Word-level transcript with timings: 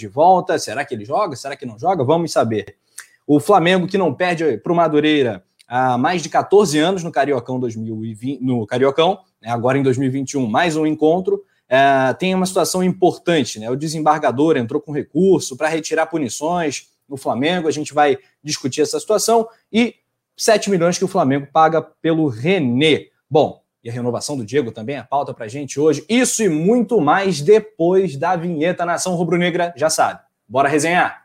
de 0.00 0.08
volta. 0.08 0.58
Será 0.58 0.84
que 0.84 0.94
ele 0.94 1.04
joga? 1.04 1.36
Será 1.36 1.54
que 1.54 1.64
não 1.64 1.78
joga? 1.78 2.02
Vamos 2.02 2.32
saber. 2.32 2.76
O 3.26 3.38
Flamengo, 3.38 3.86
que 3.86 3.96
não 3.96 4.12
perde 4.12 4.58
para 4.58 4.72
o 4.72 4.74
Madureira 4.74 5.44
há 5.68 5.96
mais 5.96 6.22
de 6.22 6.28
14 6.28 6.78
anos 6.78 7.04
no 7.04 7.12
Cariocão 7.12 7.60
2020, 7.60 8.40
no 8.42 8.66
Cariocão, 8.66 9.20
né, 9.40 9.50
agora 9.50 9.78
em 9.78 9.82
2021, 9.84 10.46
mais 10.46 10.76
um 10.76 10.84
encontro. 10.84 11.44
É, 11.68 12.12
tem 12.14 12.34
uma 12.34 12.46
situação 12.46 12.82
importante, 12.82 13.60
né? 13.60 13.70
O 13.70 13.76
desembargador 13.76 14.56
entrou 14.56 14.80
com 14.80 14.90
recurso 14.90 15.56
para 15.56 15.68
retirar 15.68 16.06
punições 16.06 16.88
no 17.08 17.16
Flamengo. 17.16 17.68
A 17.68 17.70
gente 17.70 17.94
vai 17.94 18.18
discutir 18.42 18.80
essa 18.80 18.98
situação 18.98 19.46
e 19.72 19.94
7 20.36 20.68
milhões 20.68 20.98
que 20.98 21.04
o 21.04 21.08
Flamengo 21.08 21.46
paga 21.52 21.80
pelo 21.80 22.26
René. 22.26 23.06
Bom, 23.30 23.59
e 23.82 23.88
a 23.88 23.92
renovação 23.92 24.36
do 24.36 24.44
Diego 24.44 24.70
também 24.70 24.96
é 24.96 25.02
pauta 25.02 25.32
para 25.32 25.48
gente 25.48 25.80
hoje. 25.80 26.04
Isso 26.08 26.42
e 26.42 26.48
muito 26.48 27.00
mais 27.00 27.40
depois 27.40 28.16
da 28.16 28.36
vinheta 28.36 28.84
Nação 28.84 29.14
Rubro-Negra, 29.14 29.72
já 29.76 29.88
sabe. 29.88 30.20
Bora 30.48 30.68
resenhar! 30.68 31.20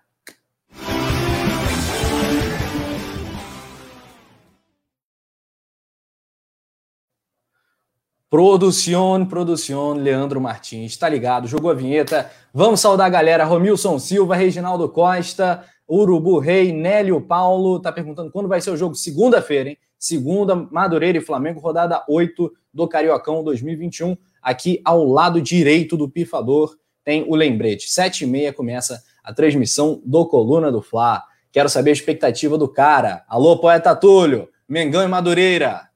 Producione, 8.29 9.25
producione, 9.25 10.01
Leandro 10.01 10.41
Martins, 10.41 10.97
tá 10.97 11.07
ligado? 11.07 11.47
Jogou 11.47 11.71
a 11.71 11.73
vinheta. 11.73 12.29
Vamos 12.53 12.81
saudar 12.81 13.05
a 13.05 13.09
galera. 13.09 13.45
Romilson 13.45 13.97
Silva, 13.97 14.35
Reginaldo 14.35 14.89
Costa, 14.89 15.63
Urubu 15.87 16.39
Rei, 16.39 16.73
Nélio 16.73 17.21
Paulo. 17.21 17.79
Tá 17.79 17.93
perguntando 17.93 18.31
quando 18.31 18.49
vai 18.49 18.59
ser 18.59 18.71
o 18.71 18.77
jogo? 18.77 18.93
Segunda-feira, 18.93 19.69
hein? 19.69 19.77
Segunda, 20.05 20.55
Madureira 20.55 21.17
e 21.17 21.21
Flamengo, 21.21 21.59
rodada 21.59 22.03
8 22.07 22.53
do 22.71 22.87
Cariocão 22.87 23.43
2021. 23.43 24.15
Aqui 24.39 24.79
ao 24.85 25.03
lado 25.03 25.41
direito 25.41 25.97
do 25.97 26.07
pifador 26.07 26.77
tem 27.03 27.25
o 27.27 27.35
lembrete. 27.35 27.87
7h30 27.87 28.53
começa 28.53 29.03
a 29.23 29.33
transmissão 29.33 29.99
do 30.05 30.27
Coluna 30.27 30.71
do 30.71 30.79
Fla. 30.79 31.23
Quero 31.51 31.67
saber 31.69 31.89
a 31.89 31.93
expectativa 31.93 32.55
do 32.55 32.67
cara. 32.67 33.25
Alô, 33.27 33.57
poeta 33.57 33.95
Túlio, 33.95 34.47
Mengão 34.69 35.03
e 35.03 35.07
Madureira. 35.07 35.89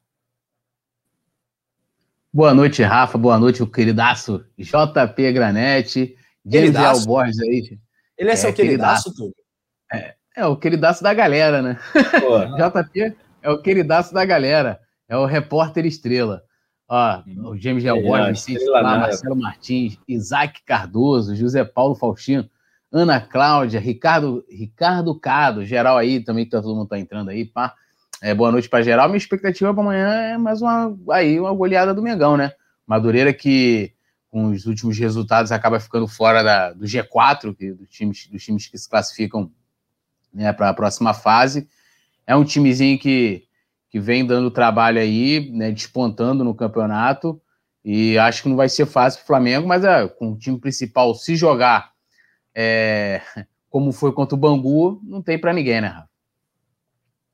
Boa 2.34 2.52
noite, 2.52 2.81
Rafa. 2.81 3.16
Boa 3.16 3.38
noite, 3.38 3.62
o 3.62 3.67
queridaço 3.67 4.44
JP 4.58 5.34
Granete. 5.34 6.17
Denzel 6.44 7.06
Borges 7.06 7.39
aí. 7.41 7.78
Ele 8.17 8.30
é, 8.31 8.34
é 8.34 8.36
seu 8.36 8.52
queridaço, 8.52 9.14
tudo. 9.14 9.36
É, 9.94 10.16
é, 10.36 10.47
o 10.47 10.58
queridaço 10.58 11.03
da 11.03 11.14
galera, 11.14 11.62
né? 11.62 11.80
JP 12.58 13.28
é 13.42 13.50
o 13.50 13.62
queridaço 13.62 14.14
da 14.14 14.26
galera. 14.26 14.80
É 15.08 15.18
o 15.18 15.26
repórter 15.26 15.86
estrela. 15.86 16.44
Ó, 16.88 17.23
o 17.50 17.58
James 17.58 17.84
Del 17.84 18.02
Borges, 18.02 18.48
Marcelo 18.72 19.36
Martins, 19.36 19.98
Isaac 20.08 20.64
Cardoso, 20.64 21.36
José 21.36 21.64
Paulo 21.64 21.96
Faustino, 21.96 22.50
Ana 22.92 23.22
Cláudia, 23.22 23.80
Ricardo, 23.80 24.44
Ricardo 24.50 25.20
Cado, 25.20 25.64
geral 25.64 25.98
aí 25.98 26.23
também, 26.23 26.46
que 26.46 26.52
todo 26.52 26.76
mundo 26.76 26.88
tá 26.88 26.98
entrando 26.98 27.30
aí, 27.30 27.46
pá. 27.46 27.76
É, 28.22 28.34
boa 28.34 28.52
noite 28.52 28.68
para 28.68 28.84
geral. 28.84 29.08
Minha 29.08 29.18
expectativa 29.18 29.74
para 29.74 29.84
amanhã 29.84 30.09
é 30.09 30.38
mais 30.38 30.62
uma 30.62 30.98
aí 31.12 31.40
uma 31.40 31.53
goleada 31.53 31.94
do 31.94 32.02
Mengão, 32.02 32.36
né? 32.36 32.52
Madureira 32.86 33.31
que 33.34 33.94
com 34.30 34.50
os 34.52 34.66
últimos 34.66 34.98
resultados 34.98 35.52
acaba 35.52 35.80
ficando 35.80 36.08
fora 36.08 36.44
da, 36.44 36.74
do 36.74 36.86
G4, 36.86 37.56
que, 37.56 37.72
dos, 37.72 37.90
times, 37.90 38.28
dos 38.28 38.44
times 38.44 38.68
que 38.68 38.78
se 38.78 38.90
classificam 38.90 39.52
né, 40.34 40.52
para 40.53 40.70
a 40.70 40.74
próxima 40.74 41.14
fase. 41.14 41.68
É 42.30 42.35
um 42.35 42.44
timezinho 42.44 42.99
que, 42.99 43.45
que 43.89 43.99
vem 43.99 44.23
dando 44.23 44.52
trabalho 44.52 44.99
aí, 44.99 45.49
né, 45.52 45.72
despontando 45.72 46.44
no 46.44 46.53
campeonato. 46.53 47.41
E 47.83 48.19
acho 48.19 48.44
que 48.44 48.49
não 48.49 48.55
vai 48.55 48.69
ser 48.69 48.85
fácil 48.85 49.17
para 49.17 49.23
o 49.23 49.27
Flamengo, 49.27 49.67
mas 49.67 49.83
é, 49.83 50.08
com 50.08 50.33
o 50.33 50.38
time 50.38 50.59
principal 50.59 51.16
se 51.16 51.35
jogar 51.35 51.91
é, 52.53 53.19
como 53.67 53.91
foi 53.91 54.11
contra 54.11 54.35
o 54.35 54.39
Bangu, 54.39 55.02
não 55.03 55.23
tem 55.23 55.39
para 55.39 55.52
ninguém, 55.52 55.81
né, 55.81 55.88
Rafa? 55.88 56.09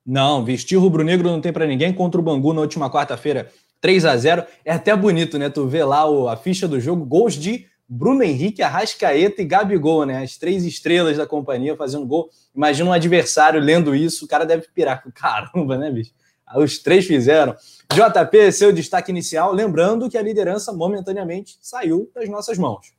Não, 0.05 0.45
vestir 0.45 0.77
rubro-negro 0.77 1.29
não 1.29 1.41
tem 1.41 1.51
para 1.51 1.67
ninguém 1.67 1.91
contra 1.91 2.21
o 2.21 2.23
Bangu 2.23 2.53
na 2.53 2.61
última 2.61 2.89
quarta-feira, 2.89 3.51
3 3.81 4.05
a 4.05 4.15
0 4.15 4.45
É 4.63 4.71
até 4.71 4.95
bonito, 4.95 5.37
né? 5.37 5.49
Tu 5.49 5.67
vê 5.67 5.83
lá 5.83 6.09
o, 6.09 6.29
a 6.29 6.37
ficha 6.37 6.69
do 6.69 6.79
jogo, 6.79 7.03
gols 7.03 7.33
de 7.33 7.65
Bruno 7.87 8.23
Henrique, 8.23 8.63
Arrascaeta 8.63 9.41
e 9.41 9.45
Gabigol, 9.45 10.05
né? 10.05 10.23
As 10.23 10.37
três 10.37 10.65
estrelas 10.65 11.17
da 11.17 11.27
companhia 11.27 11.75
fazendo 11.75 12.05
gol. 12.05 12.29
Imagina 12.55 12.89
um 12.89 12.93
adversário 12.93 13.59
lendo 13.59 13.95
isso, 13.95 14.25
o 14.25 14.27
cara 14.27 14.45
deve 14.45 14.67
pirar. 14.73 15.03
Caramba, 15.13 15.77
né, 15.77 15.91
bicho? 15.91 16.11
Os 16.55 16.79
três 16.79 17.05
fizeram. 17.05 17.55
JP, 17.93 18.51
seu 18.51 18.71
destaque 18.71 19.11
inicial, 19.11 19.53
lembrando 19.53 20.09
que 20.09 20.17
a 20.17 20.21
liderança 20.21 20.73
momentaneamente 20.73 21.57
saiu 21.61 22.09
das 22.13 22.27
nossas 22.27 22.57
mãos. 22.57 22.93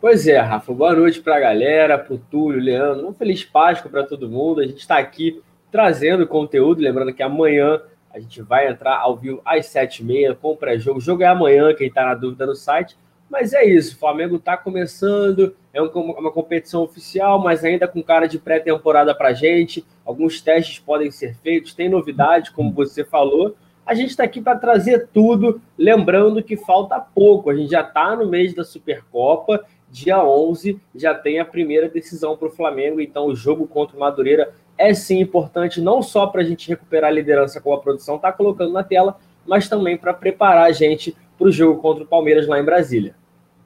Pois 0.00 0.26
é, 0.26 0.38
Rafa. 0.38 0.70
Boa 0.72 0.94
noite 0.94 1.22
para 1.22 1.36
a 1.36 1.40
galera, 1.40 1.98
para 1.98 2.14
o 2.14 2.18
Túlio, 2.18 2.60
Leandro. 2.60 3.08
Um 3.08 3.14
feliz 3.14 3.42
Páscoa 3.42 3.90
para 3.90 4.04
todo 4.04 4.28
mundo. 4.28 4.60
A 4.60 4.66
gente 4.66 4.80
está 4.80 4.98
aqui 4.98 5.42
trazendo 5.72 6.26
conteúdo. 6.26 6.82
Lembrando 6.82 7.14
que 7.14 7.22
amanhã 7.22 7.80
a 8.12 8.20
gente 8.20 8.42
vai 8.42 8.68
entrar 8.68 8.98
ao 8.98 9.16
vivo 9.16 9.40
às 9.46 9.66
7h30 9.66 10.36
com 10.36 10.50
o 10.50 10.56
pré-jogo. 10.56 10.98
O 10.98 11.00
jogo 11.00 11.22
é 11.22 11.26
amanhã, 11.26 11.74
quem 11.74 11.88
está 11.88 12.04
na 12.04 12.14
dúvida 12.14 12.44
no 12.44 12.54
site. 12.54 12.98
Mas 13.30 13.52
é 13.52 13.64
isso, 13.64 13.96
o 13.96 13.98
Flamengo 13.98 14.36
está 14.36 14.56
começando, 14.56 15.56
é 15.72 15.82
uma 15.82 16.30
competição 16.30 16.82
oficial, 16.82 17.38
mas 17.42 17.64
ainda 17.64 17.88
com 17.88 18.02
cara 18.02 18.26
de 18.26 18.38
pré-temporada 18.38 19.14
para 19.14 19.32
gente. 19.32 19.84
Alguns 20.04 20.40
testes 20.40 20.78
podem 20.78 21.10
ser 21.10 21.34
feitos, 21.36 21.74
tem 21.74 21.88
novidade, 21.88 22.52
como 22.52 22.72
você 22.72 23.04
falou. 23.04 23.56
A 23.84 23.94
gente 23.94 24.10
está 24.10 24.24
aqui 24.24 24.40
para 24.40 24.56
trazer 24.56 25.08
tudo, 25.12 25.60
lembrando 25.76 26.42
que 26.42 26.56
falta 26.56 26.98
pouco. 27.00 27.50
A 27.50 27.54
gente 27.56 27.70
já 27.70 27.80
está 27.80 28.14
no 28.14 28.26
mês 28.26 28.54
da 28.54 28.62
Supercopa, 28.62 29.64
dia 29.90 30.24
11, 30.24 30.80
já 30.94 31.14
tem 31.14 31.40
a 31.40 31.44
primeira 31.44 31.88
decisão 31.88 32.36
para 32.36 32.48
o 32.48 32.52
Flamengo. 32.52 33.00
Então, 33.00 33.26
o 33.26 33.34
jogo 33.34 33.66
contra 33.66 33.96
o 33.96 34.00
Madureira 34.00 34.52
é 34.78 34.94
sim 34.94 35.20
importante, 35.20 35.80
não 35.80 36.02
só 36.02 36.26
para 36.26 36.40
a 36.42 36.44
gente 36.44 36.68
recuperar 36.68 37.10
a 37.10 37.14
liderança 37.14 37.60
como 37.60 37.76
a 37.76 37.80
produção 37.80 38.16
está 38.16 38.32
colocando 38.32 38.72
na 38.72 38.82
tela, 38.82 39.16
mas 39.46 39.68
também 39.68 39.96
para 39.96 40.14
preparar 40.14 40.64
a 40.64 40.72
gente 40.72 41.14
para 41.38 41.48
o 41.48 41.52
jogo 41.52 41.80
contra 41.80 42.04
o 42.04 42.06
Palmeiras 42.06 42.46
lá 42.46 42.58
em 42.58 42.64
Brasília. 42.64 43.14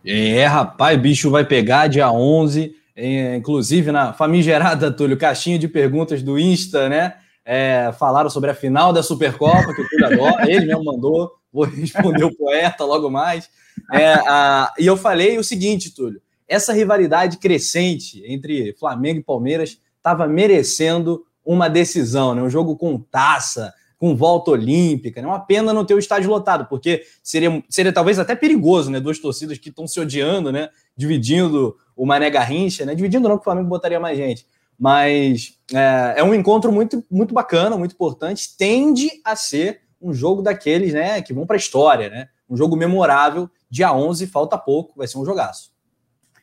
É, 0.04 0.46
rapaz, 0.46 0.98
bicho 0.98 1.30
vai 1.30 1.44
pegar 1.44 1.86
dia 1.86 2.10
11, 2.10 2.74
é, 2.96 3.36
inclusive 3.36 3.92
na 3.92 4.12
famigerada, 4.12 4.90
Túlio, 4.90 5.16
caixinha 5.16 5.58
de 5.58 5.68
perguntas 5.68 6.22
do 6.22 6.38
Insta, 6.38 6.88
né? 6.88 7.14
É, 7.44 7.92
falaram 7.98 8.28
sobre 8.28 8.50
a 8.50 8.54
final 8.54 8.92
da 8.92 9.02
Supercopa, 9.02 9.74
que 9.74 9.82
o 9.82 9.88
Túlio 9.88 10.06
adora, 10.06 10.50
ele 10.50 10.66
mesmo 10.66 10.84
mandou, 10.84 11.32
vou 11.52 11.64
responder 11.64 12.24
o 12.24 12.34
poeta 12.34 12.84
logo 12.84 13.10
mais. 13.10 13.48
É, 13.92 14.14
a, 14.14 14.72
e 14.78 14.86
eu 14.86 14.96
falei 14.96 15.38
o 15.38 15.44
seguinte, 15.44 15.94
Túlio, 15.94 16.20
essa 16.46 16.72
rivalidade 16.72 17.38
crescente 17.38 18.22
entre 18.26 18.74
Flamengo 18.78 19.20
e 19.20 19.24
Palmeiras 19.24 19.78
estava 19.96 20.26
merecendo 20.26 21.24
uma 21.44 21.68
decisão, 21.68 22.34
né? 22.34 22.42
um 22.42 22.50
jogo 22.50 22.76
com 22.76 22.98
taça, 22.98 23.72
com 23.98 24.14
volta 24.16 24.52
olímpica. 24.52 25.20
Né? 25.20 25.26
Uma 25.26 25.40
pena 25.40 25.72
não 25.72 25.84
ter 25.84 25.94
o 25.94 25.98
estádio 25.98 26.30
lotado, 26.30 26.66
porque 26.66 27.02
seria, 27.22 27.62
seria 27.68 27.92
talvez 27.92 28.18
até 28.18 28.34
perigoso, 28.34 28.90
né? 28.90 29.00
Duas 29.00 29.18
torcidas 29.18 29.58
que 29.58 29.68
estão 29.68 29.86
se 29.86 29.98
odiando, 29.98 30.52
né? 30.52 30.70
Dividindo 30.96 31.76
o 31.96 32.06
Mané 32.06 32.30
Garrincha, 32.30 32.86
né? 32.86 32.94
Dividindo 32.94 33.28
não, 33.28 33.36
que 33.36 33.42
o 33.42 33.44
Flamengo 33.44 33.68
botaria 33.68 33.98
mais 33.98 34.16
gente. 34.16 34.46
Mas 34.78 35.58
é, 35.74 36.20
é 36.20 36.24
um 36.24 36.32
encontro 36.32 36.70
muito, 36.70 37.04
muito 37.10 37.34
bacana, 37.34 37.76
muito 37.76 37.92
importante. 37.92 38.56
Tende 38.56 39.10
a 39.24 39.34
ser 39.34 39.80
um 40.00 40.14
jogo 40.14 40.40
daqueles, 40.40 40.94
né? 40.94 41.20
Que 41.20 41.34
vão 41.34 41.44
para 41.44 41.56
a 41.56 41.58
história, 41.58 42.08
né? 42.08 42.28
Um 42.48 42.56
jogo 42.56 42.76
memorável. 42.76 43.50
Dia 43.68 43.92
11, 43.92 44.28
falta 44.28 44.56
pouco, 44.56 44.94
vai 44.96 45.08
ser 45.08 45.18
um 45.18 45.24
jogaço. 45.24 45.72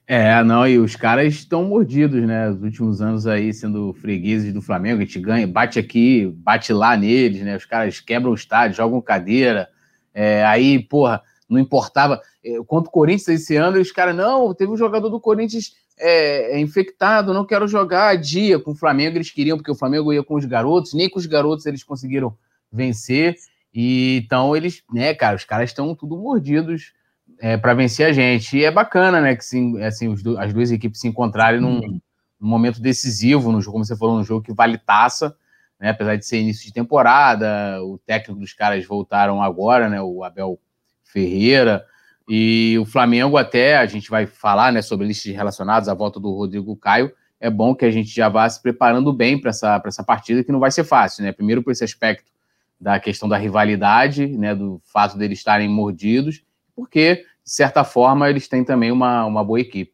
É, 0.08 0.44
não, 0.44 0.68
e 0.68 0.78
os 0.78 0.96
caras 0.96 1.34
estão 1.34 1.64
mordidos, 1.64 2.22
né? 2.28 2.50
Os 2.50 2.62
últimos 2.62 3.02
anos 3.02 3.26
aí 3.26 3.52
sendo 3.52 3.92
fregueses 3.94 4.54
do 4.54 4.62
Flamengo, 4.62 5.02
a 5.02 5.06
gente 5.06 5.20
ganha, 5.20 5.48
bate 5.48 5.80
aqui, 5.80 6.28
bate 6.38 6.72
lá 6.72 6.96
neles, 6.96 7.42
né? 7.42 7.58
Os 7.58 7.66
caras 7.66 8.00
quebram 8.00 8.32
o 8.32 8.36
estádio, 8.36 8.78
jogam 8.78 9.02
cadeira. 9.02 9.68
É, 10.14 10.46
aí, 10.46 10.78
porra, 10.80 11.24
não 11.50 11.60
importava. 11.60 12.22
É, 12.44 12.58
contra 12.68 12.88
o 12.88 12.92
Corinthians 12.92 13.28
esse 13.42 13.56
ano, 13.56 13.80
os 13.80 13.92
caras, 13.92 14.16
não, 14.16 14.54
teve 14.54 14.72
um 14.72 14.78
jogador 14.78 15.10
do 15.10 15.20
Corinthians 15.20 15.74
é, 15.98 16.56
é, 16.56 16.60
infectado, 16.60 17.34
não 17.34 17.46
quero 17.46 17.68
jogar 17.68 18.16
dia 18.16 18.60
com 18.60 18.72
o 18.72 18.76
Flamengo. 18.76 19.18
Eles 19.18 19.32
queriam, 19.32 19.58
porque 19.58 19.72
o 19.72 19.76
Flamengo 19.76 20.14
ia 20.14 20.24
com 20.24 20.36
os 20.36 20.46
garotos, 20.46 20.94
nem 20.94 21.10
com 21.10 21.18
os 21.18 21.26
garotos 21.26 21.66
eles 21.66 21.84
conseguiram 21.84 22.38
vencer. 22.72 23.36
E 23.74 24.18
então 24.24 24.56
eles, 24.56 24.84
né, 24.94 25.16
cara, 25.16 25.36
os 25.36 25.46
caras 25.46 25.72
estão 25.72 25.96
tudo 25.96 26.16
mordidos 26.16 26.94
é, 27.40 27.58
para 27.58 27.74
vencer 27.74 28.08
a 28.08 28.14
gente. 28.14 28.58
E 28.58 28.64
é 28.64 28.72
bacana, 28.72 29.22
né, 29.22 29.36
que 29.36 29.44
sim, 29.44 29.82
assim, 29.82 30.14
do, 30.16 30.38
as 30.38 30.54
duas 30.54 30.72
equipes 30.72 31.00
se 31.00 31.08
encontrarem 31.08 31.60
num, 31.60 31.80
uhum. 31.80 32.02
num, 32.40 32.48
momento 32.48 32.82
decisivo, 32.82 33.52
no 33.52 33.62
jogo, 33.62 33.74
como 33.74 33.86
você 33.86 33.96
falou, 33.96 34.18
um 34.18 34.24
jogo 34.24 34.44
que 34.44 34.54
vale 34.54 34.78
taça, 34.78 35.36
né, 35.80 35.90
apesar 35.90 36.16
de 36.16 36.26
ser 36.26 36.40
início 36.40 36.66
de 36.66 36.74
temporada, 36.74 37.82
o 37.84 37.98
técnico 37.98 38.40
dos 38.40 38.54
caras 38.54 38.86
voltaram 38.86 39.42
agora, 39.42 39.90
né, 39.90 40.02
o 40.02 40.24
Abel 40.24 40.60
Ferreira, 41.04 41.86
e 42.28 42.78
o 42.80 42.86
Flamengo 42.86 43.38
até, 43.38 43.78
a 43.78 43.86
gente 43.86 44.10
vai 44.10 44.26
falar, 44.26 44.72
né, 44.72 44.82
sobre 44.82 45.06
listas 45.06 45.34
relacionadas, 45.34 45.88
a 45.88 45.94
volta 45.94 46.20
do 46.20 46.32
Rodrigo 46.32 46.76
Caio, 46.76 47.12
é 47.40 47.50
bom 47.50 47.76
que 47.76 47.86
a 47.86 47.92
gente 47.92 48.10
já 48.10 48.30
vá 48.30 48.50
se 48.50 48.62
preparando 48.62 49.12
bem 49.14 49.40
para 49.40 49.50
essa, 49.50 49.82
essa 49.86 50.04
partida, 50.04 50.44
que 50.44 50.52
não 50.52 50.60
vai 50.60 50.72
ser 50.72 50.84
fácil, 50.84 51.24
né, 51.24 51.32
primeiro 51.32 51.62
por 51.62 51.72
esse 51.72 51.84
aspecto 51.84 52.32
da 52.80 53.00
questão 53.00 53.30
da 53.30 53.38
rivalidade, 53.38 54.28
né, 54.28 54.56
do 54.56 54.82
fato 54.86 55.18
deles 55.18 55.38
estarem 55.38 55.70
mordidos, 55.70 56.44
porque, 56.76 57.26
de 57.44 57.52
certa 57.52 57.84
forma, 57.84 58.30
eles 58.30 58.48
têm 58.48 58.64
também 58.64 58.92
uma, 58.92 59.26
uma 59.26 59.44
boa 59.44 59.60
equipe. 59.60 59.94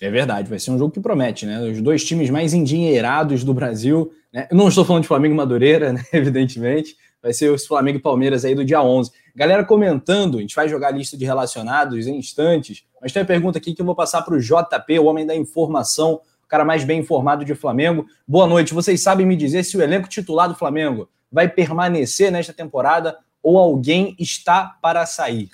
É 0.00 0.10
verdade, 0.10 0.50
vai 0.50 0.58
ser 0.58 0.70
um 0.70 0.78
jogo 0.78 0.92
que 0.92 1.00
promete, 1.00 1.46
né? 1.46 1.60
Os 1.60 1.80
dois 1.80 2.04
times 2.04 2.28
mais 2.28 2.52
endinheirados 2.52 3.42
do 3.42 3.54
Brasil. 3.54 4.12
Né? 4.32 4.46
Eu 4.50 4.56
não 4.56 4.68
estou 4.68 4.84
falando 4.84 5.02
de 5.02 5.08
Flamengo 5.08 5.34
e 5.34 5.36
Madureira, 5.36 5.92
né? 5.94 6.04
Evidentemente. 6.12 6.96
Vai 7.22 7.32
ser 7.32 7.50
os 7.50 7.66
Flamengo 7.66 7.98
e 7.98 8.02
Palmeiras 8.02 8.44
aí 8.44 8.54
do 8.54 8.64
dia 8.64 8.80
11. 8.82 9.10
Galera 9.34 9.64
comentando, 9.64 10.38
a 10.38 10.40
gente 10.40 10.54
vai 10.54 10.68
jogar 10.68 10.88
a 10.88 10.90
lista 10.92 11.16
de 11.16 11.24
relacionados 11.24 12.06
em 12.06 12.16
instantes, 12.16 12.84
mas 13.00 13.12
tem 13.12 13.22
uma 13.22 13.26
pergunta 13.26 13.58
aqui 13.58 13.74
que 13.74 13.82
eu 13.82 13.86
vou 13.86 13.96
passar 13.96 14.22
para 14.22 14.34
o 14.34 14.38
JP, 14.38 14.98
o 14.98 15.06
homem 15.06 15.26
da 15.26 15.34
informação, 15.34 16.20
o 16.44 16.46
cara 16.46 16.64
mais 16.64 16.84
bem 16.84 17.00
informado 17.00 17.44
de 17.44 17.54
Flamengo. 17.54 18.06
Boa 18.28 18.46
noite. 18.46 18.72
Vocês 18.72 19.02
sabem 19.02 19.26
me 19.26 19.34
dizer 19.34 19.64
se 19.64 19.76
o 19.76 19.82
elenco 19.82 20.08
titular 20.08 20.48
do 20.48 20.54
Flamengo 20.54 21.08
vai 21.32 21.48
permanecer 21.48 22.30
nesta 22.30 22.52
temporada 22.52 23.18
ou 23.42 23.58
alguém 23.58 24.14
está 24.18 24.76
para 24.80 25.04
sair? 25.04 25.50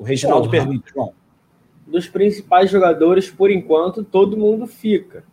O 0.00 0.02
Reginaldo 0.02 0.48
Porra. 0.48 0.62
pergunta, 0.64 0.90
João. 0.94 1.12
Dos 1.86 2.08
principais 2.08 2.70
jogadores, 2.70 3.30
por 3.30 3.50
enquanto, 3.50 4.02
todo 4.02 4.34
mundo 4.34 4.66
fica. 4.66 5.24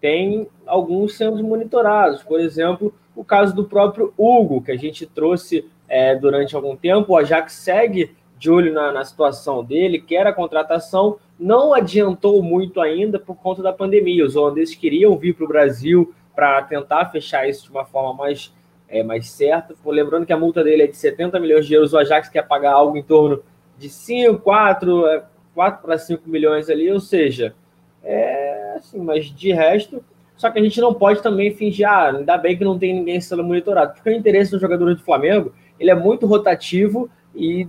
Tem 0.00 0.48
alguns 0.66 1.14
sendo 1.14 1.44
monitorados. 1.44 2.22
Por 2.22 2.40
exemplo, 2.40 2.94
o 3.14 3.22
caso 3.22 3.54
do 3.54 3.64
próprio 3.64 4.14
Hugo, 4.16 4.62
que 4.62 4.72
a 4.72 4.76
gente 4.78 5.04
trouxe 5.04 5.68
é, 5.86 6.16
durante 6.16 6.56
algum 6.56 6.74
tempo. 6.74 7.12
O 7.12 7.16
Ajax 7.18 7.52
segue 7.52 8.16
de 8.38 8.50
olho 8.50 8.72
na, 8.72 8.92
na 8.92 9.04
situação 9.04 9.62
dele, 9.62 10.00
quer 10.00 10.26
a 10.26 10.32
contratação, 10.32 11.18
não 11.38 11.74
adiantou 11.74 12.42
muito 12.42 12.80
ainda 12.80 13.18
por 13.18 13.36
conta 13.36 13.62
da 13.62 13.74
pandemia. 13.74 14.24
Os 14.24 14.36
holandeses 14.36 14.74
queriam 14.74 15.18
vir 15.18 15.34
para 15.34 15.44
o 15.44 15.48
Brasil 15.48 16.14
para 16.34 16.62
tentar 16.62 17.10
fechar 17.10 17.46
isso 17.46 17.64
de 17.64 17.70
uma 17.70 17.84
forma 17.84 18.14
mais, 18.14 18.54
é, 18.88 19.02
mais 19.02 19.30
certa. 19.30 19.74
Lembrando 19.84 20.24
que 20.24 20.32
a 20.32 20.38
multa 20.38 20.64
dele 20.64 20.84
é 20.84 20.86
de 20.86 20.96
70 20.96 21.38
milhões 21.38 21.66
de 21.66 21.74
euros, 21.74 21.92
o 21.92 21.98
Ajax 21.98 22.30
quer 22.30 22.48
pagar 22.48 22.72
algo 22.72 22.96
em 22.96 23.02
torno 23.02 23.42
de 23.78 23.88
5, 23.88 24.38
4, 24.40 25.22
4 25.54 25.82
para 25.82 25.98
5 25.98 26.28
milhões 26.28 26.68
ali, 26.68 26.90
ou 26.90 27.00
seja, 27.00 27.54
é 28.02 28.74
assim, 28.76 28.98
mas 28.98 29.26
de 29.26 29.52
resto. 29.52 30.04
Só 30.36 30.50
que 30.50 30.58
a 30.58 30.62
gente 30.62 30.80
não 30.80 30.92
pode 30.92 31.22
também 31.22 31.54
fingir, 31.54 31.88
ah, 31.88 32.10
ainda 32.10 32.36
bem 32.36 32.56
que 32.56 32.64
não 32.64 32.78
tem 32.78 32.92
ninguém 32.92 33.20
sendo 33.20 33.44
monitorado, 33.44 33.94
porque 33.94 34.10
o 34.10 34.12
interesse 34.12 34.50
dos 34.50 34.60
jogadores 34.60 34.96
do 34.96 35.04
Flamengo 35.04 35.52
ele 35.78 35.90
é 35.90 35.94
muito 35.94 36.26
rotativo 36.26 37.08
e, 37.34 37.68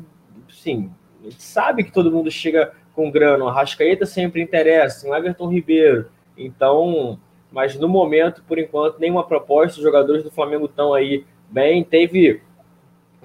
sim, 0.49 0.91
a 1.21 1.29
gente 1.29 1.43
sabe 1.43 1.83
que 1.83 1.91
todo 1.91 2.11
mundo 2.11 2.29
chega 2.29 2.71
com 2.93 3.11
grana. 3.11 3.45
O 3.45 3.47
Arrascaeta 3.47 4.05
sempre 4.05 4.41
interessa, 4.41 5.07
o 5.07 5.15
Everton 5.15 5.47
Ribeiro. 5.47 6.07
Então, 6.37 7.19
mas 7.51 7.77
no 7.77 7.87
momento, 7.87 8.43
por 8.47 8.59
enquanto, 8.59 8.99
nenhuma 8.99 9.25
proposta. 9.25 9.77
Os 9.77 9.83
jogadores 9.83 10.23
do 10.23 10.31
Flamengo 10.31 10.65
estão 10.65 10.93
aí 10.93 11.25
bem. 11.49 11.83
Teve 11.83 12.41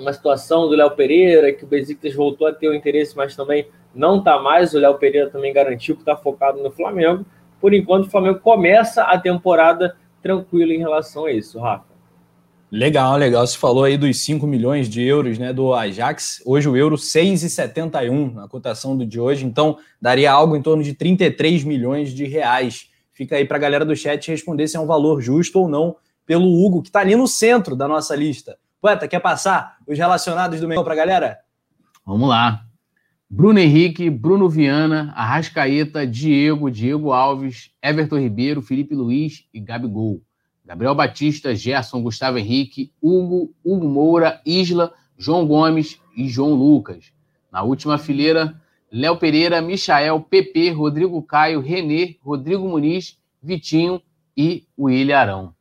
uma 0.00 0.12
situação 0.12 0.68
do 0.68 0.74
Léo 0.74 0.90
Pereira, 0.92 1.52
que 1.52 1.64
o 1.64 1.66
Besiktas 1.66 2.14
voltou 2.14 2.46
a 2.46 2.52
ter 2.52 2.68
o 2.68 2.74
interesse, 2.74 3.16
mas 3.16 3.36
também 3.36 3.66
não 3.94 4.18
está 4.18 4.40
mais. 4.40 4.74
O 4.74 4.78
Léo 4.78 4.98
Pereira 4.98 5.30
também 5.30 5.52
garantiu 5.52 5.94
que 5.94 6.02
está 6.02 6.16
focado 6.16 6.62
no 6.62 6.70
Flamengo. 6.70 7.24
Por 7.60 7.74
enquanto, 7.74 8.06
o 8.06 8.10
Flamengo 8.10 8.40
começa 8.40 9.02
a 9.02 9.18
temporada 9.18 9.96
tranquilo 10.22 10.72
em 10.72 10.78
relação 10.78 11.26
a 11.26 11.32
isso, 11.32 11.58
Rafa. 11.58 11.90
Legal, 12.70 13.16
legal. 13.16 13.44
Você 13.44 13.58
falou 13.58 13.82
aí 13.82 13.98
dos 13.98 14.24
5 14.24 14.46
milhões 14.46 14.88
de 14.88 15.02
euros 15.02 15.38
né, 15.38 15.52
do 15.52 15.74
Ajax. 15.74 16.40
Hoje 16.46 16.68
o 16.68 16.76
euro 16.76 16.94
6,71 16.94 18.32
na 18.32 18.46
cotação 18.46 18.96
do 18.96 19.04
de 19.04 19.18
hoje, 19.18 19.44
então 19.44 19.76
daria 20.00 20.30
algo 20.30 20.56
em 20.56 20.62
torno 20.62 20.82
de 20.82 20.94
33 20.94 21.64
milhões 21.64 22.10
de 22.10 22.26
reais. 22.26 22.88
Fica 23.12 23.36
aí 23.36 23.44
para 23.44 23.56
a 23.56 23.60
galera 23.60 23.84
do 23.84 23.96
chat 23.96 24.30
responder 24.30 24.68
se 24.68 24.76
é 24.76 24.80
um 24.80 24.86
valor 24.86 25.20
justo 25.20 25.58
ou 25.58 25.68
não 25.68 25.96
pelo 26.24 26.64
Hugo, 26.64 26.80
que 26.80 26.90
está 26.90 27.00
ali 27.00 27.16
no 27.16 27.26
centro 27.26 27.74
da 27.74 27.88
nossa 27.88 28.14
lista. 28.14 28.56
Poeta, 28.80 29.06
quer 29.06 29.20
passar 29.20 29.76
os 29.86 29.98
relacionados 29.98 30.60
do 30.60 30.66
Mengão 30.66 30.82
para 30.82 30.94
a 30.94 30.96
galera? 30.96 31.38
Vamos 32.04 32.28
lá. 32.28 32.64
Bruno 33.28 33.58
Henrique, 33.58 34.08
Bruno 34.10 34.48
Viana, 34.48 35.12
Arrascaeta, 35.14 36.06
Diego, 36.06 36.70
Diego 36.70 37.12
Alves, 37.12 37.70
Everton 37.82 38.18
Ribeiro, 38.18 38.62
Felipe 38.62 38.94
Luiz 38.94 39.44
e 39.52 39.60
Gabigol. 39.60 40.22
Gabriel 40.64 40.94
Batista, 40.94 41.54
Gerson, 41.54 42.02
Gustavo 42.02 42.38
Henrique, 42.38 42.92
Hugo, 43.02 43.54
Hugo 43.64 43.88
Moura, 43.88 44.40
Isla, 44.46 44.92
João 45.16 45.46
Gomes 45.46 46.00
e 46.16 46.28
João 46.28 46.54
Lucas. 46.54 47.12
Na 47.52 47.62
última 47.62 47.98
fileira, 47.98 48.60
Léo 48.90 49.16
Pereira, 49.16 49.60
Michael, 49.60 50.20
PP, 50.22 50.70
Rodrigo 50.70 51.22
Caio, 51.22 51.60
Renê, 51.60 52.16
Rodrigo 52.22 52.68
Muniz, 52.68 53.18
Vitinho 53.42 54.00
e 54.36 54.66
William 54.78 55.18
Arão. 55.18 55.54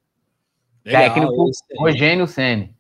Legal, 0.85 1.03
técnico 1.03 1.51
Rogênio 1.77 2.25
Sene. 2.25 2.78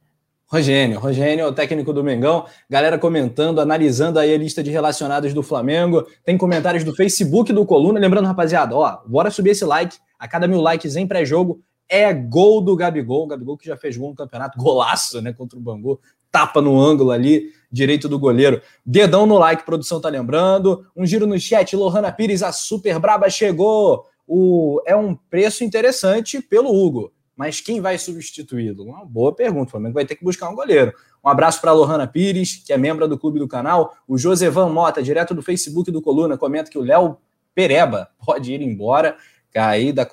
Rogênio, 0.51 0.99
Rogênio, 0.99 1.45
o 1.45 1.53
técnico 1.53 1.93
do 1.93 2.03
Mengão. 2.03 2.43
Galera 2.67 2.97
comentando, 2.97 3.61
analisando 3.61 4.17
aí 4.17 4.33
a 4.33 4.37
lista 4.37 4.63
de 4.63 4.71
relacionados 4.71 5.31
do 5.31 5.43
Flamengo. 5.43 6.07
Tem 6.25 6.35
comentários 6.39 6.83
do 6.83 6.95
Facebook 6.95 7.53
do 7.53 7.63
Coluna. 7.63 7.99
Lembrando, 7.99 8.25
rapaziada, 8.25 8.75
ó, 8.75 8.97
bora 9.05 9.29
subir 9.29 9.51
esse 9.51 9.63
like. 9.63 9.97
A 10.17 10.27
cada 10.27 10.47
mil 10.47 10.59
likes 10.59 10.95
em 10.95 11.05
pré-jogo, 11.05 11.61
é 11.87 12.11
gol 12.11 12.61
do 12.61 12.75
Gabigol. 12.75 13.25
O 13.25 13.27
Gabigol 13.27 13.57
que 13.59 13.67
já 13.67 13.77
fez 13.77 13.95
gol 13.95 14.09
no 14.09 14.15
campeonato, 14.15 14.57
golaço, 14.57 15.21
né? 15.21 15.31
Contra 15.31 15.55
o 15.55 15.61
Bangu. 15.61 15.99
Tapa 16.31 16.59
no 16.59 16.81
ângulo 16.81 17.11
ali, 17.11 17.51
direito 17.71 18.09
do 18.09 18.17
goleiro. 18.17 18.59
Dedão 18.83 19.27
no 19.27 19.37
like, 19.37 19.63
produção 19.63 20.01
tá 20.01 20.09
lembrando. 20.09 20.83
Um 20.95 21.05
giro 21.05 21.27
no 21.27 21.39
chat, 21.39 21.75
Lohana 21.75 22.11
Pires, 22.11 22.41
a 22.41 22.51
super 22.51 22.97
braba 22.97 23.29
chegou. 23.29 24.03
O, 24.27 24.81
é 24.87 24.95
um 24.95 25.13
preço 25.15 25.63
interessante 25.63 26.41
pelo 26.41 26.73
Hugo. 26.73 27.13
Mas 27.39 27.61
quem 27.61 27.79
vai 27.79 27.97
substituí-lo? 27.97 28.83
Uma 28.83 29.05
boa 29.05 29.33
pergunta. 29.33 29.69
O 29.69 29.71
Flamengo 29.71 29.93
vai 29.93 30.03
ter 30.03 30.13
que 30.17 30.25
buscar 30.25 30.49
um 30.49 30.55
goleiro. 30.55 30.93
Um 31.23 31.29
abraço 31.29 31.61
para 31.61 31.71
a 31.71 31.73
Lohana 31.73 32.05
Pires, 32.05 32.61
que 32.65 32.73
é 32.73 32.77
membro 32.77 33.07
do 33.07 33.17
clube 33.17 33.39
do 33.39 33.47
canal. 33.47 33.95
O 34.05 34.17
Josevan 34.17 34.67
Mota, 34.67 35.01
direto 35.01 35.33
do 35.33 35.41
Facebook 35.41 35.89
do 35.89 36.01
Coluna, 36.01 36.37
comenta 36.37 36.69
que 36.69 36.77
o 36.77 36.81
Léo 36.81 37.15
Pereba 37.55 38.09
pode 38.25 38.51
ir 38.51 38.61
embora. 38.61 39.15
Cair 39.53 39.93
da 39.93 40.05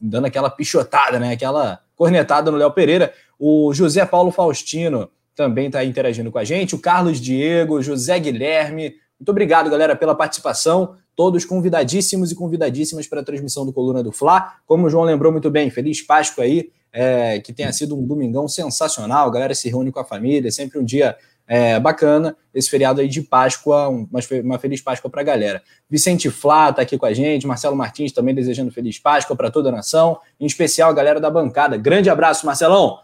dando 0.00 0.24
aquela 0.24 0.48
pichotada, 0.48 1.18
né? 1.20 1.34
Aquela 1.34 1.80
cornetada 1.94 2.50
no 2.50 2.56
Léo 2.56 2.70
Pereira. 2.70 3.12
O 3.38 3.74
José 3.74 4.06
Paulo 4.06 4.30
Faustino 4.30 5.10
também 5.34 5.66
está 5.66 5.84
interagindo 5.84 6.32
com 6.32 6.38
a 6.38 6.44
gente. 6.44 6.74
O 6.74 6.78
Carlos 6.78 7.20
Diego, 7.20 7.82
José 7.82 8.18
Guilherme. 8.18 8.94
Muito 9.20 9.28
obrigado, 9.28 9.68
galera, 9.68 9.94
pela 9.94 10.14
participação. 10.14 10.96
Todos 11.20 11.44
convidadíssimos 11.44 12.32
e 12.32 12.34
convidadíssimas 12.34 13.06
para 13.06 13.20
a 13.20 13.22
transmissão 13.22 13.66
do 13.66 13.74
Coluna 13.74 14.02
do 14.02 14.10
Fla. 14.10 14.54
Como 14.64 14.86
o 14.86 14.88
João 14.88 15.04
lembrou 15.04 15.30
muito 15.30 15.50
bem, 15.50 15.68
feliz 15.68 16.00
Páscoa 16.00 16.44
aí. 16.44 16.70
É, 16.90 17.38
que 17.40 17.52
tenha 17.52 17.70
sido 17.74 17.94
um 17.94 18.06
domingão 18.06 18.48
sensacional. 18.48 19.28
A 19.28 19.30
galera 19.30 19.54
se 19.54 19.68
reúne 19.68 19.92
com 19.92 20.00
a 20.00 20.04
família, 20.04 20.50
sempre 20.50 20.78
um 20.78 20.82
dia 20.82 21.14
é, 21.46 21.78
bacana 21.78 22.34
esse 22.54 22.70
feriado 22.70 23.02
aí 23.02 23.06
de 23.06 23.20
Páscoa, 23.20 23.90
uma, 23.90 24.08
uma 24.42 24.58
feliz 24.58 24.80
Páscoa 24.80 25.10
para 25.10 25.20
a 25.20 25.24
galera. 25.24 25.62
Vicente 25.90 26.30
Flá 26.30 26.70
está 26.70 26.80
aqui 26.80 26.96
com 26.96 27.04
a 27.04 27.12
gente, 27.12 27.46
Marcelo 27.46 27.76
Martins 27.76 28.12
também 28.12 28.34
desejando 28.34 28.70
feliz 28.70 28.98
Páscoa 28.98 29.36
para 29.36 29.50
toda 29.50 29.68
a 29.68 29.72
nação, 29.72 30.18
em 30.40 30.46
especial 30.46 30.88
a 30.88 30.94
galera 30.94 31.20
da 31.20 31.28
bancada. 31.28 31.76
Grande 31.76 32.08
abraço, 32.08 32.46
Marcelão! 32.46 32.98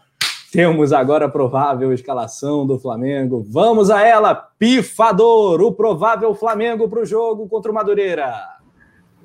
Temos 0.51 0.93
agora 0.93 1.25
a 1.25 1.29
provável 1.29 1.91
escalação 1.91 2.65
do 2.65 2.79
Flamengo. 2.79 3.45
Vamos 3.49 3.89
a 3.89 4.01
ela, 4.01 4.33
pifador, 4.33 5.61
o 5.61 5.73
provável 5.73 6.33
Flamengo 6.33 6.87
para 6.87 7.01
o 7.01 7.05
jogo 7.05 7.49
contra 7.49 7.69
o 7.69 7.75
Madureira. 7.75 8.57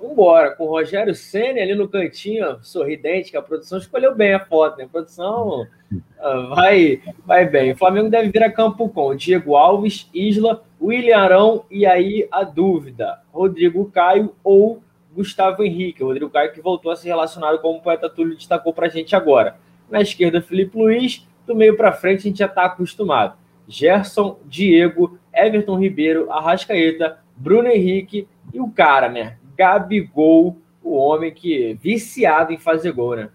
Vambora, 0.03 0.51
com 0.57 0.65
o 0.65 0.71
Rogério 0.71 1.15
Senna 1.15 1.61
ali 1.61 1.77
no 1.77 1.87
cantinho, 1.89 2.59
sorridente, 2.61 3.31
que 3.31 3.37
a 3.37 3.43
produção 3.43 3.79
escolheu 3.79 4.13
bem 4.17 4.35
a 4.35 4.41
foto, 4.41 4.79
né? 4.79 4.85
A 4.85 4.89
produção 4.89 5.63
uh, 5.93 6.49
vai, 6.49 7.01
vai 7.25 7.49
bem. 7.49 7.71
O 7.71 7.77
Flamengo 7.77 8.11
deve 8.11 8.31
vir 8.31 8.43
a 8.43 8.51
campo 8.51 8.89
com 8.89 9.15
Diego 9.15 9.55
Alves, 9.55 10.11
Isla, 10.13 10.65
William 10.81 11.19
Arão 11.19 11.65
e 11.71 11.87
aí 11.87 12.27
a 12.33 12.43
dúvida: 12.43 13.21
Rodrigo 13.33 13.89
Caio 13.93 14.35
ou 14.43 14.83
Gustavo 15.15 15.63
Henrique. 15.63 16.03
O 16.03 16.09
Rodrigo 16.09 16.31
Caio 16.31 16.53
que 16.53 16.61
voltou 16.61 16.91
a 16.91 16.97
se 16.97 17.07
relacionar 17.07 17.57
como 17.59 17.79
o 17.79 17.83
poeta 17.83 18.11
Túlio 18.11 18.35
destacou 18.35 18.73
para 18.73 18.87
a 18.87 18.91
gente 18.91 19.15
agora. 19.15 19.57
Na 19.93 20.01
esquerda, 20.01 20.41
Felipe 20.41 20.79
Luiz, 20.79 21.29
do 21.47 21.55
meio 21.55 21.77
para 21.77 21.93
frente 21.93 22.21
a 22.21 22.23
gente 22.23 22.39
já 22.39 22.47
está 22.47 22.65
acostumado. 22.65 23.37
Gerson, 23.69 24.39
Diego, 24.47 25.19
Everton 25.35 25.79
Ribeiro, 25.79 26.33
Arrascaeta, 26.33 27.19
Bruno 27.37 27.69
Henrique 27.69 28.27
e 28.55 28.59
o 28.59 28.71
cara, 28.71 29.11
né? 29.11 29.37
Gabigol, 29.55 30.57
o 30.83 30.97
homem 30.97 31.31
que 31.31 31.73
é 31.73 31.75
viciado 31.75 32.55
em 32.55 32.59
fazer 32.59 32.93
gol, 32.93 33.17
né? 33.17 33.29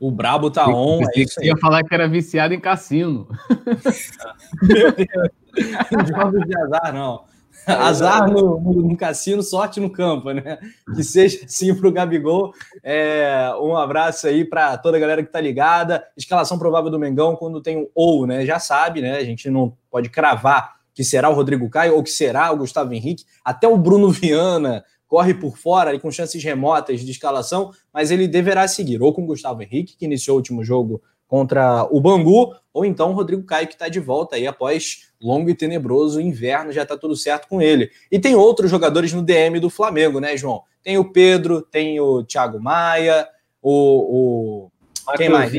O 0.00 0.10
Brabo 0.10 0.50
tá 0.50 0.66
on. 0.66 1.02
Eu 1.14 1.26
é 1.38 1.46
ia 1.46 1.56
falar 1.56 1.84
que 1.84 1.94
era 1.94 2.08
viciado 2.08 2.52
em 2.52 2.58
cassino. 2.58 3.28
Meu 4.60 4.90
Deus. 4.90 6.08
Jogos 6.08 6.44
de 6.48 6.58
azar, 6.58 6.92
não. 6.92 7.29
Azar 7.72 8.30
no, 8.30 8.60
no, 8.60 8.72
no, 8.82 8.96
cassino, 8.96 9.42
sorte 9.42 9.80
no 9.80 9.90
campo, 9.90 10.32
né? 10.32 10.58
Que 10.94 11.02
seja 11.02 11.44
assim 11.44 11.74
para 11.74 11.88
o 11.88 11.92
Gabigol. 11.92 12.52
É, 12.82 13.50
um 13.60 13.76
abraço 13.76 14.26
aí 14.26 14.44
para 14.44 14.76
toda 14.78 14.96
a 14.96 15.00
galera 15.00 15.22
que 15.22 15.32
tá 15.32 15.40
ligada. 15.40 16.04
Escalação 16.16 16.58
provável 16.58 16.90
do 16.90 16.98
Mengão 16.98 17.36
quando 17.36 17.62
tem 17.62 17.78
o 17.78 17.90
ou, 17.94 18.26
né? 18.26 18.44
Já 18.44 18.58
sabe, 18.58 19.00
né? 19.00 19.16
A 19.16 19.24
gente 19.24 19.50
não 19.50 19.76
pode 19.90 20.08
cravar 20.08 20.80
que 20.94 21.04
será 21.04 21.30
o 21.30 21.34
Rodrigo 21.34 21.68
Caio 21.70 21.94
ou 21.94 22.02
que 22.02 22.10
será 22.10 22.52
o 22.52 22.56
Gustavo 22.56 22.92
Henrique. 22.92 23.24
Até 23.44 23.66
o 23.66 23.76
Bruno 23.76 24.10
Viana 24.10 24.84
corre 25.06 25.34
por 25.34 25.58
fora 25.58 25.92
e 25.92 25.98
com 25.98 26.10
chances 26.10 26.42
remotas 26.42 27.00
de 27.00 27.10
escalação, 27.10 27.72
mas 27.92 28.12
ele 28.12 28.28
deverá 28.28 28.68
seguir 28.68 29.02
ou 29.02 29.12
com 29.12 29.26
Gustavo 29.26 29.60
Henrique, 29.60 29.96
que 29.96 30.04
iniciou 30.04 30.36
o 30.36 30.38
último 30.38 30.62
jogo 30.62 31.02
contra 31.26 31.84
o 31.90 32.00
Bangu, 32.00 32.54
ou 32.72 32.84
então 32.84 33.10
o 33.10 33.14
Rodrigo 33.14 33.44
Caio, 33.44 33.66
que 33.66 33.74
está 33.74 33.88
de 33.88 33.98
volta 33.98 34.36
aí 34.36 34.46
após 34.46 35.09
longo 35.20 35.50
e 35.50 35.54
tenebroso 35.54 36.20
inverno, 36.20 36.72
já 36.72 36.82
está 36.82 36.96
tudo 36.96 37.14
certo 37.14 37.46
com 37.46 37.60
ele. 37.60 37.90
E 38.10 38.18
tem 38.18 38.34
outros 38.34 38.70
jogadores 38.70 39.12
no 39.12 39.22
DM 39.22 39.60
do 39.60 39.68
Flamengo, 39.68 40.18
né, 40.18 40.36
João? 40.36 40.62
Tem 40.82 40.96
o 40.96 41.12
Pedro, 41.12 41.60
tem 41.60 42.00
o 42.00 42.24
Thiago 42.24 42.58
Maia, 42.58 43.28
o. 43.62 44.68
o 45.06 45.12
quem 45.16 45.28
mais? 45.28 45.52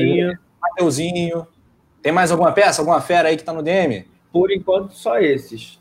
Mateuzinho. 0.60 1.46
Tem 2.02 2.10
mais 2.10 2.32
alguma 2.32 2.50
peça, 2.50 2.80
alguma 2.80 3.00
fera 3.00 3.28
aí 3.28 3.36
que 3.36 3.44
tá 3.44 3.52
no 3.52 3.62
DM? 3.62 4.04
Por 4.32 4.50
enquanto, 4.50 4.92
só 4.92 5.18
esses. 5.18 5.80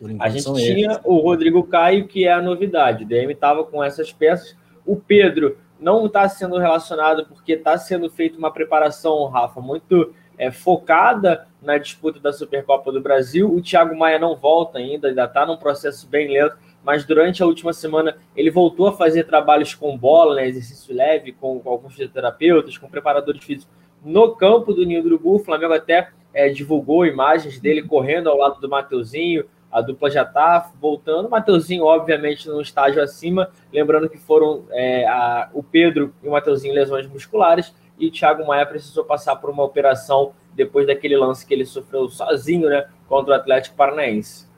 Enquanto, 0.00 0.22
a 0.22 0.28
gente 0.28 0.44
tinha 0.54 0.92
esses. 0.92 1.02
o 1.04 1.18
Rodrigo 1.18 1.64
Caio, 1.64 2.06
que 2.06 2.24
é 2.24 2.32
a 2.32 2.40
novidade. 2.40 3.02
O 3.02 3.06
DM 3.06 3.32
estava 3.32 3.64
com 3.64 3.82
essas 3.82 4.12
peças. 4.12 4.56
O 4.86 4.96
Pedro 4.96 5.58
não 5.80 6.06
está 6.06 6.28
sendo 6.28 6.58
relacionado 6.58 7.26
porque 7.26 7.52
está 7.52 7.76
sendo 7.78 8.08
feita 8.10 8.38
uma 8.38 8.52
preparação, 8.52 9.26
Rafa, 9.26 9.60
muito 9.60 10.14
é, 10.38 10.50
focada 10.50 11.48
na 11.62 11.78
disputa 11.78 12.18
da 12.18 12.32
Supercopa 12.32 12.90
do 12.90 13.00
Brasil. 13.00 13.52
O 13.52 13.60
Thiago 13.60 13.96
Maia 13.96 14.18
não 14.18 14.36
volta 14.36 14.78
ainda, 14.78 15.08
ainda 15.08 15.24
está 15.24 15.44
num 15.44 15.56
processo 15.56 16.06
bem 16.06 16.28
lento, 16.32 16.56
mas 16.82 17.04
durante 17.04 17.42
a 17.42 17.46
última 17.46 17.72
semana 17.72 18.16
ele 18.36 18.50
voltou 18.50 18.86
a 18.86 18.92
fazer 18.92 19.24
trabalhos 19.24 19.74
com 19.74 19.96
bola, 19.96 20.36
né, 20.36 20.48
exercício 20.48 20.94
leve, 20.94 21.32
com, 21.32 21.60
com 21.60 21.68
alguns 21.68 21.92
fisioterapeutas, 21.92 22.78
com 22.78 22.88
preparadores 22.88 23.44
físicos 23.44 23.80
no 24.04 24.34
campo 24.34 24.72
do 24.72 24.84
Ninho 24.84 25.02
do 25.02 25.08
Urubu. 25.08 25.36
O 25.36 25.38
Flamengo 25.38 25.74
até 25.74 26.08
é, 26.32 26.48
divulgou 26.48 27.06
imagens 27.06 27.58
dele 27.58 27.82
correndo 27.82 28.28
ao 28.28 28.36
lado 28.36 28.60
do 28.60 28.68
Mateuzinho. 28.68 29.44
A 29.70 29.80
dupla 29.80 30.10
já 30.10 30.22
está 30.22 30.72
voltando. 30.80 31.26
O 31.26 31.30
Mateuzinho, 31.30 31.84
obviamente, 31.84 32.48
num 32.48 32.60
estágio 32.60 33.02
acima. 33.02 33.50
Lembrando 33.72 34.08
que 34.08 34.18
foram 34.18 34.64
é, 34.70 35.06
a, 35.06 35.48
o 35.52 35.62
Pedro 35.62 36.12
e 36.22 36.28
o 36.28 36.32
Mateuzinho 36.32 36.74
lesões 36.74 37.06
musculares. 37.06 37.72
E 38.00 38.10
Thiago 38.10 38.46
Maia 38.46 38.64
precisou 38.64 39.04
passar 39.04 39.36
por 39.36 39.50
uma 39.50 39.62
operação 39.62 40.32
depois 40.54 40.86
daquele 40.86 41.16
lance 41.16 41.46
que 41.46 41.54
ele 41.54 41.64
sofreu 41.64 42.08
sozinho 42.08 42.68
né, 42.68 42.86
contra 43.08 43.32
o 43.32 43.36
Atlético 43.36 43.76
Paranaense. 43.76 44.48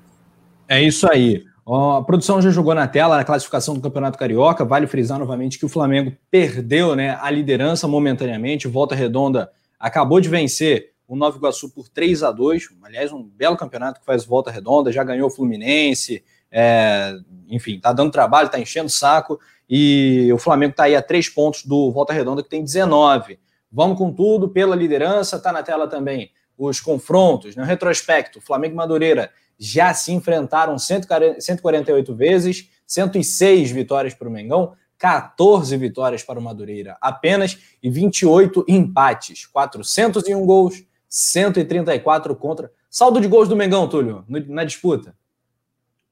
É 0.68 0.80
isso 0.80 1.10
aí. 1.10 1.44
A 1.66 2.02
produção 2.02 2.40
já 2.40 2.50
jogou 2.50 2.74
na 2.74 2.88
tela 2.88 3.20
a 3.20 3.24
classificação 3.24 3.74
do 3.74 3.80
Campeonato 3.80 4.18
Carioca. 4.18 4.64
Vale 4.64 4.86
frisar 4.86 5.18
novamente 5.18 5.58
que 5.58 5.66
o 5.66 5.68
Flamengo 5.68 6.12
perdeu 6.30 6.96
né, 6.96 7.18
a 7.20 7.30
liderança 7.30 7.86
momentaneamente. 7.86 8.66
Volta 8.66 8.94
Redonda 8.94 9.50
acabou 9.78 10.20
de 10.20 10.28
vencer 10.28 10.92
o 11.06 11.16
Nova 11.16 11.36
Iguaçu 11.36 11.68
por 11.68 11.88
3 11.88 12.22
a 12.22 12.30
2 12.30 12.68
Aliás, 12.82 13.12
um 13.12 13.22
belo 13.22 13.56
campeonato 13.56 14.00
que 14.00 14.06
faz 14.06 14.24
volta 14.24 14.50
redonda. 14.50 14.90
Já 14.90 15.04
ganhou 15.04 15.28
o 15.28 15.30
Fluminense. 15.30 16.24
É, 16.50 17.14
enfim, 17.48 17.78
tá 17.78 17.92
dando 17.92 18.10
trabalho, 18.10 18.48
tá 18.48 18.58
enchendo 18.58 18.86
o 18.86 18.90
saco. 18.90 19.38
E 19.74 20.30
o 20.30 20.36
Flamengo 20.36 20.72
está 20.72 20.82
aí 20.82 20.94
a 20.94 21.00
três 21.00 21.30
pontos 21.30 21.64
do 21.64 21.90
Volta 21.90 22.12
Redonda, 22.12 22.42
que 22.42 22.50
tem 22.50 22.62
19. 22.62 23.38
Vamos 23.72 23.96
com 23.96 24.12
tudo 24.12 24.50
pela 24.50 24.76
liderança. 24.76 25.38
Tá 25.38 25.50
na 25.50 25.62
tela 25.62 25.88
também 25.88 26.30
os 26.58 26.78
confrontos, 26.78 27.56
no 27.56 27.62
né? 27.62 27.68
retrospecto. 27.68 28.38
Flamengo 28.38 28.74
e 28.74 28.76
Madureira 28.76 29.30
já 29.58 29.94
se 29.94 30.12
enfrentaram 30.12 30.76
148 30.78 32.14
vezes, 32.14 32.68
106 32.86 33.70
vitórias 33.70 34.12
para 34.12 34.28
o 34.28 34.30
Mengão, 34.30 34.74
14 34.98 35.74
vitórias 35.78 36.22
para 36.22 36.38
o 36.38 36.42
Madureira 36.42 36.98
apenas 37.00 37.58
e 37.82 37.88
28 37.88 38.66
empates, 38.68 39.46
401 39.46 40.44
gols, 40.44 40.84
134 41.08 42.36
contra. 42.36 42.70
Saldo 42.90 43.22
de 43.22 43.26
gols 43.26 43.48
do 43.48 43.56
Mengão, 43.56 43.88
Túlio, 43.88 44.22
na 44.28 44.64
disputa. 44.64 45.16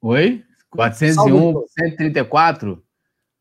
Oi? 0.00 0.43
401, 0.71 1.62
134? 1.79 2.83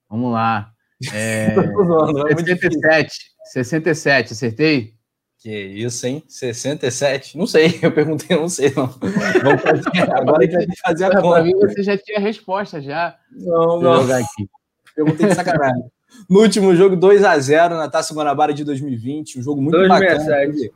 Vamos 0.10 0.34
lá. 0.34 0.72
É... 1.14 1.56
67, 2.36 3.14
67, 3.46 4.34
acertei? 4.34 5.00
Que 5.40 5.50
isso, 5.58 6.06
hein? 6.06 6.22
67? 6.28 7.38
Não 7.38 7.48
sei, 7.48 7.80
eu 7.82 7.92
perguntei, 7.92 8.36
não 8.36 8.50
sei, 8.50 8.74
não. 8.76 8.88
Vamos 8.88 9.62
fazer, 9.62 10.12
agora 10.12 10.40
a 10.40 10.50
gente 10.50 10.68
vai 10.68 10.76
fazer 10.86 11.06
a 11.06 11.22
conta. 11.22 11.30
Para 11.30 11.44
mim, 11.44 11.54
você 11.54 11.82
já 11.82 11.98
tinha 11.98 12.18
a 12.18 12.22
resposta, 12.22 12.82
já. 12.82 13.18
Não, 13.32 13.80
não. 13.80 14.02
Jogar 14.02 14.18
aqui. 14.18 14.50
Perguntei 14.94 15.28
de 15.28 15.36
sacanagem. 15.36 15.84
No 16.30 16.42
último 16.42 16.76
jogo, 16.76 16.98
2 16.98 17.24
a 17.24 17.40
0 17.40 17.76
na 17.76 17.88
Taça 17.88 18.14
Guanabara 18.14 18.54
de 18.54 18.66
2020, 18.66 19.40
um 19.40 19.42
jogo 19.42 19.62
muito 19.62 19.78
267. 19.78 20.52
bacana. 20.52 20.72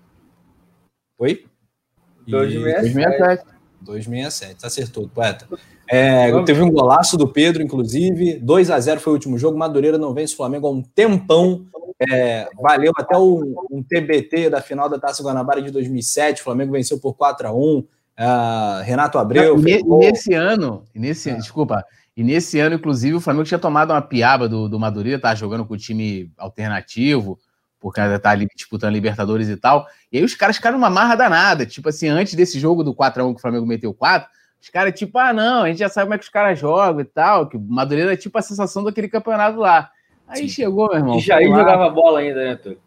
Oi? 1.18 1.46
267. 2.26 3.46
267, 3.82 4.66
acertou, 4.66 5.10
poeta. 5.10 5.46
É, 5.88 6.32
teve 6.44 6.62
um 6.62 6.72
golaço 6.72 7.18
do 7.18 7.28
Pedro, 7.28 7.62
inclusive. 7.62 8.40
2 8.40 8.72
a 8.72 8.80
0 8.80 9.00
foi 9.00 9.12
o 9.12 9.16
último 9.16 9.38
jogo. 9.38 9.58
Madureira 9.58 9.98
não 9.98 10.14
vence 10.14 10.34
o 10.34 10.38
Flamengo 10.38 10.68
há 10.68 10.72
um 10.72 10.82
tempão. 10.82 11.66
É, 12.12 12.48
valeu 12.62 12.92
até 12.98 13.18
o, 13.18 13.68
um 13.72 13.84
TBT 13.84 14.50
da 14.50 14.62
final 14.62 14.90
da 14.90 15.00
Taça 15.00 15.24
Guanabara 15.24 15.62
de 15.62 15.72
2007. 15.72 16.42
O 16.42 16.44
Flamengo 16.44 16.72
venceu 16.72 17.00
por 17.00 17.14
4 17.14 17.48
a 17.48 17.54
1 17.54 17.58
uh, 17.58 17.86
Renato 18.84 19.18
Abreu. 19.18 19.60
E, 19.60 19.84
nesse 19.84 20.34
ano, 20.34 20.84
nesse, 20.94 21.30
ah. 21.30 21.36
desculpa, 21.36 21.86
e 22.16 22.24
nesse 22.24 22.60
ano, 22.60 22.76
inclusive, 22.76 23.16
o 23.16 23.22
Flamengo 23.22 23.46
tinha 23.46 23.60
tomado 23.60 23.92
uma 23.92 24.02
piaba 24.02 24.48
do, 24.48 24.70
do 24.70 24.80
Madureira, 24.80 25.20
tá 25.20 25.34
jogando 25.34 25.66
com 25.66 25.74
o 25.74 25.78
time 25.78 26.32
alternativo, 26.38 27.40
porque 27.80 28.00
tá 28.20 28.30
ali 28.30 28.48
disputando 28.56 28.94
Libertadores 28.94 29.50
e 29.50 29.58
tal. 29.58 29.88
E 30.12 30.18
aí 30.18 30.24
os 30.24 30.36
caras 30.36 30.56
ficaram 30.56 30.78
numa 30.78 30.90
marra 30.90 31.16
danada. 31.16 31.66
Tipo 31.66 31.90
assim, 31.90 32.08
antes 32.08 32.36
desse 32.36 32.60
jogo 32.60 32.84
do 32.84 32.94
4x1 32.94 33.32
que 33.32 33.40
o 33.40 33.42
Flamengo 33.42 33.66
meteu 33.66 33.94
4, 33.94 34.30
os 34.64 34.70
caras, 34.70 34.98
tipo, 34.98 35.18
ah, 35.18 35.34
não, 35.34 35.64
a 35.64 35.68
gente 35.68 35.80
já 35.80 35.90
sabe 35.90 36.06
como 36.06 36.14
é 36.14 36.18
que 36.18 36.24
os 36.24 36.30
caras 36.30 36.58
jogam 36.58 37.02
e 37.02 37.06
tal. 37.06 37.50
Que 37.50 37.58
o 37.58 37.60
Madureira 37.60 38.14
é 38.14 38.16
tipo 38.16 38.38
a 38.38 38.42
sensação 38.42 38.82
daquele 38.82 39.10
campeonato 39.10 39.60
lá. 39.60 39.92
Aí 40.26 40.44
Sim. 40.44 40.48
chegou, 40.48 40.88
meu 40.88 41.00
irmão. 41.00 41.18
De 41.18 41.24
Jair 41.24 41.50
jogava 41.50 41.90
bola 41.90 42.20
ainda, 42.20 42.46
né, 42.46 42.56
tu? 42.56 42.78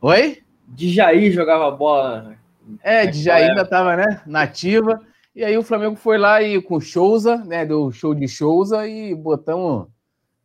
Oi? 0.00 0.38
De 0.66 0.90
Jair 0.90 1.30
jogava 1.30 1.70
bola. 1.70 2.34
É, 2.82 3.04
de 3.04 3.22
Jair 3.22 3.50
ainda 3.50 3.66
tava, 3.66 3.94
né? 3.94 4.22
Nativa. 4.26 5.02
E 5.36 5.44
aí 5.44 5.56
o 5.58 5.62
Flamengo 5.62 5.96
foi 5.96 6.16
lá 6.16 6.42
e 6.42 6.62
com 6.62 6.80
Souza, 6.80 7.36
né? 7.36 7.66
Deu 7.66 7.92
show 7.92 8.14
de 8.14 8.26
Souza 8.26 8.88
e 8.88 9.14
botamos, 9.14 9.86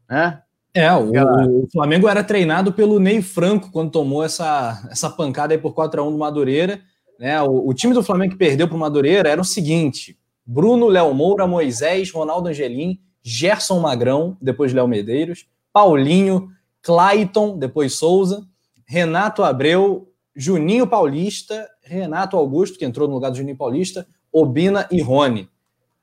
né? 0.10 0.42
É, 0.74 0.92
o, 0.92 1.64
o, 1.64 1.68
Flamengo 1.72 2.10
era 2.10 2.24
treinado 2.24 2.74
pelo 2.74 3.00
Ney 3.00 3.22
Franco 3.22 3.72
quando 3.72 3.92
tomou 3.92 4.22
essa, 4.22 4.86
essa 4.92 5.10
pancada 5.10 5.54
aí 5.54 5.58
por 5.58 5.74
4x1 5.74 6.12
do 6.12 6.18
Madureira. 6.18 6.82
Né? 7.18 7.42
O, 7.42 7.70
o 7.70 7.74
time 7.74 7.94
do 7.94 8.04
Flamengo 8.04 8.34
que 8.34 8.38
perdeu 8.38 8.68
para 8.68 8.76
o 8.76 8.80
Madureira 8.80 9.30
era 9.30 9.40
o 9.40 9.46
seguinte: 9.46 10.18
Bruno, 10.46 10.88
Léo 10.88 11.14
Moura, 11.14 11.48
Moisés, 11.48 12.12
Ronaldo 12.12 12.50
Angelim, 12.50 13.00
Gerson 13.22 13.80
Magrão, 13.80 14.38
depois 14.42 14.74
Léo 14.74 14.88
Medeiros, 14.88 15.48
Paulinho, 15.72 16.50
Clayton, 16.82 17.58
depois 17.58 17.94
Souza, 17.94 18.46
Renato 18.86 19.44
Abreu, 19.44 20.10
Juninho 20.36 20.86
Paulista, 20.86 21.70
Renato 21.82 22.38
Augusto, 22.38 22.78
que 22.78 22.86
entrou 22.86 23.08
no 23.08 23.14
lugar 23.14 23.32
do 23.32 23.38
Juninho 23.38 23.58
Paulista, 23.58 24.06
Obina 24.32 24.88
e 24.92 25.02
Rony. 25.02 25.50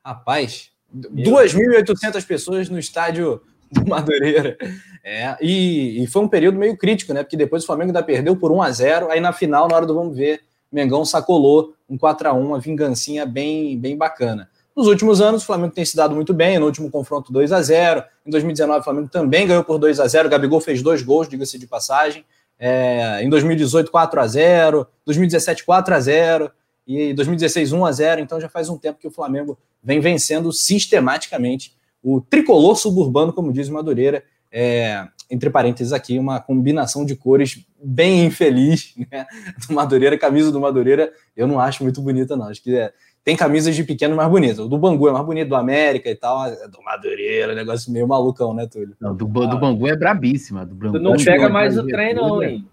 Rapaz, 0.04 0.70
2.800 0.94 2.24
pessoas 2.26 2.68
no 2.68 2.78
estádio 2.78 3.42
do 3.70 3.86
Madureira. 3.88 4.56
É, 5.04 5.36
e, 5.40 6.02
e, 6.02 6.06
foi 6.06 6.22
um 6.22 6.28
período 6.28 6.58
meio 6.58 6.76
crítico, 6.76 7.12
né? 7.12 7.22
Porque 7.22 7.36
depois 7.36 7.62
o 7.62 7.66
Flamengo 7.66 7.88
ainda 7.88 8.02
perdeu 8.02 8.36
por 8.36 8.52
1 8.52 8.62
a 8.62 8.70
0 8.70 9.10
aí 9.10 9.20
na 9.20 9.32
final, 9.32 9.68
na 9.68 9.76
hora 9.76 9.86
do 9.86 9.94
vamos 9.94 10.16
ver, 10.16 10.42
Mengão 10.70 11.04
sacolou 11.04 11.74
um 11.88 11.98
4 11.98 12.28
a 12.28 12.32
1 12.32 12.46
uma 12.46 12.60
vingancinha 12.60 13.26
bem, 13.26 13.78
bem 13.78 13.96
bacana. 13.96 14.48
Nos 14.76 14.86
últimos 14.86 15.20
anos, 15.20 15.42
o 15.42 15.46
Flamengo 15.46 15.74
tem 15.74 15.84
se 15.84 15.96
dado 15.96 16.14
muito 16.14 16.32
bem, 16.32 16.58
no 16.58 16.66
último 16.66 16.90
confronto 16.90 17.32
2 17.32 17.52
a 17.52 17.60
0 17.60 18.04
Em 18.24 18.30
2019, 18.30 18.80
o 18.80 18.84
Flamengo 18.84 19.08
também 19.08 19.46
ganhou 19.46 19.64
por 19.64 19.78
2 19.78 19.98
a 19.98 20.06
0 20.06 20.28
O 20.28 20.30
Gabigol 20.30 20.60
fez 20.60 20.82
dois 20.82 21.02
gols, 21.02 21.28
diga-se 21.28 21.58
de 21.58 21.66
passagem. 21.66 22.24
É, 22.58 23.22
em 23.22 23.28
2018, 23.28 23.90
4 23.90 24.20
a 24.20 24.26
0 24.26 24.86
2017, 25.04 25.64
4 25.64 25.94
a 25.94 26.00
0 26.00 26.50
e 26.86 27.12
2016, 27.14 27.72
1 27.72 27.84
a 27.84 27.92
0 27.92 28.20
Então 28.20 28.40
já 28.40 28.48
faz 28.48 28.68
um 28.68 28.78
tempo 28.78 28.98
que 28.98 29.08
o 29.08 29.10
Flamengo 29.10 29.58
vem 29.82 30.00
vencendo 30.00 30.52
sistematicamente 30.52 31.74
o 32.02 32.20
tricolor 32.20 32.76
suburbano, 32.76 33.32
como 33.32 33.52
diz 33.52 33.68
Madureira. 33.68 34.24
É, 34.52 35.06
entre 35.30 35.48
parênteses 35.48 35.92
aqui, 35.92 36.18
uma 36.18 36.40
combinação 36.40 37.04
de 37.04 37.14
cores 37.14 37.64
bem 37.82 38.24
infeliz, 38.26 38.94
né? 39.10 39.26
Do 39.66 39.74
Madureira, 39.74 40.18
camisa 40.18 40.50
do 40.50 40.60
Madureira, 40.60 41.12
eu 41.36 41.46
não 41.46 41.60
acho 41.60 41.82
muito 41.82 42.00
bonita, 42.02 42.36
não. 42.36 42.46
Acho 42.48 42.62
que 42.62 42.76
é, 42.76 42.92
tem 43.22 43.36
camisas 43.36 43.76
de 43.76 43.84
pequeno 43.84 44.16
mais 44.16 44.28
bonitas. 44.28 44.58
O 44.58 44.68
do 44.68 44.78
Bangu 44.78 45.08
é 45.08 45.12
mais 45.12 45.24
bonito, 45.24 45.48
do 45.48 45.56
América 45.56 46.10
e 46.10 46.14
tal, 46.14 46.46
é 46.46 46.68
do 46.68 46.82
Madureira, 46.82 47.54
negócio 47.54 47.92
meio 47.92 48.08
malucão, 48.08 48.52
né, 48.52 48.66
Túlio? 48.66 48.96
Não, 49.00 49.14
do, 49.14 49.26
do 49.26 49.58
Bangu 49.58 49.86
é 49.86 49.96
brabíssima. 49.96 50.66
Do 50.66 50.74
Bangu, 50.74 50.94
tu 50.94 51.02
não 51.02 51.16
pega 51.16 51.48
mais 51.48 51.78
o 51.78 51.86
trem, 51.86 52.14
não, 52.14 52.42
hein? 52.42 52.66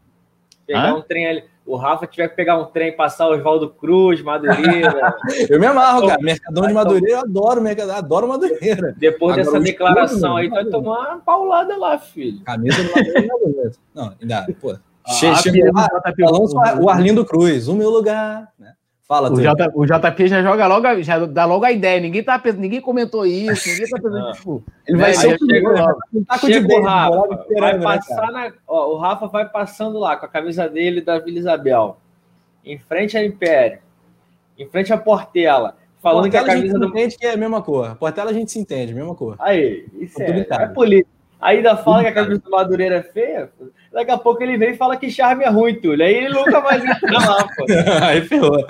Pegar 0.65 0.91
Hã? 0.91 0.95
um 0.95 1.01
trem 1.01 1.27
ali 1.27 1.43
o 1.67 1.75
Rafa 1.75 2.07
tiver 2.07 2.29
que 2.29 2.35
pegar 2.35 2.57
um 2.57 2.65
trem, 2.65 2.95
passar 2.95 3.27
o 3.27 3.33
Oswaldo 3.33 3.69
Cruz, 3.69 4.21
Madureira. 4.21 5.13
eu 5.49 5.59
me 5.59 5.65
amarro, 5.65 6.07
cara. 6.07 6.21
Mercadão 6.21 6.65
de 6.65 6.73
Madureira, 6.73 7.09
eu 7.11 7.19
adoro 7.19 7.61
Mercadão, 7.61 7.95
adoro 7.95 8.27
Madureira. 8.29 8.95
Depois 8.97 9.37
Agora, 9.37 9.51
dessa 9.51 9.59
declaração 9.59 10.35
tudo, 10.35 10.37
aí, 10.37 10.49
tu 10.49 10.55
vai 10.55 10.65
tomar 10.65 11.09
uma 11.09 11.19
paulada 11.19 11.77
lá, 11.77 11.99
filho. 11.99 12.41
Camisa 12.45 12.81
do 12.81 12.89
Madureira. 12.95 13.71
Não, 13.93 14.13
ainda, 14.19 14.47
pô. 14.61 14.77
Ah, 15.05 15.13
che, 15.13 15.35
chegou 15.35 15.73
lá, 15.73 15.87
o 16.81 16.89
Arlindo 16.89 17.25
Cruz, 17.25 17.67
o 17.67 17.75
meu 17.75 17.89
lugar, 17.89 18.51
né? 18.57 18.73
Fala, 19.07 19.31
o, 19.31 19.41
J, 19.41 19.71
o 19.73 19.85
JP 19.85 20.27
já 20.27 20.43
joga 20.43 20.67
logo, 20.67 21.01
já 21.01 21.25
dá 21.25 21.45
logo 21.45 21.63
a 21.63 21.71
ideia. 21.71 22.01
Ninguém, 22.01 22.21
tá, 22.21 22.41
ninguém 22.57 22.81
comentou 22.81 23.25
isso, 23.25 23.69
ninguém 23.69 23.87
tá 23.87 24.01
pensando, 24.01 24.31
tipo. 24.33 24.63
Ele 24.85 24.97
vai 24.97 25.13
ser 25.13 25.33
o 25.33 25.39
primeiro. 25.39 25.97
Um 26.13 26.23
taco 26.25 26.47
de 26.47 26.59
o 26.59 26.81
Rafa, 26.81 27.45
vai 27.57 27.77
né, 27.77 27.83
passar 27.83 28.31
na, 28.33 28.51
ó, 28.67 28.93
o 28.93 28.97
Rafa 28.97 29.27
vai 29.27 29.47
passando 29.47 29.97
lá 29.97 30.17
com 30.17 30.25
a 30.25 30.29
camisa 30.29 30.67
dele 30.67 30.99
da 30.99 31.19
Vila 31.19 31.39
Isabel, 31.39 31.97
em 32.65 32.77
frente 32.77 33.17
à 33.17 33.23
Império, 33.23 33.79
em 34.59 34.67
frente 34.67 34.91
à 34.91 34.97
Portela, 34.97 35.77
falando 36.01 36.23
Portela 36.23 36.43
que 36.43 36.51
a 36.51 36.53
camisa 36.53 36.77
a 36.77 36.81
gente 36.81 37.15
do. 37.15 37.17
que 37.17 37.25
é 37.25 37.31
a 37.31 37.37
mesma 37.37 37.61
cor. 37.61 37.95
Portela 37.95 38.31
a 38.31 38.33
gente 38.33 38.51
se 38.51 38.59
entende, 38.59 38.93
mesma 38.93 39.15
cor. 39.15 39.37
Aí, 39.39 39.85
isso 40.01 40.21
é, 40.21 40.45
é 40.51 40.67
político. 40.67 41.17
Aí 41.39 41.57
ainda 41.57 41.77
fala 41.77 42.01
que 42.01 42.09
a 42.09 42.13
camisa 42.13 42.41
do 42.41 42.49
Madureira 42.49 42.95
é 42.95 43.03
feia. 43.03 43.49
Daqui 43.97 44.11
a 44.11 44.17
pouco 44.19 44.43
ele 44.43 44.59
vem 44.59 44.73
e 44.73 44.77
fala 44.77 44.95
que 44.95 45.09
charme 45.09 45.43
é 45.43 45.49
ruim, 45.49 45.73
Túlio. 45.73 46.05
Aí 46.05 46.13
ele 46.13 46.29
nunca 46.29 46.61
mais 46.61 46.85
entra 46.85 47.13
lá, 47.13 47.47
pô. 47.47 47.65
Aí 48.05 48.21
ferrou. 48.21 48.63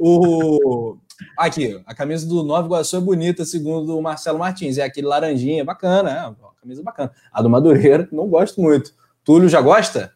O... 0.00 0.96
Aqui, 1.36 1.78
a 1.84 1.94
camisa 1.94 2.26
do 2.26 2.42
Nova 2.42 2.66
Iguaçu 2.66 2.96
é 2.96 3.00
bonita, 3.00 3.44
segundo 3.44 3.98
o 3.98 4.02
Marcelo 4.02 4.38
Martins. 4.38 4.78
É 4.78 4.82
aquele 4.82 5.06
laranjinha, 5.06 5.62
bacana, 5.66 6.10
é 6.10 6.26
uma 6.28 6.54
camisa 6.58 6.82
bacana. 6.82 7.12
A 7.30 7.42
do 7.42 7.50
Madureira, 7.50 8.08
não 8.10 8.26
gosto 8.26 8.58
muito. 8.62 8.94
Túlio 9.22 9.50
já 9.50 9.60
gosta? 9.60 10.14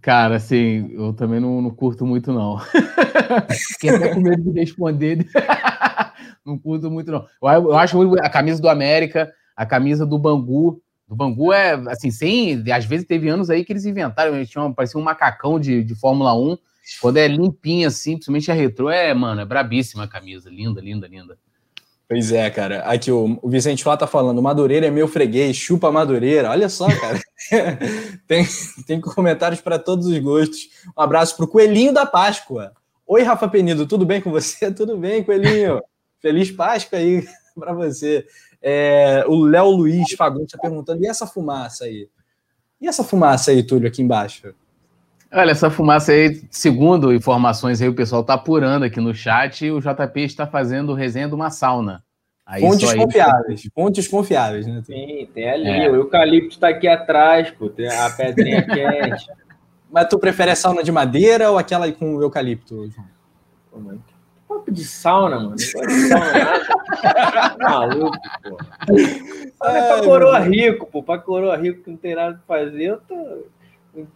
Cara, 0.00 0.36
assim, 0.36 0.90
eu 0.94 1.12
também 1.12 1.38
não, 1.38 1.60
não 1.60 1.70
curto 1.70 2.06
muito, 2.06 2.32
não. 2.32 2.56
Fiquei 3.74 3.90
até 3.90 4.14
com 4.14 4.20
medo 4.22 4.50
de 4.50 4.60
responder. 4.60 5.26
não 6.42 6.56
curto 6.56 6.90
muito, 6.90 7.12
não. 7.12 7.26
Eu, 7.42 7.64
eu 7.64 7.76
acho 7.76 8.14
a 8.14 8.30
camisa 8.30 8.62
do 8.62 8.68
América, 8.70 9.30
a 9.54 9.66
camisa 9.66 10.06
do 10.06 10.18
Bangu. 10.18 10.80
Do 11.12 11.16
Bangu 11.16 11.52
é, 11.52 11.74
assim, 11.88 12.10
sem. 12.10 12.64
Às 12.72 12.86
vezes 12.86 13.06
teve 13.06 13.28
anos 13.28 13.50
aí 13.50 13.66
que 13.66 13.72
eles 13.74 13.84
inventaram, 13.84 14.34
eles 14.34 14.48
tinham, 14.48 14.72
parecia 14.72 14.98
um 14.98 15.04
macacão 15.04 15.60
de, 15.60 15.84
de 15.84 15.94
Fórmula 15.94 16.34
1. 16.34 16.56
Quando 17.02 17.18
é 17.18 17.28
limpinha, 17.28 17.88
assim, 17.88 18.12
principalmente 18.12 18.50
a 18.50 18.54
retrô, 18.54 18.88
é, 18.88 19.12
mano, 19.12 19.42
é 19.42 19.44
brabíssima 19.44 20.04
a 20.04 20.08
camisa. 20.08 20.48
Linda, 20.48 20.80
linda, 20.80 21.06
linda. 21.06 21.36
Pois 22.08 22.32
é, 22.32 22.48
cara. 22.48 22.78
Aqui 22.84 23.12
o, 23.12 23.38
o 23.42 23.50
Vicente 23.50 23.84
Flá 23.84 23.94
tá 23.94 24.06
falando, 24.06 24.40
Madureira 24.40 24.86
é 24.86 24.90
meu 24.90 25.06
freguês, 25.06 25.54
chupa 25.54 25.92
Madureira. 25.92 26.48
Olha 26.48 26.70
só, 26.70 26.86
cara. 26.86 27.20
tem, 28.26 28.46
tem 28.86 28.98
comentários 28.98 29.60
para 29.60 29.78
todos 29.78 30.06
os 30.06 30.18
gostos. 30.18 30.70
Um 30.96 31.02
abraço 31.02 31.36
pro 31.36 31.46
Coelhinho 31.46 31.92
da 31.92 32.06
Páscoa. 32.06 32.72
Oi, 33.06 33.22
Rafa 33.22 33.48
Penido, 33.48 33.86
tudo 33.86 34.06
bem 34.06 34.22
com 34.22 34.30
você? 34.30 34.72
Tudo 34.72 34.96
bem, 34.96 35.22
Coelhinho? 35.22 35.82
Feliz 36.22 36.50
Páscoa 36.50 36.98
aí 36.98 37.22
para 37.54 37.74
você. 37.74 38.26
É, 38.62 39.24
o 39.26 39.44
Léo 39.44 39.70
Luiz 39.70 40.12
Fagundes 40.12 40.52
tá 40.52 40.58
perguntando, 40.58 41.02
e 41.02 41.06
essa 41.08 41.26
fumaça 41.26 41.84
aí? 41.84 42.08
E 42.80 42.86
essa 42.86 43.02
fumaça 43.02 43.50
aí, 43.50 43.62
Túlio, 43.62 43.88
aqui 43.88 44.02
embaixo? 44.02 44.54
Olha, 45.32 45.50
essa 45.50 45.70
fumaça 45.70 46.12
aí, 46.12 46.42
segundo 46.50 47.12
informações 47.12 47.80
aí, 47.80 47.88
o 47.88 47.94
pessoal 47.94 48.20
está 48.20 48.34
apurando 48.34 48.84
aqui 48.84 49.00
no 49.00 49.14
chat, 49.14 49.70
o 49.70 49.80
JP 49.80 50.20
está 50.20 50.46
fazendo 50.46 50.94
resenha 50.94 51.26
de 51.26 51.34
uma 51.34 51.50
sauna. 51.50 52.04
Aí 52.44 52.60
fontes 52.60 52.92
confiáveis, 52.92 53.68
fontes 53.74 54.08
confiáveis, 54.08 54.66
né? 54.66 54.82
Sim, 54.84 55.28
tem 55.32 55.48
ali, 55.48 55.86
é. 55.86 55.90
o 55.90 55.94
eucalipto 55.94 56.50
está 56.50 56.68
aqui 56.68 56.86
atrás, 56.86 57.50
pô, 57.50 57.70
tem 57.70 57.88
a 57.88 58.10
pedrinha 58.10 58.62
quente. 58.66 59.26
Mas 59.90 60.08
tu 60.08 60.18
prefere 60.18 60.50
a 60.50 60.56
sauna 60.56 60.82
de 60.82 60.92
madeira 60.92 61.50
ou 61.50 61.56
aquela 61.56 61.90
com 61.92 62.20
eucalipto, 62.20 62.90
João? 62.90 63.98
Papo 64.62 64.70
de 64.70 64.84
sauna, 64.84 65.36
mano. 65.36 65.50
Não 65.50 65.56
gosto 65.56 65.86
de 65.86 66.08
sauna 66.08 66.32
nada. 66.32 67.56
Maluco, 67.58 68.18
pô. 68.44 68.58
Sauna 69.58 69.78
é 69.78 69.88
pra 69.88 70.04
coroa 70.04 70.38
rico, 70.38 70.86
pô. 70.86 71.02
Pra 71.02 71.18
coroa 71.18 71.56
rico 71.56 71.82
que 71.82 71.90
não 71.90 71.96
tem 71.96 72.14
nada 72.14 72.40
pra 72.46 72.58
fazer, 72.58 72.84
eu 72.84 72.98
tô 72.98 73.44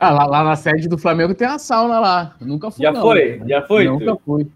ah, 0.01 0.11
lá, 0.11 0.25
lá, 0.25 0.43
na 0.43 0.57
sede 0.57 0.89
do 0.89 0.97
Flamengo 0.97 1.35
tem 1.35 1.47
uma 1.47 1.59
sauna 1.59 2.01
lá. 2.01 2.35
nunca 2.41 2.71
fui. 2.71 2.83
Já 2.83 2.93
não. 2.93 3.03
foi? 3.03 3.43
Já 3.47 3.63
foi? 3.63 3.85
Nunca 3.85 4.17
fui. 4.25 4.47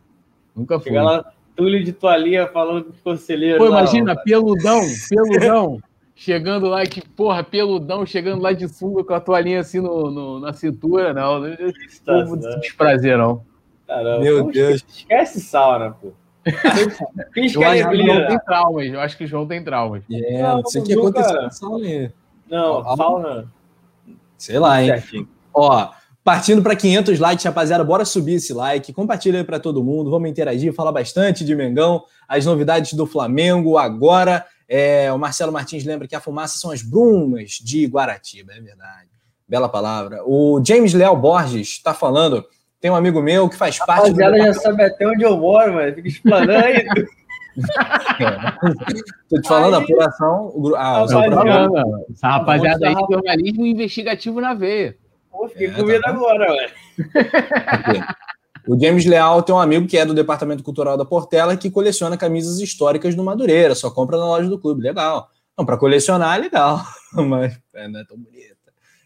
Nunca 0.57 0.81
fui. 0.81 0.89
Chega 0.89 1.03
lá, 1.03 1.33
Túlio 1.55 1.85
de 1.85 1.93
toalhinha 1.93 2.47
falando 2.47 2.85
com 2.85 2.91
o 2.91 2.95
conselheiro. 3.05 3.59
Pô, 3.59 3.67
imagina, 3.67 4.13
ó. 4.13 4.17
peludão, 4.17 4.81
peludão. 5.11 5.81
chegando 6.15 6.69
lá, 6.69 6.87
que 6.87 7.07
porra, 7.07 7.45
peludão, 7.45 8.07
chegando 8.07 8.41
lá 8.41 8.53
de 8.53 8.67
sunga 8.67 9.05
com 9.05 9.13
a 9.13 9.21
toalhinha 9.21 9.61
assim 9.61 9.79
no, 9.79 10.11
no 10.11 10.41
na 10.41 10.55
cintura, 10.55 11.13
não. 11.13 11.41
Não 12.07 12.27
vou 12.27 12.37
desprazer, 12.39 13.19
não. 13.19 13.43
Caramba, 13.91 14.21
Meu 14.21 14.45
Deus. 14.53 14.85
Esquece 14.89 15.41
sauna, 15.41 15.91
pô. 15.91 16.13
Fiz 17.35 17.55
eu 17.55 17.63
acho 17.65 17.89
que 17.91 17.97
o 17.97 18.07
João 18.07 18.29
tem 18.29 18.39
traumas. 18.39 18.87
Eu 18.87 19.01
acho 19.01 19.17
que 19.19 19.25
o 19.25 19.27
João 19.27 19.47
tem 19.49 19.65
traumas. 19.65 20.05
É, 20.09 20.43
não, 20.43 20.57
não 20.59 20.67
sei 20.67 20.81
o 20.81 20.85
que 20.85 20.93
aconteceu 20.93 21.43
na 21.43 21.51
sauna. 21.51 22.15
Não, 22.49 22.97
sauna. 22.97 23.53
Sei 24.39 24.59
lá, 24.61 24.81
hein? 24.81 24.91
Certinho. 24.91 25.29
Ó, 25.53 25.91
partindo 26.23 26.63
para 26.63 26.76
500 26.76 27.19
likes, 27.19 27.45
rapaziada, 27.45 27.83
bora 27.83 28.05
subir 28.05 28.35
esse 28.35 28.53
like, 28.53 28.93
compartilha 28.93 29.41
aí 29.41 29.45
para 29.45 29.59
todo 29.59 29.83
mundo, 29.83 30.09
vamos 30.09 30.31
interagir, 30.31 30.73
falar 30.73 30.93
bastante 30.93 31.45
de 31.45 31.57
Mengão, 31.57 32.05
as 32.29 32.47
novidades 32.47 32.93
do 32.93 33.07
Flamengo 33.07 33.76
agora. 33.76 34.47
É, 34.69 35.13
o 35.13 35.19
Marcelo 35.19 35.53
Martins 35.53 35.85
lembra 35.85 36.07
que 36.07 36.15
a 36.15 36.21
fumaça 36.21 36.59
são 36.59 36.71
as 36.71 36.81
brumas 36.81 37.59
de 37.61 37.87
Guaratiba, 37.87 38.53
é 38.53 38.61
verdade. 38.61 39.11
Bela 39.49 39.69
palavra. 39.69 40.23
O 40.25 40.63
James 40.65 40.95
Léo 40.95 41.17
Borges 41.17 41.71
está 41.71 41.93
falando, 41.93 42.47
tem 42.80 42.90
um 42.90 42.97
amigo 42.97 43.21
meu 43.21 43.49
que 43.49 43.56
faz 43.56 43.78
parte 43.78 44.08
rapaziada 44.08 44.38
já 44.38 44.54
sabe 44.54 44.84
até 44.84 45.06
onde 45.06 45.23
eu 45.23 45.36
moro, 45.36 45.75
mano. 45.75 45.95
Fica 45.95 46.08
explanando 46.08 46.52
aí. 46.52 46.86
Tô 49.28 49.40
te 49.40 49.49
falando, 49.49 49.76
aí, 49.76 49.82
apuração. 49.82 50.52
Ah, 50.76 51.00
rapaziada, 51.00 51.82
essa 52.10 52.28
rapaziada 52.28 52.88
aí, 52.88 52.95
jornalismo 52.95 53.66
investigativo 53.66 54.40
na 54.40 54.54
veia. 54.54 54.97
Pô, 55.30 55.49
fiquei 55.49 55.66
é, 55.69 55.71
com 55.73 55.82
medo 55.84 56.00
tá 56.00 56.10
agora, 56.10 56.52
ué. 56.52 56.71
O 58.69 58.78
James 58.78 59.04
Leal 59.04 59.43
tem 59.43 59.54
um 59.54 59.58
amigo 59.58 59.86
que 59.86 59.99
é 59.99 60.06
do 60.06 60.14
Departamento 60.14 60.62
Cultural 60.62 60.97
da 60.97 61.04
Portela 61.04 61.56
que 61.56 61.71
coleciona 61.71 62.16
camisas 62.16 62.60
históricas 62.60 63.14
do 63.14 63.25
Madureira, 63.25 63.75
só 63.75 63.90
compra 63.90 64.16
na 64.16 64.26
loja 64.26 64.49
do 64.49 64.58
clube. 64.58 64.82
Legal. 64.82 65.28
Não, 65.56 65.66
para 65.66 65.76
colecionar 65.76 66.36
é 66.36 66.40
legal, 66.40 66.80
mas 67.12 67.58
é, 67.75 67.88
não 67.88 68.00
é 68.00 68.04
tão 68.04 68.16
bonita. 68.16 68.50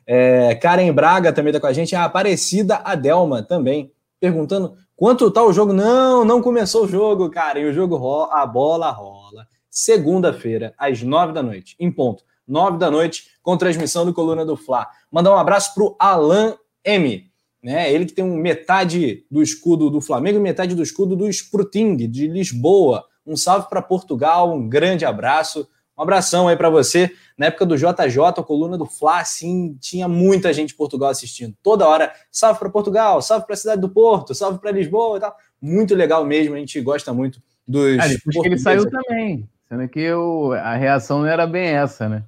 É, 0.07 0.55
Karen 0.57 0.93
Braga 0.93 1.33
também 1.33 1.53
tá 1.53 1.61
com 1.61 1.67
a 1.67 1.73
gente, 1.73 1.97
a 1.97 2.05
Aparecida 2.05 2.77
Adelma 2.85 3.43
também, 3.43 3.91
perguntando 4.21 4.77
Quanto 4.97 5.29
tá 5.29 5.43
o 5.43 5.53
jogo? 5.53 5.73
Não, 5.73 6.25
não 6.25 6.41
começou 6.41 6.85
o 6.85 6.89
jogo. 6.89 7.31
E 7.57 7.65
o 7.65 7.73
jogo 7.73 7.97
rola, 7.97 8.33
a 8.33 8.47
bola 8.47 8.91
rola. 8.91 9.47
Segunda-feira, 9.69 10.73
às 10.79 11.03
nove 11.03 11.33
da 11.33 11.43
noite, 11.43 11.75
em 11.81 11.91
ponto. 11.91 12.23
Nove 12.47 12.79
da 12.79 12.91
noite, 12.91 13.25
com 13.43 13.57
transmissão 13.57 14.07
do 14.07 14.15
Coluna 14.15 14.47
do 14.47 14.57
Fla. 14.57 14.87
Mandar 15.11 15.33
um 15.33 15.39
abraço 15.39 15.75
pro 15.75 15.97
Alan 15.99 16.55
M. 16.85 17.29
Né? 17.61 17.93
Ele 17.93 18.07
que 18.07 18.13
tem 18.13 18.25
um 18.25 18.37
metade 18.37 19.27
do 19.29 19.43
escudo 19.43 19.91
do 19.91 20.01
Flamengo 20.01 20.39
e 20.39 20.43
metade 20.43 20.77
do 20.77 20.83
escudo 20.83 21.17
do 21.17 21.29
Spruting, 21.29 21.97
de 21.97 22.29
Lisboa. 22.29 23.05
Um 23.27 23.37
salve 23.37 23.69
para 23.69 23.83
Portugal, 23.83 24.55
um 24.55 24.69
grande 24.69 25.05
abraço. 25.05 25.67
Um 25.97 26.03
abração 26.03 26.49
aí 26.49 26.57
para 26.57 26.71
você. 26.71 27.11
Na 27.39 27.47
época 27.47 27.67
do 27.67 27.77
JJ, 27.77 28.19
a 28.37 28.43
coluna 28.43 28.77
do 28.77 28.87
Fla, 28.87 29.21
assim, 29.21 29.77
tinha 29.81 30.09
muita 30.09 30.53
gente 30.53 30.69
de 30.69 30.75
Portugal 30.75 31.11
assistindo. 31.11 31.55
Toda 31.63 31.87
hora, 31.87 32.13
salve 32.31 32.59
para 32.59 32.71
Portugal, 32.71 33.23
salve 33.23 33.47
para 33.47 33.55
a 33.55 33.57
cidade 33.57 33.81
do 33.81 33.89
Porto, 33.89 34.35
salve 34.35 34.59
para 34.59 34.71
Lisboa 34.71 35.17
e 35.17 35.21
tal. 35.21 35.37
Muito 35.61 35.95
legal 35.95 36.25
mesmo, 36.25 36.55
a 36.55 36.59
gente 36.59 36.81
gosta 36.81 37.13
muito 37.13 37.41
dos. 37.67 37.99
Ah, 37.99 38.09
depois 38.09 38.37
que 38.37 38.47
ele 38.47 38.59
saiu 38.59 38.89
também. 38.91 39.49
Sendo 39.69 39.89
que 39.89 40.01
eu, 40.01 40.53
a 40.53 40.75
reação 40.77 41.21
não 41.21 41.27
era 41.27 41.47
bem 41.47 41.69
essa, 41.69 42.09
né? 42.09 42.25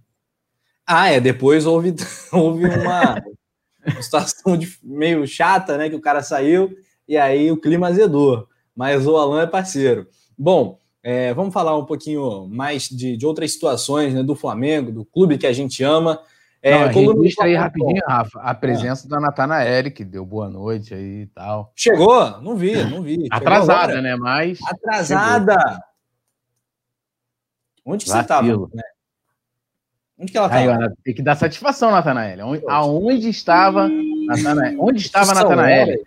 Ah, 0.87 1.11
é. 1.11 1.21
Depois 1.21 1.67
houve, 1.67 1.95
houve 2.33 2.65
uma, 2.67 3.23
situação 4.01 4.57
de, 4.57 4.79
meio 4.83 5.27
chata, 5.27 5.77
né? 5.77 5.91
Que 5.91 5.97
o 5.97 6.01
cara 6.01 6.23
saiu 6.23 6.71
e 7.07 7.17
aí 7.17 7.51
o 7.51 7.61
clima 7.61 7.89
azedou. 7.89 8.49
Mas 8.75 9.07
o 9.07 9.17
Alan 9.17 9.43
é 9.43 9.47
parceiro. 9.47 10.07
Bom, 10.37 10.79
é, 11.09 11.33
vamos 11.33 11.55
falar 11.55 11.79
um 11.79 11.85
pouquinho 11.85 12.49
mais 12.49 12.89
de, 12.89 13.17
de 13.17 13.25
outras 13.25 13.53
situações 13.53 14.13
né, 14.13 14.25
do 14.25 14.35
Flamengo, 14.35 14.91
do 14.91 15.05
clube 15.05 15.39
que 15.39 15.47
a 15.47 15.53
gente 15.53 15.85
ama. 15.85 16.21
É, 16.61 16.77
Não, 16.77 17.15
registra 17.15 17.45
aí 17.45 17.55
rapidinho, 17.55 18.03
Rafa, 18.05 18.41
a 18.41 18.53
presença 18.53 19.07
é. 19.07 19.11
da 19.11 19.21
Natanael, 19.21 19.89
que 19.93 20.05
deu 20.05 20.27
boa 20.27 20.51
noite 20.51 20.93
aí 20.93 21.23
e 21.23 21.27
tal. 21.27 21.73
Chegou? 21.77 22.41
Não 22.41 22.57
vi, 22.57 22.75
não 22.87 23.03
vi. 23.03 23.29
Atrasada, 23.31 24.03
né? 24.03 24.17
Mas. 24.17 24.59
Atrasada! 24.67 25.55
Chegou. 25.55 25.79
Onde 27.85 28.05
que 28.05 28.11
Vacilo. 28.11 28.19
você 28.19 28.65
estava? 28.65 28.69
Né? 28.75 28.83
Onde 30.19 30.33
que 30.33 30.39
ela 30.39 30.47
estava? 30.49 30.97
Tem 31.05 31.15
que 31.15 31.23
dar 31.23 31.37
satisfação, 31.37 31.93
Natanael. 31.93 32.45
Onde, 32.45 32.65
aonde 32.67 33.29
estava 33.29 33.89
Natanael? 34.27 34.77
Onde 34.81 35.03
estava 35.03 35.35
Natanael? 35.35 36.05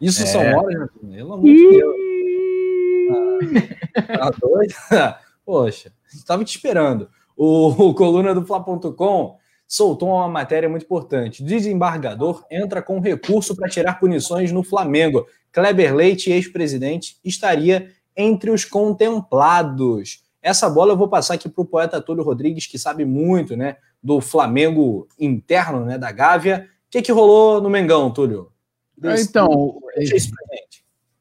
Isso 0.00 0.22
é. 0.22 0.26
são 0.26 0.40
horas, 0.40 0.88
pelo 1.00 1.32
amor 1.32 1.44
de 1.44 1.68
Deus. 1.68 2.05
Tá 3.94 4.30
doido? 4.30 4.74
Poxa, 5.44 5.92
estava 6.12 6.44
te 6.44 6.56
esperando. 6.56 7.08
O, 7.36 7.68
o 7.68 7.94
coluna 7.94 8.34
do 8.34 8.44
Fla.com 8.44 9.36
soltou 9.66 10.08
uma 10.08 10.28
matéria 10.28 10.68
muito 10.68 10.84
importante. 10.84 11.42
Desembargador 11.42 12.44
entra 12.50 12.80
com 12.80 13.00
recurso 13.00 13.54
para 13.54 13.68
tirar 13.68 13.98
punições 13.98 14.52
no 14.52 14.62
Flamengo. 14.62 15.26
Kleber 15.52 15.94
Leite, 15.94 16.30
ex-presidente, 16.30 17.18
estaria 17.24 17.90
entre 18.16 18.50
os 18.50 18.64
contemplados. 18.64 20.22
Essa 20.40 20.70
bola 20.70 20.92
eu 20.92 20.96
vou 20.96 21.08
passar 21.08 21.34
aqui 21.34 21.48
para 21.48 21.62
o 21.62 21.66
poeta 21.66 22.00
Túlio 22.00 22.22
Rodrigues, 22.22 22.66
que 22.66 22.78
sabe 22.78 23.04
muito 23.04 23.56
né, 23.56 23.76
do 24.02 24.20
Flamengo 24.20 25.08
interno, 25.18 25.84
né, 25.84 25.98
da 25.98 26.12
Gávea. 26.12 26.68
O 26.86 26.90
que, 26.90 27.02
que 27.02 27.12
rolou 27.12 27.60
no 27.60 27.68
Mengão, 27.68 28.12
Túlio? 28.12 28.52
Desse, 28.96 29.28
então. 29.28 29.80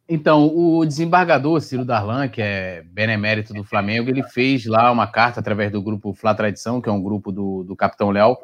Então, 0.08 0.56
o 0.56 0.86
desembargador 0.86 1.60
Ciro 1.62 1.84
Darlan, 1.84 2.28
que 2.28 2.42
é 2.42 2.84
benemérito 2.84 3.54
do 3.54 3.64
Flamengo, 3.64 4.10
ele 4.10 4.22
fez 4.22 4.66
lá 4.66 4.92
uma 4.92 5.08
carta 5.08 5.40
através 5.40 5.72
do 5.72 5.82
grupo 5.82 6.14
Flá 6.14 6.36
Tradição, 6.36 6.80
que 6.80 6.88
é 6.88 6.92
um 6.92 7.02
grupo 7.02 7.32
do, 7.32 7.64
do 7.64 7.76
Capitão 7.76 8.12
Léo, 8.12 8.38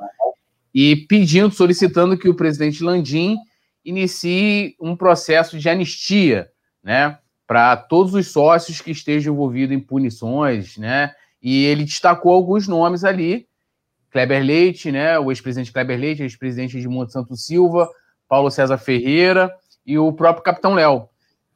e 0.74 0.96
pedindo, 0.96 1.54
solicitando 1.54 2.18
que 2.18 2.28
o 2.28 2.36
presidente 2.36 2.84
Landim 2.84 3.38
inicie 3.86 4.76
um 4.82 4.96
processo 4.96 5.60
de 5.60 5.70
anistia, 5.70 6.50
né, 6.84 7.20
para 7.46 7.78
todos 7.78 8.16
os 8.16 8.28
sócios 8.28 8.82
que 8.82 8.92
estejam 8.92 9.34
envolvidos 9.34 9.76
em 9.76 9.80
punições, 9.80 10.78
né, 10.78 11.14
e 11.42 11.66
ele 11.66 11.84
destacou 11.84 12.34
alguns 12.34 12.68
nomes 12.68 13.04
ali, 13.04 13.48
Kleber 14.12 14.44
Leite, 14.44 14.92
né? 14.92 15.18
O 15.18 15.32
ex-presidente 15.32 15.72
Kleber 15.72 15.98
Leite, 15.98 16.22
ex-presidente 16.22 16.80
de 16.80 16.88
Monte 16.88 17.14
Santo 17.14 17.36
Silva, 17.36 17.90
Paulo 18.28 18.52
César 18.52 18.78
Ferreira 18.78 19.50
e 19.86 19.98
o 19.98 20.12
próprio 20.12 20.44
Capitão 20.44 20.74
Léo. 20.74 21.08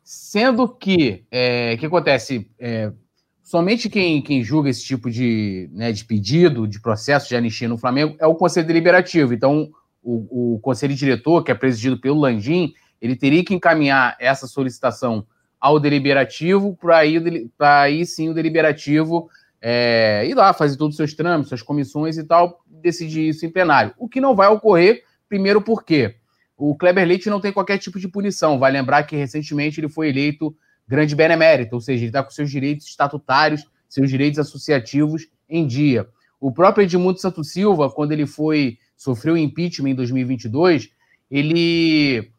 Sendo 0.08 0.70
que, 0.70 1.26
é, 1.32 1.74
o 1.74 1.80
que 1.80 1.88
acontece? 1.88 2.48
É, 2.60 2.94
somente 3.42 3.90
quem, 3.90 4.22
quem 4.22 4.44
julga 4.44 4.70
esse 4.70 4.86
tipo 4.86 5.10
de, 5.10 5.68
né, 5.74 5.92
de 5.92 6.06
pedido, 6.06 6.68
de 6.68 6.80
processo 6.80 7.28
de 7.28 7.36
anistia 7.36 7.68
no 7.68 7.76
Flamengo 7.76 8.16
é 8.20 8.28
o 8.28 8.36
Conselho 8.36 8.68
Deliberativo. 8.68 9.34
Então, 9.34 9.72
o, 10.04 10.54
o 10.54 10.60
Conselho 10.60 10.94
Diretor, 10.94 11.44
que 11.44 11.52
é 11.52 11.56
presidido 11.56 12.00
pelo 12.00 12.20
Landim, 12.20 12.72
ele 13.02 13.16
teria 13.16 13.44
que 13.44 13.56
encaminhar 13.56 14.16
essa 14.20 14.46
solicitação 14.46 15.26
ao 15.60 15.80
Deliberativo 15.80 16.78
para 16.80 16.98
aí, 16.98 17.50
aí 17.58 18.06
sim 18.06 18.30
o 18.30 18.34
Deliberativo 18.36 19.28
é, 19.60 20.24
ir 20.28 20.36
lá 20.36 20.54
fazer 20.54 20.78
todos 20.78 20.94
os 20.94 20.98
seus 20.98 21.16
trâmites, 21.16 21.50
suas 21.50 21.64
comissões 21.64 22.20
e 22.20 22.24
tal, 22.24 22.64
decidir 22.68 23.30
isso 23.30 23.44
em 23.44 23.50
plenário. 23.50 23.92
O 23.98 24.08
que 24.08 24.22
não 24.22 24.36
vai 24.36 24.50
ocorrer, 24.50 25.04
primeiro 25.28 25.64
porque 25.64 26.18
o 26.58 26.76
Kleber 26.76 27.08
Leite 27.08 27.30
não 27.30 27.42
tem 27.42 27.52
qualquer 27.52 27.78
tipo 27.78 28.00
de 28.00 28.08
punição. 28.08 28.60
Vai 28.60 28.72
lembrar 28.72 29.04
que 29.04 29.16
recentemente 29.16 29.80
ele 29.80 29.90
foi 29.90 30.10
eleito 30.10 30.56
grande 30.88 31.16
benemérito, 31.16 31.76
ou 31.76 31.82
seja, 31.82 32.02
ele 32.02 32.10
está 32.10 32.24
com 32.24 32.30
seus 32.30 32.50
direitos 32.50 32.86
estatutários, 32.88 33.66
seus 33.90 34.10
direitos 34.10 34.40
associativos 34.40 35.28
em 35.50 35.66
dia. 35.66 36.08
O 36.40 36.52
próprio 36.52 36.84
Edmundo 36.84 37.20
Santos 37.20 37.52
Silva, 37.52 37.90
quando 37.90 38.12
ele 38.12 38.26
foi 38.26 38.78
sofreu 38.96 39.36
impeachment 39.36 39.90
em 39.90 39.96
2022, 39.96 40.90
ele 41.30 42.32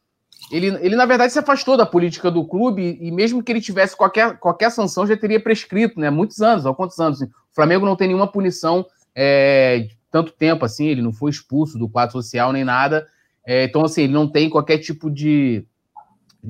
ele, 0.50 0.68
ele, 0.80 0.94
na 0.94 1.06
verdade, 1.06 1.32
se 1.32 1.38
afastou 1.38 1.76
da 1.76 1.84
política 1.84 2.30
do 2.30 2.46
clube 2.46 2.98
e, 3.00 3.10
mesmo 3.10 3.42
que 3.42 3.50
ele 3.50 3.60
tivesse 3.60 3.96
qualquer, 3.96 4.38
qualquer 4.38 4.70
sanção, 4.70 5.06
já 5.06 5.16
teria 5.16 5.40
prescrito, 5.40 5.98
né? 5.98 6.08
Muitos 6.08 6.40
anos, 6.40 6.64
há 6.66 6.72
quantos 6.72 6.98
anos? 7.00 7.20
Assim? 7.20 7.30
O 7.30 7.54
Flamengo 7.54 7.84
não 7.84 7.96
tem 7.96 8.06
nenhuma 8.06 8.30
punição 8.30 8.86
é, 9.14 9.88
tanto 10.10 10.32
tempo 10.32 10.64
assim, 10.64 10.86
ele 10.86 11.02
não 11.02 11.12
foi 11.12 11.30
expulso 11.30 11.78
do 11.78 11.88
quadro 11.88 12.12
social 12.12 12.52
nem 12.52 12.64
nada. 12.64 13.08
É, 13.46 13.64
então, 13.64 13.84
assim, 13.84 14.02
ele 14.02 14.12
não 14.12 14.28
tem 14.28 14.50
qualquer 14.50 14.78
tipo 14.78 15.08
de. 15.08 15.64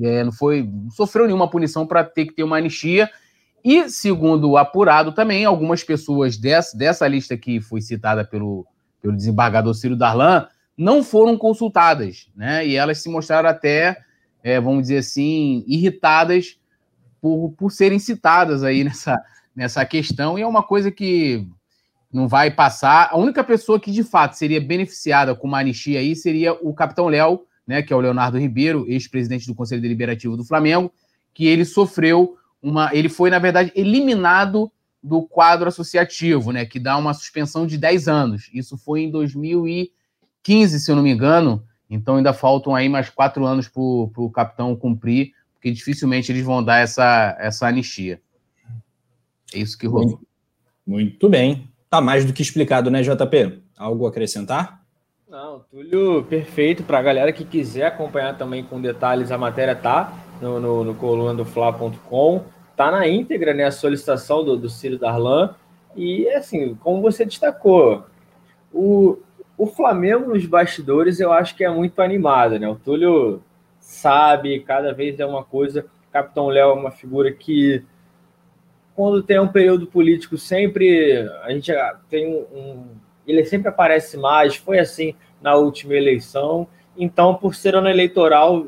É, 0.01 0.23
não 0.23 0.31
foi. 0.31 0.63
Não 0.63 0.89
sofreu 0.89 1.25
nenhuma 1.25 1.49
punição 1.49 1.85
para 1.85 2.03
ter 2.03 2.25
que 2.25 2.33
ter 2.33 2.43
uma 2.43 2.57
anistia. 2.57 3.09
E, 3.63 3.87
segundo 3.89 4.57
apurado 4.57 5.11
também, 5.11 5.45
algumas 5.45 5.83
pessoas 5.83 6.37
dessa, 6.37 6.75
dessa 6.75 7.07
lista 7.07 7.37
que 7.37 7.61
foi 7.61 7.81
citada 7.81 8.25
pelo, 8.25 8.65
pelo 9.01 9.15
desembargador 9.15 9.73
Ciro 9.73 9.95
Darlan 9.95 10.47
não 10.77 11.03
foram 11.03 11.37
consultadas, 11.37 12.29
né? 12.35 12.65
E 12.65 12.75
elas 12.75 12.99
se 12.99 13.09
mostraram 13.09 13.49
até, 13.49 13.97
é, 14.43 14.59
vamos 14.59 14.83
dizer 14.83 14.97
assim, 14.97 15.63
irritadas 15.67 16.59
por, 17.19 17.51
por 17.57 17.71
serem 17.71 17.99
citadas 17.99 18.63
aí 18.63 18.83
nessa, 18.83 19.19
nessa 19.55 19.85
questão, 19.85 20.37
e 20.37 20.43
é 20.43 20.47
uma 20.47 20.61
coisa 20.61 20.91
que 20.91 21.47
não 22.11 22.27
vai 22.27 22.49
passar. 22.51 23.09
A 23.11 23.17
única 23.17 23.43
pessoa 23.43 23.79
que 23.79 23.91
de 23.91 24.03
fato 24.03 24.33
seria 24.33 24.61
beneficiada 24.61 25.35
com 25.35 25.47
uma 25.47 25.59
anistia 25.59 25.99
aí 25.99 26.15
seria 26.15 26.53
o 26.53 26.73
capitão 26.73 27.07
Léo, 27.07 27.41
né, 27.65 27.81
que 27.81 27.91
é 27.91 27.95
o 27.95 27.99
Leonardo 27.99 28.39
Ribeiro, 28.39 28.85
ex-presidente 28.87 29.45
do 29.45 29.53
Conselho 29.53 29.81
Deliberativo 29.81 30.37
do 30.37 30.45
Flamengo, 30.45 30.91
que 31.33 31.45
ele 31.45 31.65
sofreu 31.65 32.37
uma. 32.61 32.89
Ele 32.93 33.09
foi, 33.09 33.29
na 33.29 33.39
verdade, 33.39 33.71
eliminado 33.75 34.71
do 35.03 35.21
quadro 35.21 35.67
associativo, 35.67 36.51
né, 36.51 36.65
que 36.65 36.79
dá 36.79 36.97
uma 36.97 37.13
suspensão 37.13 37.67
de 37.67 37.77
10 37.77 38.07
anos. 38.07 38.49
Isso 38.53 38.77
foi 38.77 39.01
em 39.01 39.11
2000 39.11 39.67
e 39.67 39.91
15, 40.41 40.79
se 40.79 40.89
eu 40.89 40.95
não 40.95 41.03
me 41.03 41.11
engano. 41.11 41.63
Então 41.89 42.15
ainda 42.15 42.33
faltam 42.33 42.75
aí 42.75 42.89
mais 42.89 43.09
quatro 43.09 43.45
anos 43.45 43.67
para 43.67 43.81
o 43.81 44.31
capitão 44.33 44.75
cumprir, 44.75 45.33
porque 45.53 45.71
dificilmente 45.71 46.31
eles 46.31 46.43
vão 46.43 46.63
dar 46.63 46.79
essa, 46.79 47.35
essa 47.39 47.67
anistia. 47.67 48.21
É 49.53 49.59
isso 49.59 49.77
que 49.77 49.87
rolou. 49.87 50.21
Muito 50.85 51.29
bem. 51.29 51.69
Tá 51.89 52.01
mais 52.01 52.25
do 52.25 52.33
que 52.33 52.41
explicado, 52.41 52.91
né, 52.91 53.01
JP? 53.01 53.61
Algo 53.77 54.05
a 54.05 54.09
acrescentar? 54.09 54.81
Não, 55.29 55.61
Túlio, 55.71 56.23
perfeito. 56.23 56.83
Para 56.83 56.99
a 56.99 57.01
galera 57.01 57.31
que 57.33 57.45
quiser 57.45 57.85
acompanhar 57.85 58.37
também 58.37 58.63
com 58.63 58.81
detalhes, 58.81 59.31
a 59.31 59.37
matéria 59.37 59.75
tá 59.75 60.13
no, 60.41 60.59
no, 60.59 60.83
no 60.83 60.95
coluna 60.95 61.33
do 61.33 61.45
Fla.com. 61.45 62.43
Tá 62.75 62.91
na 62.91 63.07
íntegra, 63.07 63.53
né, 63.53 63.65
a 63.65 63.71
solicitação 63.71 64.43
do, 64.43 64.57
do 64.57 64.69
Ciro 64.69 64.97
Darlan. 64.97 65.55
E, 65.95 66.27
assim, 66.29 66.75
como 66.75 67.01
você 67.01 67.25
destacou, 67.25 68.05
o, 68.73 69.17
o 69.57 69.65
Flamengo 69.65 70.33
nos 70.33 70.45
bastidores 70.45 71.19
eu 71.19 71.31
acho 71.31 71.55
que 71.55 71.63
é 71.63 71.69
muito 71.69 72.01
animado, 72.01 72.59
né? 72.59 72.67
O 72.67 72.75
Túlio 72.75 73.41
sabe, 73.79 74.59
cada 74.59 74.93
vez 74.93 75.19
é 75.19 75.25
uma 75.25 75.43
coisa. 75.43 75.85
O 76.09 76.11
Capitão 76.11 76.47
Léo 76.47 76.69
é 76.69 76.73
uma 76.73 76.91
figura 76.91 77.31
que, 77.31 77.83
quando 78.97 79.21
tem 79.21 79.39
um 79.39 79.47
período 79.47 79.85
político, 79.85 80.39
sempre 80.39 81.19
a 81.43 81.51
gente 81.51 81.71
tem 82.09 82.33
um. 82.33 82.95
Ele 83.27 83.45
sempre 83.45 83.69
aparece 83.69 84.17
mais, 84.17 84.55
foi 84.55 84.79
assim 84.79 85.13
na 85.39 85.55
última 85.55 85.93
eleição. 85.93 86.67
Então, 86.97 87.35
por 87.35 87.53
ser 87.53 87.75
ano 87.75 87.87
eleitoral, 87.87 88.65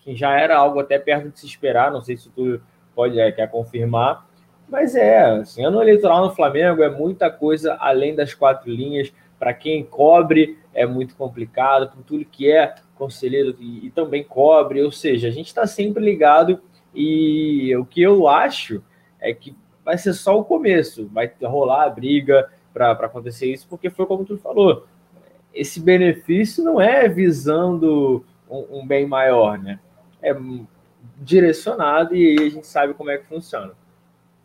que 0.00 0.14
já 0.14 0.38
era 0.38 0.58
algo 0.58 0.78
até 0.78 0.98
perto 0.98 1.30
de 1.30 1.40
se 1.40 1.46
esperar, 1.46 1.90
não 1.90 2.02
sei 2.02 2.18
se 2.18 2.28
Túlio 2.28 2.60
pode, 2.94 3.18
é, 3.18 3.32
quer 3.32 3.50
confirmar. 3.50 4.28
Mas 4.68 4.94
é, 4.94 5.22
assim, 5.22 5.64
ano 5.64 5.80
eleitoral 5.80 6.26
no 6.26 6.34
Flamengo 6.34 6.82
é 6.82 6.90
muita 6.90 7.30
coisa 7.30 7.74
além 7.80 8.14
das 8.14 8.34
quatro 8.34 8.70
linhas 8.70 9.10
para 9.38 9.54
quem 9.54 9.82
cobre 9.82 10.58
é 10.74 10.84
muito 10.84 11.16
complicado, 11.16 11.90
para 11.90 12.02
tudo 12.02 12.26
que 12.26 12.52
é 12.52 12.74
conselheiro 12.94 13.56
e, 13.58 13.86
e 13.86 13.90
também 13.90 14.22
cobre, 14.22 14.82
ou 14.82 14.92
seja, 14.92 15.28
a 15.28 15.30
gente 15.30 15.46
está 15.46 15.66
sempre 15.66 16.04
ligado 16.04 16.60
e 16.94 17.74
o 17.74 17.86
que 17.86 18.02
eu 18.02 18.28
acho 18.28 18.82
é 19.18 19.32
que 19.32 19.56
vai 19.84 19.98
ser 19.98 20.12
só 20.14 20.38
o 20.38 20.44
começo, 20.44 21.08
vai 21.12 21.30
rolar 21.42 21.84
a 21.84 21.90
briga 21.90 22.48
para 22.72 22.92
acontecer 22.92 23.52
isso, 23.52 23.66
porque 23.68 23.90
foi 23.90 24.06
como 24.06 24.24
tu 24.24 24.38
falou, 24.38 24.86
esse 25.54 25.80
benefício 25.80 26.64
não 26.64 26.80
é 26.80 27.08
visando 27.08 28.24
um, 28.50 28.80
um 28.80 28.86
bem 28.86 29.06
maior, 29.06 29.58
né? 29.58 29.78
É 30.22 30.34
direcionado 31.18 32.14
e 32.14 32.38
aí 32.38 32.46
a 32.46 32.50
gente 32.50 32.66
sabe 32.66 32.94
como 32.94 33.10
é 33.10 33.18
que 33.18 33.26
funciona. 33.26 33.72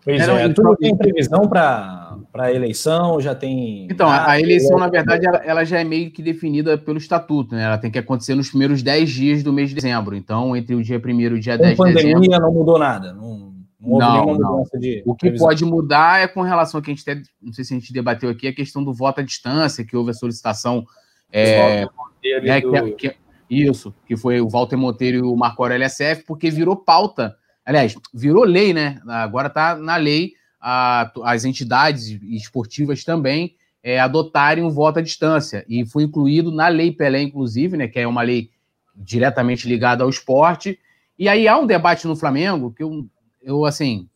Pois 0.04 0.26
é, 0.26 0.46
é 0.46 0.50
tudo 0.50 0.74
tem 0.78 0.96
previsão 0.96 1.50
para 1.50 2.18
a 2.34 2.54
eleição, 2.54 3.20
já 3.20 3.36
tem. 3.36 3.88
Então, 3.92 4.10
a 4.10 4.40
eleição, 4.40 4.78
na 4.78 4.88
verdade, 4.88 5.28
ela, 5.28 5.38
ela, 5.40 5.66
já 5.66 5.82
é 5.82 5.84
meio 5.84 6.10
que 6.12 6.22
definida 6.22 6.78
pelo 6.78 6.98
estatuto, 6.98 7.54
né? 7.54 7.64
Ela 7.66 7.78
tem 7.78 7.92
que 7.92 8.00
acontecer 8.00 8.34
nos 8.34 8.48
primeiros 8.50 8.82
10 8.82 9.10
dias 9.10 9.44
do 9.44 9.52
mês 9.52 9.68
de 9.68 9.76
dezembro. 9.76 10.16
Então, 10.16 10.56
entre 10.56 10.76
o 10.76 10.82
dia 10.82 10.98
1 10.98 11.10
e 11.20 11.28
o 11.28 11.40
dia 11.40 11.58
Com 11.58 11.64
10 11.64 11.78
de 11.78 11.84
dezembro. 11.84 12.10
A 12.10 12.14
pandemia 12.14 12.40
não 12.40 12.54
mudou 12.54 12.80
nada. 12.80 13.12
Não, 13.12 13.52
não, 13.88 14.26
não, 14.26 14.38
não. 14.38 14.64
De 14.80 15.04
o 15.06 15.16
que 15.16 15.32
pode 15.32 15.64
mudar 15.64 16.22
é 16.22 16.28
com 16.28 16.42
relação 16.42 16.80
a 16.80 16.84
que 16.84 16.92
a 16.92 16.94
gente 16.94 17.10
até, 17.10 17.22
não 17.42 17.54
sei 17.54 17.64
se 17.64 17.74
a 17.74 17.80
gente 17.80 17.94
debateu 17.94 18.30
aqui, 18.30 18.48
a 18.48 18.54
questão 18.54 18.84
do 18.84 18.94
voto 18.94 19.22
à 19.22 19.24
distância, 19.24 19.86
que 19.86 19.96
houve 19.96 20.12
a 20.12 20.14
solicitação. 20.14 20.86
É, 21.32 21.86
né, 22.42 22.62
do... 22.62 22.96
que, 22.96 23.08
é, 23.08 23.12
que, 23.12 23.16
isso, 23.50 23.94
que 24.06 24.18
foi 24.18 24.42
o 24.42 24.50
Walter 24.50 24.78
Monteiro 24.78 25.18
e 25.18 25.22
o 25.22 25.36
Marco 25.36 25.62
Aurélio 25.62 25.90
SF, 25.90 26.24
porque 26.26 26.50
virou 26.50 26.76
pauta 26.76 27.36
Aliás, 27.68 27.98
virou 28.14 28.46
lei, 28.46 28.74
né? 28.74 29.02
Agora 29.06 29.50
está 29.50 29.76
na 29.76 29.98
lei 29.98 30.32
a, 30.60 31.12
as 31.24 31.44
entidades 31.44 32.08
esportivas 32.24 33.04
também 33.04 33.58
é, 33.84 34.00
adotarem 34.00 34.64
o 34.64 34.72
voto 34.72 35.00
à 35.00 35.02
distância. 35.02 35.66
E 35.68 35.86
foi 35.86 36.04
incluído 36.04 36.50
na 36.50 36.70
Lei 36.70 36.94
Pelé, 36.94 37.22
inclusive, 37.22 37.76
né? 37.76 37.90
Que 37.90 38.00
é 38.00 38.08
uma 38.08 38.22
lei 38.22 38.52
diretamente 38.96 39.68
ligada 39.68 40.06
ao 40.06 40.10
esporte. 40.10 40.80
E 41.20 41.28
aí 41.28 41.46
há 41.46 41.58
um 41.58 41.68
debate 41.68 42.08
no 42.08 42.16
Flamengo 42.16 42.72
que 42.72 42.82
eu, 42.82 43.06
eu 43.48 43.66
assim, 43.66 44.08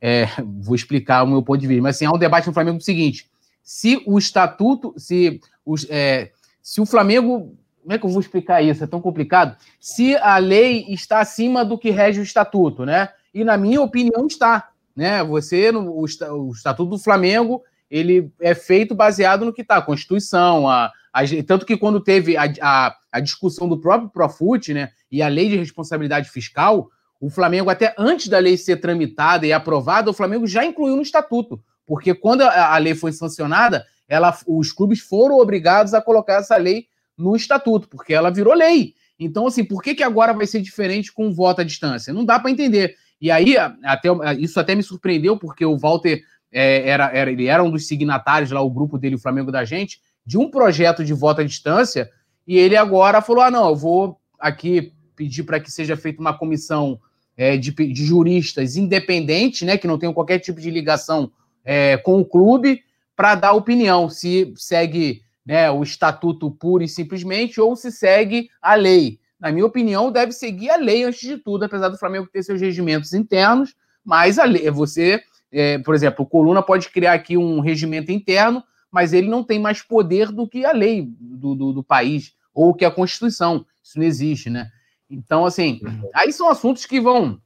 é, 0.00 0.26
vou 0.60 0.74
explicar 0.74 1.22
o 1.22 1.26
meu 1.26 1.42
ponto 1.42 1.60
de 1.60 1.66
vista, 1.66 1.82
mas 1.82 1.96
assim, 1.96 2.04
há 2.04 2.10
um 2.10 2.18
debate 2.18 2.46
no 2.46 2.52
Flamengo 2.52 2.78
do 2.78 2.84
seguinte: 2.84 3.30
se 3.62 4.02
o 4.06 4.18
estatuto, 4.18 4.92
se, 4.96 5.40
os, 5.64 5.86
é, 5.88 6.32
se 6.60 6.80
o 6.80 6.86
Flamengo 6.86 7.56
como 7.82 7.94
é 7.94 7.98
que 7.98 8.04
eu 8.04 8.10
vou 8.10 8.20
explicar 8.20 8.62
isso? 8.62 8.84
É 8.84 8.86
tão 8.86 9.00
complicado. 9.00 9.56
Se 9.80 10.14
a 10.16 10.36
lei 10.36 10.84
está 10.90 11.20
acima 11.20 11.64
do 11.64 11.78
que 11.78 11.90
rege 11.90 12.20
o 12.20 12.22
estatuto, 12.22 12.84
né? 12.84 13.08
E 13.32 13.42
na 13.42 13.56
minha 13.56 13.80
opinião 13.80 14.26
está, 14.26 14.68
né? 14.94 15.24
Você 15.24 15.72
no, 15.72 15.90
o, 15.90 16.02
o 16.04 16.52
estatuto 16.52 16.90
do 16.90 16.98
Flamengo 16.98 17.62
ele 17.90 18.30
é 18.40 18.54
feito 18.54 18.94
baseado 18.94 19.44
no 19.44 19.52
que 19.52 19.62
está 19.62 19.76
a 19.76 19.82
Constituição, 19.82 20.68
a, 20.68 20.92
a, 21.12 21.22
tanto 21.44 21.66
que 21.66 21.76
quando 21.76 22.00
teve 22.00 22.36
a, 22.36 22.44
a, 22.62 22.96
a, 23.10 23.20
discussão 23.20 23.68
do 23.68 23.80
próprio 23.80 24.08
Profut, 24.08 24.72
né, 24.72 24.90
e 25.10 25.20
a 25.20 25.26
lei 25.26 25.48
de 25.48 25.56
responsabilidade 25.56 26.30
fiscal, 26.30 26.88
o 27.20 27.28
Flamengo 27.28 27.68
até 27.68 27.94
antes 27.98 28.28
da 28.28 28.38
lei 28.38 28.56
ser 28.56 28.76
tramitada 28.78 29.46
e 29.46 29.52
aprovada, 29.52 30.10
o 30.10 30.14
Flamengo 30.14 30.46
já 30.46 30.64
incluiu 30.64 30.96
no 30.96 31.02
estatuto, 31.02 31.62
porque 31.86 32.14
quando 32.14 32.42
a, 32.42 32.76
lei 32.78 32.94
foi 32.94 33.12
sancionada, 33.12 33.84
ela, 34.08 34.36
os 34.46 34.72
clubes 34.72 35.00
foram 35.00 35.38
obrigados 35.38 35.92
a 35.92 36.00
colocar 36.00 36.34
essa 36.34 36.56
lei 36.56 36.86
no 37.16 37.36
estatuto, 37.36 37.88
porque 37.88 38.14
ela 38.14 38.30
virou 38.30 38.54
lei. 38.54 38.94
Então, 39.18 39.46
assim, 39.46 39.62
por 39.62 39.82
que, 39.82 39.94
que 39.94 40.02
agora 40.02 40.32
vai 40.32 40.46
ser 40.46 40.62
diferente 40.62 41.12
com 41.12 41.28
o 41.28 41.32
voto 41.32 41.60
à 41.60 41.64
distância? 41.64 42.12
Não 42.12 42.24
dá 42.24 42.40
para 42.40 42.50
entender. 42.50 42.96
E 43.20 43.30
aí, 43.30 43.54
até, 43.84 44.08
isso 44.38 44.58
até 44.58 44.74
me 44.74 44.82
surpreendeu, 44.82 45.36
porque 45.36 45.64
o 45.64 45.76
Walter 45.76 46.22
é, 46.50 46.88
era, 46.88 47.10
era, 47.12 47.30
ele 47.30 47.46
era 47.46 47.62
um 47.62 47.70
dos 47.70 47.86
signatários 47.86 48.50
lá, 48.50 48.62
o 48.62 48.70
grupo 48.70 48.96
dele, 48.96 49.16
o 49.16 49.20
Flamengo 49.20 49.52
da 49.52 49.62
Gente, 49.62 50.00
de 50.24 50.38
um 50.38 50.50
projeto 50.50 51.04
de 51.04 51.12
voto 51.12 51.42
à 51.42 51.44
distância, 51.44 52.10
e 52.46 52.56
ele 52.56 52.76
agora 52.76 53.20
falou: 53.20 53.42
ah, 53.42 53.50
não, 53.50 53.68
eu 53.68 53.76
vou 53.76 54.18
aqui 54.38 54.94
pedir 55.14 55.42
para 55.42 55.60
que 55.60 55.70
seja 55.70 55.96
feita 55.96 56.20
uma 56.20 56.36
comissão 56.36 56.98
é, 57.40 57.56
de, 57.56 57.72
de, 57.72 58.04
juristas 58.04 58.76
independente, 58.76 59.64
né, 59.64 59.78
que 59.78 59.86
não 59.86 59.98
tenham 59.98 60.12
qualquer 60.12 60.38
tipo 60.40 60.60
de 60.60 60.70
ligação 60.70 61.32
é, 61.64 61.96
com 61.96 62.20
o 62.20 62.24
clube, 62.24 62.82
para 63.16 63.34
dar 63.34 63.54
opinião 63.54 64.10
se 64.10 64.52
segue 64.56 65.22
né, 65.44 65.70
o 65.70 65.82
estatuto 65.82 66.50
puro 66.50 66.84
e 66.84 66.88
simplesmente 66.88 67.58
ou 67.58 67.74
se 67.74 67.90
segue 67.90 68.50
a 68.60 68.74
lei. 68.74 69.20
Na 69.40 69.50
minha 69.50 69.64
opinião, 69.64 70.12
deve 70.12 70.32
seguir 70.32 70.68
a 70.68 70.76
lei 70.76 71.02
antes 71.02 71.26
de 71.26 71.38
tudo, 71.38 71.64
apesar 71.64 71.88
do 71.88 71.96
Flamengo 71.96 72.28
ter 72.30 72.42
seus 72.42 72.60
regimentos 72.60 73.14
internos, 73.14 73.74
mas 74.04 74.38
a 74.38 74.44
lei, 74.44 74.70
você, 74.70 75.22
é, 75.50 75.78
por 75.78 75.94
exemplo, 75.94 76.26
o 76.26 76.28
Coluna 76.28 76.62
pode 76.62 76.90
criar 76.90 77.14
aqui 77.14 77.38
um 77.38 77.60
regimento 77.60 78.12
interno, 78.12 78.62
mas 78.92 79.14
ele 79.14 79.30
não 79.30 79.42
tem 79.42 79.58
mais 79.58 79.80
poder 79.80 80.30
do 80.30 80.46
que 80.46 80.66
a 80.66 80.72
lei 80.72 81.08
do, 81.18 81.54
do, 81.54 81.72
do 81.72 81.82
país 81.82 82.34
ou 82.52 82.74
que 82.74 82.84
a 82.84 82.90
Constituição. 82.90 83.64
Isso 83.82 83.98
não 83.98 84.04
existe, 84.04 84.50
né? 84.50 84.70
Então, 85.10 85.44
assim, 85.44 85.80
aí 86.14 86.32
são 86.32 86.48
assuntos 86.48 86.86
que 86.86 87.00
vão 87.00 87.40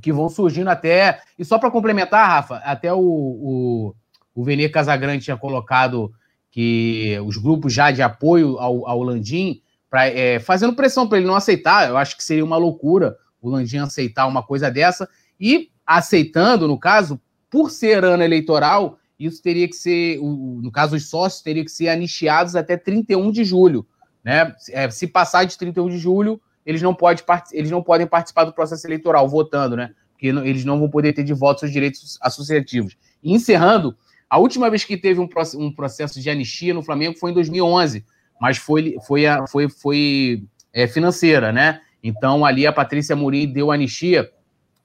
que 0.00 0.12
vão 0.12 0.28
surgindo 0.28 0.68
até. 0.68 1.20
E 1.38 1.44
só 1.44 1.58
para 1.58 1.70
complementar, 1.70 2.28
Rafa, 2.28 2.56
até 2.56 2.92
o, 2.92 3.00
o, 3.00 3.94
o 4.34 4.44
Vene 4.44 4.68
Casagrande 4.68 5.24
tinha 5.24 5.36
colocado 5.36 6.12
que 6.50 7.18
os 7.24 7.38
grupos 7.38 7.72
já 7.72 7.90
de 7.90 8.02
apoio 8.02 8.58
ao, 8.58 8.86
ao 8.86 9.02
Landim, 9.02 9.62
pra, 9.88 10.06
é, 10.06 10.38
fazendo 10.38 10.74
pressão 10.74 11.08
para 11.08 11.18
ele 11.18 11.26
não 11.26 11.34
aceitar. 11.34 11.88
Eu 11.88 11.96
acho 11.96 12.16
que 12.16 12.22
seria 12.22 12.44
uma 12.44 12.58
loucura 12.58 13.16
o 13.40 13.50
Landim 13.50 13.78
aceitar 13.78 14.26
uma 14.26 14.42
coisa 14.42 14.70
dessa. 14.70 15.08
E 15.40 15.70
aceitando, 15.86 16.66
no 16.66 16.78
caso, 16.78 17.20
por 17.50 17.70
ser 17.70 18.04
ano 18.04 18.22
eleitoral, 18.22 18.98
isso 19.18 19.42
teria 19.42 19.68
que 19.68 19.76
ser, 19.76 20.18
no 20.18 20.70
caso, 20.70 20.96
os 20.96 21.08
sócios 21.08 21.42
teriam 21.42 21.64
que 21.64 21.70
ser 21.70 21.88
anistiados 21.88 22.56
até 22.56 22.76
31 22.76 23.30
de 23.30 23.44
julho. 23.44 23.86
Né? 24.22 24.54
É, 24.70 24.90
se 24.90 25.06
passar 25.06 25.44
de 25.44 25.56
31 25.56 25.88
de 25.88 25.98
julho, 25.98 26.40
eles 26.66 26.82
não, 26.82 26.92
pode, 26.92 27.22
eles 27.52 27.70
não 27.70 27.82
podem 27.82 28.06
participar 28.06 28.44
do 28.44 28.52
processo 28.52 28.86
eleitoral 28.86 29.28
votando, 29.28 29.76
né? 29.76 29.92
Porque 30.10 30.26
eles 30.26 30.64
não 30.64 30.78
vão 30.78 30.90
poder 30.90 31.12
ter 31.12 31.22
de 31.22 31.32
voto 31.32 31.60
seus 31.60 31.72
direitos 31.72 32.18
associativos. 32.20 32.96
E 33.22 33.32
encerrando, 33.32 33.96
a 34.28 34.38
última 34.38 34.68
vez 34.68 34.82
que 34.82 34.96
teve 34.96 35.20
um, 35.20 35.28
um 35.58 35.72
processo 35.72 36.20
de 36.20 36.28
anistia 36.28 36.74
no 36.74 36.82
Flamengo 36.82 37.16
foi 37.18 37.30
em 37.30 37.34
2011, 37.34 38.04
mas 38.40 38.58
foi, 38.58 38.96
foi, 39.06 39.22
foi, 39.48 39.68
foi 39.68 40.44
é, 40.72 40.86
financeira, 40.88 41.52
né? 41.52 41.80
Então 42.02 42.44
ali 42.44 42.66
a 42.66 42.72
Patrícia 42.72 43.14
Mourinho 43.14 43.52
deu 43.52 43.70
anistia, 43.70 44.30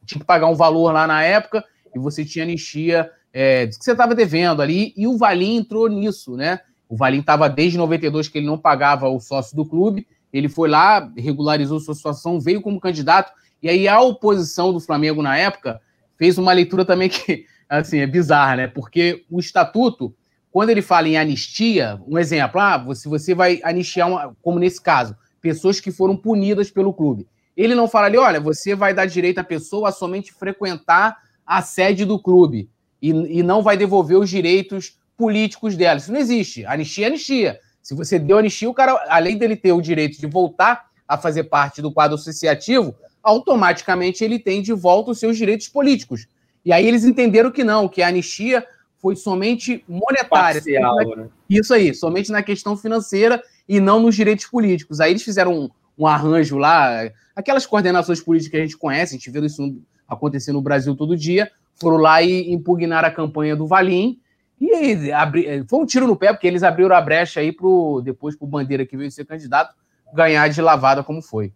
tinha 0.05 0.19
que 0.19 0.25
pagar 0.25 0.47
um 0.47 0.55
valor 0.55 0.91
lá 0.91 1.07
na 1.07 1.23
época 1.23 1.63
e 1.95 1.99
você 1.99 2.23
tinha 2.23 2.45
anistia 2.45 3.09
é, 3.33 3.67
que 3.67 3.75
você 3.75 3.91
estava 3.91 4.13
devendo 4.13 4.61
ali, 4.61 4.93
e 4.95 5.07
o 5.07 5.17
Valim 5.17 5.57
entrou 5.57 5.87
nisso, 5.87 6.35
né? 6.35 6.59
O 6.89 6.95
Valim 6.95 7.19
estava 7.19 7.49
desde 7.49 7.77
92 7.77 8.27
que 8.27 8.37
ele 8.37 8.47
não 8.47 8.57
pagava 8.57 9.07
o 9.07 9.19
sócio 9.19 9.55
do 9.55 9.65
clube, 9.65 10.05
ele 10.31 10.49
foi 10.49 10.69
lá, 10.69 11.11
regularizou 11.17 11.79
sua 11.79 11.95
situação, 11.95 12.39
veio 12.39 12.61
como 12.61 12.79
candidato, 12.79 13.31
e 13.61 13.69
aí 13.69 13.87
a 13.87 13.99
oposição 14.01 14.73
do 14.73 14.79
Flamengo 14.79 15.21
na 15.21 15.37
época 15.37 15.81
fez 16.17 16.37
uma 16.37 16.53
leitura 16.53 16.85
também 16.85 17.09
que, 17.09 17.45
assim, 17.69 17.99
é 17.99 18.07
bizarra, 18.07 18.55
né? 18.55 18.67
Porque 18.67 19.25
o 19.29 19.39
estatuto, 19.39 20.15
quando 20.51 20.69
ele 20.69 20.81
fala 20.81 21.07
em 21.07 21.17
anistia, 21.17 21.99
um 22.07 22.17
exemplo, 22.17 22.59
ah, 22.59 22.85
se 22.93 23.07
você 23.07 23.33
vai 23.33 23.59
anistiar, 23.63 24.09
uma, 24.09 24.35
como 24.41 24.59
nesse 24.59 24.81
caso, 24.81 25.15
pessoas 25.41 25.79
que 25.79 25.91
foram 25.91 26.15
punidas 26.15 26.69
pelo 26.69 26.93
clube. 26.93 27.27
Ele 27.55 27.75
não 27.75 27.87
fala 27.87 28.07
ali, 28.07 28.17
olha, 28.17 28.39
você 28.39 28.75
vai 28.75 28.93
dar 28.93 29.05
direito 29.05 29.39
à 29.39 29.43
pessoa 29.43 29.89
a 29.89 29.91
somente 29.91 30.31
frequentar 30.31 31.17
a 31.45 31.61
sede 31.61 32.05
do 32.05 32.19
clube 32.19 32.69
e, 33.01 33.09
e 33.09 33.43
não 33.43 33.61
vai 33.61 33.75
devolver 33.75 34.17
os 34.17 34.29
direitos 34.29 34.97
políticos 35.17 35.75
dela. 35.75 35.97
Isso 35.97 36.11
não 36.11 36.19
existe. 36.19 36.65
Anistia 36.65 37.05
é 37.05 37.07
anistia. 37.07 37.59
Se 37.81 37.95
você 37.95 38.19
deu 38.19 38.37
anistia, 38.37 38.69
o 38.69 38.73
cara, 38.73 39.03
além 39.09 39.37
dele 39.37 39.55
ter 39.55 39.71
o 39.71 39.81
direito 39.81 40.19
de 40.19 40.27
voltar 40.27 40.89
a 41.07 41.17
fazer 41.17 41.45
parte 41.45 41.81
do 41.81 41.91
quadro 41.91 42.15
associativo, 42.15 42.95
automaticamente 43.23 44.23
ele 44.23 44.39
tem 44.39 44.61
de 44.61 44.73
volta 44.73 45.11
os 45.11 45.19
seus 45.19 45.37
direitos 45.37 45.67
políticos. 45.67 46.27
E 46.63 46.71
aí 46.71 46.87
eles 46.87 47.03
entenderam 47.03 47.51
que 47.51 47.63
não, 47.63 47.87
que 47.87 48.01
a 48.01 48.07
anistia 48.07 48.65
foi 49.01 49.15
somente 49.15 49.83
monetária. 49.87 50.61
Parcial, 50.61 51.17
né? 51.17 51.27
Isso 51.49 51.73
aí, 51.73 51.93
somente 51.93 52.31
na 52.31 52.43
questão 52.43 52.77
financeira 52.77 53.41
e 53.67 53.79
não 53.79 53.99
nos 53.99 54.15
direitos 54.15 54.45
políticos. 54.45 54.99
Aí 54.99 55.11
eles 55.11 55.23
fizeram 55.23 55.53
um, 55.53 55.69
um 55.97 56.05
arranjo 56.05 56.57
lá, 56.57 57.09
aquelas 57.35 57.65
coordenações 57.65 58.21
políticas 58.21 58.51
que 58.51 58.57
a 58.57 58.61
gente 58.61 58.77
conhece, 58.77 59.15
a 59.15 59.17
gente 59.17 59.31
vê 59.31 59.39
isso 59.45 59.75
acontecer 60.07 60.51
no 60.51 60.61
Brasil 60.61 60.95
todo 60.95 61.17
dia, 61.17 61.51
foram 61.75 61.97
lá 61.97 62.21
e 62.21 62.51
impugnar 62.51 63.03
a 63.03 63.11
campanha 63.11 63.55
do 63.55 63.65
Valim, 63.65 64.19
e 64.61 65.11
abri... 65.11 65.65
foi 65.67 65.79
um 65.79 65.85
tiro 65.85 66.05
no 66.05 66.15
pé, 66.15 66.31
porque 66.31 66.47
eles 66.47 66.61
abriram 66.61 66.95
a 66.95 67.01
brecha 67.01 67.39
aí 67.39 67.51
pro, 67.51 68.01
depois 68.03 68.35
para 68.35 68.45
o 68.45 68.47
Bandeira, 68.47 68.85
que 68.85 68.95
veio 68.95 69.09
ser 69.09 69.25
candidato, 69.25 69.73
ganhar 70.13 70.47
de 70.47 70.61
lavada 70.61 71.03
como 71.03 71.21
foi. 71.21 71.51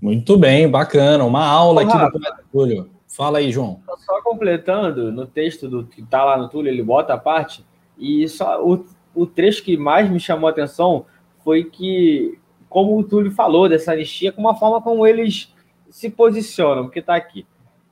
Muito 0.00 0.38
bem, 0.38 0.70
bacana. 0.70 1.24
Uma 1.24 1.44
aula 1.44 1.82
aqui 1.82 1.96
do 1.96 2.20
Túlio. 2.52 2.90
Fala 3.08 3.38
aí, 3.38 3.50
João. 3.50 3.80
Só 4.04 4.22
completando, 4.22 5.10
no 5.10 5.26
texto 5.26 5.68
do 5.68 5.84
que 5.84 6.00
está 6.00 6.22
lá 6.24 6.36
no 6.36 6.48
Túlio, 6.48 6.70
ele 6.70 6.82
bota 6.82 7.14
a 7.14 7.18
parte, 7.18 7.64
e 7.98 8.28
só 8.28 8.62
o, 8.64 8.84
o 9.14 9.26
trecho 9.26 9.64
que 9.64 9.76
mais 9.76 10.08
me 10.10 10.20
chamou 10.20 10.46
a 10.48 10.50
atenção 10.50 11.06
foi 11.42 11.64
que, 11.64 12.38
como 12.68 12.96
o 12.98 13.02
Túlio 13.02 13.32
falou 13.32 13.68
dessa 13.68 13.92
anistia, 13.92 14.30
com 14.30 14.40
uma 14.40 14.54
forma 14.54 14.82
como 14.82 15.06
eles 15.06 15.52
se 15.88 16.10
posicionam, 16.10 16.84
porque 16.84 16.98
está 16.98 17.16
aqui. 17.16 17.46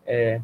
É, 0.06 0.40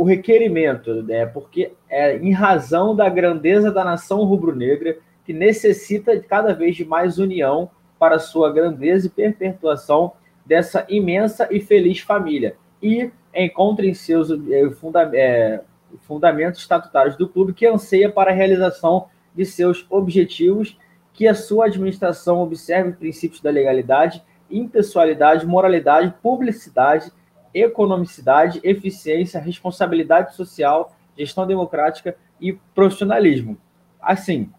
o 0.00 0.02
requerimento, 0.02 1.02
né, 1.02 1.26
porque 1.26 1.72
é 1.86 2.16
em 2.16 2.32
razão 2.32 2.96
da 2.96 3.06
grandeza 3.06 3.70
da 3.70 3.84
nação 3.84 4.24
rubro-negra 4.24 4.96
que 5.26 5.32
necessita 5.34 6.16
de 6.16 6.26
cada 6.26 6.54
vez 6.54 6.74
de 6.74 6.86
mais 6.86 7.18
união 7.18 7.70
para 7.98 8.18
sua 8.18 8.50
grandeza 8.50 9.08
e 9.08 9.10
perpetuação 9.10 10.14
dessa 10.46 10.86
imensa 10.88 11.46
e 11.50 11.60
feliz 11.60 12.00
família. 12.00 12.56
E 12.82 13.10
encontra 13.34 13.84
em 13.84 13.92
seus 13.92 14.30
é, 14.30 14.70
funda 14.70 15.10
é, 15.12 15.60
fundamentos 15.98 16.62
estatutários 16.62 17.18
do 17.18 17.28
clube 17.28 17.52
que 17.52 17.66
anseia 17.66 18.10
para 18.10 18.30
a 18.30 18.34
realização 18.34 19.08
de 19.34 19.44
seus 19.44 19.84
objetivos, 19.90 20.78
que 21.12 21.28
a 21.28 21.34
sua 21.34 21.66
administração 21.66 22.40
observe 22.40 22.92
princípios 22.92 23.42
da 23.42 23.50
legalidade, 23.50 24.24
impessoalidade, 24.50 25.46
moralidade, 25.46 26.14
publicidade 26.22 27.12
economicidade, 27.54 28.60
eficiência, 28.62 29.40
responsabilidade 29.40 30.34
social, 30.34 30.94
gestão 31.16 31.46
democrática 31.46 32.16
e 32.40 32.52
profissionalismo. 32.74 33.58
Assim, 34.00 34.50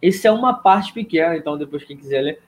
isso 0.00 0.26
é 0.26 0.30
uma 0.30 0.54
parte 0.54 0.92
pequena, 0.92 1.36
então 1.36 1.56
depois 1.56 1.84
quem 1.84 1.96
quiser 1.96 2.20
ler. 2.20 2.42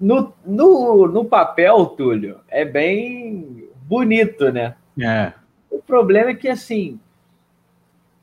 No, 0.00 0.32
no, 0.44 1.06
no 1.06 1.24
papel, 1.24 1.86
Túlio, 1.86 2.40
é 2.48 2.64
bem 2.64 3.68
bonito, 3.82 4.50
né? 4.50 4.74
É. 4.98 5.32
O 5.70 5.78
problema 5.82 6.30
é 6.30 6.34
que, 6.34 6.48
assim, 6.48 6.98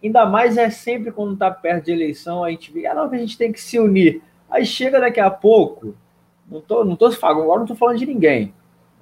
ainda 0.03 0.25
mais 0.25 0.57
é 0.57 0.69
sempre 0.69 1.11
quando 1.11 1.33
está 1.33 1.51
perto 1.51 1.85
de 1.85 1.91
eleição, 1.91 2.43
a 2.43 2.49
gente 2.49 2.71
vê, 2.71 2.87
ah, 2.87 2.95
não, 2.95 3.03
a 3.03 3.17
gente 3.17 3.37
tem 3.37 3.51
que 3.51 3.61
se 3.61 3.77
unir. 3.79 4.21
Aí 4.49 4.65
chega 4.65 4.99
daqui 4.99 5.19
a 5.19 5.29
pouco, 5.29 5.95
não 6.49 6.61
tô, 6.61 6.83
não 6.83 6.95
tô 6.95 7.11
falando, 7.11 7.43
agora 7.43 7.59
não 7.59 7.67
tô 7.67 7.75
falando 7.75 7.99
de 7.99 8.05
ninguém. 8.05 8.53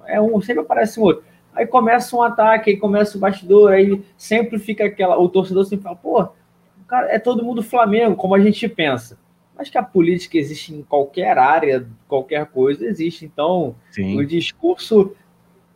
É 0.04 0.20
um, 0.20 0.40
sempre 0.40 0.62
aparece 0.62 1.00
um 1.00 1.04
outro. 1.04 1.24
Aí 1.56 1.66
começa 1.66 2.14
um 2.14 2.22
ataque, 2.22 2.70
aí 2.70 2.76
começa 2.76 3.16
o 3.16 3.20
bastidor, 3.20 3.72
aí 3.72 4.04
sempre 4.16 4.58
fica 4.58 4.84
aquela. 4.84 5.18
O 5.18 5.26
torcedor 5.26 5.64
sempre 5.64 5.84
fala, 5.84 5.96
pô, 5.96 6.28
cara, 6.86 7.10
é 7.10 7.18
todo 7.18 7.42
mundo 7.42 7.62
Flamengo, 7.62 8.14
como 8.14 8.34
a 8.34 8.40
gente 8.40 8.68
pensa. 8.68 9.18
Mas 9.56 9.70
que 9.70 9.78
a 9.78 9.82
política 9.82 10.36
existe 10.36 10.74
em 10.74 10.82
qualquer 10.82 11.38
área, 11.38 11.86
qualquer 12.06 12.44
coisa, 12.44 12.84
existe. 12.84 13.24
Então, 13.24 13.74
Sim. 13.90 14.18
o 14.18 14.26
discurso 14.26 15.16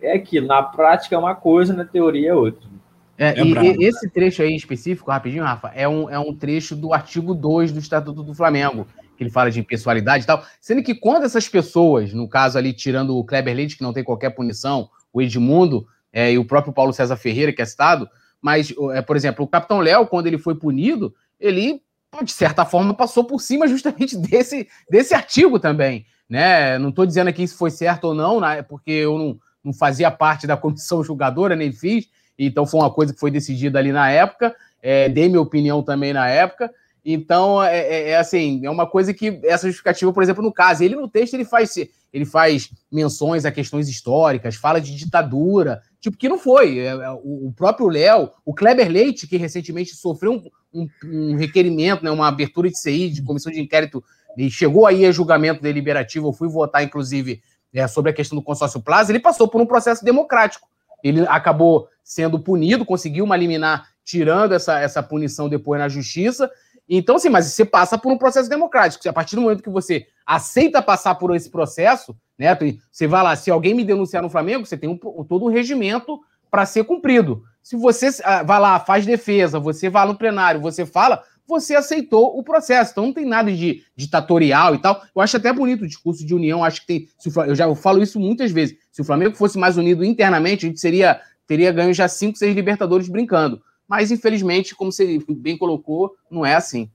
é 0.02 0.12
aquilo. 0.12 0.46
Na 0.46 0.62
prática 0.62 1.16
é 1.16 1.18
uma 1.18 1.34
coisa, 1.34 1.72
na 1.72 1.86
teoria 1.86 2.28
é 2.28 2.34
outra. 2.34 2.68
É, 3.16 3.40
é 3.40 3.42
e, 3.42 3.84
esse 3.86 4.08
trecho 4.10 4.42
aí 4.42 4.54
específico, 4.54 5.10
rapidinho, 5.10 5.44
Rafa, 5.44 5.72
é 5.74 5.88
um, 5.88 6.10
é 6.10 6.18
um 6.18 6.34
trecho 6.34 6.76
do 6.76 6.92
artigo 6.92 7.34
2 7.34 7.72
do 7.72 7.78
Estatuto 7.78 8.22
do 8.22 8.34
Flamengo, 8.34 8.86
que 9.16 9.22
ele 9.22 9.30
fala 9.30 9.50
de 9.50 9.60
impessoalidade 9.60 10.24
e 10.24 10.26
tal. 10.26 10.44
Sendo 10.60 10.82
que 10.82 10.94
quando 10.94 11.24
essas 11.24 11.48
pessoas, 11.48 12.12
no 12.12 12.28
caso 12.28 12.58
ali, 12.58 12.74
tirando 12.74 13.16
o 13.16 13.24
Kleber 13.24 13.56
Leite, 13.56 13.78
que 13.78 13.82
não 13.82 13.94
tem 13.94 14.04
qualquer 14.04 14.30
punição, 14.30 14.90
o 15.12 15.20
Edmundo 15.20 15.86
é, 16.12 16.32
e 16.32 16.38
o 16.38 16.44
próprio 16.44 16.72
Paulo 16.72 16.92
César 16.92 17.16
Ferreira, 17.16 17.52
que 17.52 17.62
é 17.62 17.64
citado, 17.64 18.08
mas, 18.40 18.72
é, 18.92 19.02
por 19.02 19.16
exemplo, 19.16 19.44
o 19.44 19.48
Capitão 19.48 19.80
Léo, 19.80 20.06
quando 20.06 20.26
ele 20.26 20.38
foi 20.38 20.54
punido, 20.54 21.14
ele, 21.38 21.82
de 22.22 22.32
certa 22.32 22.64
forma, 22.64 22.94
passou 22.94 23.24
por 23.24 23.40
cima 23.40 23.68
justamente 23.68 24.16
desse, 24.18 24.68
desse 24.90 25.14
artigo 25.14 25.58
também. 25.58 26.06
Né? 26.28 26.78
Não 26.78 26.90
estou 26.90 27.04
dizendo 27.04 27.28
aqui 27.28 27.46
se 27.46 27.54
foi 27.54 27.70
certo 27.70 28.04
ou 28.04 28.14
não, 28.14 28.40
né? 28.40 28.62
porque 28.62 28.92
eu 28.92 29.18
não, 29.18 29.38
não 29.64 29.72
fazia 29.72 30.10
parte 30.10 30.46
da 30.46 30.56
comissão 30.58 31.02
julgadora, 31.02 31.56
nem 31.56 31.72
fiz, 31.72 32.08
então 32.38 32.64
foi 32.64 32.80
uma 32.80 32.90
coisa 32.90 33.12
que 33.12 33.20
foi 33.20 33.30
decidida 33.30 33.78
ali 33.78 33.92
na 33.92 34.10
época, 34.10 34.54
é, 34.82 35.08
dei 35.08 35.28
minha 35.28 35.40
opinião 35.40 35.82
também 35.82 36.12
na 36.12 36.28
época, 36.28 36.72
então, 37.04 37.62
é, 37.62 37.78
é, 37.78 38.10
é, 38.10 38.16
assim, 38.18 38.64
é 38.64 38.70
uma 38.70 38.86
coisa 38.86 39.14
que 39.14 39.40
essa 39.44 39.66
justificativa, 39.66 40.12
por 40.12 40.22
exemplo, 40.22 40.42
no 40.42 40.52
caso, 40.52 40.84
ele 40.84 40.96
no 40.96 41.08
texto 41.08 41.34
ele 41.34 41.44
faz, 41.44 41.76
ele 42.12 42.24
faz 42.24 42.70
menções 42.92 43.44
a 43.44 43.52
questões 43.52 43.88
históricas, 43.88 44.56
fala 44.56 44.80
de 44.80 44.94
ditadura, 44.94 45.82
tipo, 46.00 46.16
que 46.16 46.28
não 46.28 46.38
foi. 46.38 46.78
É, 46.78 46.88
é, 46.88 47.10
o 47.10 47.52
próprio 47.56 47.88
Léo, 47.88 48.30
o 48.44 48.52
Kleber 48.52 48.90
Leite, 48.90 49.26
que 49.26 49.36
recentemente 49.36 49.94
sofreu 49.94 50.32
um, 50.32 50.82
um, 50.82 50.88
um, 51.04 51.36
requerimento, 51.36 52.04
né, 52.04 52.10
uma 52.10 52.28
abertura 52.28 52.68
de 52.68 52.78
CI, 52.78 53.10
de 53.10 53.22
comissão 53.22 53.50
de 53.50 53.60
inquérito, 53.60 54.04
e 54.36 54.50
chegou 54.50 54.86
aí 54.86 55.06
a 55.06 55.12
julgamento 55.12 55.62
deliberativo, 55.62 56.28
eu 56.28 56.32
fui 56.32 56.48
votar, 56.48 56.84
inclusive, 56.84 57.42
é, 57.72 57.86
sobre 57.86 58.10
a 58.10 58.14
questão 58.14 58.36
do 58.36 58.44
consórcio 58.44 58.80
Plaza, 58.80 59.10
ele 59.10 59.20
passou 59.20 59.48
por 59.48 59.60
um 59.60 59.66
processo 59.66 60.04
democrático. 60.04 60.68
Ele 61.02 61.26
acabou 61.28 61.88
sendo 62.04 62.38
punido, 62.38 62.84
conseguiu 62.84 63.24
uma 63.24 63.36
liminar 63.36 63.88
tirando 64.10 64.52
essa, 64.52 64.80
essa 64.80 65.02
punição 65.02 65.48
depois 65.48 65.80
na 65.80 65.88
justiça, 65.88 66.50
Então, 66.92 67.14
assim, 67.14 67.28
mas 67.28 67.46
você 67.46 67.64
passa 67.64 67.96
por 67.96 68.12
um 68.12 68.18
processo 68.18 68.50
democrático. 68.50 69.08
A 69.08 69.12
partir 69.12 69.36
do 69.36 69.42
momento 69.42 69.62
que 69.62 69.70
você 69.70 70.08
aceita 70.26 70.82
passar 70.82 71.14
por 71.14 71.34
esse 71.36 71.48
processo, 71.48 72.16
né? 72.36 72.58
Você 72.90 73.06
vai 73.06 73.22
lá, 73.22 73.36
se 73.36 73.48
alguém 73.48 73.74
me 73.74 73.84
denunciar 73.84 74.20
no 74.20 74.28
Flamengo, 74.28 74.66
você 74.66 74.76
tem 74.76 74.90
um, 74.90 74.96
todo 74.96 75.44
um 75.44 75.48
regimento 75.48 76.20
para 76.50 76.66
ser 76.66 76.82
cumprido. 76.82 77.44
Se 77.62 77.76
você 77.76 78.08
ah, 78.24 78.42
vai 78.42 78.58
lá, 78.58 78.80
faz 78.80 79.06
defesa, 79.06 79.60
você 79.60 79.88
vai 79.88 80.04
no 80.04 80.16
plenário, 80.16 80.60
você 80.60 80.84
fala, 80.84 81.22
você 81.46 81.76
aceitou 81.76 82.36
o 82.36 82.42
processo. 82.42 82.90
Então 82.90 83.06
não 83.06 83.12
tem 83.12 83.24
nada 83.24 83.52
de 83.52 83.84
ditatorial 83.94 84.74
e 84.74 84.78
tal. 84.78 85.00
Eu 85.14 85.22
acho 85.22 85.36
até 85.36 85.52
bonito 85.52 85.84
o 85.84 85.86
discurso 85.86 86.26
de 86.26 86.34
união. 86.34 86.64
Acho 86.64 86.80
que 86.80 86.86
tem. 86.86 87.08
eu 87.46 87.54
já 87.54 87.66
eu 87.66 87.76
falo 87.76 88.02
isso 88.02 88.18
muitas 88.18 88.50
vezes. 88.50 88.76
Se 88.90 89.00
o 89.00 89.04
Flamengo 89.04 89.36
fosse 89.36 89.56
mais 89.56 89.76
unido 89.76 90.04
internamente, 90.04 90.66
a 90.66 90.68
gente 90.68 90.80
seria, 90.80 91.20
teria 91.46 91.70
ganho 91.70 91.94
já 91.94 92.08
cinco, 92.08 92.36
seis 92.36 92.52
Libertadores 92.52 93.08
brincando. 93.08 93.62
Mas, 93.90 94.12
infelizmente, 94.12 94.72
como 94.72 94.92
você 94.92 95.18
bem 95.28 95.58
colocou, 95.58 96.14
não 96.30 96.46
é 96.46 96.54
assim. 96.54 96.88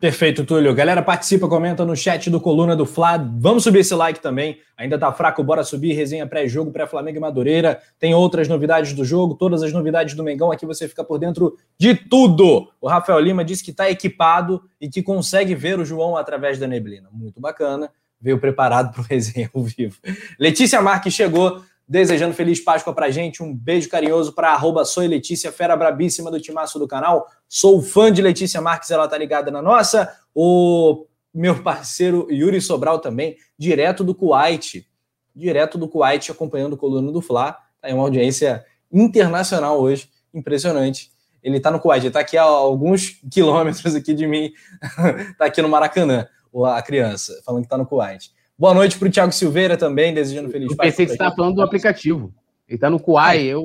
Perfeito, 0.00 0.44
Túlio. 0.44 0.74
Galera, 0.74 1.02
participa, 1.02 1.46
comenta 1.46 1.84
no 1.84 1.94
chat 1.94 2.30
do 2.30 2.40
Coluna 2.40 2.74
do 2.74 2.86
Fla. 2.86 3.18
Vamos 3.18 3.62
subir 3.62 3.80
esse 3.80 3.94
like 3.94 4.20
também. 4.20 4.58
Ainda 4.74 4.98
tá 4.98 5.12
fraco, 5.12 5.44
bora 5.44 5.62
subir. 5.62 5.92
Resenha 5.92 6.26
pré-jogo, 6.26 6.72
pré-Flamengo 6.72 7.18
e 7.18 7.20
Madureira. 7.20 7.78
Tem 7.98 8.14
outras 8.14 8.48
novidades 8.48 8.94
do 8.94 9.04
jogo, 9.04 9.34
todas 9.34 9.62
as 9.62 9.70
novidades 9.70 10.14
do 10.14 10.24
Mengão. 10.24 10.50
Aqui 10.50 10.64
você 10.64 10.88
fica 10.88 11.04
por 11.04 11.18
dentro 11.18 11.58
de 11.78 11.94
tudo. 11.94 12.70
O 12.80 12.88
Rafael 12.88 13.20
Lima 13.20 13.44
disse 13.44 13.62
que 13.62 13.70
está 13.70 13.90
equipado 13.90 14.62
e 14.80 14.88
que 14.88 15.02
consegue 15.02 15.54
ver 15.54 15.78
o 15.78 15.84
João 15.84 16.16
através 16.16 16.58
da 16.58 16.66
neblina. 16.66 17.10
Muito 17.12 17.38
bacana. 17.38 17.90
Veio 18.18 18.38
preparado 18.38 18.92
para 18.96 19.02
o 19.02 19.04
resenha 19.04 19.50
ao 19.54 19.62
vivo. 19.62 19.98
Letícia 20.38 20.80
Marques 20.80 21.12
chegou 21.12 21.62
desejando 21.86 22.34
feliz 22.34 22.62
Páscoa 22.62 22.94
pra 22.94 23.10
gente. 23.10 23.42
Um 23.42 23.54
beijo 23.54 23.88
carinhoso 23.88 24.32
para 24.32 24.52
arroba 24.52 24.82
Letícia, 24.98 25.52
fera 25.52 25.76
brabíssima 25.76 26.30
do 26.30 26.40
timaço 26.40 26.78
do 26.78 26.88
canal. 26.88 27.26
Sou 27.48 27.82
fã 27.82 28.12
de 28.12 28.22
Letícia 28.22 28.60
Marques, 28.60 28.90
ela 28.90 29.06
tá 29.06 29.16
ligada 29.16 29.50
na 29.50 29.62
nossa. 29.62 30.12
O 30.34 31.06
meu 31.32 31.62
parceiro 31.62 32.26
Yuri 32.30 32.60
Sobral 32.60 32.98
também, 32.98 33.36
direto 33.58 34.02
do 34.02 34.14
Kuwait. 34.14 34.86
Direto 35.34 35.76
do 35.76 35.88
Kuwait, 35.88 36.30
acompanhando 36.30 36.74
o 36.74 36.76
Coluna 36.76 37.10
do 37.10 37.20
Fla. 37.20 37.58
Em 37.84 37.92
uma 37.92 38.04
audiência 38.04 38.64
internacional 38.90 39.80
hoje, 39.80 40.08
impressionante. 40.32 41.12
Ele 41.42 41.60
tá 41.60 41.70
no 41.70 41.78
Kuwait, 41.78 42.04
ele 42.04 42.12
tá 42.12 42.20
aqui 42.20 42.38
a 42.38 42.42
alguns 42.42 43.20
quilômetros 43.30 43.94
aqui 43.94 44.14
de 44.14 44.26
mim, 44.26 44.50
tá 45.36 45.44
aqui 45.44 45.60
no 45.60 45.68
Maracanã, 45.68 46.26
a 46.66 46.80
criança, 46.80 47.38
falando 47.44 47.64
que 47.64 47.68
tá 47.68 47.76
no 47.76 47.84
Kuwait. 47.84 48.33
Boa 48.56 48.72
noite 48.72 48.96
para 48.96 49.08
o 49.08 49.10
Thiago 49.10 49.32
Silveira 49.32 49.76
também, 49.76 50.14
desejando 50.14 50.48
feliz 50.48 50.70
Eu 50.70 50.76
pensei 50.76 51.04
que 51.04 51.10
você 51.10 51.14
estava 51.14 51.34
falando 51.34 51.56
do 51.56 51.62
aplicativo. 51.62 52.32
Ele 52.68 52.76
está 52.76 52.88
no 52.88 53.00
Kuai, 53.00 53.42
eu. 53.42 53.64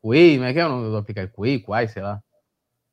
Kuei, 0.00 0.36
como 0.36 0.44
é 0.44 0.52
que 0.52 0.58
é 0.58 0.66
o 0.66 0.68
nome 0.70 0.90
do 0.90 0.96
aplicativo? 0.96 1.34
Kuei, 1.34 1.58
Kuai, 1.58 1.88
sei 1.88 2.02
lá. 2.02 2.18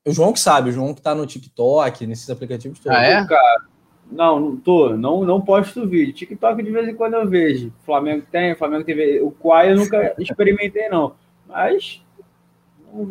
O 0.05 0.11
João 0.11 0.33
que 0.33 0.39
sabe, 0.39 0.69
o 0.69 0.73
João 0.73 0.93
que 0.93 0.99
está 0.99 1.15
no 1.15 1.25
TikTok, 1.25 2.05
nesses 2.05 2.29
aplicativos 2.29 2.79
todos. 2.79 2.97
Ah, 2.97 3.03
é? 3.03 3.25
Cara, 3.25 3.65
não, 4.11 4.39
não 4.39 4.57
tô, 4.57 4.89
não, 4.97 5.23
não 5.23 5.41
posto 5.41 5.87
vídeo. 5.87 6.13
TikTok 6.13 6.61
de 6.61 6.71
vez 6.71 6.87
em 6.89 6.95
quando 6.95 7.13
eu 7.13 7.27
vejo. 7.27 7.73
Flamengo 7.85 8.25
tem, 8.29 8.53
Flamengo 8.55 8.83
TV. 8.83 9.21
O 9.21 9.31
Kuai 9.31 9.71
eu 9.71 9.77
nunca 9.77 10.13
experimentei, 10.19 10.89
não. 10.89 11.15
Mas 11.47 12.03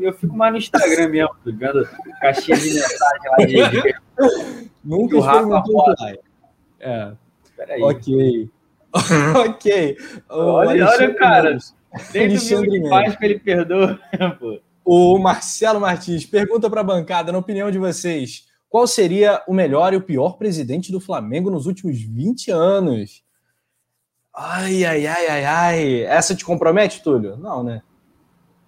eu 0.01 0.13
fico 0.13 0.37
mais 0.37 0.53
no 0.53 0.59
Instagram 0.59 1.09
mesmo, 1.09 1.35
vendo 1.45 1.89
caixinha 2.21 2.57
de 2.59 2.75
mensagem 2.75 3.31
lá 3.31 3.47
de. 3.47 3.95
Nunca 4.85 5.17
experimentou. 5.17 5.95
É. 6.79 7.13
Peraí. 7.57 7.83
Ok. 7.83 8.51
ok. 9.49 9.97
olha, 10.29 10.87
olha, 10.89 11.15
cara. 11.15 11.59
Desde 12.13 12.55
o 12.55 12.89
faz 12.89 13.17
que 13.17 13.25
ele 13.25 13.39
perdoa. 13.39 14.01
o 14.85 15.19
Marcelo 15.19 15.81
Martins 15.81 16.27
pergunta 16.27 16.69
para 16.69 16.81
a 16.81 16.85
bancada, 16.85 17.33
na 17.33 17.39
opinião 17.39 17.71
de 17.71 17.79
vocês, 17.79 18.47
qual 18.69 18.87
seria 18.87 19.43
o 19.47 19.55
melhor 19.55 19.93
e 19.93 19.97
o 19.97 20.03
pior 20.03 20.37
presidente 20.37 20.91
do 20.91 21.01
Flamengo 21.01 21.51
nos 21.51 21.67
últimos 21.67 22.01
20 22.01 22.51
anos? 22.51 23.23
Ai, 24.35 24.85
ai, 24.85 25.07
ai, 25.07 25.27
ai, 25.29 25.45
ai. 25.45 26.03
Essa 26.03 26.35
te 26.35 26.45
compromete, 26.45 27.03
Túlio? 27.03 27.37
Não, 27.37 27.63
né? 27.63 27.83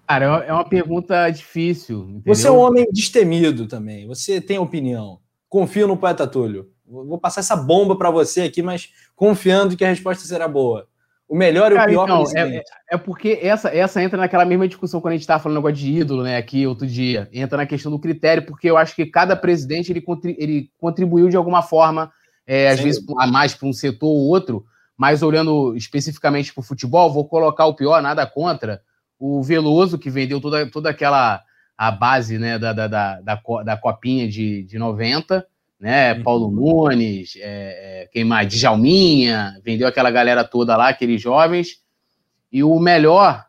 Cara, 0.07 0.45
é 0.45 0.53
uma 0.53 0.63
pergunta 0.63 1.29
difícil. 1.29 2.03
Entendeu? 2.03 2.33
Você 2.33 2.47
é 2.47 2.51
um 2.51 2.59
homem 2.59 2.87
destemido 2.89 3.67
também. 3.67 4.07
Você 4.07 4.39
tem 4.39 4.57
opinião. 4.57 5.19
Confio 5.49 5.87
no 5.87 5.97
poeta 5.97 6.25
Túlio. 6.25 6.71
Vou 6.87 7.19
passar 7.19 7.41
essa 7.41 7.55
bomba 7.55 7.97
para 7.97 8.09
você 8.09 8.43
aqui, 8.43 8.61
mas 8.61 8.93
confiando 9.15 9.75
que 9.75 9.83
a 9.83 9.89
resposta 9.89 10.25
será 10.25 10.47
boa. 10.47 10.87
O 11.27 11.35
melhor 11.35 11.73
Cara, 11.73 11.91
e 11.91 11.95
o 11.95 12.05
pior 12.05 12.23
então, 12.23 12.41
é, 12.41 12.63
é, 12.91 12.97
porque 12.97 13.39
essa, 13.41 13.67
essa 13.75 14.01
entra 14.01 14.17
naquela 14.17 14.45
mesma 14.45 14.65
discussão 14.65 15.01
quando 15.01 15.11
a 15.11 15.15
gente 15.15 15.23
estava 15.23 15.43
falando 15.43 15.57
negócio 15.57 15.75
de 15.75 15.91
ídolo, 15.91 16.23
né, 16.23 16.37
aqui 16.37 16.65
outro 16.65 16.87
dia. 16.87 17.27
Entra 17.33 17.57
na 17.57 17.65
questão 17.65 17.91
do 17.91 17.99
critério, 17.99 18.45
porque 18.45 18.69
eu 18.69 18.77
acho 18.77 18.95
que 18.95 19.05
cada 19.05 19.35
presidente 19.35 19.91
ele, 19.91 20.03
ele 20.37 20.71
contribuiu 20.79 21.27
de 21.27 21.35
alguma 21.35 21.61
forma, 21.61 22.09
é, 22.45 22.69
às 22.69 22.79
vezes 22.79 23.03
a 23.19 23.27
mais 23.27 23.53
para 23.53 23.67
um 23.67 23.73
setor 23.73 24.07
ou 24.07 24.29
outro, 24.29 24.65
mas 24.95 25.21
olhando 25.21 25.75
especificamente 25.75 26.53
para 26.53 26.61
o 26.61 26.65
futebol, 26.65 27.11
vou 27.11 27.27
colocar 27.27 27.65
o 27.65 27.75
pior, 27.75 28.01
nada 28.01 28.25
contra, 28.25 28.81
o 29.19 29.43
Veloso, 29.43 29.97
que 29.97 30.09
vendeu 30.09 30.39
toda, 30.39 30.69
toda 30.71 30.89
aquela 30.89 31.43
a 31.77 31.91
base 31.91 32.39
né, 32.39 32.57
da, 32.57 32.71
da, 32.71 32.87
da, 32.87 33.21
da, 33.21 33.41
da 33.63 33.77
copinha 33.77 34.27
de, 34.27 34.63
de 34.63 34.79
90 34.79 35.45
né? 35.79 36.13
Uhum. 36.13 36.23
Paulo 36.23 36.51
Nunes, 36.51 37.35
é, 37.37 38.03
é, 38.03 38.09
quem 38.11 38.23
mais? 38.23 38.47
Djalminha, 38.47 39.59
vendeu 39.63 39.87
aquela 39.87 40.11
galera 40.11 40.43
toda 40.43 40.75
lá, 40.75 40.89
aqueles 40.89 41.21
jovens. 41.21 41.81
E 42.51 42.63
o 42.63 42.79
melhor, 42.79 43.45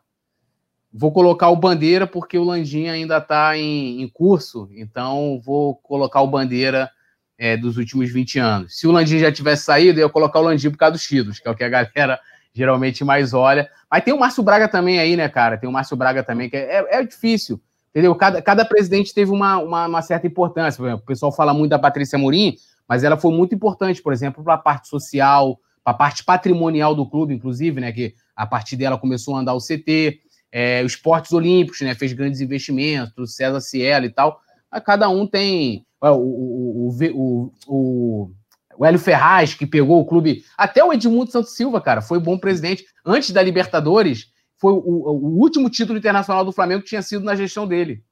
vou 0.91 1.11
colocar 1.11 1.49
o 1.49 1.55
Bandeira, 1.55 2.05
porque 2.05 2.37
o 2.37 2.43
Landinha 2.43 2.93
ainda 2.93 3.17
está 3.17 3.57
em, 3.57 4.01
em, 4.01 4.07
curso, 4.07 4.69
então 4.75 5.41
vou 5.43 5.75
colocar 5.75 6.21
o 6.21 6.27
Bandeira 6.27 6.89
é, 7.37 7.55
dos 7.55 7.77
últimos 7.77 8.11
20 8.11 8.39
anos. 8.39 8.77
Se 8.77 8.85
o 8.85 8.91
Landinha 8.91 9.21
já 9.21 9.31
tivesse 9.31 9.63
saído, 9.63 9.99
eu 9.99 10.07
ia 10.07 10.11
colocar 10.11 10.39
o 10.39 10.43
Landinha 10.43 10.71
por 10.71 10.77
causa 10.77 10.93
dos 10.93 11.03
títulos, 11.03 11.39
que 11.39 11.47
é 11.47 11.51
o 11.51 11.55
que 11.55 11.63
a 11.63 11.69
galera 11.69 12.19
geralmente 12.53 13.03
mais 13.03 13.33
olha. 13.33 13.69
Mas 13.89 14.03
tem 14.03 14.13
o 14.13 14.19
Márcio 14.19 14.43
Braga 14.43 14.67
também 14.67 14.99
aí, 14.99 15.15
né, 15.15 15.29
cara? 15.29 15.57
Tem 15.57 15.69
o 15.69 15.71
Márcio 15.71 15.95
Braga 15.95 16.23
também, 16.23 16.49
que 16.49 16.57
é, 16.57 16.79
é, 16.79 16.99
é 16.99 17.03
difícil. 17.03 17.61
Entendeu? 17.89 18.15
Cada, 18.15 18.41
cada 18.41 18.65
presidente 18.65 19.13
teve 19.13 19.31
uma, 19.31 19.57
uma, 19.57 19.87
uma 19.87 20.01
certa 20.01 20.27
importância. 20.27 20.95
O 20.95 20.99
pessoal 20.99 21.31
fala 21.31 21.53
muito 21.53 21.71
da 21.71 21.79
Patrícia 21.79 22.19
Mourinho, 22.19 22.53
mas 22.87 23.03
ela 23.03 23.17
foi 23.17 23.31
muito 23.31 23.53
importante, 23.55 24.01
por 24.01 24.13
exemplo, 24.13 24.43
para 24.43 24.53
a 24.53 24.57
parte 24.57 24.87
social, 24.87 25.59
para 25.83 25.93
a 25.93 25.97
parte 25.97 26.23
patrimonial 26.23 26.93
do 26.93 27.09
clube, 27.09 27.33
inclusive, 27.33 27.81
né? 27.81 27.91
Que 27.91 28.13
a 28.35 28.45
partir 28.45 28.75
dela 28.75 28.97
começou 28.97 29.35
a 29.35 29.39
andar 29.39 29.53
o 29.53 29.59
CT, 29.59 30.19
é, 30.51 30.83
os 30.83 30.93
esportes 30.93 31.31
olímpicos, 31.33 31.81
né? 31.81 31.95
Fez 31.95 32.13
grandes 32.13 32.41
investimentos, 32.41 33.35
César 33.35 33.59
Cielo 33.59 34.05
e 34.05 34.09
tal. 34.09 34.39
Mas 34.71 34.83
cada 34.83 35.09
um 35.09 35.25
tem. 35.25 35.85
O, 36.01 36.07
o, 36.07 36.89
o, 36.89 37.51
o, 37.67 38.31
o 38.77 38.85
Hélio 38.85 38.99
Ferraz, 38.99 39.53
que 39.53 39.65
pegou 39.65 39.99
o 39.99 40.05
clube. 40.05 40.43
Até 40.57 40.83
o 40.83 40.93
Edmundo 40.93 41.31
Santos 41.31 41.55
Silva, 41.55 41.81
cara, 41.81 42.01
foi 42.01 42.19
bom 42.19 42.37
presidente. 42.37 42.85
Antes 43.05 43.31
da 43.31 43.41
Libertadores, 43.41 44.27
foi 44.59 44.73
o, 44.73 44.77
o, 44.77 45.39
último 45.39 45.69
título 45.69 45.97
internacional 45.97 46.43
do 46.43 46.51
Flamengo 46.51 46.81
que 46.81 46.89
tinha 46.89 47.01
sido 47.01 47.23
na 47.23 47.35
gestão 47.35 47.65
dele. 47.65 48.03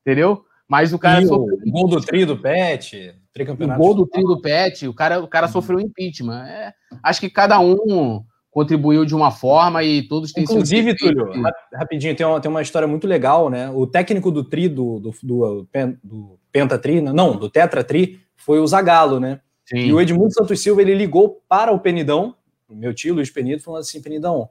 Entendeu? 0.00 0.44
Mas 0.68 0.92
o 0.92 0.98
cara. 0.98 1.22
E 1.22 1.26
sofreu... 1.26 1.58
O 1.64 1.70
gol 1.70 1.88
do 1.88 2.00
tri 2.00 2.24
do 2.24 2.36
Pet, 2.36 3.14
o 3.48 3.76
gol 3.76 3.94
do 3.94 4.06
tri 4.06 4.22
do 4.22 4.40
Pet, 4.40 4.88
o 4.88 4.94
cara, 4.94 5.20
o 5.20 5.28
cara 5.28 5.46
uhum. 5.46 5.52
sofreu 5.52 5.80
impeachment. 5.80 6.46
É, 6.46 6.72
acho 7.02 7.20
que 7.20 7.30
cada 7.30 7.60
um 7.60 8.24
contribuiu 8.50 9.04
de 9.04 9.14
uma 9.14 9.32
forma 9.32 9.82
e 9.82 10.06
todos 10.06 10.32
têm 10.32 10.44
Inclusive, 10.44 10.96
Túlio, 10.96 11.28
rapidinho, 11.72 12.14
tem 12.14 12.24
uma, 12.24 12.40
tem 12.40 12.48
uma 12.48 12.62
história 12.62 12.86
muito 12.86 13.04
legal, 13.04 13.50
né? 13.50 13.68
O 13.70 13.84
técnico 13.84 14.30
do 14.30 14.44
tri, 14.44 14.68
do, 14.68 15.00
do, 15.00 15.14
do, 15.22 15.68
do 16.04 16.38
Pentatri, 16.52 17.00
não, 17.00 17.36
do 17.36 17.50
Tetra 17.50 17.82
Tri, 17.82 18.20
foi 18.36 18.60
o 18.60 18.66
Zagallo, 18.66 19.18
né? 19.18 19.40
Sim. 19.66 19.78
E 19.78 19.92
o 19.92 20.00
Edmundo 20.00 20.32
Santos 20.32 20.60
Silva, 20.60 20.82
ele 20.82 20.94
ligou 20.94 21.42
para 21.48 21.72
o 21.72 21.80
Penidão, 21.80 22.36
meu 22.70 22.94
tio 22.94 23.14
Luiz 23.14 23.30
Penido, 23.30 23.60
falando 23.60 23.80
assim, 23.80 24.00
Penidão, 24.00 24.48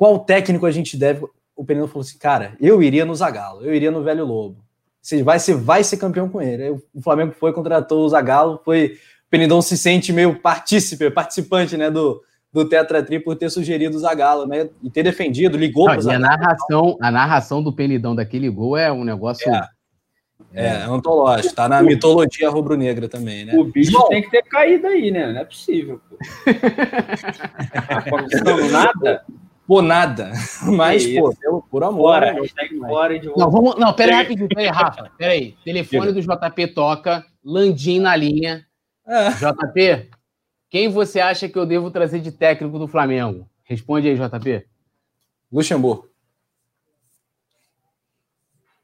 qual 0.00 0.18
técnico 0.18 0.64
a 0.64 0.70
gente 0.70 0.96
deve. 0.96 1.26
O 1.54 1.62
Penino 1.62 1.86
falou 1.86 2.00
assim, 2.00 2.16
cara, 2.16 2.56
eu 2.58 2.82
iria 2.82 3.04
no 3.04 3.14
Zagallo, 3.14 3.66
eu 3.66 3.74
iria 3.74 3.90
no 3.90 4.02
Velho 4.02 4.24
Lobo. 4.24 4.64
Você 4.98 5.22
vai, 5.22 5.38
você 5.38 5.54
vai 5.54 5.84
ser 5.84 5.98
campeão 5.98 6.26
com 6.26 6.40
ele. 6.40 6.62
Aí 6.62 6.70
o 6.70 7.02
Flamengo 7.02 7.34
foi, 7.38 7.52
contratou 7.52 8.06
o 8.06 8.08
Zagallo, 8.08 8.58
foi. 8.64 8.96
O 9.26 9.30
Penidão 9.30 9.60
se 9.60 9.76
sente 9.76 10.10
meio 10.10 10.40
partícipe, 10.40 11.10
participante, 11.10 11.76
né, 11.76 11.90
do, 11.90 12.22
do 12.50 12.66
Tetra 12.66 13.02
Tri 13.02 13.20
por 13.20 13.36
ter 13.36 13.50
sugerido 13.50 13.94
o 13.94 14.00
Zagallo, 14.00 14.46
né, 14.46 14.70
e 14.82 14.88
ter 14.88 15.02
defendido, 15.02 15.58
ligou 15.58 15.84
para 15.84 16.02
o 16.02 16.10
a 16.10 16.18
narração, 16.18 16.96
a 16.98 17.10
narração 17.10 17.62
do 17.62 17.70
Penidão 17.70 18.14
daquele 18.14 18.48
gol 18.48 18.78
é 18.78 18.90
um 18.90 19.04
negócio... 19.04 19.54
É. 19.54 19.68
É, 20.52 20.66
é 20.66 20.82
antológico, 20.82 21.54
tá 21.54 21.68
na 21.68 21.80
mitologia 21.82 22.48
rubro-negra 22.48 23.08
também, 23.08 23.44
né? 23.44 23.54
O 23.54 23.64
bicho 23.64 23.92
Bom, 23.92 24.08
tem 24.08 24.22
que 24.22 24.30
ter 24.30 24.42
caído 24.42 24.88
aí, 24.88 25.10
né? 25.10 25.32
Não 25.32 25.40
é 25.42 25.44
possível. 25.44 26.00
Pô. 26.08 26.16
Não, 28.44 28.68
nada. 28.68 29.22
Pô, 29.70 29.80
nada. 29.80 30.32
Mas, 30.64 31.06
pô, 31.06 31.32
pelo, 31.36 31.62
por 31.62 31.84
amor. 31.84 32.02
Fora, 32.02 33.12
né? 33.12 33.18
de 33.20 33.28
Não, 33.28 33.48
vamos, 33.48 33.76
não, 33.78 33.94
pera 33.94 34.16
aí 34.16 34.22
rapidinho, 34.22 34.48
pera 34.48 34.62
aí, 34.62 34.66
Rafa. 34.66 35.12
Pera 35.16 35.32
aí. 35.32 35.54
Telefone 35.64 36.10
do 36.10 36.20
JP 36.20 36.66
toca, 36.74 37.24
Landim 37.44 38.00
na 38.00 38.16
linha. 38.16 38.66
É. 39.06 39.30
JP, 39.30 40.10
quem 40.68 40.88
você 40.88 41.20
acha 41.20 41.48
que 41.48 41.56
eu 41.56 41.64
devo 41.64 41.88
trazer 41.88 42.18
de 42.18 42.32
técnico 42.32 42.80
do 42.80 42.88
Flamengo? 42.88 43.48
Responde 43.62 44.08
aí, 44.08 44.16
JP. 44.16 44.66
Luxemburgo. 45.52 46.08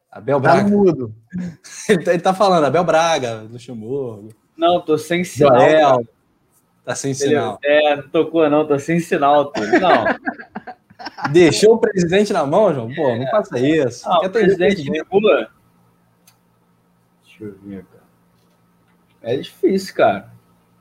Abel 0.08 0.40
tá 0.40 0.52
Braga. 0.52 0.70
Tá 0.70 0.76
mudo. 0.76 1.14
ele, 1.90 2.04
tá, 2.04 2.12
ele 2.12 2.22
tá 2.22 2.32
falando, 2.32 2.64
Abel 2.64 2.84
Braga, 2.84 3.44
Luxemburgo. 3.50 4.28
Não, 4.56 4.80
tô 4.80 4.96
sem 4.96 5.24
sinal. 5.24 5.58
Joel. 5.58 6.08
Tá 6.84 6.94
sem 6.94 7.12
sinal. 7.12 7.58
É, 7.64 7.96
não 7.96 8.08
tocou 8.08 8.48
não, 8.48 8.64
tô 8.64 8.78
sem 8.78 9.00
sinal. 9.00 9.52
Não. 9.80 10.04
Deixou 11.30 11.74
o 11.74 11.78
presidente 11.78 12.32
na 12.32 12.46
mão, 12.46 12.72
João? 12.72 12.94
Pô, 12.94 13.16
não 13.16 13.26
faça 13.30 13.58
isso. 13.58 14.08
Não, 14.08 14.18
o 14.18 14.30
presidente 14.30 14.82
de 14.82 14.90
Lula. 15.10 15.50
Deixa 17.24 17.44
eu 17.44 17.58
ver, 17.62 17.84
cara. 17.84 18.04
É 19.22 19.36
difícil, 19.36 19.94
cara. 19.94 20.32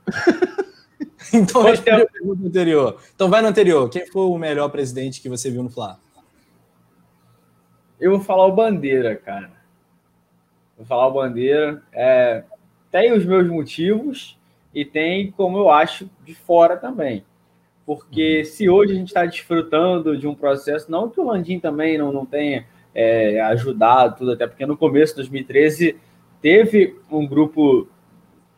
então, 1.32 1.62
responde 1.62 2.02
a 2.02 2.06
pergunta 2.06 2.46
anterior. 2.46 3.00
Então, 3.14 3.28
vai 3.28 3.42
no 3.42 3.48
anterior. 3.48 3.88
Quem 3.90 4.06
foi 4.06 4.22
o 4.22 4.38
melhor 4.38 4.68
presidente 4.70 5.20
que 5.20 5.28
você 5.28 5.50
viu 5.50 5.62
no 5.62 5.70
Fla? 5.70 5.98
Eu 8.00 8.12
vou 8.12 8.20
falar 8.20 8.46
o 8.46 8.54
Bandeira, 8.54 9.16
cara. 9.16 9.52
Vou 10.76 10.86
falar 10.86 11.08
o 11.08 11.12
Bandeira. 11.12 11.82
É, 11.92 12.44
tem 12.90 13.12
os 13.12 13.24
meus 13.24 13.46
motivos 13.48 14.38
e 14.74 14.84
tem 14.84 15.30
como 15.30 15.58
eu 15.58 15.70
acho 15.70 16.08
de 16.24 16.34
fora 16.34 16.76
também. 16.76 17.24
Porque 17.86 18.44
se 18.44 18.68
hoje 18.68 18.92
a 18.92 18.96
gente 18.96 19.08
está 19.08 19.24
desfrutando 19.24 20.18
de 20.18 20.26
um 20.26 20.34
processo, 20.34 20.90
não 20.90 21.08
que 21.08 21.20
o 21.20 21.24
Landim 21.24 21.60
também 21.60 21.96
não, 21.96 22.12
não 22.12 22.26
tenha 22.26 22.66
é, 22.92 23.40
ajudado, 23.42 24.16
tudo, 24.18 24.32
até 24.32 24.46
porque 24.46 24.66
no 24.66 24.76
começo 24.76 25.12
de 25.12 25.18
2013 25.18 25.96
teve 26.42 26.96
um 27.08 27.24
grupo 27.24 27.88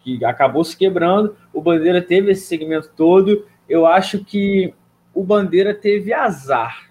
que 0.00 0.24
acabou 0.24 0.64
se 0.64 0.76
quebrando, 0.76 1.36
o 1.52 1.60
Bandeira 1.60 2.00
teve 2.00 2.32
esse 2.32 2.46
segmento 2.46 2.90
todo. 2.96 3.44
Eu 3.68 3.86
acho 3.86 4.24
que 4.24 4.72
o 5.12 5.22
Bandeira 5.22 5.74
teve 5.74 6.12
azar. 6.12 6.90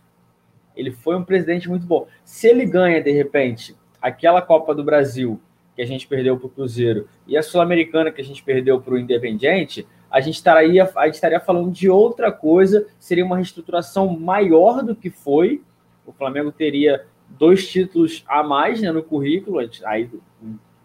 Ele 0.75 0.91
foi 0.91 1.15
um 1.15 1.23
presidente 1.23 1.67
muito 1.67 1.87
bom. 1.87 2.07
Se 2.23 2.47
ele 2.47 2.65
ganha, 2.65 3.01
de 3.01 3.11
repente, 3.11 3.75
aquela 3.99 4.41
Copa 4.41 4.75
do 4.75 4.83
Brasil 4.83 5.41
que 5.75 5.81
a 5.81 5.85
gente 5.85 6.07
perdeu 6.07 6.37
para 6.37 6.47
o 6.47 6.49
Cruzeiro 6.49 7.07
e 7.25 7.37
a 7.37 7.41
Sul-Americana 7.41 8.11
que 8.11 8.21
a 8.21 8.23
gente 8.23 8.43
perdeu 8.43 8.79
para 8.79 8.93
o 8.93 8.97
Independiente, 8.99 9.87
a 10.17 10.19
gente, 10.19 10.33
estaria, 10.33 10.91
a 10.95 11.05
gente 11.05 11.13
estaria 11.13 11.39
falando 11.39 11.69
de 11.69 11.87
outra 11.87 12.31
coisa, 12.31 12.87
seria 12.97 13.23
uma 13.23 13.35
reestruturação 13.35 14.09
maior 14.19 14.81
do 14.81 14.95
que 14.95 15.11
foi. 15.11 15.61
O 16.07 16.11
Flamengo 16.11 16.51
teria 16.51 17.05
dois 17.29 17.67
títulos 17.67 18.23
a 18.27 18.41
mais 18.41 18.81
né, 18.81 18.91
no 18.91 19.03
currículo, 19.03 19.59
aí 19.59 20.09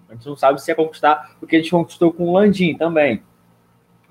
a 0.06 0.12
gente 0.12 0.26
não 0.26 0.36
sabe 0.36 0.60
se 0.60 0.70
ia 0.70 0.74
conquistar 0.74 1.38
o 1.40 1.46
que 1.46 1.56
a 1.56 1.58
gente 1.58 1.70
conquistou 1.70 2.12
com 2.12 2.28
o 2.28 2.34
Landim 2.34 2.76
também. 2.76 3.22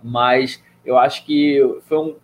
Mas 0.03 0.63
eu 0.83 0.97
acho 0.97 1.23
que 1.23 1.59
foi, 1.83 1.97
um, 1.99 2.15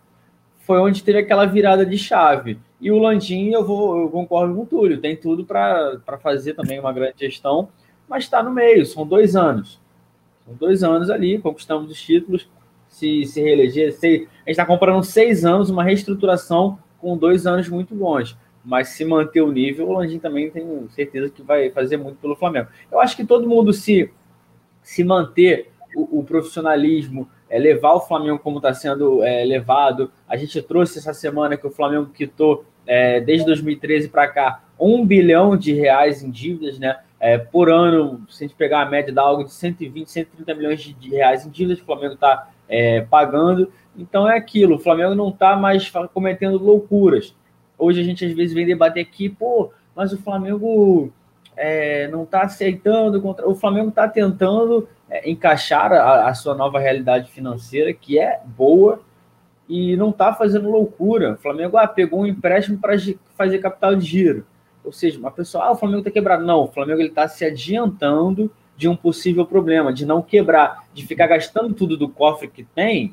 foi 0.58 0.80
onde 0.80 1.04
teve 1.04 1.20
aquela 1.20 1.46
virada 1.46 1.86
de 1.86 1.96
chave. 1.96 2.58
E 2.80 2.90
o 2.90 2.98
Landim, 2.98 3.50
eu, 3.50 3.64
vou, 3.64 3.96
eu 4.00 4.08
concordo 4.08 4.56
com 4.56 4.62
o 4.62 4.66
Túlio, 4.66 5.00
tem 5.00 5.14
tudo 5.14 5.44
para 5.44 6.18
fazer 6.20 6.54
também 6.54 6.80
uma 6.80 6.92
grande 6.92 7.14
gestão, 7.20 7.68
mas 8.08 8.24
está 8.24 8.42
no 8.42 8.50
meio, 8.50 8.84
são 8.84 9.06
dois 9.06 9.36
anos. 9.36 9.80
São 10.44 10.54
dois 10.54 10.82
anos 10.82 11.10
ali, 11.10 11.38
conquistamos 11.38 11.88
os 11.92 12.02
títulos, 12.02 12.48
se, 12.98 13.24
se 13.26 13.40
reeleger. 13.40 13.92
Se, 13.92 14.06
a 14.06 14.10
gente 14.10 14.28
está 14.48 14.66
comprando 14.66 15.02
seis 15.04 15.44
anos, 15.44 15.70
uma 15.70 15.84
reestruturação 15.84 16.78
com 16.98 17.16
dois 17.16 17.46
anos 17.46 17.68
muito 17.68 17.94
bons. 17.94 18.36
Mas 18.64 18.88
se 18.88 19.04
manter 19.04 19.40
o 19.40 19.52
nível, 19.52 19.88
o 19.88 19.92
Landim 19.92 20.18
também 20.18 20.50
tenho 20.50 20.88
certeza 20.90 21.30
que 21.30 21.42
vai 21.42 21.70
fazer 21.70 21.96
muito 21.96 22.18
pelo 22.18 22.36
Flamengo. 22.36 22.68
Eu 22.90 23.00
acho 23.00 23.16
que 23.16 23.24
todo 23.24 23.48
mundo 23.48 23.72
se, 23.72 24.10
se 24.82 25.04
manter 25.04 25.70
o, 25.94 26.18
o 26.18 26.24
profissionalismo, 26.24 27.28
é, 27.48 27.58
levar 27.58 27.94
o 27.94 28.00
Flamengo 28.00 28.38
como 28.40 28.58
está 28.58 28.74
sendo 28.74 29.22
é, 29.22 29.44
levado. 29.44 30.10
A 30.28 30.36
gente 30.36 30.60
trouxe 30.60 30.98
essa 30.98 31.14
semana 31.14 31.56
que 31.56 31.66
o 31.66 31.70
Flamengo 31.70 32.10
quitou, 32.12 32.64
é, 32.86 33.20
desde 33.20 33.46
2013 33.46 34.08
para 34.08 34.28
cá, 34.28 34.64
um 34.78 35.06
bilhão 35.06 35.56
de 35.56 35.72
reais 35.72 36.22
em 36.22 36.30
dívidas, 36.30 36.78
né? 36.78 36.98
É, 37.20 37.36
por 37.36 37.68
ano, 37.68 38.24
se 38.28 38.44
a 38.44 38.46
gente 38.46 38.56
pegar 38.56 38.82
a 38.82 38.86
média, 38.86 39.12
dá 39.12 39.22
algo 39.22 39.44
de 39.44 39.52
120, 39.52 40.08
130 40.08 40.54
milhões 40.54 40.80
de, 40.80 40.92
de 40.92 41.10
reais 41.10 41.44
em 41.44 41.50
dívidas 41.50 41.80
o 41.80 41.84
Flamengo 41.84 42.14
está 42.14 42.48
é, 42.68 43.00
pagando. 43.00 43.72
Então 43.96 44.28
é 44.28 44.36
aquilo, 44.36 44.76
o 44.76 44.78
Flamengo 44.78 45.14
não 45.14 45.30
está 45.30 45.56
mais 45.56 45.90
cometendo 46.12 46.58
loucuras. 46.58 47.34
Hoje 47.76 48.00
a 48.00 48.04
gente 48.04 48.24
às 48.24 48.32
vezes 48.32 48.54
vem 48.54 48.66
debater 48.66 49.02
aqui, 49.02 49.28
pô, 49.28 49.70
mas 49.94 50.12
o 50.12 50.18
Flamengo 50.18 51.12
é, 51.56 52.06
não 52.08 52.22
está 52.22 52.42
aceitando, 52.42 53.20
o 53.44 53.54
Flamengo 53.54 53.88
está 53.88 54.08
tentando 54.08 54.88
é, 55.10 55.28
encaixar 55.28 55.92
a, 55.92 56.28
a, 56.28 56.34
sua 56.34 56.54
nova 56.54 56.78
realidade 56.78 57.30
financeira, 57.30 57.92
que 57.92 58.18
é 58.18 58.40
boa, 58.44 59.00
e 59.68 59.96
não 59.96 60.10
está 60.10 60.32
fazendo 60.32 60.70
loucura. 60.70 61.34
O 61.34 61.36
Flamengo 61.36 61.76
ah, 61.76 61.86
pegou 61.86 62.20
um 62.20 62.26
empréstimo 62.26 62.78
para 62.78 62.94
fazer 63.36 63.58
capital 63.58 63.94
de 63.96 64.06
giro. 64.06 64.46
Ou 64.84 64.92
seja, 64.92 65.18
uma 65.18 65.30
pessoa, 65.30 65.64
ah, 65.64 65.72
o 65.72 65.76
Flamengo 65.76 66.00
está 66.00 66.10
quebrado. 66.10 66.44
Não, 66.44 66.62
o 66.62 66.68
Flamengo 66.68 67.02
está 67.02 67.28
se 67.28 67.44
adiantando 67.44 68.50
de 68.78 68.88
um 68.88 68.94
possível 68.94 69.44
problema, 69.44 69.92
de 69.92 70.06
não 70.06 70.22
quebrar, 70.22 70.84
de 70.94 71.04
ficar 71.04 71.26
gastando 71.26 71.74
tudo 71.74 71.96
do 71.96 72.08
cofre 72.08 72.46
que 72.46 72.62
tem, 72.62 73.12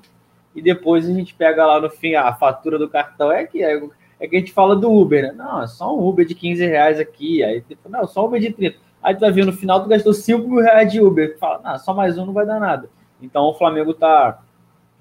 e 0.56 0.62
depois 0.62 1.10
a 1.10 1.12
gente 1.12 1.34
pega 1.34 1.66
lá 1.66 1.82
no 1.82 1.90
fim 1.90 2.14
a 2.14 2.32
fatura 2.36 2.78
do 2.78 2.88
cartão. 2.88 3.32
É 3.32 3.46
que 3.46 3.64
é, 3.64 3.82
é 4.20 4.28
que 4.28 4.36
a 4.36 4.40
gente 4.40 4.54
fala 4.54 4.76
do 4.76 4.94
Uber, 4.94 5.24
né? 5.24 5.32
Não, 5.36 5.64
é 5.64 5.68
só 5.68 5.98
um 5.98 6.08
Uber 6.08 6.24
de 6.24 6.36
15 6.36 6.64
reais 6.68 7.00
aqui. 7.00 7.44
Aí, 7.44 7.62
tipo, 7.62 7.90
não, 7.90 8.08
só 8.08 8.22
um 8.22 8.28
Uber 8.28 8.40
de 8.40 8.54
30. 8.54 8.78
Aí 9.02 9.16
tu 9.16 9.22
vai 9.22 9.32
ver 9.32 9.44
no 9.44 9.52
final, 9.52 9.82
tu 9.82 9.90
gastou 9.90 10.14
5 10.14 10.48
mil 10.48 10.62
reais 10.62 10.92
de 10.92 11.02
Uber. 11.02 11.34
Tu 11.34 11.40
fala, 11.40 11.60
não, 11.64 11.80
só 11.80 11.96
mais 11.96 12.16
um 12.16 12.28
não 12.28 12.34
vai 12.34 12.46
dar 12.46 12.60
nada. 12.60 12.88
Então 13.20 13.44
o 13.46 13.56
Flamengo 13.56 13.92
tá 13.92 14.40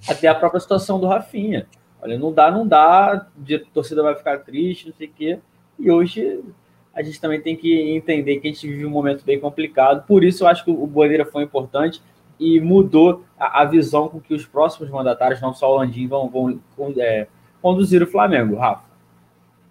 até 0.09 0.29
a 0.29 0.35
própria 0.35 0.61
situação 0.61 0.99
do 0.99 1.07
Rafinha. 1.07 1.67
Olha, 2.01 2.19
não 2.19 2.33
dá, 2.33 2.51
não 2.51 2.67
dá, 2.67 3.13
a 3.13 3.27
torcida 3.73 4.03
vai 4.03 4.15
ficar 4.15 4.39
triste, 4.39 4.89
não 4.89 4.95
sei 4.95 5.09
o 5.09 5.13
quê. 5.13 5.39
E 5.79 5.91
hoje 5.91 6.43
a 6.95 7.03
gente 7.03 7.21
também 7.21 7.41
tem 7.41 7.57
que 7.57 7.91
entender 7.91 8.39
que 8.39 8.49
a 8.49 8.53
gente 8.53 8.67
vive 8.67 8.87
um 8.87 8.91
momento 8.91 9.25
bem 9.25 9.41
complicado. 9.41 10.07
Por 10.07 10.23
isso, 10.23 10.45
eu 10.45 10.49
acho 10.49 10.65
que 10.65 10.71
o 10.71 10.87
Bandeira 10.87 11.25
foi 11.25 11.43
importante 11.43 12.01
e 12.39 12.61
mudou 12.61 13.25
a, 13.39 13.63
a 13.63 13.65
visão 13.65 14.09
com 14.09 14.21
que 14.21 14.35
os 14.35 14.47
próximos 14.47 14.91
mandatários, 14.91 15.41
não 15.41 15.53
só 15.53 15.73
o 15.73 15.77
Landim, 15.79 16.07
vão, 16.07 16.29
vão 16.29 16.95
é, 16.99 17.27
conduzir 17.61 18.03
o 18.03 18.07
Flamengo, 18.07 18.57
Rafa. 18.57 18.95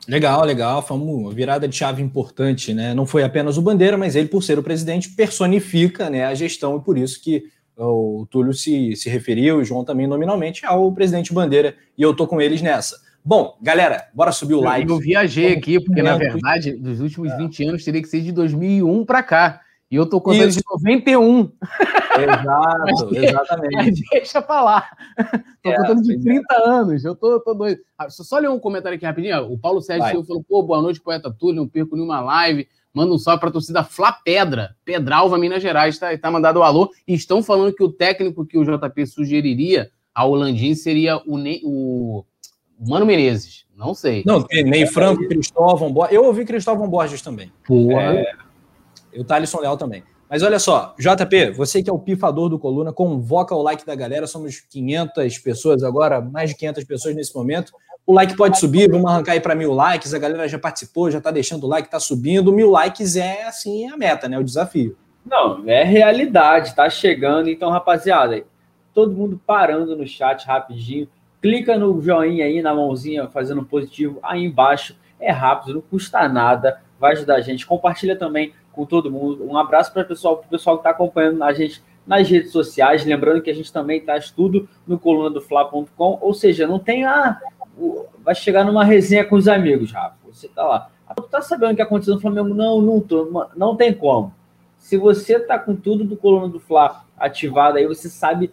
Legal, 0.08 0.44
legal. 0.44 0.82
Foi 0.82 0.98
uma 0.98 1.32
virada 1.32 1.68
de 1.68 1.76
chave 1.76 2.02
importante, 2.02 2.74
né? 2.74 2.94
Não 2.94 3.06
foi 3.06 3.24
apenas 3.24 3.58
o 3.58 3.62
Bandeira, 3.62 3.98
mas 3.98 4.16
ele, 4.16 4.28
por 4.28 4.44
ser 4.44 4.60
o 4.60 4.64
presidente, 4.64 5.10
personifica 5.10 6.10
né, 6.10 6.26
a 6.26 6.34
gestão, 6.34 6.78
e 6.78 6.82
por 6.82 6.98
isso 6.98 7.22
que 7.22 7.46
o 7.78 8.28
Túlio 8.30 8.54
se, 8.54 8.96
se 8.96 9.10
referiu, 9.10 9.58
o 9.58 9.64
João 9.64 9.86
também 9.86 10.06
nominalmente, 10.06 10.66
ao 10.66 10.92
presidente 10.92 11.34
Bandeira, 11.34 11.76
e 11.98 12.02
eu 12.02 12.14
tô 12.14 12.28
com 12.28 12.42
eles 12.42 12.62
nessa. 12.62 12.98
Bom, 13.26 13.58
galera, 13.62 14.10
bora 14.14 14.34
subir 14.34 14.56
o 14.56 14.62
like. 14.62 14.90
Eu 14.90 14.98
viajei 14.98 15.54
aqui, 15.54 15.80
porque 15.80 16.02
na 16.02 16.18
verdade, 16.18 16.74
dos 16.74 17.00
últimos 17.00 17.32
é. 17.32 17.38
20 17.38 17.68
anos 17.68 17.84
teria 17.86 18.02
que 18.02 18.08
ser 18.08 18.22
de 18.22 18.32
2001 18.34 19.06
para 19.06 19.24
cá. 19.24 19.62
E 19.90 19.96
eu 19.96 20.06
tô 20.08 20.20
contando 20.20 20.50
Isso. 20.50 20.60
de 20.60 20.66
91. 20.72 21.52
Exato, 22.20 23.10
mas, 23.12 23.24
exatamente. 23.24 23.76
Mas 23.76 24.00
deixa 24.12 24.42
pra 24.42 24.62
lá. 24.62 24.90
tô 25.62 25.70
é, 25.70 25.78
contando 25.78 26.02
de 26.02 26.20
30 26.20 26.54
é. 26.54 26.70
anos. 26.70 27.06
Eu 27.06 27.16
tô, 27.16 27.40
tô 27.40 27.54
doido. 27.54 27.80
Ah, 27.98 28.10
só 28.10 28.40
ler 28.40 28.50
um 28.50 28.60
comentário 28.60 28.96
aqui 28.96 29.06
rapidinho. 29.06 29.54
O 29.54 29.58
Paulo 29.58 29.82
Sérgio 29.82 30.10
Silva 30.10 30.26
falou: 30.26 30.44
pô, 30.44 30.64
boa 30.64 30.82
noite, 30.82 31.00
poeta 31.00 31.32
Túlio. 31.32 31.58
Não 31.58 31.68
perco 31.68 31.96
nenhuma 31.96 32.20
live. 32.20 32.68
Manda 32.94 33.14
um 33.14 33.20
salve 33.20 33.40
pra 33.40 33.52
torcida 33.52 33.84
Flá 33.84 34.12
Pedra, 34.12 34.76
Pedralva, 34.84 35.38
Minas 35.38 35.62
Gerais. 35.62 35.98
Tá, 35.98 36.18
tá 36.18 36.30
mandado 36.30 36.58
o 36.58 36.64
alô. 36.64 36.92
E 37.08 37.14
estão 37.14 37.42
falando 37.44 37.74
que 37.74 37.84
o 37.84 37.92
técnico 37.92 38.46
que 38.46 38.58
o 38.58 38.66
JP 38.66 39.06
sugeriria 39.06 39.92
ao 40.14 40.34
Landim 40.34 40.76
seria 40.76 41.18
o, 41.18 41.38
o 41.64 42.26
Mano 42.88 43.06
Menezes, 43.06 43.66
não 43.76 43.94
sei. 43.94 44.24
Não, 44.26 44.42
tem 44.42 44.64
Ney 44.64 44.86
Franco, 44.86 45.28
Cristóvão 45.28 45.92
Borges. 45.92 46.16
Eu 46.16 46.26
ouvi 46.26 46.46
Cristóvão 46.46 46.88
Borges 46.88 47.22
também. 47.22 47.52
Porra. 47.66 48.16
É, 48.16 48.34
e 49.14 49.20
o 49.22 49.24
Thalisson 49.24 49.60
Leal 49.60 49.78
também. 49.78 50.04
Mas 50.30 50.42
olha 50.42 50.58
só, 50.58 50.96
JP, 50.98 51.52
você 51.52 51.84
que 51.84 51.90
é 51.90 51.94
o 51.94 52.00
pifador 52.00 52.50
do 52.50 52.58
Coluna, 52.58 52.92
convoca 52.92 53.54
o 53.54 53.62
like 53.62 53.86
da 53.86 53.94
galera. 53.94 54.26
Somos 54.26 54.60
500 54.60 55.38
pessoas 55.38 55.84
agora, 55.84 56.20
mais 56.22 56.50
de 56.50 56.56
500 56.56 56.84
pessoas 56.86 57.16
nesse 57.16 57.36
momento. 57.36 57.72
O 58.06 58.14
like 58.14 58.36
pode 58.36 58.60
subir, 58.60 58.90
vamos 58.90 59.10
arrancar 59.10 59.34
aí 59.34 59.40
para 59.40 59.56
mil 59.56 59.72
likes. 59.72 60.14
A 60.14 60.20
galera 60.20 60.48
já 60.48 60.58
participou, 60.58 61.12
já 61.12 61.20
está 61.20 61.32
deixando 61.32 61.66
o 61.66 61.68
like, 61.68 61.88
está 61.88 62.00
subindo. 62.00 62.52
Mil 62.52 62.70
likes 62.70 63.16
é 63.16 63.44
assim 63.44 63.88
a 63.90 63.96
meta, 63.96 64.28
né? 64.28 64.38
O 64.38 64.44
desafio. 64.44 64.98
Não, 65.26 65.64
é 65.70 65.84
realidade, 65.84 66.76
tá 66.76 66.90
chegando. 66.90 67.50
Então, 67.50 67.70
rapaziada, 67.70 68.44
todo 68.94 69.16
mundo 69.16 69.40
parando 69.46 69.96
no 69.96 70.06
chat 70.06 70.46
rapidinho 70.46 71.08
clica 71.44 71.78
no 71.78 72.02
joinha 72.02 72.46
aí, 72.46 72.62
na 72.62 72.74
mãozinha, 72.74 73.28
fazendo 73.28 73.66
positivo 73.66 74.18
aí 74.24 74.46
embaixo. 74.46 74.96
É 75.20 75.30
rápido, 75.30 75.74
não 75.74 75.82
custa 75.82 76.26
nada, 76.30 76.82
vai 76.98 77.12
ajudar 77.12 77.36
a 77.36 77.42
gente. 77.42 77.68
Compartilha 77.68 78.16
também 78.16 78.54
com 78.72 78.86
todo 78.86 79.12
mundo. 79.12 79.46
Um 79.46 79.58
abraço 79.58 79.92
para 79.92 80.04
o 80.04 80.06
pessoal, 80.06 80.38
pro 80.38 80.50
pessoal 80.50 80.78
que 80.78 80.80
está 80.80 80.92
acompanhando 80.92 81.44
a 81.44 81.52
gente 81.52 81.84
nas 82.08 82.30
redes 82.30 82.54
sociais. 82.54 83.04
Lembrando 83.04 83.42
que 83.42 83.50
a 83.50 83.54
gente 83.54 83.72
também 83.74 84.00
traz 84.00 84.32
tudo 84.32 84.70
no 84.88 84.98
coluna 84.98 85.30
do 85.30 85.42
Fla.com. 85.42 86.18
Ou 86.22 86.34
seja, 86.34 86.66
não 86.66 86.80
tem 86.80 87.04
a. 87.04 87.38
vai 88.24 88.34
chegar 88.34 88.64
numa 88.64 88.86
resenha 88.86 89.26
com 89.26 89.36
os 89.36 89.50
amigos, 89.50 89.92
Rafa. 89.92 90.16
Você 90.26 90.48
tá 90.48 90.64
lá. 90.64 90.90
Tu 91.14 91.24
tá 91.24 91.42
sabendo 91.42 91.74
o 91.74 91.76
que 91.76 91.82
aconteceu 91.82 92.16
no 92.16 92.22
Flamengo? 92.22 92.54
Não, 92.54 92.82
não 92.82 93.02
tô. 93.02 93.50
Não 93.54 93.76
tem 93.76 93.94
como. 93.94 94.34
Se 94.78 94.96
você 94.98 95.40
tá 95.40 95.60
com 95.60 95.76
tudo 95.76 96.06
do 96.06 96.16
coluna 96.16 96.48
do 96.48 96.60
Fla 96.60 97.04
ativado 97.18 97.78
aí, 97.78 97.86
você 97.86 98.10
sabe 98.10 98.50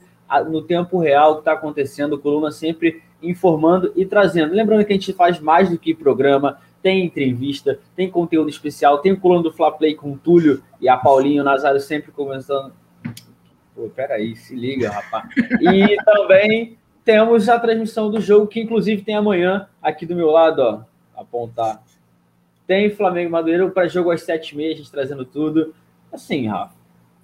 no 0.49 0.62
tempo 0.62 0.99
real 0.99 1.33
o 1.33 1.35
que 1.37 1.41
está 1.41 1.53
acontecendo, 1.53 2.18
coluna 2.18 2.51
sempre 2.51 3.03
informando 3.22 3.93
e 3.97 4.07
trazendo. 4.07 4.55
Lembrando 4.55 4.85
que 4.85 4.93
a 4.93 4.97
gente 4.97 5.12
faz 5.12 5.41
mais 5.41 5.68
do 5.70 5.78
que 5.78 5.95
programa, 5.95 6.59
tem 6.83 7.05
entrevista, 7.05 7.78
tem 7.95 8.11
conteúdo 8.11 8.49
especial, 8.49 8.99
tem 8.99 9.12
o 9.12 9.20
coluna 9.20 9.43
do 9.43 9.53
Fla 9.53 9.70
Play 9.72 9.95
com 9.95 10.12
o 10.12 10.18
Túlio 10.18 10.62
e 10.81 10.89
a 10.89 10.97
Paulinho, 10.97 11.45
Nazário 11.45 11.81
sempre 11.81 12.11
começando. 12.12 12.72
Pô, 13.74 13.89
peraí, 13.95 14.37
se 14.37 14.55
liga, 14.55 14.91
rapaz. 14.91 15.24
E 15.61 15.97
também 16.05 16.78
temos 17.05 17.49
a 17.49 17.59
transmissão 17.59 18.11
do 18.11 18.20
jogo, 18.20 18.47
que 18.47 18.61
inclusive 18.61 19.03
tem 19.03 19.14
amanhã 19.14 19.68
aqui 19.83 20.07
do 20.07 20.16
meu 20.16 20.31
lado, 20.31 20.61
ó. 20.61 20.81
Apontar. 21.14 21.83
Tem 22.66 22.89
Flamengo 22.89 23.33
Madureira 23.33 23.68
para 23.68 23.89
jogo 23.89 24.11
às 24.11 24.22
7h30, 24.22 24.72
a 24.72 24.76
gente 24.76 24.91
trazendo 24.91 25.24
tudo. 25.24 25.74
Assim, 26.12 26.47
Rafa, 26.47 26.74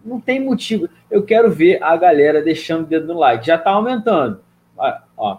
não 0.07 0.21
tem 0.21 0.41
motivo. 0.41 0.89
Eu 1.11 1.23
quero 1.23 1.51
ver 1.51 1.83
a 1.83 1.97
galera 1.97 2.43
deixando 2.43 2.85
o 2.85 2.87
dedo 2.87 3.13
no 3.13 3.19
like. 3.19 3.47
Já 3.47 3.59
tá 3.59 3.71
aumentando. 3.71 4.41
Ó, 5.17 5.39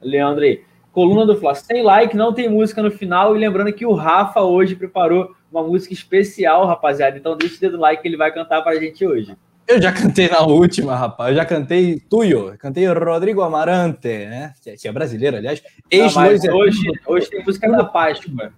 Leandro 0.00 0.44
aí. 0.44 0.62
Coluna 0.92 1.24
do 1.24 1.36
Fla, 1.36 1.54
sem 1.54 1.82
like, 1.82 2.16
não 2.16 2.32
tem 2.32 2.48
música 2.48 2.82
no 2.82 2.90
final. 2.90 3.36
E 3.36 3.38
lembrando 3.38 3.72
que 3.72 3.86
o 3.86 3.94
Rafa 3.94 4.40
hoje 4.40 4.74
preparou 4.74 5.30
uma 5.50 5.62
música 5.62 5.94
especial, 5.94 6.66
rapaziada. 6.66 7.16
Então 7.16 7.36
deixa 7.36 7.56
o 7.56 7.60
dedo 7.60 7.76
no 7.76 7.82
like 7.82 8.02
que 8.02 8.08
ele 8.08 8.16
vai 8.16 8.32
cantar 8.32 8.62
pra 8.62 8.74
gente 8.74 9.06
hoje. 9.06 9.36
Eu 9.68 9.80
já 9.80 9.92
cantei 9.92 10.28
na 10.28 10.40
última, 10.40 10.96
rapaz. 10.96 11.30
Eu 11.30 11.36
já 11.36 11.44
cantei 11.44 12.00
Tuyo, 12.00 12.56
cantei 12.58 12.86
Rodrigo 12.86 13.42
Amarante, 13.42 14.08
né? 14.08 14.54
Que 14.80 14.88
é 14.88 14.92
brasileiro, 14.92 15.36
aliás. 15.36 15.62
Ex 15.90 16.14
não, 16.14 16.56
hoje, 16.56 16.90
hoje 17.06 17.30
tem 17.30 17.44
música 17.44 17.70
da 17.70 17.84
Páscoa. 17.84 18.50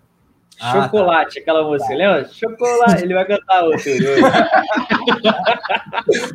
Ah, 0.61 0.73
Chocolate, 0.73 1.37
tá. 1.37 1.41
aquela 1.41 1.65
música, 1.65 1.95
lembra? 1.95 2.29
Chocolate, 2.29 3.03
ele 3.03 3.15
vai 3.15 3.25
cantar 3.25 3.65
outro. 3.65 3.81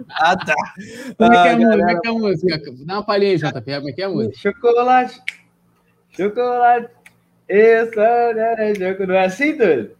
ah, 0.09 0.35
tá. 0.35 0.55
Como 1.15 1.31
é 1.33 1.41
que 1.43 1.47
é, 1.47 1.51
ah, 1.51 1.57
como 1.57 1.89
é, 1.89 1.99
que 1.99 2.07
é 2.07 2.09
a 2.09 2.13
música? 2.13 2.59
Dá 2.85 2.93
uma 2.95 3.03
palhinha 3.03 3.31
aí, 3.31 3.37
JP, 3.37 3.75
como 3.75 3.89
é 3.89 3.93
que 3.93 4.01
é 4.01 4.05
a 4.05 4.09
música? 4.09 4.35
Chocolate, 4.37 5.21
chocolate, 6.15 6.89
isso 7.47 7.99
é 7.99 8.73
jogo, 8.73 9.05
não 9.05 9.15
é 9.15 9.25
assim, 9.25 9.55
doido? 9.55 9.91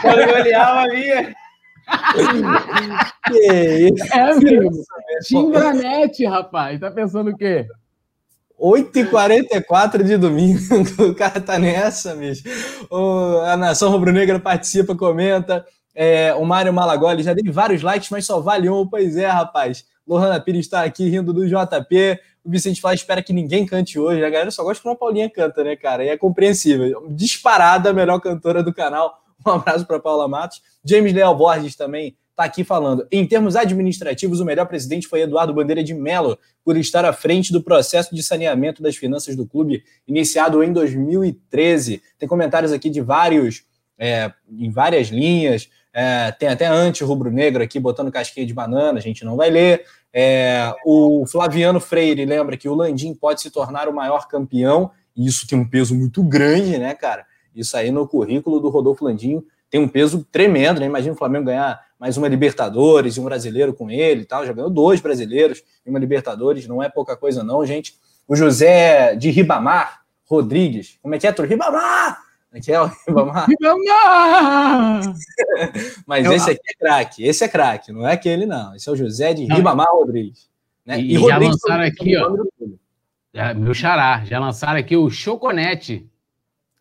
Quando 0.00 0.20
eu 0.20 0.34
olhava 0.34 0.80
a 0.80 0.88
minha... 0.88 1.34
que 3.26 3.52
isso? 3.88 4.14
É, 4.14 4.20
amigo. 4.30 4.70
Timbranet, 5.26 6.24
rapaz. 6.24 6.80
Tá 6.80 6.90
pensando 6.90 7.30
o 7.30 7.36
quê? 7.36 7.66
8h44 8.62 10.04
de 10.04 10.16
domingo, 10.16 10.60
o 11.02 11.14
cara 11.16 11.40
tá 11.40 11.58
nessa, 11.58 12.14
bicho. 12.14 12.44
O, 12.88 13.40
a 13.40 13.56
Nação 13.56 13.90
Rubro-Negra 13.90 14.38
participa, 14.38 14.94
comenta. 14.94 15.66
É, 15.92 16.32
o 16.34 16.44
Mário 16.44 16.72
Malagoli 16.72 17.24
já 17.24 17.34
deu 17.34 17.52
vários 17.52 17.82
likes, 17.82 18.08
mas 18.10 18.24
só 18.24 18.40
vale 18.40 18.70
um. 18.70 18.86
Pois 18.86 19.16
é, 19.16 19.26
rapaz. 19.26 19.84
Lohana 20.06 20.40
Pires 20.40 20.66
está 20.66 20.84
aqui 20.84 21.08
rindo 21.08 21.32
do 21.32 21.46
JP. 21.46 22.20
O 22.44 22.50
Vicente 22.50 22.80
Flá 22.80 22.94
espera 22.94 23.22
que 23.22 23.32
ninguém 23.32 23.66
cante 23.66 23.98
hoje. 23.98 24.24
A 24.24 24.30
galera 24.30 24.50
só 24.52 24.62
gosta 24.62 24.80
quando 24.80 24.94
a 24.94 24.98
Paulinha 24.98 25.28
canta, 25.28 25.64
né, 25.64 25.74
cara? 25.74 26.04
E 26.04 26.08
é 26.08 26.16
compreensível. 26.16 27.04
Disparada 27.10 27.90
a 27.90 27.92
melhor 27.92 28.20
cantora 28.20 28.62
do 28.62 28.72
canal. 28.72 29.18
Um 29.44 29.50
abraço 29.50 29.84
para 29.84 29.98
Paula 29.98 30.28
Matos. 30.28 30.62
James 30.84 31.12
Leal 31.12 31.36
Borges 31.36 31.74
também 31.74 32.16
está 32.32 32.44
aqui 32.44 32.64
falando. 32.64 33.06
Em 33.10 33.26
termos 33.26 33.54
administrativos, 33.54 34.40
o 34.40 34.44
melhor 34.44 34.66
presidente 34.66 35.06
foi 35.06 35.20
Eduardo 35.20 35.54
Bandeira 35.54 35.84
de 35.84 35.94
Mello, 35.94 36.38
por 36.64 36.76
estar 36.76 37.04
à 37.04 37.12
frente 37.12 37.52
do 37.52 37.62
processo 37.62 38.14
de 38.14 38.22
saneamento 38.22 38.82
das 38.82 38.96
finanças 38.96 39.36
do 39.36 39.46
clube, 39.46 39.84
iniciado 40.06 40.62
em 40.62 40.72
2013. 40.72 42.02
Tem 42.18 42.28
comentários 42.28 42.72
aqui 42.72 42.90
de 42.90 43.00
vários, 43.00 43.64
é, 43.98 44.32
em 44.50 44.70
várias 44.70 45.08
linhas. 45.08 45.68
É, 45.94 46.32
tem 46.32 46.48
até 46.48 46.66
anti-rubro-negro 46.66 47.62
aqui 47.62 47.78
botando 47.78 48.10
casquinha 48.10 48.46
de 48.46 48.54
banana, 48.54 48.98
a 48.98 49.02
gente 49.02 49.24
não 49.24 49.36
vai 49.36 49.50
ler. 49.50 49.84
É, 50.12 50.72
o 50.86 51.26
Flaviano 51.26 51.80
Freire 51.80 52.24
lembra 52.24 52.56
que 52.56 52.68
o 52.68 52.74
Landim 52.74 53.14
pode 53.14 53.42
se 53.42 53.50
tornar 53.50 53.88
o 53.88 53.94
maior 53.94 54.26
campeão, 54.26 54.90
e 55.14 55.26
isso 55.26 55.46
tem 55.46 55.58
um 55.58 55.68
peso 55.68 55.94
muito 55.94 56.22
grande, 56.22 56.78
né, 56.78 56.94
cara? 56.94 57.26
Isso 57.54 57.76
aí 57.76 57.90
no 57.90 58.08
currículo 58.08 58.58
do 58.58 58.70
Rodolfo 58.70 59.04
Landim 59.04 59.42
tem 59.72 59.80
um 59.80 59.88
peso 59.88 60.26
tremendo, 60.30 60.80
né? 60.80 60.86
Imagina 60.86 61.14
o 61.14 61.16
Flamengo 61.16 61.46
ganhar 61.46 61.80
mais 62.02 62.16
uma 62.16 62.26
Libertadores 62.26 63.16
e 63.16 63.20
um 63.20 63.24
brasileiro 63.24 63.72
com 63.72 63.88
ele 63.88 64.22
e 64.22 64.24
tal. 64.24 64.44
Já 64.44 64.52
ganhou 64.52 64.68
dois 64.68 65.00
brasileiros 65.00 65.62
e 65.86 65.88
uma 65.88 66.00
Libertadores, 66.00 66.66
não 66.66 66.82
é 66.82 66.88
pouca 66.88 67.16
coisa, 67.16 67.44
não, 67.44 67.64
gente. 67.64 67.96
O 68.26 68.34
José 68.34 69.14
de 69.14 69.30
Ribamar 69.30 70.02
Rodrigues, 70.24 70.98
como 71.00 71.14
é 71.14 71.18
que 71.20 71.28
é, 71.28 71.32
Tur? 71.32 71.46
Ribamar! 71.46 72.20
Como 72.50 72.58
é 72.58 72.60
que 72.60 72.72
é 72.72 72.80
o 72.80 72.90
Ribamar? 73.06 73.46
Ribamar! 73.48 75.00
Mas 76.04 76.26
Eu... 76.26 76.32
esse 76.32 76.50
aqui 76.50 76.60
é 76.70 76.74
craque, 76.74 77.24
esse 77.24 77.44
é 77.44 77.48
craque, 77.48 77.92
não 77.92 78.04
é 78.04 78.14
aquele, 78.14 78.46
não. 78.46 78.74
Esse 78.74 78.88
é 78.88 78.92
o 78.92 78.96
José 78.96 79.32
de 79.32 79.44
Ribamar 79.44 79.86
Rodrigues. 79.92 80.50
Né? 80.84 81.00
E, 81.00 81.14
e 81.14 81.20
já 81.20 81.38
lançaram 81.38 81.84
aqui, 81.84 82.16
ó. 82.16 82.36
Já, 83.32 83.54
meu 83.54 83.72
xará, 83.72 84.24
já 84.24 84.40
lançaram 84.40 84.80
aqui 84.80 84.96
o 84.96 85.08
Choconete. 85.08 86.10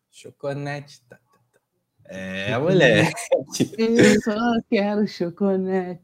Choconete. 0.10 1.00
É, 2.14 2.57
mulher. 2.57 3.14
Eu 3.78 4.22
só 4.22 4.38
quero 4.70 5.07
chocolate. 5.07 6.01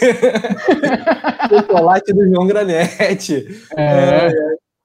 chocolate 1.50 2.12
do 2.14 2.26
João 2.26 2.46
Granete. 2.46 3.46
É. 3.76 4.28
é. 4.28 4.32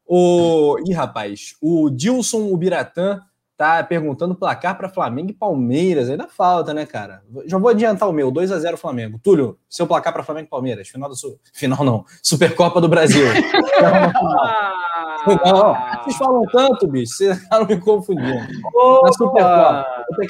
O... 0.05 0.77
Ih, 0.85 0.91
rapaz, 0.91 1.55
o 1.61 1.89
Dilson 1.89 2.51
Ubiratã 2.51 3.21
tá 3.55 3.81
perguntando 3.81 4.35
placar 4.35 4.77
para 4.77 4.89
Flamengo 4.89 5.31
e 5.31 5.33
Palmeiras. 5.33 6.09
Ainda 6.09 6.27
falta, 6.27 6.73
né, 6.73 6.85
cara? 6.85 7.23
Já 7.45 7.57
vou 7.57 7.69
adiantar 7.69 8.09
o 8.09 8.13
meu, 8.13 8.29
2 8.29 8.51
a 8.51 8.59
0 8.59 8.75
Flamengo. 8.77 9.19
Túlio, 9.23 9.57
seu 9.69 9.87
placar 9.87 10.11
para 10.11 10.23
Flamengo 10.23 10.47
e 10.47 10.49
Palmeiras, 10.49 10.89
final 10.89 11.09
do 11.09 11.15
Su... 11.15 11.39
final 11.53 11.83
não, 11.83 12.05
Supercopa 12.21 12.81
do 12.81 12.89
Brasil. 12.89 13.25
não, 15.35 16.03
vocês 16.03 16.17
falam 16.17 16.43
tanto, 16.51 16.87
bicho, 16.87 17.13
vocês 17.13 17.37
estão 17.41 17.65
me 17.65 17.79
confundindo. 17.79 18.47
Na 19.03 19.13
Supercopa. 19.13 19.85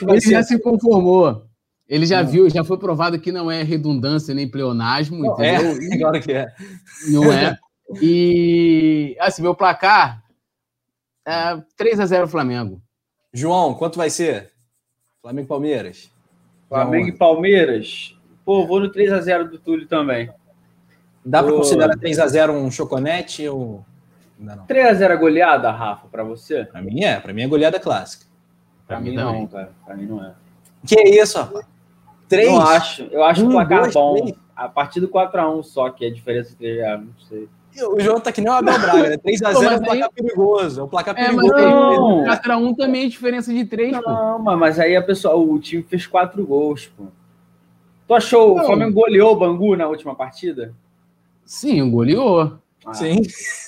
Ele 0.10 0.20
já 0.22 0.44
se 0.44 0.60
conformou. 0.60 1.46
Ele 1.88 2.06
já 2.06 2.22
não. 2.22 2.30
viu, 2.30 2.50
já 2.50 2.64
foi 2.64 2.78
provado 2.78 3.20
que 3.20 3.32
não 3.32 3.50
é 3.50 3.64
redundância 3.64 4.34
nem 4.34 4.50
pleonasmo, 4.50 5.20
não, 5.20 5.34
entendeu? 5.34 5.78
É, 5.92 5.96
agora 5.96 6.20
que 6.20 6.34
é. 6.34 6.48
Não 7.10 7.32
é. 7.32 7.58
E 8.02 9.16
assim, 9.20 9.42
meu 9.42 9.56
placar 9.56 10.22
é 11.26 11.62
3 11.78 12.00
a 12.00 12.06
0 12.06 12.28
Flamengo. 12.28 12.82
João, 13.34 13.74
quanto 13.74 13.98
vai 13.98 14.10
ser? 14.10 14.52
Flamengo 15.22 15.46
e 15.46 15.50
Palmeiras. 15.50 16.12
Flamengo 16.68 17.08
e 17.08 17.12
Palmeiras. 17.12 18.18
Pô, 18.46 18.66
vou 18.66 18.80
no 18.80 18.90
3x0 18.92 19.50
do 19.50 19.60
Túlio 19.60 19.88
também. 19.88 20.30
Dá 21.26 21.44
para 21.44 21.52
considerar 21.52 21.98
3x0 21.98 22.52
um 22.52 22.72
choconete 22.72 23.48
ou. 23.48 23.86
Não, 24.40 24.66
3x0 24.68 25.10
é 25.10 25.16
goleada, 25.16 25.72
Rafa, 25.72 26.08
para 26.08 26.24
você? 26.24 26.66
Para 26.66 26.82
mim 26.82 27.04
é, 27.04 27.20
para 27.20 27.34
mim 27.34 27.42
é 27.44 27.48
goleada 27.48 27.80
clássica. 27.80 28.26
Para 28.88 29.00
mim 29.00 29.14
não, 29.14 29.48
cara. 29.48 29.72
Para 29.86 29.96
mim 29.96 30.06
não 30.06 30.24
é. 30.24 30.34
Que 30.86 31.00
é 31.00 31.22
isso, 31.22 31.40
rapaz? 31.40 31.66
3? 32.30 32.48
Eu 32.48 32.62
acho, 32.62 33.04
eu 33.04 33.24
acho 33.24 33.44
um, 33.44 33.50
o 33.50 33.52
placar 33.52 33.82
dois, 33.82 33.94
bom. 33.94 34.16
Três. 34.16 34.36
A 34.56 34.68
partir 34.68 35.00
do 35.00 35.08
4x1 35.08 35.64
só, 35.64 35.90
que 35.90 36.06
é 36.06 36.08
a 36.08 36.14
diferença 36.14 36.52
entre. 36.54 36.84
Ah, 36.84 36.98
não 36.98 37.14
sei. 37.28 37.48
O 37.90 38.00
João 38.00 38.20
tá 38.20 38.32
que 38.32 38.42
nem 38.42 38.50
o 38.50 38.56
Abel 38.56 38.80
Braga, 38.80 39.10
né? 39.10 39.18
3x0 39.18 39.72
é 39.72 39.76
um 39.76 39.84
placar 39.84 40.12
perigoso. 40.12 40.82
É 40.82 40.84
um 40.84 40.88
placar 40.88 41.16
é, 41.18 41.26
perigoso. 41.26 41.54
Não, 41.54 42.24
4x1 42.26 42.76
também 42.76 43.06
é 43.06 43.10
diferença 43.10 43.54
de 43.54 43.66
3, 43.66 43.92
não, 43.92 44.02
pô. 44.02 44.10
Não, 44.10 44.58
mas 44.58 44.80
aí 44.80 44.96
a 44.96 45.02
pessoa, 45.02 45.36
o 45.36 45.60
time 45.60 45.84
fez 45.84 46.08
4 46.08 46.44
gols, 46.46 46.88
pô. 46.88 47.06
Tu 48.08 48.14
achou 48.14 48.56
não. 48.56 48.64
o 48.64 48.66
Flamengo 48.66 48.94
goleou 48.94 49.34
o 49.34 49.36
Bangu 49.36 49.76
na 49.76 49.88
última 49.88 50.16
partida? 50.16 50.74
Sim, 51.46 51.92
goleou. 51.92 52.58
Ah. 52.88 52.94
Sim. 52.94 53.22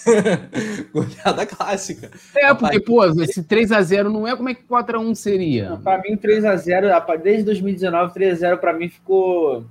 Goleada 0.93 1.45
clássica. 1.45 2.09
É, 2.33 2.53
porque, 2.53 2.79
pô, 2.79 3.03
esse 3.21 3.43
3x0 3.43 4.03
não 4.03 4.25
é 4.25 4.35
como 4.35 4.47
é 4.47 4.53
que 4.53 4.63
4x1 4.63 5.13
seria? 5.15 5.77
Para 5.83 6.01
mim, 6.01 6.15
3x0, 6.15 7.21
desde 7.21 7.43
2019, 7.43 8.13
3x0 8.13 8.57
para 8.57 8.71
mim 8.71 8.87
ficou. 8.87 9.65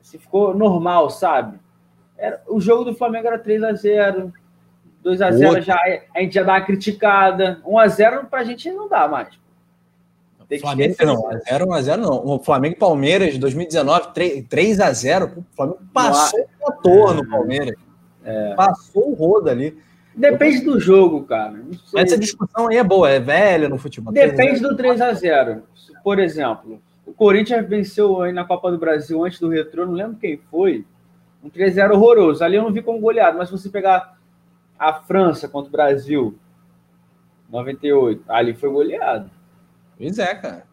Assim, 0.00 0.18
ficou 0.18 0.56
normal, 0.56 1.10
sabe? 1.10 1.58
Era, 2.16 2.42
o 2.48 2.58
jogo 2.58 2.84
do 2.84 2.94
Flamengo 2.94 3.26
era 3.26 3.38
3 3.38 3.62
a 3.64 3.72
0 3.74 4.32
2 5.02 5.20
a 5.20 5.32
0 5.32 5.60
já 5.60 5.76
a 6.14 6.20
gente 6.20 6.34
já 6.34 6.42
dá 6.42 6.52
uma 6.54 6.60
criticada. 6.62 7.60
1 7.66 7.78
a 7.78 7.88
0 7.88 8.26
pra 8.26 8.44
gente 8.44 8.70
não 8.70 8.88
dá 8.88 9.06
mais. 9.08 9.28
Tem 10.48 10.58
Flamengo, 10.58 10.94
não, 11.04 11.40
0 11.48 11.68
1 11.68 11.72
a 11.72 11.82
0 11.82 12.02
não. 12.02 12.26
O 12.26 12.38
Flamengo 12.38 12.76
e 12.76 12.78
Palmeiras 12.78 13.36
2019 13.36 14.12
3, 14.14 14.46
3 14.48 14.80
a 14.80 14.92
0, 14.92 15.32
o 15.36 15.44
Flamengo 15.54 15.78
passou 15.92 16.40
o 16.40 16.70
motor 16.70 17.14
no 17.14 17.28
Palmeiras. 17.28 17.74
É. 18.24 18.54
Passou 18.54 19.10
o 19.10 19.14
rodo 19.14 19.50
ali. 19.50 19.78
Depende 20.14 20.60
do 20.60 20.78
jogo, 20.78 21.24
cara. 21.24 21.62
Essa 21.96 22.18
discussão 22.18 22.68
aí 22.68 22.76
é 22.76 22.84
boa, 22.84 23.08
é 23.08 23.18
velha 23.18 23.68
no 23.68 23.78
futebol. 23.78 24.12
Depende 24.12 24.60
do 24.60 24.76
3 24.76 25.00
a 25.00 25.12
0 25.12 25.62
Por 26.04 26.18
exemplo, 26.18 26.80
o 27.06 27.12
Corinthians 27.12 27.66
venceu 27.66 28.20
aí 28.20 28.32
na 28.32 28.44
Copa 28.44 28.70
do 28.70 28.78
Brasil 28.78 29.24
antes 29.24 29.40
do 29.40 29.48
retrô, 29.48 29.86
não 29.86 29.94
lembro 29.94 30.18
quem 30.18 30.38
foi. 30.50 30.84
Um 31.42 31.50
3x0 31.50 31.92
horroroso. 31.92 32.44
Ali 32.44 32.56
eu 32.56 32.62
não 32.62 32.72
vi 32.72 32.82
como 32.82 33.00
goleado, 33.00 33.36
mas 33.36 33.48
se 33.48 33.52
você 33.52 33.68
pegar 33.68 34.16
a 34.78 34.92
França 34.92 35.48
contra 35.48 35.68
o 35.68 35.72
Brasil, 35.72 36.38
98, 37.50 38.22
ali 38.28 38.54
foi 38.54 38.70
goleado. 38.70 39.30
Pois 39.98 40.18
é, 40.18 40.34
cara. 40.34 40.64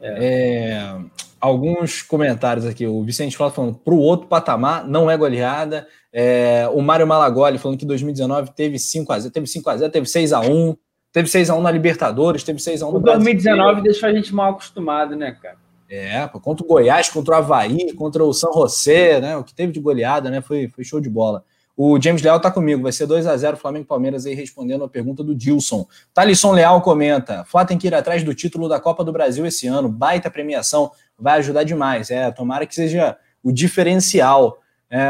É. 0.00 0.24
É, 0.24 1.00
alguns 1.42 2.00
comentários 2.02 2.64
aqui. 2.64 2.86
O 2.86 3.02
Vicente 3.02 3.36
Flávio 3.36 3.56
falando 3.56 3.74
para 3.74 3.92
o 3.92 3.98
outro 3.98 4.28
patamar 4.28 4.86
não 4.86 5.10
é 5.10 5.16
goleada. 5.16 5.88
É, 6.12 6.68
o 6.72 6.80
Mário 6.80 7.06
Malagoli 7.06 7.58
falando 7.58 7.78
que 7.78 7.84
2019 7.84 8.52
teve 8.54 8.76
5x0, 8.76 9.30
teve 9.32 9.46
5x0, 9.46 9.90
teve 9.90 10.06
6x1. 10.06 10.78
Teve 11.12 11.28
6x1 11.28 11.60
na 11.60 11.70
Libertadores, 11.70 12.42
teve 12.42 12.58
6x1 12.58 12.90
no 12.90 12.96
O 12.96 13.00
2019 13.00 13.82
deixou 13.82 14.08
a 14.08 14.14
gente 14.14 14.34
mal 14.34 14.52
acostumado, 14.52 15.14
né, 15.14 15.36
cara? 15.42 15.58
É, 15.90 16.26
contra 16.28 16.64
o 16.64 16.66
Goiás, 16.66 17.10
contra 17.10 17.34
o 17.34 17.36
Havaí, 17.36 17.92
contra 17.92 18.24
o 18.24 18.32
São 18.32 18.50
José, 18.50 19.20
né? 19.20 19.36
O 19.36 19.44
que 19.44 19.54
teve 19.54 19.72
de 19.72 19.80
goleada, 19.80 20.30
né? 20.30 20.40
Foi, 20.40 20.68
foi 20.68 20.84
show 20.84 21.00
de 21.00 21.10
bola. 21.10 21.44
O 21.76 22.00
James 22.00 22.22
Leal 22.22 22.38
tá 22.38 22.50
comigo, 22.50 22.82
vai 22.82 22.92
ser 22.92 23.06
2 23.06 23.26
a 23.26 23.36
0 23.36 23.56
Flamengo 23.56 23.84
e 23.84 23.88
Palmeiras 23.88 24.26
aí 24.26 24.34
respondendo 24.34 24.84
a 24.84 24.88
pergunta 24.88 25.24
do 25.24 25.34
Dilson. 25.34 25.86
Thalisson 26.12 26.52
Leal 26.52 26.82
comenta: 26.82 27.44
Flá 27.44 27.64
tem 27.64 27.78
que 27.78 27.86
ir 27.86 27.94
atrás 27.94 28.22
do 28.22 28.34
título 28.34 28.68
da 28.68 28.78
Copa 28.78 29.02
do 29.02 29.12
Brasil 29.12 29.46
esse 29.46 29.66
ano, 29.66 29.88
baita 29.88 30.30
premiação, 30.30 30.90
vai 31.18 31.38
ajudar 31.38 31.64
demais. 31.64 32.10
É, 32.10 32.30
tomara 32.30 32.66
que 32.66 32.74
seja 32.74 33.16
o 33.42 33.50
diferencial. 33.50 34.58
É, 34.90 35.00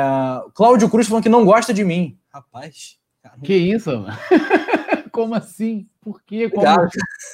Cláudio 0.54 0.88
Cruz 0.88 1.08
falando 1.08 1.24
que 1.24 1.28
não 1.28 1.44
gosta 1.44 1.74
de 1.74 1.84
mim. 1.84 2.16
Rapaz. 2.32 2.96
Caramba. 3.22 3.44
Que 3.44 3.54
isso, 3.54 3.90
mano? 3.90 4.16
Como 5.10 5.34
assim? 5.34 5.86
Por 6.00 6.22
quê? 6.22 6.48
Como... 6.48 6.66
O 6.66 6.88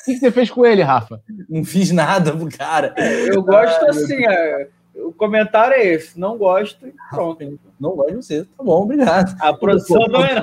que 0.04 0.18
você 0.18 0.30
fez 0.32 0.50
com 0.50 0.66
ele, 0.66 0.82
Rafa? 0.82 1.22
Não 1.48 1.64
fiz 1.64 1.92
nada 1.92 2.36
pro 2.36 2.48
cara. 2.48 2.94
Eu 2.98 3.42
gosto 3.42 3.86
ah, 3.86 3.90
assim, 3.90 4.26
é, 4.26 4.68
o 4.96 5.12
comentário 5.12 5.74
é 5.74 5.86
esse, 5.86 6.18
não 6.18 6.36
gosto 6.36 6.86
e 6.86 6.92
pronto. 7.08 7.58
Não 7.80 7.94
gosto 7.94 8.10
de 8.10 8.16
você, 8.16 8.44
tá 8.44 8.64
bom, 8.64 8.82
obrigado. 8.82 9.36
A 9.40 9.52
produção 9.54 9.98
Pô, 9.98 10.10
também 10.10 10.34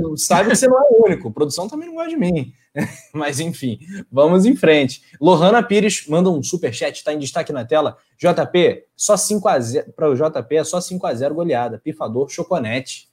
não. 0.00 0.16
Sabe 0.16 0.50
que 0.50 0.56
você 0.56 0.68
não 0.68 0.78
é 0.78 0.88
o 0.90 1.06
único, 1.06 1.28
a 1.28 1.32
produção 1.32 1.68
também 1.68 1.88
não 1.88 1.96
gosta 1.96 2.10
de 2.10 2.16
mim. 2.16 2.52
Mas 3.12 3.40
enfim, 3.40 3.78
vamos 4.10 4.46
em 4.46 4.54
frente. 4.54 5.02
Lohana 5.20 5.62
Pires 5.62 6.06
manda 6.08 6.30
um 6.30 6.42
super 6.42 6.72
chat, 6.72 6.96
está 6.96 7.12
em 7.12 7.18
destaque 7.18 7.52
na 7.52 7.64
tela. 7.64 7.96
JP, 8.18 8.84
só 8.96 9.16
5 9.16 9.48
a 9.48 9.60
0 9.60 9.92
para 9.94 10.08
o 10.08 10.14
JP 10.14 10.56
é 10.56 10.64
só 10.64 10.80
5 10.80 11.06
a 11.06 11.14
0 11.14 11.34
goleada. 11.34 11.78
Pifador, 11.78 12.28
choconete. 12.28 13.08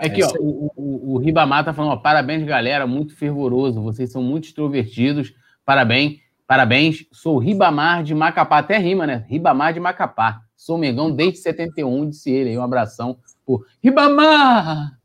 É 0.00 0.06
aqui, 0.06 0.22
ó, 0.22 0.30
o, 0.38 0.70
o, 0.76 1.14
o 1.14 1.18
Ribamar 1.18 1.64
tá 1.64 1.74
falando, 1.74 1.92
ó, 1.92 1.96
parabéns, 1.96 2.44
galera, 2.44 2.86
muito 2.86 3.14
fervoroso, 3.14 3.82
vocês 3.82 4.10
são 4.10 4.22
muito 4.22 4.44
extrovertidos, 4.44 5.34
parabéns, 5.64 6.20
parabéns, 6.50 7.06
sou 7.12 7.38
Ribamar 7.38 8.02
de 8.02 8.12
Macapá, 8.12 8.58
até 8.58 8.76
rima, 8.76 9.06
né? 9.06 9.24
Ribamar 9.28 9.72
de 9.72 9.78
Macapá, 9.78 10.40
sou 10.56 10.76
Megão 10.76 11.08
desde 11.08 11.38
71, 11.38 12.10
disse 12.10 12.28
ele 12.28 12.50
aí, 12.50 12.58
um 12.58 12.62
abração 12.64 13.18
por 13.46 13.64
Ribamar! 13.80 14.98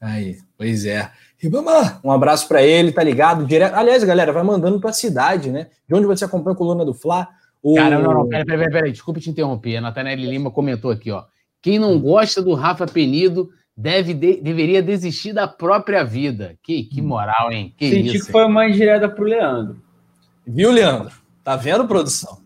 Aí, 0.00 0.38
pois 0.56 0.84
é. 0.84 1.08
Ribamar, 1.38 2.00
um 2.02 2.10
abraço 2.10 2.48
para 2.48 2.64
ele, 2.64 2.90
tá 2.90 3.04
ligado? 3.04 3.46
Direto. 3.46 3.74
Aliás, 3.74 4.02
galera, 4.02 4.32
vai 4.32 4.42
mandando 4.42 4.80
pra 4.80 4.92
cidade, 4.92 5.52
né? 5.52 5.68
De 5.88 5.94
onde 5.94 6.04
você 6.04 6.24
acompanha 6.24 6.54
a 6.54 6.58
coluna 6.58 6.84
do 6.84 6.92
Fla. 6.92 7.28
O... 7.62 7.76
Cara, 7.76 8.00
não, 8.00 8.12
não, 8.12 8.28
peraí, 8.28 8.44
peraí, 8.44 8.68
peraí, 8.68 8.90
desculpa 8.90 9.20
te 9.20 9.30
interromper. 9.30 9.76
A 9.76 9.80
Nathanael 9.80 10.18
Lima 10.18 10.50
comentou 10.50 10.90
aqui, 10.90 11.12
ó. 11.12 11.22
Quem 11.62 11.78
não 11.78 12.00
gosta 12.00 12.42
do 12.42 12.54
Rafa 12.54 12.86
Penido 12.86 13.50
deve 13.76 14.14
de, 14.14 14.40
deveria 14.40 14.82
desistir 14.82 15.32
da 15.32 15.46
própria 15.46 16.02
vida. 16.02 16.56
Que, 16.60 16.82
que 16.82 17.00
moral, 17.00 17.52
hein? 17.52 17.72
Que 17.76 17.88
Senti 17.88 18.16
isso, 18.16 18.26
que 18.26 18.32
foi 18.32 18.44
uma 18.46 18.66
indireta 18.66 19.08
pro 19.08 19.22
Leandro. 19.22 19.86
Viu, 20.50 20.72
Leandro? 20.72 21.14
Tá 21.44 21.56
vendo, 21.56 21.86
produção? 21.86 22.38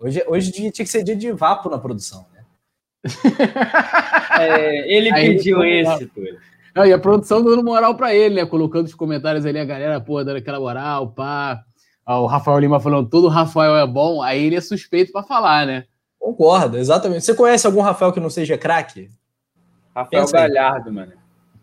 Hoje, 0.00 0.24
hoje 0.26 0.50
tinha 0.50 0.72
que 0.72 0.86
ser 0.86 1.04
dia 1.04 1.14
de 1.14 1.30
vapo 1.30 1.70
na 1.70 1.78
produção, 1.78 2.26
né? 2.34 2.44
é, 4.40 4.92
ele 4.92 5.12
Aí 5.12 5.36
pediu 5.36 5.62
esse, 5.62 6.06
Túlio. 6.06 6.38
Não, 6.74 6.84
e 6.84 6.92
a 6.92 6.98
produção 6.98 7.42
dando 7.42 7.62
moral 7.62 7.94
para 7.94 8.12
ele, 8.12 8.34
né? 8.34 8.46
Colocando 8.46 8.86
os 8.86 8.94
comentários 8.94 9.46
ali, 9.46 9.60
a 9.60 9.64
galera, 9.64 10.00
pô, 10.00 10.22
dando 10.24 10.38
aquela 10.38 10.58
moral, 10.58 11.12
pá. 11.12 11.62
o 12.04 12.26
Rafael 12.26 12.58
Lima 12.58 12.80
falando, 12.80 13.08
todo 13.08 13.28
Rafael 13.28 13.76
é 13.76 13.86
bom, 13.86 14.22
aí 14.22 14.44
ele 14.44 14.56
é 14.56 14.60
suspeito 14.60 15.12
para 15.12 15.22
falar, 15.22 15.66
né? 15.66 15.84
Concordo, 16.18 16.78
exatamente. 16.78 17.24
Você 17.24 17.34
conhece 17.34 17.64
algum 17.64 17.80
Rafael 17.80 18.12
que 18.12 18.20
não 18.20 18.30
seja 18.30 18.58
craque? 18.58 19.08
Rafael 19.94 20.22
Pensa 20.22 20.32
Galhardo, 20.32 20.88
aí. 20.88 20.94
mano. 20.94 21.12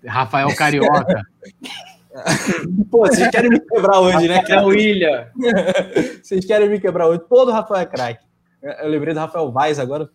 Rafael 0.06 0.56
Carioca. 0.56 1.24
Pô, 2.90 3.00
vocês 3.08 3.30
querem 3.30 3.50
me 3.50 3.60
quebrar 3.60 4.00
hoje, 4.00 4.28
né? 4.28 4.38
Rafael 4.38 4.66
William. 4.68 5.28
vocês 6.22 6.46
querem 6.46 6.70
me 6.70 6.80
quebrar 6.80 7.08
hoje. 7.08 7.22
Todo 7.30 7.52
Rafael 7.52 7.82
é 7.82 7.86
craque. 7.86 8.26
Eu 8.62 8.90
lembrei 8.90 9.14
do 9.14 9.20
Rafael 9.20 9.52
Vaz 9.52 9.80
agora. 9.80 10.10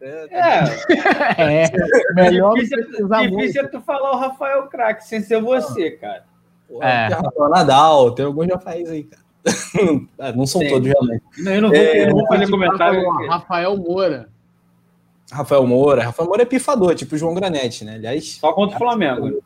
É, 0.00 0.26
é. 1.64 1.70
melhor 2.14 2.54
difícil, 2.54 3.08
difícil 3.08 3.62
é 3.62 3.68
tu 3.68 3.80
falar 3.80 4.12
o 4.12 4.18
Rafael 4.18 4.66
craque 4.68 5.04
sem 5.04 5.20
ser 5.22 5.40
você, 5.40 5.92
cara. 5.92 6.24
é. 6.82 7.08
Tem 7.08 7.16
Rafael 7.16 7.50
Nadal, 7.50 8.10
tem 8.12 8.24
alguns 8.26 8.48
Rafaéis 8.48 8.90
aí, 8.90 9.04
cara. 9.04 9.22
não 10.36 10.46
são 10.46 10.60
Sim. 10.60 10.68
todos, 10.68 10.88
realmente. 10.88 11.22
Não, 11.38 11.52
eu 11.52 11.62
não 11.62 11.68
vou, 11.70 11.78
é, 11.78 12.02
eu 12.02 12.06
não 12.08 12.16
vou 12.16 12.26
fazer 12.26 12.50
comentário. 12.50 13.10
Rafael 13.28 13.76
Moura. 13.76 14.28
Rafael 15.32 15.66
Moura. 15.66 16.04
Rafael 16.04 16.28
Moura 16.28 16.42
é 16.42 16.46
pifador, 16.46 16.94
tipo 16.94 17.14
o 17.14 17.18
João 17.18 17.34
Granete, 17.34 17.84
né? 17.84 17.94
Aliás. 17.94 18.32
Só 18.32 18.52
contra 18.52 18.76
o 18.76 18.78
Flamengo. 18.78 19.42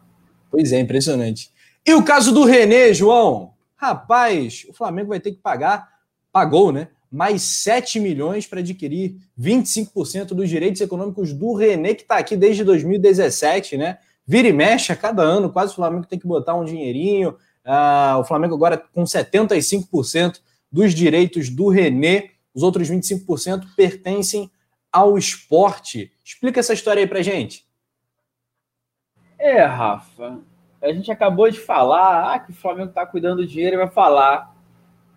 Pois 0.51 0.73
é, 0.73 0.81
impressionante. 0.81 1.51
E 1.87 1.95
o 1.95 2.05
caso 2.05 2.33
do 2.33 2.45
René, 2.45 2.93
João? 2.93 3.55
Rapaz, 3.77 4.67
o 4.69 4.73
Flamengo 4.73 5.09
vai 5.09 5.21
ter 5.21 5.33
que 5.33 5.39
pagar, 5.39 5.89
pagou, 6.31 6.71
né? 6.71 6.89
Mais 7.11 7.43
7 7.43 7.99
milhões 7.99 8.47
para 8.47 8.61
adquirir 8.61 9.17
25% 9.39 10.27
dos 10.27 10.49
direitos 10.49 10.81
econômicos 10.81 11.33
do 11.33 11.55
René, 11.55 11.95
que 11.95 12.03
está 12.03 12.19
aqui 12.19 12.37
desde 12.37 12.63
2017, 12.63 13.77
né? 13.77 13.99
Vira 14.27 14.49
e 14.49 14.53
mexe 14.53 14.93
a 14.93 14.97
cada 14.97 15.23
ano, 15.23 15.51
quase 15.51 15.73
o 15.73 15.77
Flamengo 15.77 16.07
tem 16.07 16.19
que 16.19 16.27
botar 16.27 16.55
um 16.55 16.65
dinheirinho. 16.65 17.31
Uh, 17.65 18.19
o 18.21 18.25
Flamengo 18.25 18.55
agora 18.55 18.77
com 18.77 19.03
75% 19.03 20.41
dos 20.71 20.95
direitos 20.95 21.49
do 21.49 21.69
René, 21.69 22.31
os 22.55 22.63
outros 22.63 22.89
25% 22.89 23.65
pertencem 23.75 24.51
ao 24.93 25.17
esporte. 25.17 26.13
Explica 26.25 26.61
essa 26.61 26.75
história 26.75 27.01
aí 27.01 27.07
pra 27.07 27.23
gente. 27.23 27.65
É, 29.39 29.65
Rafa, 29.65 30.39
a 30.83 30.93
gente 30.93 31.11
acabou 31.11 31.51
de 31.51 31.59
falar 31.59 32.35
ah, 32.35 32.39
que 32.39 32.51
o 32.53 32.55
Flamengo 32.55 32.89
está 32.89 33.05
cuidando 33.05 33.39
do 33.39 33.47
dinheiro 33.47 33.77
e 33.77 33.79
vai 33.79 33.91
falar 33.91 34.55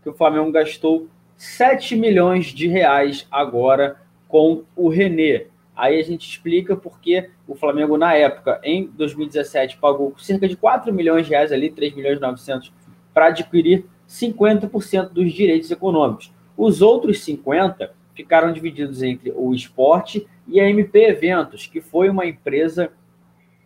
que 0.02 0.10
o 0.10 0.14
Flamengo 0.14 0.52
gastou 0.52 1.08
7 1.38 1.96
milhões 1.96 2.48
de 2.48 2.68
reais 2.68 3.26
agora 3.32 3.98
com 4.28 4.64
o 4.76 4.90
René. 4.90 5.46
Aí 5.76 6.00
a 6.00 6.04
gente 6.04 6.30
explica 6.30 6.76
porque 6.76 7.30
o 7.48 7.56
Flamengo, 7.56 7.98
na 7.98 8.14
época, 8.14 8.60
em 8.64 8.88
2017, 8.88 9.78
pagou 9.78 10.14
cerca 10.18 10.48
de 10.48 10.56
4 10.56 10.94
milhões 10.94 11.26
de 11.26 11.32
reais 11.32 11.52
ali, 11.52 11.70
3 11.70 11.96
milhões 11.96 12.18
e 12.18 12.22
900, 12.22 12.74
para 13.14 13.28
adquirir 13.28 13.86
50% 14.08 15.10
dos 15.10 15.32
direitos 15.32 15.72
econômicos. 15.72 16.32
Os 16.56 16.82
outros 16.82 17.24
50 17.24 17.92
ficaram 18.14 18.52
divididos 18.52 19.02
entre 19.02 19.34
o 19.36 19.54
esporte 19.54 20.28
e 20.48 20.60
a 20.60 20.70
MP 20.70 21.00
Eventos, 21.06 21.66
que 21.66 21.82
foi 21.82 22.10
uma 22.10 22.26
empresa 22.26 22.92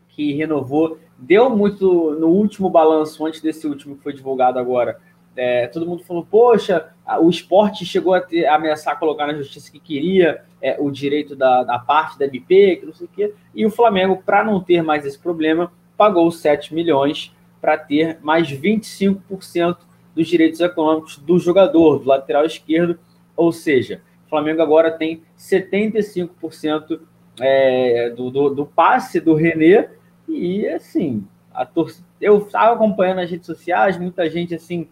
que 0.10 0.34
renovou, 0.34 0.98
deu 1.18 1.50
muito 1.50 2.12
no 2.20 2.28
último 2.28 2.70
balanço, 2.70 3.26
antes 3.26 3.42
desse 3.42 3.68
último 3.68 3.96
que 3.96 4.04
foi 4.04 4.14
divulgado 4.14 4.60
agora. 4.60 5.00
É, 5.36 5.68
todo 5.68 5.86
mundo 5.86 6.04
falou, 6.04 6.26
poxa, 6.26 6.90
o 7.22 7.30
esporte 7.30 7.86
chegou 7.86 8.14
a, 8.14 8.22
ter, 8.22 8.46
a 8.46 8.56
ameaçar 8.56 8.98
colocar 8.98 9.28
na 9.28 9.36
justiça 9.36 9.72
que 9.72 9.80
queria 9.80 10.44
é, 10.60 10.76
o 10.80 10.90
direito 10.90 11.36
da, 11.36 11.64
da, 11.64 11.78
parte 11.78 12.18
da 12.18 12.26
MP, 12.26 12.78
que 12.78 12.86
não 12.86 12.94
sei 12.94 13.06
o 13.06 13.10
quê, 13.10 13.34
e 13.54 13.66
o 13.66 13.70
Flamengo, 13.70 14.22
para 14.26 14.44
não 14.44 14.60
ter 14.60 14.82
mais 14.82 15.06
esse 15.06 15.20
problema, 15.20 15.72
pagou 15.96 16.32
7 16.32 16.74
milhões 16.74 17.36
para 17.62 17.78
ter 17.78 18.18
mais 18.22 18.52
25% 18.52 19.78
dos 20.16 20.28
direitos 20.28 20.60
econômicos 20.60 21.18
do 21.18 21.38
jogador, 21.38 22.00
do 22.00 22.08
lateral 22.08 22.44
esquerdo, 22.44 22.98
ou 23.36 23.52
seja, 23.52 24.02
o 24.26 24.30
Flamengo 24.30 24.62
agora 24.62 24.92
tem 24.92 25.22
75% 25.38 27.00
é, 27.40 28.10
do, 28.10 28.30
do, 28.30 28.50
do, 28.50 28.66
passe 28.66 29.20
do 29.20 29.34
René. 29.34 29.90
E 30.28 30.68
assim, 30.68 31.26
a 31.54 31.66
torcida, 31.66 32.06
eu 32.20 32.40
estava 32.40 32.76
acompanhando 32.76 33.20
as 33.20 33.30
redes 33.30 33.46
sociais, 33.46 33.98
muita 33.98 34.30
gente 34.30 34.54
assim 34.54 34.88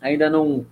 ainda 0.00 0.30
não. 0.30 0.66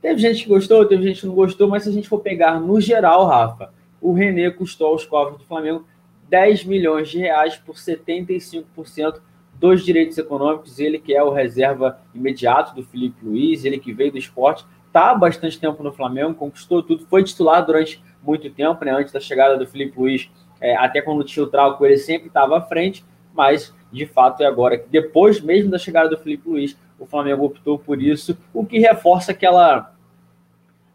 Teve 0.00 0.20
gente 0.20 0.44
que 0.44 0.48
gostou, 0.48 0.84
teve 0.86 1.02
gente 1.02 1.20
que 1.20 1.26
não 1.26 1.34
gostou, 1.34 1.68
mas 1.68 1.82
se 1.82 1.88
a 1.88 1.92
gente 1.92 2.08
for 2.08 2.20
pegar 2.20 2.60
no 2.60 2.80
geral, 2.80 3.26
Rafa, 3.26 3.72
o 4.00 4.12
René 4.12 4.50
custou 4.50 4.88
aos 4.88 5.04
cofres 5.04 5.38
do 5.38 5.44
Flamengo 5.44 5.84
10 6.28 6.64
milhões 6.64 7.08
de 7.08 7.18
reais 7.18 7.56
por 7.56 7.74
75% 7.74 9.20
dos 9.54 9.84
direitos 9.84 10.16
econômicos. 10.18 10.78
Ele 10.78 10.98
que 10.98 11.14
é 11.14 11.22
o 11.22 11.32
reserva 11.32 12.00
imediato 12.14 12.74
do 12.74 12.84
Felipe 12.84 13.24
Luiz, 13.24 13.64
ele 13.64 13.78
que 13.78 13.92
veio 13.92 14.12
do 14.12 14.18
esporte 14.18 14.64
está 14.86 15.10
há 15.10 15.14
bastante 15.14 15.58
tempo 15.60 15.82
no 15.82 15.92
Flamengo, 15.92 16.34
conquistou 16.34 16.82
tudo, 16.82 17.06
foi 17.06 17.22
titular 17.22 17.64
durante 17.64 18.02
muito 18.22 18.48
tempo, 18.50 18.84
né? 18.84 18.92
Antes 18.92 19.12
da 19.12 19.20
chegada 19.20 19.56
do 19.56 19.66
Felipe 19.66 19.98
Luiz, 19.98 20.30
é, 20.60 20.76
até 20.76 21.00
quando 21.00 21.24
tinha 21.24 21.44
o 21.44 21.48
Trauco, 21.48 21.84
ele 21.84 21.98
sempre 21.98 22.28
estava 22.28 22.58
à 22.58 22.60
frente, 22.60 23.04
mas 23.34 23.74
de 23.92 24.06
fato 24.06 24.42
é 24.42 24.46
agora 24.46 24.78
que 24.78 24.88
depois 24.88 25.40
mesmo 25.40 25.70
da 25.70 25.78
chegada 25.78 26.08
do 26.08 26.18
Felipe 26.18 26.48
Luiz, 26.48 26.76
o 26.98 27.06
Flamengo 27.06 27.44
optou 27.44 27.78
por 27.78 28.02
isso, 28.02 28.36
o 28.52 28.64
que 28.64 28.78
reforça 28.78 29.32
aquela 29.32 29.94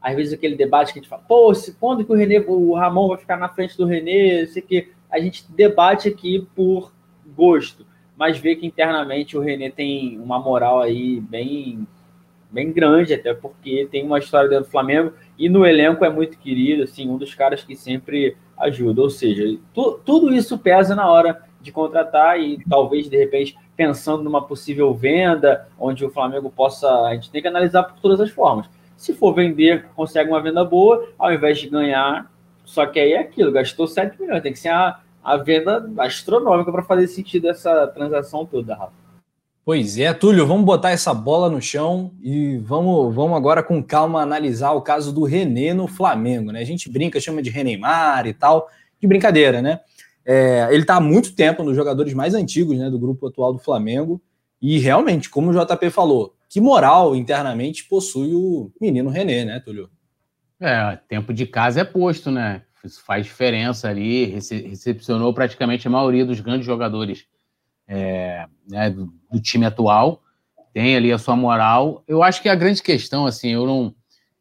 às 0.02 0.16
vezes 0.16 0.34
aquele 0.34 0.56
debate 0.56 0.92
que 0.92 1.00
a 1.00 1.02
gente 1.02 1.10
fala, 1.10 1.24
pô, 1.26 1.54
se, 1.54 1.76
quando 1.76 2.04
que 2.04 2.12
o 2.12 2.16
René, 2.16 2.44
o 2.46 2.74
Ramon 2.74 3.08
vai 3.08 3.18
ficar 3.18 3.38
na 3.38 3.48
frente 3.48 3.78
do 3.78 3.86
René, 3.86 4.46
sei 4.48 4.62
que 4.62 4.92
a 5.10 5.18
gente 5.18 5.50
debate 5.50 6.10
aqui 6.10 6.46
por 6.54 6.92
gosto, 7.34 7.86
mas 8.18 8.38
vê 8.38 8.54
que 8.58 8.68
internamente 8.68 9.38
o 9.38 9.40
René 9.40 9.70
tem 9.70 10.20
uma 10.20 10.38
moral 10.38 10.82
aí 10.82 11.22
bem 11.22 11.88
bem 12.52 12.72
grande, 12.72 13.16
até 13.16 13.34
porque 13.34 13.88
tem 13.90 14.06
uma 14.06 14.20
história 14.20 14.48
dentro 14.48 14.66
do 14.66 14.72
Flamengo 14.72 15.14
e 15.40 15.50
no 15.50 15.66
elenco 15.66 16.06
é 16.06 16.10
muito 16.10 16.38
querido, 16.38 16.84
assim, 16.84 17.10
um 17.10 17.18
dos 17.18 17.34
caras 17.34 17.64
que 17.64 17.76
sempre 17.76 18.38
ajuda. 18.58 19.02
Ou 19.02 19.10
seja, 19.10 19.58
tu, 19.74 20.00
tudo 20.06 20.34
isso 20.34 20.58
pesa 20.58 20.96
na 20.96 21.10
hora 21.10 21.42
de 21.62 21.72
contratar 21.72 22.40
e 22.40 22.64
talvez, 22.70 23.10
de 23.10 23.18
repente, 23.18 23.58
pensando 23.76 24.24
numa 24.24 24.42
possível 24.42 24.94
venda, 24.94 25.68
onde 25.80 26.06
o 26.06 26.10
Flamengo 26.10 26.50
possa. 26.50 26.90
A 27.06 27.14
gente 27.16 27.32
tem 27.32 27.42
que 27.42 27.48
analisar 27.48 27.84
por 27.84 28.00
todas 28.00 28.20
as 28.20 28.30
formas. 28.30 28.70
Se 28.96 29.14
for 29.14 29.34
vender, 29.34 29.88
consegue 29.96 30.30
uma 30.30 30.42
venda 30.42 30.64
boa, 30.64 31.08
ao 31.18 31.34
invés 31.34 31.60
de 31.60 31.70
ganhar. 31.70 32.32
Só 32.64 32.86
que 32.86 33.00
aí 33.00 33.14
é 33.14 33.20
aquilo, 33.20 33.52
gastou 33.52 33.88
7 33.88 34.22
milhões, 34.22 34.42
tem 34.42 34.54
que 34.54 34.60
ser 34.60 34.70
a, 34.70 35.00
a 35.22 35.36
venda 35.36 35.92
astronômica 35.98 36.72
para 36.72 36.84
fazer 36.84 37.08
sentido 37.08 37.50
essa 37.50 37.88
transação 37.88 38.46
toda, 38.46 38.74
Rafa. 38.74 39.03
Pois 39.66 39.98
é, 39.98 40.14
Túlio, 40.14 40.46
vamos 40.46 40.66
botar 40.66 40.92
essa 40.92 41.14
bola 41.14 41.50
no 41.50 41.62
chão 41.62 42.12
e 42.22 42.58
vamos, 42.58 43.16
vamos 43.16 43.38
agora 43.38 43.64
com 43.64 43.82
calma 43.82 44.22
analisar 44.22 44.74
o 44.74 44.82
caso 44.82 45.14
do 45.14 45.24
René 45.24 45.74
no 45.74 45.88
Flamengo, 45.88 46.52
né? 46.52 46.60
A 46.60 46.66
gente 46.66 46.90
brinca, 46.90 47.18
chama 47.18 47.42
de 47.42 47.50
Reneymar 47.50 48.28
e 48.28 48.34
tal, 48.34 48.68
de 49.00 49.08
brincadeira, 49.08 49.62
né? 49.62 49.80
É, 50.26 50.68
ele 50.70 50.82
está 50.82 50.96
há 50.96 51.02
muito 51.02 51.34
tempo 51.34 51.64
nos 51.64 51.78
jogadores 51.78 52.14
mais 52.14 52.34
antigos 52.34 52.78
né, 52.78 52.90
do 52.90 53.00
grupo 53.00 53.28
atual 53.28 53.54
do 53.54 53.60
Flamengo 53.60 54.22
e 54.62 54.80
realmente, 54.80 55.30
como 55.30 55.50
o 55.50 55.54
JP 55.54 55.90
falou, 55.90 56.36
que 56.50 56.60
moral 56.60 57.16
internamente 57.16 57.86
possui 57.86 58.34
o 58.34 58.70
menino 58.82 59.10
René, 59.10 59.46
né, 59.46 59.62
Túlio? 59.62 59.90
É, 60.60 61.00
tempo 61.08 61.34
de 61.34 61.46
casa 61.46 61.82
é 61.82 61.84
posto, 61.86 62.30
né? 62.30 62.64
Isso 62.84 63.02
faz 63.02 63.26
diferença 63.26 63.88
ali, 63.88 64.26
recepcionou 64.26 65.34
praticamente 65.34 65.88
a 65.88 65.92
maioria 65.92 66.26
dos 66.26 66.42
grandes 66.42 66.66
jogadores 66.66 67.26
é, 67.94 68.48
né, 68.68 68.90
do, 68.90 69.14
do, 69.32 69.40
time 69.40 69.68
atual, 69.68 70.24
tem 70.74 70.96
ali 70.96 71.12
a 71.12 71.20
sua 71.20 71.36
moral. 71.36 72.04
Eu 72.08 72.24
acho 72.24 72.42
que 72.42 72.50
a 72.50 72.56
grande 72.56 72.82
questão, 72.82 73.28
assim, 73.28 73.52
eu 73.52 73.68
não. 73.68 73.96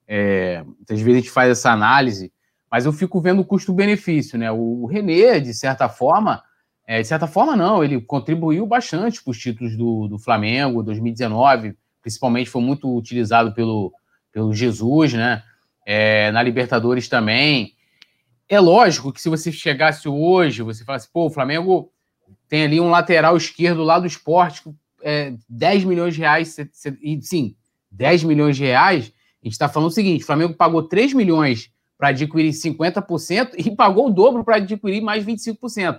É, 0.09 0.63
muitas 0.63 1.01
vezes 1.01 1.19
a 1.19 1.21
gente 1.21 1.31
faz 1.31 1.51
essa 1.51 1.71
análise, 1.71 2.33
mas 2.71 2.87
eu 2.87 2.93
fico 2.93 3.21
vendo 3.21 3.43
o 3.43 3.45
custo-benefício, 3.45 4.39
né? 4.39 4.51
O, 4.51 4.83
o 4.83 4.87
René, 4.87 5.39
de 5.39 5.53
certa 5.53 5.87
forma, 5.87 6.43
é, 6.87 7.03
de 7.03 7.07
certa 7.07 7.27
forma, 7.27 7.55
não, 7.55 7.85
ele 7.85 8.01
contribuiu 8.01 8.67
bastante 8.67 9.23
para 9.23 9.31
os 9.31 9.39
títulos 9.39 9.77
do, 9.77 10.09
do 10.09 10.19
Flamengo, 10.19 10.83
2019, 10.83 11.77
principalmente 12.01 12.49
foi 12.49 12.63
muito 12.63 12.95
utilizado 12.97 13.53
pelo, 13.53 13.93
pelo 14.33 14.55
Jesus, 14.55 15.13
né? 15.13 15.43
É, 15.87 16.33
na 16.33 16.43
Libertadores 16.43 17.07
também. 17.07 17.75
É 18.49 18.59
lógico 18.59 19.13
que 19.13 19.21
se 19.21 19.29
você 19.29 19.53
chegasse 19.53 20.09
hoje, 20.09 20.63
você 20.63 20.85
falasse, 20.85 21.11
pô, 21.13 21.27
o 21.27 21.31
Flamengo 21.31 21.93
tem 22.53 22.65
ali 22.65 22.79
um 22.79 22.91
lateral 22.91 23.35
esquerdo 23.35 23.83
lá 23.83 23.99
do 23.99 24.07
esporte, 24.07 24.63
é, 25.03 25.33
10 25.49 25.85
milhões 25.85 26.13
de 26.13 26.21
reais, 26.21 26.55
e 27.01 27.19
sim, 27.23 27.57
10 27.91 28.25
milhões 28.25 28.59
de 28.59 28.65
reais, 28.65 29.11
a 29.43 29.47
gente 29.47 29.55
está 29.55 29.71
falando 29.71 29.89
o 29.89 29.91
seguinte: 29.91 30.23
o 30.23 30.27
Flamengo 30.27 30.53
pagou 30.53 30.83
3 30.83 31.15
milhões 31.15 31.71
para 31.97 32.09
adquirir 32.09 32.51
50% 32.51 33.55
e 33.57 33.75
pagou 33.75 34.09
o 34.09 34.11
dobro 34.11 34.45
para 34.45 34.57
adquirir 34.57 35.01
mais 35.01 35.25
25%. 35.25 35.99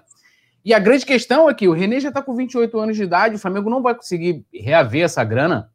E 0.64 0.76
a 0.76 0.78
grande 0.78 1.08
questão 1.08 1.50
é 1.50 1.56
que 1.56 1.68
o 1.68 1.74
René 1.74 2.00
já 2.00 2.10
está 2.10 2.22
com 2.22 2.36
28 2.36 2.80
anos 2.80 2.98
de 2.98 3.02
idade, 3.02 3.34
o 3.34 3.40
Flamengo 3.40 3.68
não 3.68 3.82
vai 3.82 3.96
conseguir 3.96 4.46
reaver 4.54 5.06
essa 5.06 5.24
grana. 5.24 5.72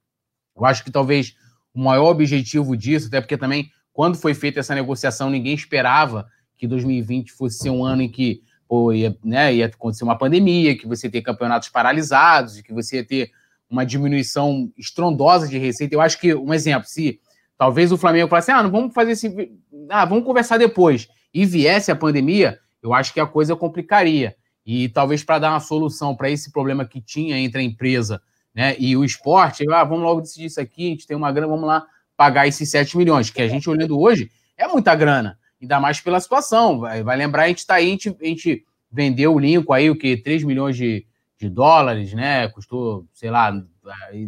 Eu 0.56 0.64
acho 0.64 0.84
que 0.84 0.92
talvez 0.92 1.34
o 1.74 1.80
maior 1.80 2.10
objetivo 2.10 2.76
disso, 2.76 3.08
até 3.08 3.20
porque 3.20 3.36
também, 3.36 3.68
quando 3.92 4.16
foi 4.16 4.32
feita 4.32 4.60
essa 4.60 4.76
negociação, 4.76 5.28
ninguém 5.28 5.54
esperava 5.54 6.28
que 6.56 6.68
2020 6.68 7.32
fosse 7.32 7.58
ser 7.58 7.70
um 7.70 7.84
ano 7.84 8.02
em 8.02 8.08
que 8.08 8.44
pô, 8.68 8.92
ia, 8.92 9.16
né, 9.24 9.54
ia 9.54 9.66
acontecer 9.66 10.04
uma 10.04 10.18
pandemia, 10.18 10.76
que 10.76 10.86
você 10.86 11.06
ia 11.06 11.10
ter 11.10 11.22
campeonatos 11.22 11.70
paralisados, 11.70 12.60
que 12.60 12.72
você 12.72 12.96
ia 12.96 13.04
ter 13.04 13.30
uma 13.68 13.84
diminuição 13.84 14.70
estrondosa 14.76 15.48
de 15.48 15.58
receita. 15.58 15.94
Eu 15.94 16.00
acho 16.00 16.20
que, 16.20 16.34
um 16.34 16.52
exemplo, 16.52 16.86
se 16.86 17.18
talvez 17.56 17.90
o 17.90 17.96
Flamengo 17.96 18.28
falasse, 18.28 18.50
ah, 18.50 18.62
não 18.62 18.70
vamos 18.70 18.94
fazer 18.94 19.12
esse. 19.12 19.52
Ah, 19.88 20.04
vamos 20.04 20.24
conversar 20.24 20.58
depois, 20.58 21.08
e 21.32 21.46
viesse 21.46 21.90
a 21.90 21.96
pandemia, 21.96 22.58
eu 22.82 22.92
acho 22.92 23.12
que 23.12 23.20
a 23.20 23.26
coisa 23.26 23.56
complicaria. 23.56 24.36
E 24.64 24.88
talvez 24.90 25.24
para 25.24 25.38
dar 25.38 25.50
uma 25.50 25.60
solução 25.60 26.14
para 26.14 26.30
esse 26.30 26.52
problema 26.52 26.84
que 26.84 27.00
tinha 27.00 27.38
entre 27.38 27.60
a 27.60 27.64
empresa 27.64 28.20
né, 28.54 28.76
e 28.78 28.94
o 28.96 29.04
esporte, 29.04 29.64
ah, 29.72 29.82
vamos 29.82 30.04
logo 30.04 30.20
decidir 30.20 30.46
isso 30.46 30.60
aqui, 30.60 30.86
a 30.86 30.90
gente 30.90 31.06
tem 31.06 31.16
uma 31.16 31.32
grana, 31.32 31.48
vamos 31.48 31.66
lá 31.66 31.86
pagar 32.16 32.46
esses 32.46 32.70
7 32.70 32.98
milhões, 32.98 33.30
que 33.30 33.40
a 33.40 33.48
gente 33.48 33.70
olhando 33.70 33.98
hoje 33.98 34.30
é 34.58 34.66
muita 34.66 34.94
grana 34.94 35.38
ainda 35.60 35.80
mais 35.80 36.00
pela 36.00 36.20
situação. 36.20 36.80
Vai, 36.80 37.02
vai 37.02 37.16
lembrar, 37.16 37.44
a 37.44 37.48
gente 37.48 37.58
está 37.58 37.74
aí, 37.74 37.86
a 37.86 37.90
gente, 37.90 38.16
a 38.20 38.24
gente, 38.24 38.64
vendeu 38.90 39.34
o 39.34 39.38
Lincoln 39.38 39.72
aí, 39.72 39.90
o 39.90 39.96
que? 39.96 40.16
3 40.16 40.44
milhões 40.44 40.76
de, 40.76 41.06
de 41.38 41.48
dólares, 41.48 42.12
né? 42.14 42.48
Custou, 42.48 43.06
sei 43.12 43.30
lá, 43.30 43.52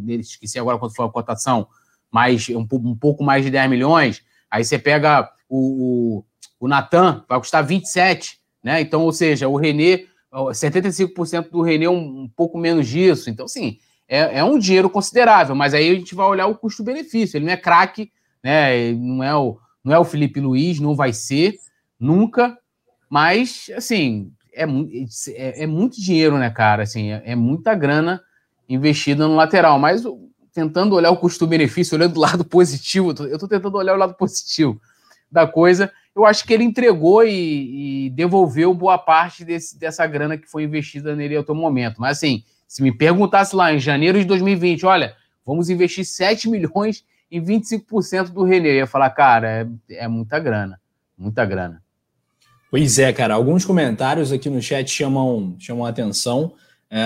esqueci 0.07 0.59
agora 0.59 0.79
quanto 0.79 0.95
foi 0.95 1.07
a 1.07 1.11
cotação, 1.11 1.67
mas 2.11 2.49
um, 2.51 2.67
um 2.71 2.97
pouco 2.97 3.25
mais 3.25 3.45
de 3.45 3.51
10 3.51 3.71
milhões. 3.71 4.23
Aí 4.51 4.65
você 4.65 4.79
pega 4.79 5.31
o, 5.49 6.19
o, 6.19 6.67
o 6.67 6.69
Natan, 6.69 7.25
vai 7.29 7.39
custar 7.39 7.65
27, 7.65 8.39
né? 8.63 8.81
Então, 8.81 9.03
ou 9.03 9.13
seja, 9.13 9.49
o 9.49 9.57
René, 9.57 10.05
75% 10.33 11.51
do 11.51 11.63
René 11.63 11.89
um, 11.89 12.23
um 12.23 12.29
pouco 12.29 12.59
menos 12.59 12.87
disso. 12.87 13.31
Então, 13.31 13.49
sim, 13.49 13.79
é, 14.07 14.39
é 14.39 14.45
um 14.45 14.59
dinheiro 14.59 14.91
considerável, 14.91 15.55
mas 15.55 15.73
aí 15.73 15.89
a 15.91 15.95
gente 15.95 16.15
vai 16.15 16.27
olhar 16.27 16.47
o 16.47 16.57
custo-benefício. 16.57 17.37
Ele 17.37 17.47
não 17.47 17.53
é 17.53 17.57
craque, 17.57 18.13
né? 18.43 18.77
Ele 18.77 18.99
não 18.99 19.25
é 19.25 19.35
o 19.35 19.59
não 19.85 19.95
é 19.95 19.99
o 19.99 20.05
Felipe 20.05 20.41
Luiz, 20.41 20.79
não 20.79 20.95
vai 20.95 21.13
ser, 21.13 21.55
nunca. 21.99 22.57
Mas, 23.09 23.71
assim, 23.77 24.33
é, 24.53 24.65
é, 25.35 25.63
é 25.63 25.67
muito 25.67 26.01
dinheiro, 26.01 26.39
né, 26.39 26.51
cara? 26.51 26.83
Assim, 26.83 27.11
é, 27.11 27.23
é, 27.25 27.37
muita 27.37 27.75
grana 27.75 28.23
investida 28.69 29.27
no 29.27 29.35
lateral. 29.35 29.79
Mas 29.79 30.05
tentando 30.53 30.95
olhar 30.95 31.11
o 31.11 31.17
custo-benefício, 31.17 31.97
olhando 31.97 32.15
do 32.15 32.21
lado 32.21 32.45
positivo, 32.47 33.15
eu 33.21 33.35
estou 33.35 33.49
tentando 33.49 33.77
olhar 33.77 33.95
o 33.95 33.99
lado 33.99 34.15
positivo 34.15 34.81
da 35.31 35.47
coisa. 35.47 35.93
Eu 36.15 36.27
acho 36.27 36.45
que 36.45 36.53
ele 36.53 36.65
entregou 36.65 37.25
e, 37.25 38.07
e 38.07 38.11
devolveu 38.11 38.75
boa 38.75 38.99
parte 38.99 39.45
desse, 39.45 39.79
dessa 39.79 40.07
grana 40.07 40.37
que 40.37 40.49
foi 40.49 40.65
investida 40.65 41.15
nele 41.15 41.37
até 41.37 41.53
o 41.53 41.55
momento. 41.55 42.01
Mas, 42.01 42.19
assim, 42.19 42.45
se 42.67 42.83
me 42.83 42.97
perguntasse 42.97 43.55
lá 43.55 43.73
em 43.73 43.79
janeiro 43.79 44.19
de 44.19 44.25
2020, 44.25 44.87
olha, 44.87 45.17
vamos 45.45 45.71
investir 45.71 46.05
7 46.05 46.49
milhões 46.51 47.05
e 47.31 47.41
25% 47.41 48.31
do 48.31 48.43
René. 48.43 48.71
Eu 48.71 48.75
ia 48.75 48.87
falar, 48.87 49.11
cara, 49.11 49.69
é, 49.89 49.97
é 50.05 50.09
muita 50.09 50.39
grana, 50.39 50.81
muita 51.17 51.45
grana. 51.45 51.83
Pois 52.71 52.99
é, 52.99 53.13
cara. 53.13 53.35
Alguns 53.35 53.65
comentários 53.65 54.33
aqui 54.33 54.49
no 54.49 54.63
chat 54.63 54.89
chamam, 54.89 55.57
chamam 55.59 55.85
a 55.85 55.89
atenção. 55.89 56.53
É, 56.91 57.01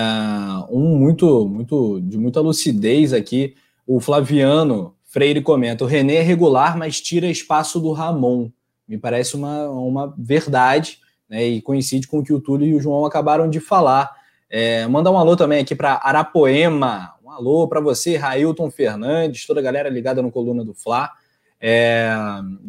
um 0.69 0.97
muito, 0.97 1.47
muito 1.47 1.99
de 2.01 2.17
muita 2.17 2.39
lucidez 2.39 3.13
aqui. 3.13 3.55
O 3.85 3.99
Flaviano 3.99 4.95
Freire 5.03 5.41
comenta: 5.41 5.83
o 5.83 5.87
René 5.87 6.15
é 6.15 6.21
regular, 6.21 6.77
mas 6.77 7.01
tira 7.01 7.27
espaço 7.27 7.79
do 7.79 7.91
Ramon. 7.91 8.51
Me 8.87 8.97
parece 8.97 9.35
uma, 9.35 9.67
uma 9.69 10.13
verdade, 10.17 10.99
né? 11.27 11.43
E 11.47 11.61
coincide 11.61 12.07
com 12.07 12.19
o 12.19 12.23
que 12.23 12.33
o 12.33 12.39
Túlio 12.39 12.67
e 12.67 12.75
o 12.75 12.79
João 12.79 13.05
acabaram 13.05 13.49
de 13.49 13.59
falar. 13.59 14.11
É, 14.47 14.85
mandar 14.87 15.11
um 15.11 15.17
alô 15.17 15.35
também 15.35 15.61
aqui 15.61 15.75
para 15.75 15.99
Arapoema, 16.03 17.14
alô 17.35 17.67
para 17.67 17.81
você, 17.81 18.15
Railton 18.15 18.71
Fernandes, 18.71 19.45
toda 19.45 19.59
a 19.59 19.63
galera 19.63 19.89
ligada 19.89 20.21
no 20.21 20.31
Coluna 20.31 20.63
do 20.63 20.73
Fla. 20.73 21.11
É, 21.59 22.15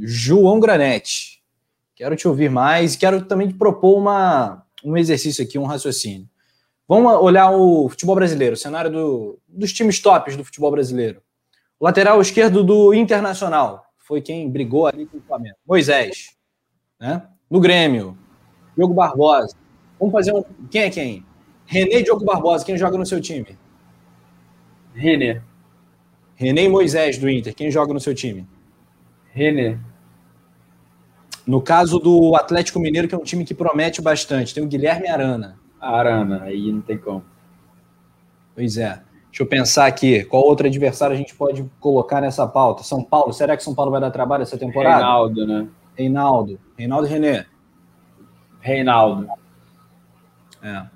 João 0.00 0.58
Granete, 0.58 1.42
quero 1.94 2.16
te 2.16 2.26
ouvir 2.26 2.50
mais 2.50 2.94
e 2.94 2.98
quero 2.98 3.24
também 3.24 3.48
te 3.48 3.54
propor 3.54 3.96
uma, 3.96 4.64
um 4.84 4.96
exercício 4.96 5.44
aqui, 5.44 5.58
um 5.58 5.64
raciocínio. 5.64 6.28
Vamos 6.88 7.12
olhar 7.14 7.50
o 7.50 7.88
futebol 7.88 8.14
brasileiro, 8.14 8.54
o 8.54 8.58
cenário 8.58 8.90
do, 8.90 9.38
dos 9.46 9.72
times 9.72 10.00
tops 10.00 10.36
do 10.36 10.44
futebol 10.44 10.70
brasileiro. 10.70 11.22
O 11.78 11.84
lateral 11.84 12.20
esquerdo 12.20 12.64
do 12.64 12.92
Internacional 12.92 13.84
foi 13.98 14.20
quem 14.20 14.48
brigou 14.50 14.86
ali 14.86 15.06
com 15.06 15.18
o 15.18 15.22
Flamengo. 15.22 15.56
Moisés. 15.66 16.36
Né? 16.98 17.22
No 17.48 17.60
Grêmio, 17.60 18.16
Diogo 18.76 18.94
Barbosa. 18.94 19.54
Vamos 19.98 20.12
fazer 20.12 20.32
um. 20.32 20.42
Quem 20.70 20.82
é 20.82 20.90
quem? 20.90 21.26
René 21.66 22.02
Diogo 22.02 22.24
Barbosa, 22.24 22.64
quem 22.64 22.76
joga 22.76 22.96
no 22.96 23.06
seu 23.06 23.20
time? 23.20 23.58
René. 24.96 25.42
René 26.34 26.64
e 26.64 26.68
Moisés 26.68 27.18
do 27.18 27.28
Inter, 27.28 27.54
quem 27.54 27.70
joga 27.70 27.92
no 27.92 28.00
seu 28.00 28.14
time? 28.14 28.46
René. 29.32 29.78
No 31.46 31.60
caso 31.60 31.98
do 31.98 32.34
Atlético 32.34 32.80
Mineiro, 32.80 33.06
que 33.06 33.14
é 33.14 33.18
um 33.18 33.22
time 33.22 33.44
que 33.44 33.54
promete 33.54 34.02
bastante, 34.02 34.54
tem 34.54 34.64
o 34.64 34.66
Guilherme 34.66 35.06
Arana. 35.06 35.58
Arana, 35.80 36.42
aí 36.42 36.72
não 36.72 36.80
tem 36.80 36.98
como. 36.98 37.24
Pois 38.54 38.76
é. 38.78 39.02
Deixa 39.28 39.42
eu 39.42 39.46
pensar 39.46 39.86
aqui, 39.86 40.24
qual 40.24 40.42
outro 40.42 40.66
adversário 40.66 41.14
a 41.14 41.16
gente 41.16 41.34
pode 41.34 41.62
colocar 41.78 42.22
nessa 42.22 42.46
pauta? 42.46 42.82
São 42.82 43.04
Paulo, 43.04 43.34
será 43.34 43.54
que 43.54 43.62
São 43.62 43.74
Paulo 43.74 43.90
vai 43.90 44.00
dar 44.00 44.10
trabalho 44.10 44.42
essa 44.42 44.56
temporada? 44.56 44.96
Reinaldo, 44.96 45.46
né? 45.46 45.68
Reinaldo. 45.94 46.60
Reinaldo 46.76 47.06
e 47.06 47.10
René. 47.10 47.46
Reinaldo. 48.60 49.28
É. 50.62 50.86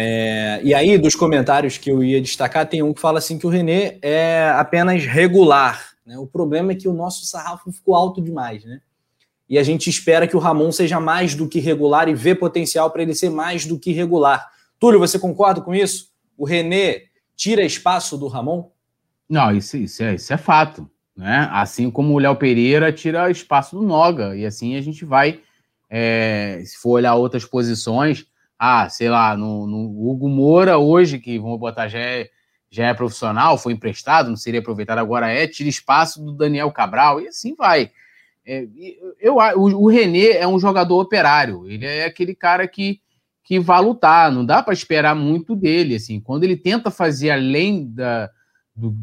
É, 0.00 0.60
e 0.62 0.72
aí, 0.72 0.96
dos 0.96 1.16
comentários 1.16 1.76
que 1.76 1.90
eu 1.90 2.04
ia 2.04 2.20
destacar, 2.20 2.68
tem 2.68 2.84
um 2.84 2.94
que 2.94 3.00
fala 3.00 3.18
assim 3.18 3.36
que 3.36 3.44
o 3.44 3.50
René 3.50 3.98
é 4.00 4.48
apenas 4.54 5.04
regular. 5.04 5.88
Né? 6.06 6.16
O 6.16 6.24
problema 6.24 6.70
é 6.70 6.76
que 6.76 6.86
o 6.86 6.92
nosso 6.92 7.26
sarrafo 7.26 7.72
ficou 7.72 7.96
alto 7.96 8.22
demais, 8.22 8.64
né? 8.64 8.80
E 9.48 9.58
a 9.58 9.62
gente 9.64 9.90
espera 9.90 10.28
que 10.28 10.36
o 10.36 10.38
Ramon 10.38 10.70
seja 10.70 11.00
mais 11.00 11.34
do 11.34 11.48
que 11.48 11.58
regular 11.58 12.08
e 12.08 12.14
vê 12.14 12.32
potencial 12.32 12.92
para 12.92 13.02
ele 13.02 13.12
ser 13.12 13.28
mais 13.28 13.66
do 13.66 13.76
que 13.76 13.90
regular. 13.90 14.48
Túlio, 14.78 15.00
você 15.00 15.18
concorda 15.18 15.60
com 15.60 15.74
isso? 15.74 16.12
O 16.36 16.44
René 16.44 17.06
tira 17.34 17.64
espaço 17.64 18.16
do 18.16 18.28
Ramon? 18.28 18.70
Não, 19.28 19.50
isso, 19.50 19.76
isso, 19.76 20.04
é, 20.04 20.14
isso 20.14 20.32
é 20.32 20.36
fato. 20.36 20.88
Né? 21.16 21.48
Assim 21.50 21.90
como 21.90 22.14
o 22.14 22.18
Léo 22.20 22.36
Pereira 22.36 22.92
tira 22.92 23.28
espaço 23.32 23.74
do 23.74 23.82
Noga. 23.82 24.36
E 24.36 24.46
assim 24.46 24.76
a 24.76 24.80
gente 24.80 25.04
vai, 25.04 25.40
é, 25.90 26.62
se 26.64 26.76
for 26.76 26.90
olhar 26.90 27.16
outras 27.16 27.44
posições, 27.44 28.28
ah, 28.58 28.88
sei 28.88 29.08
lá, 29.08 29.36
no, 29.36 29.66
no 29.66 30.08
Hugo 30.08 30.28
Moura 30.28 30.78
hoje, 30.78 31.18
que 31.18 31.38
vamos 31.38 31.60
botar 31.60 31.86
já 31.86 31.98
é, 31.98 32.28
já 32.68 32.86
é 32.86 32.94
profissional, 32.94 33.56
foi 33.56 33.72
emprestado, 33.72 34.28
não 34.28 34.36
seria 34.36 34.60
aproveitado, 34.60 34.98
agora 34.98 35.30
é, 35.30 35.46
tira 35.46 35.68
espaço 35.68 36.22
do 36.24 36.32
Daniel 36.32 36.72
Cabral, 36.72 37.20
e 37.20 37.28
assim 37.28 37.54
vai. 37.54 37.90
É, 38.44 38.66
eu, 39.20 39.36
o, 39.36 39.84
o 39.84 39.88
René 39.88 40.30
é 40.32 40.48
um 40.48 40.58
jogador 40.58 41.00
operário, 41.00 41.66
ele 41.70 41.86
é 41.86 42.04
aquele 42.04 42.34
cara 42.34 42.66
que, 42.66 43.00
que 43.44 43.60
vai 43.60 43.80
lutar, 43.80 44.32
não 44.32 44.44
dá 44.44 44.62
para 44.62 44.74
esperar 44.74 45.14
muito 45.14 45.54
dele. 45.54 45.94
assim 45.94 46.20
Quando 46.20 46.44
ele 46.44 46.56
tenta 46.56 46.90
fazer 46.90 47.30
além 47.30 47.86
da, 47.86 48.28
do, 48.74 48.96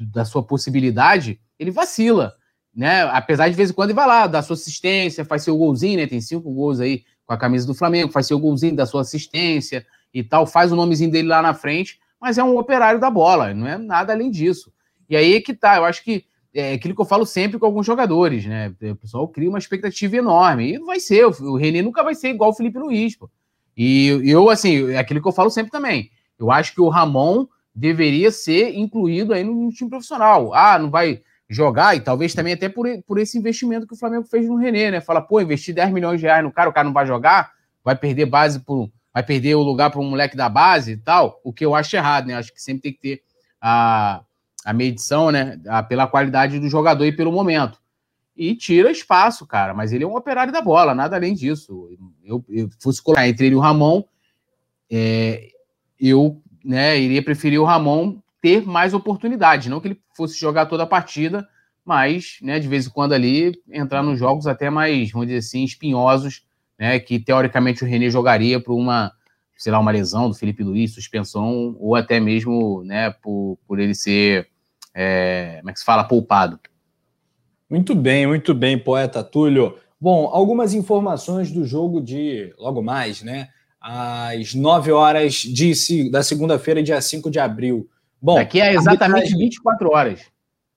da 0.00 0.24
sua 0.24 0.42
possibilidade, 0.42 1.38
ele 1.58 1.70
vacila. 1.70 2.34
Né? 2.74 3.02
Apesar 3.02 3.48
de 3.50 3.54
vez 3.54 3.70
em 3.70 3.74
quando 3.74 3.90
ele 3.90 3.96
vai 3.96 4.06
lá, 4.06 4.26
dá 4.26 4.40
sua 4.40 4.54
assistência, 4.54 5.24
faz 5.24 5.42
seu 5.42 5.56
golzinho, 5.58 5.98
né? 5.98 6.06
Tem 6.06 6.20
cinco 6.22 6.50
gols 6.50 6.80
aí 6.80 7.04
com 7.26 7.34
a 7.34 7.36
camisa 7.36 7.66
do 7.66 7.74
Flamengo, 7.74 8.12
faz 8.12 8.26
seu 8.26 8.38
golzinho, 8.38 8.76
dá 8.76 8.86
sua 8.86 9.02
assistência 9.02 9.86
e 10.12 10.22
tal, 10.22 10.46
faz 10.46 10.72
o 10.72 10.76
nomezinho 10.76 11.10
dele 11.10 11.28
lá 11.28 11.40
na 11.40 11.54
frente, 11.54 11.98
mas 12.20 12.38
é 12.38 12.44
um 12.44 12.56
operário 12.58 13.00
da 13.00 13.10
bola, 13.10 13.54
não 13.54 13.66
é 13.66 13.78
nada 13.78 14.12
além 14.12 14.30
disso. 14.30 14.72
E 15.08 15.16
aí 15.16 15.34
é 15.34 15.40
que 15.40 15.54
tá, 15.54 15.76
eu 15.76 15.84
acho 15.84 16.02
que 16.04 16.24
é 16.54 16.74
aquilo 16.74 16.94
que 16.94 17.00
eu 17.00 17.06
falo 17.06 17.24
sempre 17.24 17.58
com 17.58 17.66
alguns 17.66 17.86
jogadores, 17.86 18.44
né? 18.44 18.74
O 18.82 18.96
pessoal 18.96 19.26
cria 19.26 19.48
uma 19.48 19.58
expectativa 19.58 20.16
enorme. 20.16 20.74
E 20.74 20.78
vai 20.78 21.00
ser, 21.00 21.24
o 21.24 21.56
René 21.56 21.80
nunca 21.80 22.02
vai 22.02 22.14
ser 22.14 22.28
igual 22.28 22.50
o 22.50 22.54
Felipe 22.54 22.78
Luiz, 22.78 23.16
pô. 23.16 23.30
E 23.76 24.20
eu, 24.24 24.50
assim, 24.50 24.90
é 24.90 24.98
aquilo 24.98 25.22
que 25.22 25.28
eu 25.28 25.32
falo 25.32 25.50
sempre 25.50 25.72
também. 25.72 26.10
Eu 26.38 26.50
acho 26.50 26.74
que 26.74 26.80
o 26.80 26.88
Ramon 26.88 27.46
deveria 27.74 28.30
ser 28.30 28.74
incluído 28.74 29.32
aí 29.32 29.42
no 29.42 29.70
time 29.70 29.88
profissional. 29.88 30.52
Ah, 30.52 30.78
não 30.78 30.90
vai 30.90 31.22
jogar, 31.52 31.96
e 31.96 32.00
talvez 32.00 32.34
também 32.34 32.54
até 32.54 32.68
por, 32.68 32.86
por 33.06 33.18
esse 33.18 33.38
investimento 33.38 33.86
que 33.86 33.94
o 33.94 33.98
Flamengo 33.98 34.24
fez 34.24 34.46
no 34.46 34.56
René, 34.56 34.90
né? 34.90 35.00
Fala, 35.00 35.20
pô, 35.20 35.40
investir 35.40 35.74
10 35.74 35.92
milhões 35.92 36.20
de 36.20 36.26
reais 36.26 36.42
no 36.42 36.52
cara, 36.52 36.70
o 36.70 36.72
cara 36.72 36.84
não 36.84 36.92
vai 36.92 37.06
jogar, 37.06 37.52
vai 37.84 37.96
perder 37.96 38.26
base 38.26 38.60
por. 38.60 38.90
Vai 39.14 39.22
perder 39.22 39.54
o 39.56 39.62
lugar 39.62 39.90
para 39.90 40.00
um 40.00 40.08
moleque 40.08 40.34
da 40.34 40.48
base 40.48 40.92
e 40.92 40.96
tal, 40.96 41.38
o 41.44 41.52
que 41.52 41.66
eu 41.66 41.74
acho 41.74 41.94
errado, 41.94 42.26
né? 42.26 42.34
Acho 42.34 42.52
que 42.52 42.62
sempre 42.62 42.82
tem 42.82 42.92
que 42.94 43.00
ter 43.00 43.22
a, 43.60 44.22
a 44.64 44.72
medição, 44.72 45.30
né? 45.30 45.60
A, 45.68 45.82
pela 45.82 46.06
qualidade 46.06 46.58
do 46.58 46.66
jogador 46.66 47.04
e 47.04 47.12
pelo 47.14 47.30
momento. 47.30 47.78
E 48.34 48.56
tira 48.56 48.90
espaço, 48.90 49.46
cara. 49.46 49.74
Mas 49.74 49.92
ele 49.92 50.04
é 50.04 50.06
um 50.06 50.16
operário 50.16 50.50
da 50.50 50.62
bola, 50.62 50.94
nada 50.94 51.14
além 51.16 51.34
disso. 51.34 51.90
Eu, 52.24 52.42
eu 52.48 52.70
fosse 52.80 53.02
colocar 53.02 53.28
entre 53.28 53.46
ele 53.46 53.54
e 53.54 53.58
o 53.58 53.60
Ramon, 53.60 54.02
é, 54.90 55.50
eu 56.00 56.40
né, 56.64 56.98
iria 56.98 57.22
preferir 57.22 57.60
o 57.60 57.64
Ramon 57.64 58.21
ter 58.42 58.66
mais 58.66 58.92
oportunidade. 58.92 59.70
Não 59.70 59.80
que 59.80 59.88
ele 59.88 60.00
fosse 60.14 60.38
jogar 60.38 60.66
toda 60.66 60.82
a 60.82 60.86
partida, 60.86 61.48
mas 61.82 62.36
né, 62.42 62.60
de 62.60 62.68
vez 62.68 62.86
em 62.86 62.90
quando 62.90 63.14
ali 63.14 63.52
entrar 63.70 64.02
nos 64.02 64.18
jogos 64.18 64.46
até 64.46 64.68
mais, 64.68 65.10
vamos 65.10 65.28
dizer 65.28 65.38
assim, 65.38 65.64
espinhosos, 65.64 66.44
né, 66.78 66.98
que 66.98 67.18
teoricamente 67.18 67.82
o 67.82 67.86
René 67.86 68.10
jogaria 68.10 68.60
por 68.60 68.74
uma 68.74 69.12
sei 69.62 69.70
lá, 69.70 69.78
uma 69.78 69.92
lesão 69.92 70.28
do 70.28 70.34
Felipe 70.34 70.64
Luiz, 70.64 70.92
suspensão, 70.92 71.76
ou 71.78 71.94
até 71.94 72.18
mesmo 72.18 72.82
né, 72.82 73.10
por, 73.10 73.56
por 73.64 73.78
ele 73.78 73.94
ser 73.94 74.48
é, 74.92 75.58
como 75.60 75.70
é 75.70 75.72
que 75.72 75.78
se 75.78 75.84
fala, 75.84 76.02
poupado. 76.02 76.58
Muito 77.70 77.94
bem, 77.94 78.26
muito 78.26 78.54
bem, 78.54 78.76
poeta 78.76 79.22
Túlio. 79.22 79.76
Bom, 80.00 80.28
algumas 80.32 80.74
informações 80.74 81.52
do 81.52 81.64
jogo 81.64 82.00
de 82.00 82.52
logo 82.58 82.82
mais, 82.82 83.22
né? 83.22 83.50
Às 83.80 84.52
9 84.52 84.90
horas 84.90 85.34
de, 85.34 86.10
da 86.10 86.24
segunda-feira, 86.24 86.82
dia 86.82 87.00
5 87.00 87.30
de 87.30 87.38
abril. 87.38 87.88
Bom, 88.22 88.36
daqui 88.36 88.60
a 88.60 88.72
exatamente 88.72 89.02
arbitragem... 89.02 89.38
24 89.38 89.90
horas. 89.90 90.20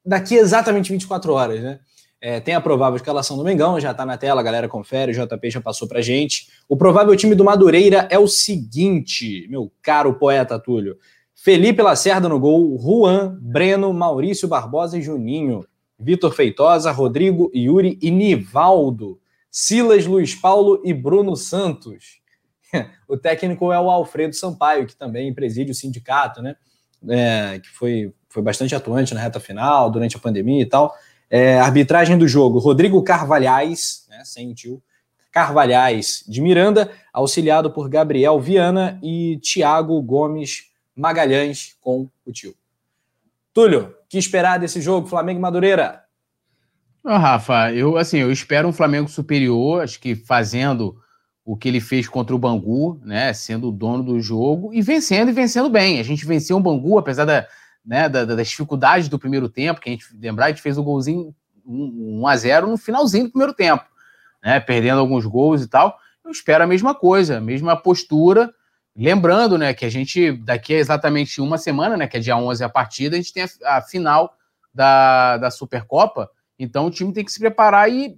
Daqui 0.04 0.38
a 0.38 0.42
exatamente 0.42 0.92
24 0.92 1.32
horas, 1.32 1.62
né? 1.62 1.80
É, 2.20 2.40
tem 2.40 2.56
a 2.56 2.62
provável 2.62 2.96
escalação 2.96 3.38
do 3.38 3.44
Mengão, 3.44 3.80
já 3.80 3.94
tá 3.94 4.04
na 4.04 4.18
tela, 4.18 4.42
a 4.42 4.44
galera 4.44 4.68
confere, 4.68 5.12
o 5.12 5.14
JP 5.14 5.52
já 5.52 5.62
passou 5.62 5.88
pra 5.88 6.02
gente. 6.02 6.48
O 6.68 6.76
provável 6.76 7.16
time 7.16 7.36
do 7.36 7.44
Madureira 7.44 8.08
é 8.10 8.18
o 8.18 8.28
seguinte, 8.28 9.46
meu 9.48 9.72
caro 9.82 10.16
poeta 10.16 10.58
Túlio. 10.58 10.98
Felipe 11.36 11.84
Lacerda 11.84 12.28
no 12.28 12.40
gol, 12.40 12.76
Juan, 12.80 13.38
Breno, 13.40 13.94
Maurício 13.94 14.48
Barbosa 14.48 14.98
e 14.98 15.04
Juninho, 15.04 15.68
Vitor 16.00 16.34
Feitosa, 16.34 16.92
Rodrigo, 16.92 17.52
Yuri 17.54 18.00
e 18.02 18.10
Nivaldo, 18.10 19.20
Silas, 19.52 20.08
Luiz 20.08 20.34
Paulo 20.34 20.82
e 20.84 20.94
Bruno 20.94 21.36
Santos. 21.36 22.20
O 23.08 23.16
técnico 23.16 23.72
é 23.72 23.80
o 23.80 23.90
Alfredo 23.90 24.36
Sampaio, 24.36 24.88
que 24.88 24.96
também 24.96 25.32
preside 25.32 25.72
o 25.72 25.76
sindicato, 25.76 26.42
né? 26.42 26.56
É, 27.10 27.60
que 27.60 27.70
foi, 27.70 28.14
foi 28.30 28.42
bastante 28.42 28.74
atuante 28.74 29.14
na 29.14 29.22
reta 29.22 29.40
final, 29.40 29.90
durante 29.90 30.16
a 30.16 30.20
pandemia 30.20 30.62
e 30.62 30.66
tal. 30.66 30.94
É, 31.30 31.60
arbitragem 31.60 32.18
do 32.18 32.28
jogo: 32.28 32.60
Rodrigo 32.60 33.02
Carvalhais, 33.04 34.06
né, 34.10 34.22
sem 34.24 34.54
tio, 34.54 34.82
Carvalhais 35.32 36.24
de 36.28 36.42
Miranda, 36.42 36.92
auxiliado 37.12 37.70
por 37.70 37.90
Gabriel 37.90 38.40
Viana 38.40 39.00
e 39.04 39.38
Thiago 39.44 40.02
Gomes 40.02 40.72
Magalhães 40.96 41.76
com 41.82 42.10
o 42.26 42.32
tio. 42.32 42.56
Túlio, 43.54 43.94
que 44.08 44.18
esperar 44.18 44.58
desse 44.58 44.80
jogo, 44.80 45.08
Flamengo 45.08 45.40
e 45.40 45.42
Madureira? 45.42 46.04
Oh, 47.04 47.18
Rafa, 47.18 47.72
eu 47.74 47.98
assim, 47.98 48.18
eu 48.18 48.32
espero 48.32 48.68
um 48.68 48.74
Flamengo 48.74 49.08
superior, 49.10 49.84
acho 49.84 50.00
que 50.00 50.16
fazendo 50.16 50.98
o 51.46 51.56
que 51.56 51.68
ele 51.68 51.80
fez 51.80 52.10
contra 52.10 52.36
o 52.36 52.40
Bangu, 52.40 53.00
né, 53.04 53.32
sendo 53.32 53.70
o 53.70 53.72
dono 53.72 54.04
do 54.04 54.20
jogo 54.20 54.74
e 54.74 54.82
vencendo 54.82 55.30
e 55.30 55.32
vencendo 55.32 55.70
bem. 55.70 56.00
A 56.00 56.04
gente 56.04 56.26
venceu 56.26 56.58
o 56.58 56.60
Bangu, 56.60 56.98
apesar 56.98 57.24
da, 57.24 57.48
né, 57.86 58.10
da, 58.10 58.26
das 58.26 58.50
dificuldades 58.50 59.08
do 59.08 59.20
primeiro 59.20 59.48
tempo, 59.48 59.80
que 59.80 59.90
a 59.90 59.92
gente 59.92 60.06
lembrar, 60.20 60.46
a 60.46 60.50
gente 60.50 60.62
fez 60.62 60.78
o 60.78 60.84
golzinho 60.84 61.36
1 61.66 62.28
a 62.28 62.36
0 62.36 62.68
no 62.68 62.78
finalzinho 62.78 63.26
do 63.26 63.32
primeiro 63.32 63.54
tempo, 63.54 63.86
né, 64.44 64.60
perdendo 64.60 65.00
alguns 65.00 65.26
gols 65.26 65.62
e 65.62 65.68
tal. 65.68 65.98
Eu 66.24 66.32
espero 66.32 66.64
a 66.64 66.68
mesma 66.68 66.96
coisa, 66.96 67.38
a 67.38 67.42
mesma 67.42 67.78
postura, 67.78 68.52
Lembrando, 68.98 69.58
né, 69.58 69.74
que 69.74 69.84
a 69.84 69.90
gente, 69.90 70.32
daqui 70.32 70.74
a 70.74 70.78
exatamente 70.78 71.42
uma 71.42 71.58
semana, 71.58 71.98
né, 71.98 72.08
que 72.08 72.16
é 72.16 72.20
dia 72.20 72.38
11 72.38 72.64
a 72.64 72.70
partida, 72.70 73.18
a 73.18 73.20
gente 73.20 73.34
tem 73.34 73.44
a, 73.44 73.78
a 73.78 73.82
final 73.82 74.34
da, 74.74 75.36
da 75.36 75.52
Supercopa, 75.52 76.30
então 76.58 76.86
o 76.86 76.92
time 76.92 77.12
tem 77.12 77.26
que 77.26 77.32
se 77.32 77.40
preparar 77.40 77.92
e, 77.92 78.18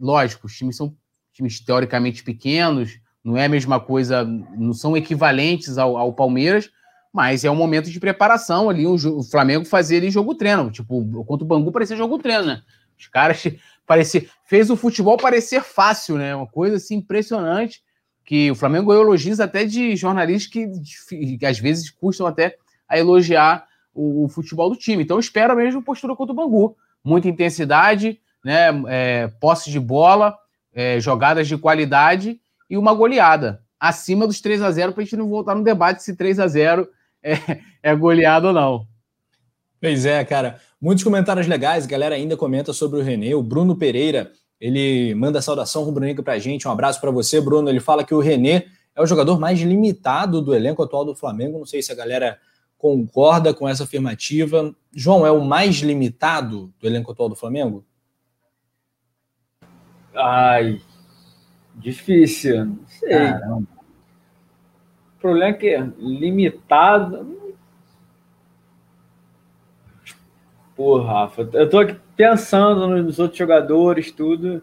lógico, 0.00 0.46
os 0.46 0.56
times 0.56 0.78
são 0.78 0.96
times 1.38 1.60
teoricamente 1.60 2.22
pequenos, 2.22 3.00
não 3.24 3.36
é 3.36 3.44
a 3.44 3.48
mesma 3.48 3.78
coisa, 3.78 4.24
não 4.24 4.72
são 4.72 4.96
equivalentes 4.96 5.78
ao, 5.78 5.96
ao 5.96 6.12
Palmeiras, 6.12 6.70
mas 7.12 7.44
é 7.44 7.50
um 7.50 7.54
momento 7.54 7.90
de 7.90 8.00
preparação 8.00 8.68
ali, 8.68 8.86
o, 8.86 8.94
o 8.94 9.22
Flamengo 9.22 9.64
fazer 9.64 9.98
ali 9.98 10.10
jogo 10.10 10.34
treino, 10.34 10.70
tipo, 10.70 11.24
contra 11.24 11.44
o 11.44 11.48
Bangu 11.48 11.72
parecia 11.72 11.96
jogo 11.96 12.18
treino, 12.18 12.46
né? 12.46 12.62
Os 12.98 13.06
caras 13.06 13.42
parecia, 13.86 14.26
fez 14.44 14.68
o 14.68 14.76
futebol 14.76 15.16
parecer 15.16 15.62
fácil, 15.62 16.16
né? 16.16 16.34
Uma 16.34 16.46
coisa 16.46 16.76
assim 16.76 16.96
impressionante 16.96 17.82
que 18.24 18.50
o 18.50 18.54
Flamengo 18.54 18.92
elogios 18.92 19.40
até 19.40 19.64
de 19.64 19.96
jornalistas 19.96 20.52
que, 20.52 21.38
que 21.38 21.46
às 21.46 21.58
vezes 21.58 21.90
custam 21.90 22.26
até 22.26 22.56
a 22.86 22.98
elogiar 22.98 23.66
o, 23.94 24.24
o, 24.24 24.28
futebol 24.28 24.68
do 24.68 24.76
time. 24.76 25.02
Então, 25.02 25.18
espero 25.18 25.54
a 25.54 25.56
mesma 25.56 25.80
postura 25.80 26.14
contra 26.14 26.32
o 26.32 26.36
Bangu. 26.36 26.76
Muita 27.02 27.28
intensidade, 27.28 28.20
né, 28.44 28.68
é, 28.88 29.28
posse 29.40 29.70
de 29.70 29.80
bola, 29.80 30.36
é, 30.78 31.00
jogadas 31.00 31.48
de 31.48 31.58
qualidade 31.58 32.40
e 32.70 32.78
uma 32.78 32.94
goleada. 32.94 33.60
Acima 33.80 34.28
dos 34.28 34.40
3 34.40 34.62
a 34.62 34.70
0 34.70 34.92
para 34.92 35.02
a 35.02 35.04
gente 35.04 35.16
não 35.16 35.28
voltar 35.28 35.56
no 35.56 35.64
debate 35.64 36.04
se 36.04 36.14
3 36.14 36.38
a 36.38 36.46
0 36.46 36.88
é, 37.20 37.34
é 37.82 37.96
goleado 37.96 38.46
ou 38.46 38.52
não. 38.52 38.86
Pois 39.80 40.06
é, 40.06 40.24
cara. 40.24 40.60
Muitos 40.80 41.02
comentários 41.02 41.48
legais. 41.48 41.84
A 41.84 41.88
galera 41.88 42.14
ainda 42.14 42.36
comenta 42.36 42.72
sobre 42.72 43.00
o 43.00 43.02
René. 43.02 43.34
O 43.34 43.42
Bruno 43.42 43.74
Pereira 43.74 44.30
ele 44.60 45.16
manda 45.16 45.42
saudação 45.42 45.82
rubro-negra 45.82 46.22
para 46.22 46.34
a 46.34 46.38
gente. 46.38 46.68
Um 46.68 46.70
abraço 46.70 47.00
para 47.00 47.10
você, 47.10 47.40
Bruno. 47.40 47.68
Ele 47.68 47.80
fala 47.80 48.04
que 48.04 48.14
o 48.14 48.20
René 48.20 48.66
é 48.94 49.02
o 49.02 49.06
jogador 49.06 49.40
mais 49.40 49.58
limitado 49.58 50.40
do 50.40 50.54
elenco 50.54 50.84
atual 50.84 51.04
do 51.04 51.16
Flamengo. 51.16 51.58
Não 51.58 51.66
sei 51.66 51.82
se 51.82 51.90
a 51.90 51.96
galera 51.96 52.38
concorda 52.76 53.52
com 53.52 53.68
essa 53.68 53.82
afirmativa. 53.82 54.72
João, 54.94 55.26
é 55.26 55.32
o 55.32 55.44
mais 55.44 55.74
limitado 55.78 56.72
do 56.78 56.86
elenco 56.86 57.10
atual 57.10 57.28
do 57.28 57.34
Flamengo? 57.34 57.84
Ai, 60.18 60.80
difícil. 61.76 62.64
Não 62.64 62.86
sei. 62.86 63.10
Caramba. 63.10 63.68
O 65.16 65.20
problema 65.20 65.50
é 65.50 65.52
que 65.52 65.68
é 65.68 65.80
limitado. 65.98 67.54
Pô, 70.74 71.00
Rafa, 71.00 71.48
eu 71.52 71.68
tô 71.68 71.78
aqui 71.78 71.98
pensando 72.16 72.86
nos 72.88 73.18
outros 73.18 73.38
jogadores, 73.38 74.12
tudo. 74.12 74.62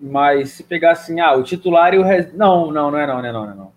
Mas 0.00 0.52
se 0.52 0.62
pegar 0.62 0.92
assim, 0.92 1.20
ah, 1.20 1.34
o 1.34 1.42
titular 1.42 1.92
e 1.92 1.98
o 1.98 2.02
res... 2.02 2.32
Não, 2.32 2.70
não, 2.70 2.90
não 2.90 2.98
é 2.98 3.06
não, 3.06 3.20
não 3.20 3.26
é 3.26 3.32
não, 3.32 3.44
não 3.46 3.52
é 3.52 3.56
não. 3.56 3.72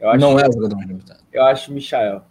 Eu 0.00 0.10
acho, 0.10 0.20
não 0.20 0.38
é 0.38 0.48
o 0.48 0.52
jogador 0.52 0.76
mais 0.76 0.88
limitado. 0.88 1.20
Eu 1.32 1.44
acho 1.44 1.70
o 1.70 1.74
Michael. 1.74 2.22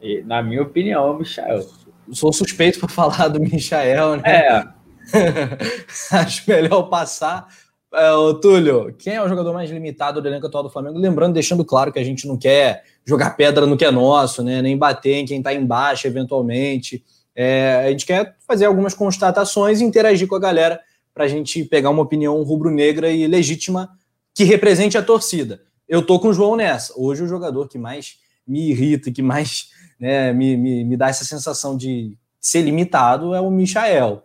E, 0.00 0.22
na 0.22 0.42
minha 0.42 0.62
opinião, 0.62 1.06
é 1.06 1.10
o 1.10 1.18
Michael. 1.18 1.66
Sou 2.12 2.32
suspeito 2.32 2.78
por 2.78 2.90
falar 2.90 3.28
do 3.28 3.40
Michael, 3.40 4.16
né? 4.16 4.22
É. 4.24 4.68
acho 6.16 6.48
melhor 6.48 6.84
passar. 6.84 7.48
É, 7.92 8.12
o 8.12 8.34
Túlio, 8.34 8.94
quem 8.98 9.14
é 9.14 9.22
o 9.22 9.28
jogador 9.28 9.54
mais 9.54 9.70
limitado 9.70 10.20
do 10.20 10.28
elenco 10.28 10.46
atual 10.46 10.62
do 10.62 10.70
Flamengo? 10.70 10.98
Lembrando, 10.98 11.32
deixando 11.32 11.64
claro 11.64 11.90
que 11.90 11.98
a 11.98 12.04
gente 12.04 12.26
não 12.26 12.36
quer 12.36 12.84
jogar 13.06 13.30
pedra 13.30 13.64
no 13.64 13.76
que 13.76 13.84
é 13.84 13.90
nosso, 13.90 14.42
né? 14.42 14.60
Nem 14.60 14.76
bater 14.76 15.14
em 15.14 15.26
quem 15.26 15.38
está 15.38 15.54
embaixo, 15.54 16.06
eventualmente. 16.06 17.02
É, 17.34 17.84
a 17.86 17.90
gente 17.90 18.04
quer 18.04 18.36
fazer 18.46 18.66
algumas 18.66 18.92
constatações 18.92 19.80
e 19.80 19.84
interagir 19.84 20.28
com 20.28 20.34
a 20.34 20.40
galera 20.40 20.80
para 21.14 21.24
a 21.24 21.28
gente 21.28 21.64
pegar 21.64 21.90
uma 21.90 22.02
opinião 22.02 22.42
rubro-negra 22.42 23.10
e 23.10 23.26
legítima 23.26 23.90
que 24.34 24.44
represente 24.44 24.98
a 24.98 25.02
torcida. 25.02 25.62
Eu 25.88 26.02
tô 26.02 26.20
com 26.20 26.28
o 26.28 26.32
João 26.34 26.54
nessa. 26.54 26.92
Hoje 26.96 27.22
o 27.22 27.26
jogador 27.26 27.68
que 27.68 27.78
mais 27.78 28.18
me 28.46 28.70
irrita, 28.70 29.10
que 29.10 29.22
mais 29.22 29.70
né, 29.98 30.32
me, 30.32 30.56
me, 30.56 30.84
me 30.84 30.96
dá 30.96 31.08
essa 31.08 31.24
sensação 31.24 31.76
de 31.76 32.16
ser 32.40 32.62
limitado 32.62 33.34
é 33.34 33.40
o 33.40 33.50
Michael. 33.50 34.22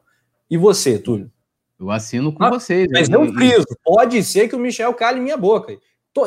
E 0.50 0.58
você, 0.58 1.00
Túlio? 1.00 1.32
Eu 1.80 1.92
assino 1.92 2.32
com 2.32 2.44
ah, 2.44 2.50
vocês. 2.50 2.88
Mas 2.92 3.10
não 3.10 3.32
friso. 3.34 3.66
Pode 3.84 4.24
ser 4.24 4.48
que 4.48 4.56
o 4.56 4.60
Michel 4.60 4.94
cale 4.94 5.20
minha 5.20 5.36
boca. 5.36 5.78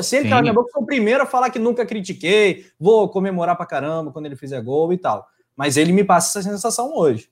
Se 0.02 0.16
ele 0.16 0.28
calar 0.28 0.42
minha 0.42 0.52
boca, 0.52 0.68
eu 0.68 0.72
sou 0.72 0.82
o 0.82 0.86
primeiro 0.86 1.22
a 1.22 1.26
falar 1.26 1.48
que 1.48 1.60
nunca 1.60 1.86
critiquei, 1.86 2.66
vou 2.78 3.08
comemorar 3.08 3.56
pra 3.56 3.64
caramba 3.64 4.10
quando 4.10 4.26
ele 4.26 4.36
fizer 4.36 4.60
gol 4.60 4.92
e 4.92 4.98
tal. 4.98 5.26
Mas 5.56 5.76
ele 5.76 5.92
me 5.92 6.02
passa 6.02 6.38
essa 6.38 6.50
sensação 6.50 6.92
hoje. 6.94 7.30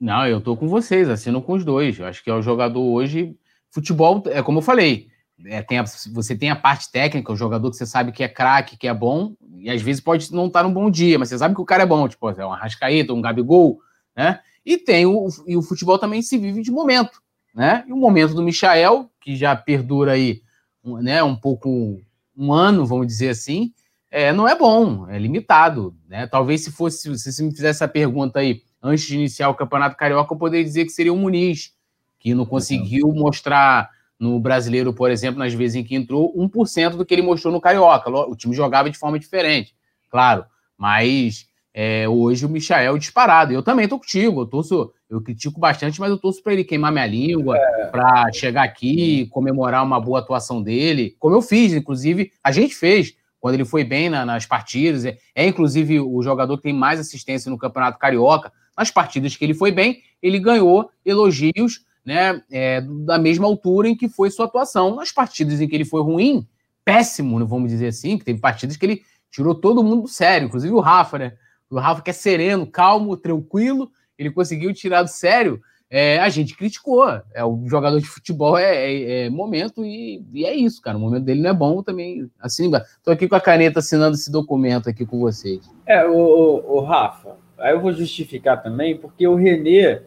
Não, 0.00 0.26
eu 0.26 0.40
tô 0.40 0.56
com 0.56 0.68
vocês, 0.68 1.08
assino 1.08 1.42
com 1.42 1.52
os 1.54 1.64
dois. 1.64 1.98
Eu 1.98 2.06
acho 2.06 2.22
que 2.22 2.30
é 2.30 2.34
o 2.34 2.42
jogador 2.42 2.80
hoje. 2.80 3.36
Futebol, 3.70 4.22
é 4.26 4.42
como 4.42 4.58
eu 4.58 4.62
falei, 4.62 5.08
é, 5.46 5.62
tem 5.62 5.78
a, 5.78 5.84
você 6.12 6.36
tem 6.36 6.50
a 6.50 6.56
parte 6.56 6.90
técnica, 6.90 7.32
o 7.32 7.36
jogador 7.36 7.70
que 7.70 7.76
você 7.76 7.86
sabe 7.86 8.12
que 8.12 8.22
é 8.22 8.28
craque, 8.28 8.76
que 8.76 8.88
é 8.88 8.94
bom, 8.94 9.34
e 9.58 9.70
às 9.70 9.82
vezes 9.82 10.00
pode 10.00 10.32
não 10.32 10.46
estar 10.46 10.62
tá 10.62 10.68
num 10.68 10.74
bom 10.74 10.90
dia, 10.90 11.18
mas 11.18 11.28
você 11.28 11.38
sabe 11.38 11.54
que 11.54 11.60
o 11.60 11.66
cara 11.66 11.82
é 11.82 11.86
bom, 11.86 12.08
tipo, 12.08 12.28
é 12.30 12.46
um 12.46 12.52
Arrascaeta, 12.52 13.12
um 13.12 13.22
Gabigol, 13.22 13.80
né? 14.16 14.40
E 14.64 14.76
tem 14.78 15.06
o, 15.06 15.26
e 15.46 15.56
o 15.56 15.62
futebol 15.62 15.98
também 15.98 16.22
se 16.22 16.38
vive 16.38 16.62
de 16.62 16.70
momento 16.70 17.22
né? 17.54 17.84
E 17.86 17.92
o 17.92 17.96
momento 17.96 18.34
do 18.34 18.42
Michael, 18.42 19.10
que 19.20 19.36
já 19.36 19.54
perdura 19.54 20.12
aí, 20.12 20.42
né, 20.84 21.22
um 21.22 21.36
pouco 21.36 22.00
um 22.36 22.52
ano, 22.52 22.86
vamos 22.86 23.06
dizer 23.06 23.30
assim, 23.30 23.72
é, 24.10 24.32
não 24.32 24.48
é 24.48 24.56
bom, 24.56 25.08
é 25.08 25.18
limitado, 25.18 25.94
né? 26.08 26.26
Talvez 26.26 26.64
se 26.64 26.70
fosse, 26.70 26.98
se 26.98 27.08
você 27.08 27.42
me 27.42 27.50
fizesse 27.50 27.82
essa 27.82 27.88
pergunta 27.88 28.40
aí 28.40 28.62
antes 28.82 29.06
de 29.06 29.14
iniciar 29.14 29.48
o 29.48 29.54
Campeonato 29.54 29.96
Carioca, 29.96 30.32
eu 30.32 30.38
poderia 30.38 30.64
dizer 30.64 30.84
que 30.84 30.90
seria 30.90 31.12
o 31.12 31.16
Muniz, 31.16 31.72
que 32.18 32.34
não 32.34 32.46
conseguiu 32.46 33.12
mostrar 33.12 33.90
no 34.22 34.38
brasileiro, 34.38 34.92
por 34.92 35.10
exemplo, 35.10 35.40
nas 35.40 35.52
vezes 35.52 35.74
em 35.74 35.82
que 35.82 35.96
entrou, 35.96 36.32
1% 36.36 36.90
do 36.90 37.04
que 37.04 37.12
ele 37.12 37.22
mostrou 37.22 37.52
no 37.52 37.60
Carioca. 37.60 38.08
O 38.08 38.36
time 38.36 38.54
jogava 38.54 38.88
de 38.88 38.96
forma 38.96 39.18
diferente, 39.18 39.74
claro, 40.08 40.44
mas 40.78 41.48
é, 41.74 42.08
hoje 42.08 42.46
o 42.46 42.48
Michael 42.48 42.98
disparado. 42.98 43.52
Eu 43.52 43.64
também 43.64 43.88
tô 43.88 43.98
contigo, 43.98 44.42
eu 44.42 44.46
torço, 44.46 44.92
eu 45.10 45.20
critico 45.20 45.58
bastante, 45.58 45.98
mas 45.98 46.08
eu 46.08 46.16
torço 46.16 46.40
para 46.40 46.52
ele 46.52 46.62
queimar 46.62 46.92
minha 46.92 47.06
língua, 47.06 47.58
é. 47.58 47.86
para 47.86 48.32
chegar 48.32 48.62
aqui, 48.62 49.26
comemorar 49.26 49.82
uma 49.84 50.00
boa 50.00 50.20
atuação 50.20 50.62
dele, 50.62 51.16
como 51.18 51.34
eu 51.34 51.42
fiz, 51.42 51.72
inclusive, 51.72 52.30
a 52.44 52.52
gente 52.52 52.76
fez 52.76 53.16
quando 53.40 53.54
ele 53.54 53.64
foi 53.64 53.82
bem 53.82 54.08
na, 54.08 54.24
nas 54.24 54.46
partidas. 54.46 55.04
É, 55.04 55.18
é, 55.34 55.44
inclusive 55.48 55.98
o 55.98 56.22
jogador 56.22 56.56
que 56.58 56.62
tem 56.62 56.72
mais 56.72 57.00
assistência 57.00 57.50
no 57.50 57.58
Campeonato 57.58 57.98
Carioca. 57.98 58.52
Nas 58.78 58.88
partidas 58.88 59.36
que 59.36 59.44
ele 59.44 59.52
foi 59.52 59.72
bem, 59.72 60.00
ele 60.22 60.38
ganhou 60.38 60.88
elogios 61.04 61.80
né, 62.04 62.42
é, 62.50 62.80
da 62.80 63.18
mesma 63.18 63.46
altura 63.46 63.88
em 63.88 63.96
que 63.96 64.08
foi 64.08 64.30
sua 64.30 64.46
atuação. 64.46 64.94
Nas 64.94 65.12
partidas 65.12 65.60
em 65.60 65.68
que 65.68 65.74
ele 65.74 65.84
foi 65.84 66.02
ruim, 66.02 66.46
péssimo, 66.84 67.44
vamos 67.46 67.70
dizer 67.70 67.88
assim, 67.88 68.18
que 68.18 68.24
teve 68.24 68.40
partidas 68.40 68.76
que 68.76 68.84
ele 68.84 69.02
tirou 69.30 69.54
todo 69.54 69.82
mundo 69.82 70.02
do 70.02 70.08
sério, 70.08 70.46
inclusive 70.46 70.72
o 70.74 70.80
Rafa, 70.80 71.18
né? 71.18 71.32
O 71.70 71.78
Rafa 71.78 72.02
que 72.02 72.10
é 72.10 72.12
sereno, 72.12 72.66
calmo, 72.66 73.16
tranquilo, 73.16 73.90
ele 74.18 74.30
conseguiu 74.30 74.74
tirar 74.74 75.02
do 75.02 75.08
sério. 75.08 75.60
É, 75.88 76.18
a 76.20 76.28
gente 76.28 76.56
criticou. 76.56 77.06
É, 77.34 77.44
o 77.44 77.66
jogador 77.66 77.98
de 77.98 78.06
futebol 78.06 78.56
é, 78.56 78.74
é, 78.74 79.26
é 79.26 79.30
momento 79.30 79.84
e, 79.84 80.24
e, 80.32 80.44
é 80.44 80.54
isso, 80.54 80.80
cara. 80.80 80.96
O 80.96 81.00
momento 81.00 81.24
dele 81.24 81.42
não 81.42 81.50
é 81.50 81.54
bom 81.54 81.82
também. 81.82 82.30
Assim, 82.40 82.70
tô 83.02 83.10
aqui 83.10 83.28
com 83.28 83.34
a 83.34 83.40
caneta 83.40 83.78
assinando 83.78 84.14
esse 84.14 84.30
documento 84.30 84.88
aqui 84.88 85.04
com 85.04 85.18
vocês. 85.20 85.60
É, 85.86 86.06
o, 86.06 86.14
o, 86.14 86.76
o 86.76 86.80
Rafa, 86.80 87.36
aí 87.58 87.72
eu 87.72 87.80
vou 87.80 87.92
justificar 87.92 88.62
também, 88.62 88.96
porque 88.96 89.26
o 89.26 89.34
Renê 89.34 90.00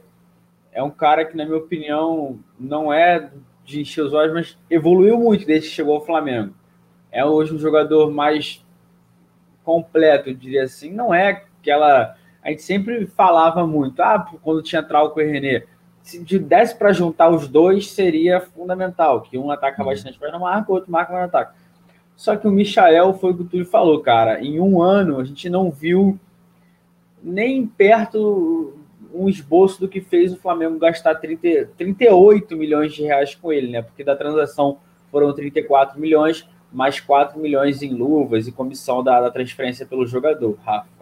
é 0.75 0.83
um 0.83 0.91
cara 0.91 1.23
que, 1.23 1.37
na 1.37 1.45
minha 1.45 1.57
opinião, 1.57 2.37
não 2.59 2.91
é 2.91 3.31
de 3.63 3.79
encher 3.79 4.01
os 4.01 4.13
olhos, 4.13 4.33
mas 4.33 4.57
evoluiu 4.69 5.17
muito 5.17 5.45
desde 5.45 5.69
que 5.69 5.75
chegou 5.75 5.95
ao 5.95 6.05
Flamengo. 6.05 6.53
É 7.09 7.23
hoje 7.23 7.55
um 7.55 7.57
jogador 7.57 8.11
mais 8.11 8.63
completo, 9.63 10.29
eu 10.29 10.35
diria 10.35 10.63
assim. 10.63 10.91
Não 10.91 11.13
é 11.13 11.29
aquela. 11.29 12.17
A 12.43 12.49
gente 12.49 12.61
sempre 12.61 13.07
falava 13.07 13.65
muito, 13.65 14.01
ah, 14.01 14.29
quando 14.43 14.61
tinha 14.61 14.83
Trauco 14.83 15.21
e 15.21 15.25
René, 15.25 15.63
se 16.03 16.19
desse 16.37 16.77
para 16.77 16.91
juntar 16.91 17.29
os 17.29 17.47
dois, 17.47 17.89
seria 17.89 18.41
fundamental, 18.41 19.21
que 19.21 19.37
um 19.37 19.49
ataca 19.49 19.81
uhum. 19.81 19.87
bastante, 19.89 20.17
mas 20.21 20.31
não 20.31 20.41
marca, 20.41 20.71
o 20.71 20.75
outro 20.75 20.91
marca, 20.91 21.13
mas 21.13 21.21
não 21.21 21.27
ataca. 21.27 21.55
Só 22.17 22.35
que 22.35 22.47
o 22.47 22.51
Michael 22.51 23.13
foi 23.13 23.31
o 23.31 23.35
que 23.37 23.41
o 23.43 23.45
Túlio 23.45 23.65
falou, 23.65 24.01
cara. 24.01 24.43
Em 24.43 24.59
um 24.59 24.81
ano, 24.81 25.19
a 25.19 25.23
gente 25.23 25.49
não 25.49 25.71
viu 25.71 26.19
nem 27.23 27.65
perto 27.65 28.84
um 29.15 29.29
esboço 29.29 29.79
do 29.79 29.87
que 29.87 30.01
fez 30.01 30.33
o 30.33 30.37
Flamengo 30.37 30.77
gastar 30.77 31.15
30, 31.15 31.69
38 31.77 32.55
milhões 32.55 32.93
de 32.93 33.03
reais 33.03 33.33
com 33.33 33.51
ele, 33.51 33.71
né? 33.71 33.81
Porque 33.81 34.03
da 34.03 34.15
transação 34.15 34.77
foram 35.11 35.33
34 35.33 35.99
milhões, 35.99 36.47
mais 36.71 36.99
4 36.99 37.39
milhões 37.39 37.81
em 37.81 37.93
luvas 37.93 38.47
e 38.47 38.51
comissão 38.51 39.03
da, 39.03 39.21
da 39.21 39.31
transferência 39.31 39.85
pelo 39.85 40.05
jogador, 40.05 40.57
Rafa. 40.63 40.95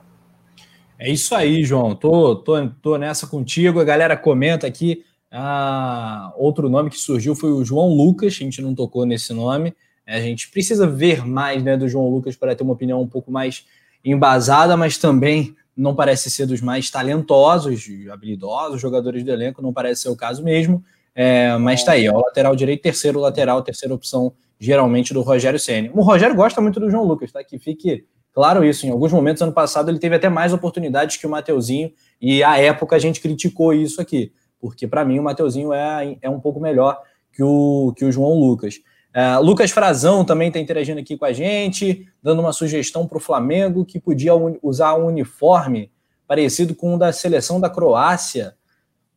É 0.99 1.09
isso 1.09 1.33
aí, 1.33 1.63
João. 1.63 1.95
Tô, 1.95 2.35
tô, 2.35 2.69
tô 2.81 2.97
nessa 2.97 3.27
contigo. 3.27 3.79
A 3.79 3.83
galera 3.83 4.15
comenta 4.15 4.67
aqui. 4.67 5.03
Ah, 5.31 6.31
outro 6.37 6.69
nome 6.69 6.91
que 6.91 6.99
surgiu 6.99 7.35
foi 7.35 7.51
o 7.51 7.65
João 7.65 7.89
Lucas. 7.89 8.33
A 8.33 8.43
gente 8.43 8.61
não 8.61 8.75
tocou 8.75 9.05
nesse 9.05 9.33
nome. 9.33 9.73
A 10.05 10.19
gente 10.19 10.49
precisa 10.51 10.85
ver 10.85 11.25
mais 11.25 11.63
né, 11.63 11.75
do 11.75 11.89
João 11.89 12.09
Lucas 12.09 12.35
para 12.35 12.55
ter 12.55 12.63
uma 12.63 12.73
opinião 12.73 13.01
um 13.01 13.07
pouco 13.07 13.31
mais 13.31 13.65
embasada, 14.05 14.77
mas 14.77 14.97
também 14.97 15.55
não 15.75 15.95
parece 15.95 16.29
ser 16.29 16.45
dos 16.45 16.61
mais 16.61 16.89
talentosos, 16.89 17.85
habilidosos 18.11 18.81
jogadores 18.81 19.23
do 19.23 19.31
elenco. 19.31 19.61
Não 19.61 19.73
parece 19.73 20.03
ser 20.03 20.09
o 20.09 20.15
caso 20.15 20.43
mesmo. 20.43 20.83
É, 21.15 21.55
mas 21.57 21.83
tá 21.83 21.93
aí, 21.93 22.09
ó, 22.09 22.19
lateral 22.19 22.55
direito, 22.55 22.81
terceiro 22.81 23.19
lateral, 23.19 23.61
terceira 23.61 23.93
opção, 23.93 24.33
geralmente 24.59 25.13
do 25.13 25.21
Rogério 25.21 25.59
Senna. 25.59 25.89
O 25.93 26.01
Rogério 26.01 26.35
gosta 26.35 26.59
muito 26.59 26.79
do 26.79 26.89
João 26.89 27.03
Lucas, 27.03 27.31
tá? 27.31 27.43
Que 27.43 27.59
fique 27.59 28.05
Claro 28.33 28.65
isso, 28.65 28.87
em 28.87 28.89
alguns 28.89 29.11
momentos, 29.11 29.43
ano 29.43 29.53
passado, 29.53 29.91
ele 29.91 29.99
teve 29.99 30.15
até 30.15 30.27
mais 30.27 30.51
oportunidades 30.51 31.17
que 31.17 31.27
o 31.27 31.29
Mateuzinho, 31.29 31.91
e 32.19 32.43
à 32.43 32.57
época 32.57 32.95
a 32.95 32.99
gente 32.99 33.21
criticou 33.21 33.71
isso 33.73 34.01
aqui, 34.01 34.33
porque 34.59 34.87
para 34.87 35.05
mim 35.05 35.19
o 35.19 35.23
Mateuzinho 35.23 35.71
é, 35.71 36.17
é 36.19 36.29
um 36.29 36.39
pouco 36.39 36.59
melhor 36.59 36.99
que 37.31 37.43
o, 37.43 37.93
que 37.95 38.03
o 38.03 38.11
João 38.11 38.33
Lucas. 38.33 38.79
Uh, 39.15 39.43
Lucas 39.43 39.69
Frazão 39.69 40.25
também 40.25 40.47
está 40.47 40.59
interagindo 40.59 40.99
aqui 40.99 41.15
com 41.15 41.25
a 41.25 41.31
gente, 41.31 42.07
dando 42.21 42.41
uma 42.41 42.51
sugestão 42.51 43.07
para 43.07 43.17
o 43.17 43.21
Flamengo 43.21 43.85
que 43.85 43.99
podia 43.99 44.33
usar 44.61 44.95
um 44.95 45.05
uniforme 45.05 45.91
parecido 46.27 46.73
com 46.73 46.95
o 46.95 46.97
da 46.97 47.13
seleção 47.13 47.61
da 47.61 47.69
Croácia. 47.69 48.55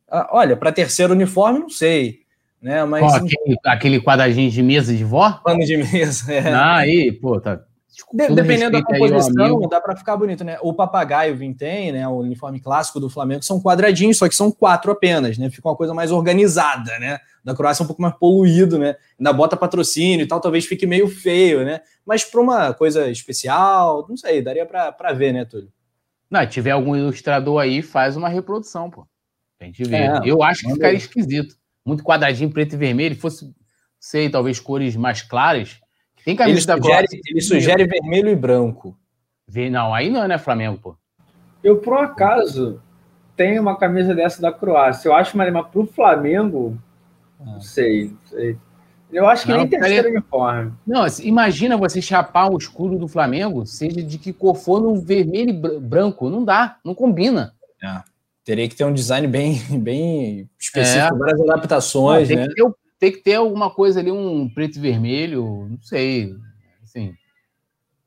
Uh, 0.07 0.25
olha, 0.31 0.55
para 0.55 0.71
terceiro 0.71 1.13
uniforme, 1.13 1.59
não 1.59 1.69
sei. 1.69 2.19
Né, 2.61 2.83
mas, 2.85 3.13
aquele, 3.13 3.57
aquele 3.65 4.01
quadradinho 4.01 4.49
de 4.49 4.63
mesa 4.63 4.93
de 4.93 5.03
vó? 5.03 5.39
Pano 5.43 5.63
de 5.63 5.77
mesa, 5.77 6.33
é. 6.33 6.51
Ah, 6.51 6.77
aí, 6.77 7.11
pô, 7.11 7.39
tá, 7.39 7.61
de, 8.13 8.35
dependendo 8.35 8.71
da 8.71 8.83
composição, 8.83 9.59
dá 9.67 9.81
para 9.81 9.95
ficar 9.95 10.15
bonito, 10.15 10.43
né? 10.43 10.57
O 10.61 10.73
papagaio 10.73 11.35
vintém, 11.35 11.91
né? 11.91 12.07
O 12.07 12.17
uniforme 12.17 12.59
clássico 12.59 12.99
do 12.99 13.09
Flamengo 13.09 13.43
são 13.43 13.59
quadradinhos, 13.59 14.17
só 14.17 14.29
que 14.29 14.35
são 14.35 14.51
quatro 14.51 14.91
apenas, 14.91 15.37
né? 15.37 15.49
Fica 15.49 15.67
uma 15.67 15.75
coisa 15.75 15.93
mais 15.93 16.11
organizada, 16.11 16.97
né? 16.99 17.19
Da 17.43 17.55
Croácia 17.55 17.81
é 17.81 17.85
um 17.85 17.87
pouco 17.87 18.01
mais 18.01 18.15
poluído, 18.15 18.77
né? 18.77 18.95
Ainda 19.19 19.33
bota 19.33 19.57
patrocínio 19.57 20.23
e 20.23 20.27
tal, 20.27 20.39
talvez 20.39 20.65
fique 20.65 20.85
meio 20.85 21.07
feio, 21.07 21.65
né? 21.65 21.81
Mas 22.05 22.23
para 22.23 22.39
uma 22.39 22.73
coisa 22.73 23.09
especial, 23.09 24.05
não 24.07 24.15
sei, 24.15 24.41
daria 24.41 24.65
para 24.65 25.13
ver, 25.13 25.33
né, 25.33 25.43
Túlio? 25.43 25.71
Não, 26.29 26.45
tiver 26.45 26.71
algum 26.71 26.95
ilustrador 26.95 27.61
aí, 27.61 27.81
faz 27.81 28.15
uma 28.15 28.29
reprodução, 28.29 28.91
pô. 28.91 29.07
A 29.59 29.65
gente 29.65 29.83
vê. 29.83 29.95
É, 29.95 30.19
Eu 30.23 30.43
acho 30.43 30.65
que 30.65 30.73
ficaria 30.73 30.97
esquisito. 30.97 31.55
Muito 31.83 32.03
quadradinho 32.03 32.51
preto 32.51 32.73
e 32.73 32.77
vermelho, 32.77 33.15
fosse, 33.15 33.55
sei, 33.99 34.29
talvez 34.29 34.59
cores 34.59 34.95
mais 34.95 35.21
claras 35.21 35.79
tem 36.27 36.35
camisa 36.35 36.59
ele 36.59 36.65
da 36.65 36.75
sugere, 36.75 37.21
Ele 37.25 37.41
sugere 37.41 37.87
vermelho 37.87 38.27
e 38.27 38.35
branco. 38.35 38.97
Não, 39.71 39.93
aí 39.93 40.09
não, 40.09 40.27
né, 40.27 40.37
Flamengo, 40.37 40.77
pô? 40.77 40.97
Eu, 41.63 41.77
por 41.77 41.93
um 41.93 41.99
acaso, 41.99 42.81
tenho 43.37 43.61
uma 43.61 43.77
camisa 43.77 44.13
dessa 44.13 44.41
da 44.41 44.51
Croácia. 44.51 45.07
Eu 45.07 45.13
acho, 45.13 45.37
mas 45.37 45.49
para 45.49 45.79
o 45.79 45.87
Flamengo, 45.87 46.77
ah. 47.39 47.45
não 47.45 47.61
sei, 47.61 48.11
sei. 48.25 48.57
Eu 49.09 49.25
acho 49.25 49.45
que 49.45 49.51
não, 49.51 49.59
nem 49.59 49.69
terceiro 49.69 50.09
uniforme. 50.09 50.73
Não, 50.85 51.05
imagina 51.23 51.77
você 51.77 52.01
chapar 52.01 52.51
o 52.51 52.57
escudo 52.57 52.97
do 52.97 53.07
Flamengo, 53.07 53.65
seja 53.65 54.03
de 54.03 54.17
que 54.17 54.33
cor 54.33 54.55
for, 54.55 54.81
no 54.81 54.99
vermelho 54.99 55.51
e 55.51 55.79
branco. 55.79 56.29
Não 56.29 56.43
dá, 56.43 56.77
não 56.83 56.93
combina. 56.93 57.53
É. 57.81 58.01
Teria 58.43 58.67
que 58.67 58.75
ter 58.75 58.83
um 58.83 58.93
design 58.93 59.27
bem, 59.27 59.61
bem 59.79 60.49
específico, 60.59 61.15
é. 61.15 61.17
várias 61.19 61.39
adaptações, 61.39 62.29
não, 62.29 62.35
né? 62.35 62.47
Que 62.49 62.55
ter 62.55 62.63
tem 62.99 63.11
que 63.11 63.19
ter 63.19 63.35
alguma 63.35 63.69
coisa 63.69 63.99
ali, 63.99 64.11
um 64.11 64.49
preto 64.49 64.77
e 64.77 64.81
vermelho, 64.81 65.67
não 65.69 65.81
sei. 65.81 66.33
Assim. 66.83 67.13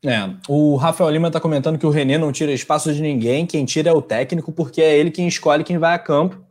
É, 0.05 0.35
o 0.49 0.77
Rafael 0.77 1.11
Lima 1.11 1.29
está 1.29 1.39
comentando 1.39 1.79
que 1.79 1.87
o 1.87 1.91
René 1.91 2.17
não 2.17 2.33
tira 2.33 2.53
espaço 2.53 2.93
de 2.93 3.03
ninguém, 3.03 3.47
quem 3.47 3.65
tira 3.65 3.91
é 3.91 3.93
o 3.93 4.01
técnico, 4.01 4.51
porque 4.51 4.81
é 4.81 4.97
ele 4.97 5.11
quem 5.11 5.29
escolhe 5.29 5.63
quem 5.63 5.79
vai 5.79 5.95
a 5.95 5.99
campo. 5.99 6.43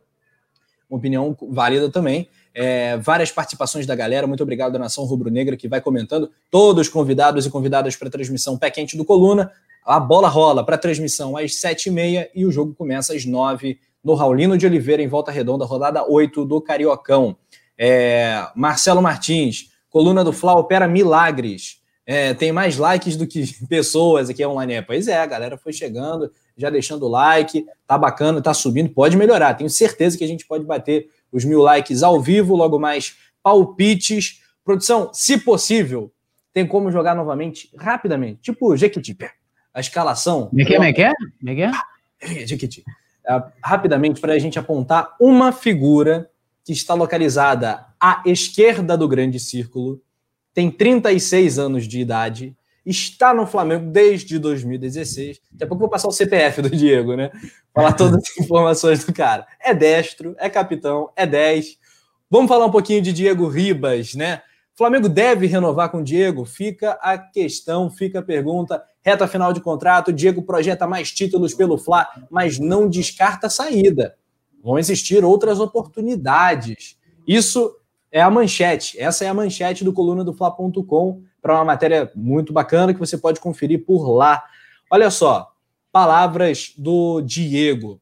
Uma 0.88 0.98
opinião 0.98 1.36
válida 1.50 1.90
também. 1.90 2.28
É, 2.54 2.96
várias 2.96 3.30
participações 3.30 3.86
da 3.86 3.94
galera, 3.94 4.26
muito 4.26 4.42
obrigado 4.42 4.72
da 4.72 4.78
Nação 4.78 5.04
Rubro-Negra 5.04 5.56
que 5.56 5.68
vai 5.68 5.80
comentando. 5.80 6.30
Todos 6.50 6.88
convidados 6.88 7.46
e 7.46 7.50
convidadas 7.50 7.94
para 7.96 8.08
a 8.08 8.10
transmissão 8.10 8.58
Pé 8.58 8.70
Quente 8.70 8.96
do 8.96 9.04
Coluna. 9.04 9.52
A 9.84 9.98
bola 9.98 10.28
rola 10.28 10.64
para 10.64 10.74
a 10.74 10.78
transmissão 10.78 11.36
às 11.36 11.52
7h30 11.52 12.28
e 12.34 12.44
o 12.44 12.50
jogo 12.50 12.74
começa 12.74 13.14
às 13.14 13.24
9 13.24 13.78
no 14.02 14.14
Raulino 14.14 14.56
de 14.56 14.66
Oliveira, 14.66 15.02
em 15.02 15.08
Volta 15.08 15.30
Redonda, 15.30 15.64
rodada 15.64 16.04
8 16.08 16.44
do 16.44 16.60
Cariocão. 16.60 17.36
É, 17.82 18.46
Marcelo 18.54 19.00
Martins, 19.00 19.70
coluna 19.88 20.22
do 20.22 20.34
Fla 20.34 20.54
opera 20.54 20.86
milagres. 20.86 21.80
É, 22.04 22.34
tem 22.34 22.52
mais 22.52 22.76
likes 22.76 23.16
do 23.16 23.26
que 23.26 23.42
pessoas 23.68 24.28
aqui 24.28 24.44
online. 24.44 24.82
Pois 24.82 25.08
é, 25.08 25.18
a 25.18 25.24
galera 25.24 25.56
foi 25.56 25.72
chegando, 25.72 26.30
já 26.54 26.68
deixando 26.68 27.06
o 27.06 27.08
like, 27.08 27.64
tá 27.86 27.96
bacana, 27.96 28.42
tá 28.42 28.52
subindo, 28.52 28.90
pode 28.90 29.16
melhorar. 29.16 29.54
Tenho 29.54 29.70
certeza 29.70 30.18
que 30.18 30.24
a 30.24 30.26
gente 30.26 30.46
pode 30.46 30.66
bater 30.66 31.08
os 31.32 31.42
mil 31.42 31.62
likes 31.62 32.02
ao 32.02 32.20
vivo, 32.20 32.54
logo 32.54 32.78
mais 32.78 33.16
palpites. 33.42 34.42
Produção, 34.62 35.10
se 35.14 35.38
possível, 35.38 36.12
tem 36.52 36.66
como 36.66 36.92
jogar 36.92 37.14
novamente 37.14 37.70
rapidamente, 37.78 38.40
tipo 38.42 38.76
Jequiti. 38.76 39.16
A 39.72 39.80
escalação. 39.80 40.48
Como 40.48 40.60
é 40.60 40.64
que 40.64 40.72
é? 40.72 40.76
Como 40.76 40.84
é 40.84 40.92
que 40.92 41.02
é? 41.02 41.12
Como 41.14 41.50
é 41.50 41.54
que 41.54 41.62
é? 42.42 42.46
Jequiti. 42.46 42.84
É, 43.26 43.42
rapidamente, 43.64 44.20
para 44.20 44.34
a 44.34 44.38
gente 44.38 44.58
apontar 44.58 45.14
uma 45.18 45.50
figura 45.50 46.29
que 46.64 46.72
está 46.72 46.94
localizada 46.94 47.86
à 47.98 48.22
esquerda 48.26 48.96
do 48.96 49.08
grande 49.08 49.38
círculo, 49.40 50.00
tem 50.52 50.70
36 50.70 51.58
anos 51.58 51.86
de 51.86 52.00
idade, 52.00 52.56
está 52.84 53.32
no 53.32 53.46
Flamengo 53.46 53.90
desde 53.90 54.38
2016. 54.38 55.40
Daqui 55.52 55.64
a 55.64 55.66
pouco 55.66 55.80
vou 55.80 55.88
passar 55.88 56.08
o 56.08 56.12
CPF 56.12 56.62
do 56.62 56.70
Diego, 56.70 57.14
né? 57.14 57.30
Falar 57.74 57.92
todas 57.92 58.22
as 58.22 58.36
informações 58.38 59.04
do 59.04 59.12
cara. 59.12 59.46
É 59.60 59.74
destro, 59.74 60.34
é 60.38 60.48
capitão, 60.48 61.10
é 61.14 61.26
10. 61.26 61.78
Vamos 62.30 62.48
falar 62.48 62.66
um 62.66 62.70
pouquinho 62.70 63.02
de 63.02 63.12
Diego 63.12 63.48
Ribas, 63.48 64.14
né? 64.14 64.42
Flamengo 64.80 65.10
deve 65.10 65.46
renovar 65.46 65.90
com 65.90 65.98
o 65.98 66.02
Diego? 66.02 66.46
Fica 66.46 66.92
a 67.02 67.18
questão, 67.18 67.90
fica 67.90 68.20
a 68.20 68.22
pergunta. 68.22 68.82
Reta 69.02 69.28
final 69.28 69.52
de 69.52 69.60
contrato, 69.60 70.10
Diego 70.10 70.42
projeta 70.42 70.86
mais 70.86 71.12
títulos 71.12 71.52
pelo 71.52 71.76
Fla, 71.76 72.08
mas 72.30 72.58
não 72.58 72.88
descarta 72.88 73.46
a 73.46 73.50
saída. 73.50 74.14
Vão 74.62 74.78
existir 74.78 75.24
outras 75.24 75.58
oportunidades. 75.60 76.98
Isso 77.26 77.76
é 78.12 78.20
a 78.20 78.30
manchete. 78.30 78.98
Essa 79.00 79.24
é 79.24 79.28
a 79.28 79.34
manchete 79.34 79.84
do 79.84 79.92
coluna 79.92 80.24
do 80.24 80.34
Fla.com 80.34 81.22
para 81.40 81.54
uma 81.54 81.64
matéria 81.64 82.10
muito 82.14 82.52
bacana 82.52 82.92
que 82.92 83.00
você 83.00 83.16
pode 83.16 83.40
conferir 83.40 83.84
por 83.84 84.08
lá. 84.10 84.42
Olha 84.90 85.10
só, 85.10 85.52
palavras 85.92 86.72
do 86.76 87.20
Diego. 87.20 88.00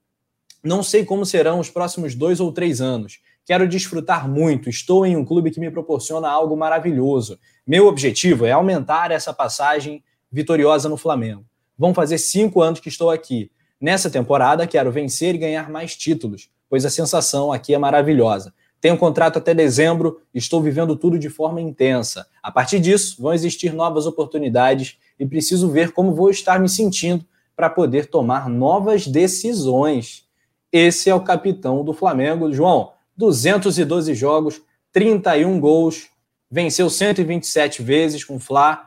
Não 0.63 0.83
sei 0.83 1.05
como 1.05 1.25
serão 1.25 1.61
os 1.61 1.71
próximos 1.71 2.15
dois 2.15 2.41
ou 2.41 2.53
três 2.53 2.81
anos. 2.81 3.21
Quero 3.45 3.69
desfrutar 3.69 4.29
muito. 4.29 4.69
Estou 4.69 5.07
em 5.07 5.17
um 5.17 5.25
clube 5.25 5.51
que 5.51 5.61
me 5.61 5.71
proporciona 5.71 6.29
algo 6.29 6.57
maravilhoso. 6.57 7.39
Meu 7.67 7.87
objetivo 7.87 8.45
é 8.45 8.53
aumentar 8.53 9.11
essa 9.11 9.33
passagem 9.33 10.03
vitoriosa 10.31 10.89
no 10.89 10.97
Flamengo. 10.97 11.45
Vão 11.77 11.95
fazer 11.95 12.19
cinco 12.19 12.61
anos 12.61 12.81
que 12.81 12.89
estou 12.89 13.09
aqui. 13.09 13.51
Nessa 13.81 14.11
temporada, 14.11 14.66
quero 14.66 14.91
vencer 14.91 15.35
e 15.35 15.39
ganhar 15.39 15.70
mais 15.70 15.97
títulos, 15.97 16.51
pois 16.68 16.85
a 16.85 16.91
sensação 16.91 17.53
aqui 17.53 17.72
é 17.74 17.79
maravilhosa. 17.79 18.53
Tenho 18.81 18.99
contrato 18.99 19.39
até 19.39 19.55
dezembro, 19.55 20.20
estou 20.33 20.61
vivendo 20.61 20.97
tudo 20.97 21.18
de 21.18 21.29
forma 21.29 21.61
intensa. 21.61 22.26
A 22.43 22.51
partir 22.51 22.81
disso, 22.81 23.16
vão 23.20 23.33
existir 23.33 23.72
novas 23.72 24.07
oportunidades 24.07 24.99
e 25.18 25.26
preciso 25.26 25.68
ver 25.68 25.93
como 25.93 26.14
vou 26.14 26.31
estar 26.31 26.61
me 26.61 26.68
sentindo 26.68 27.24
para 27.57 27.70
poder 27.70 28.07
tomar 28.07 28.49
novas 28.49 29.07
decisões. 29.07 30.24
Esse 30.72 31.11
é 31.11 31.14
o 31.14 31.20
capitão 31.20 31.85
do 31.85 31.93
Flamengo, 31.93 32.53
João. 32.53 32.93
212 33.16 34.14
jogos, 34.14 34.61
31 34.93 35.59
gols, 35.59 36.09
venceu 36.49 36.89
127 36.89 37.83
vezes 37.83 38.24
com 38.24 38.37
o 38.37 38.41
Fla 38.41 38.85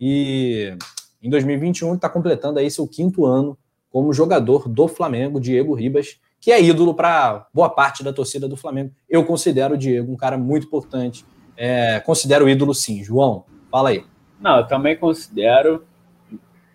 e 0.00 0.76
em 1.20 1.28
2021 1.28 1.94
está 1.94 2.08
completando 2.08 2.60
aí 2.60 2.70
seu 2.70 2.86
quinto 2.86 3.26
ano 3.26 3.58
como 3.92 4.12
jogador 4.12 4.68
do 4.68 4.88
Flamengo, 4.88 5.38
Diego 5.38 5.74
Ribas 5.74 6.18
que 6.42 6.50
é 6.50 6.60
ídolo 6.60 6.92
para 6.92 7.46
boa 7.54 7.70
parte 7.70 8.02
da 8.02 8.12
torcida 8.12 8.48
do 8.48 8.56
Flamengo. 8.56 8.90
Eu 9.08 9.24
considero 9.24 9.74
o 9.74 9.78
Diego 9.78 10.12
um 10.12 10.16
cara 10.16 10.36
muito 10.36 10.66
importante. 10.66 11.24
É, 11.56 12.00
considero 12.00 12.48
ídolo 12.48 12.74
sim. 12.74 13.04
João, 13.04 13.44
fala 13.70 13.90
aí. 13.90 14.04
Não, 14.40 14.56
eu 14.56 14.66
também 14.66 14.96
considero. 14.96 15.84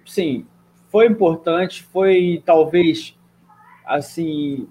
Sim, 0.06 0.46
foi 0.90 1.06
importante, 1.06 1.84
foi 1.84 2.42
talvez 2.46 3.14
assim. 3.86 4.70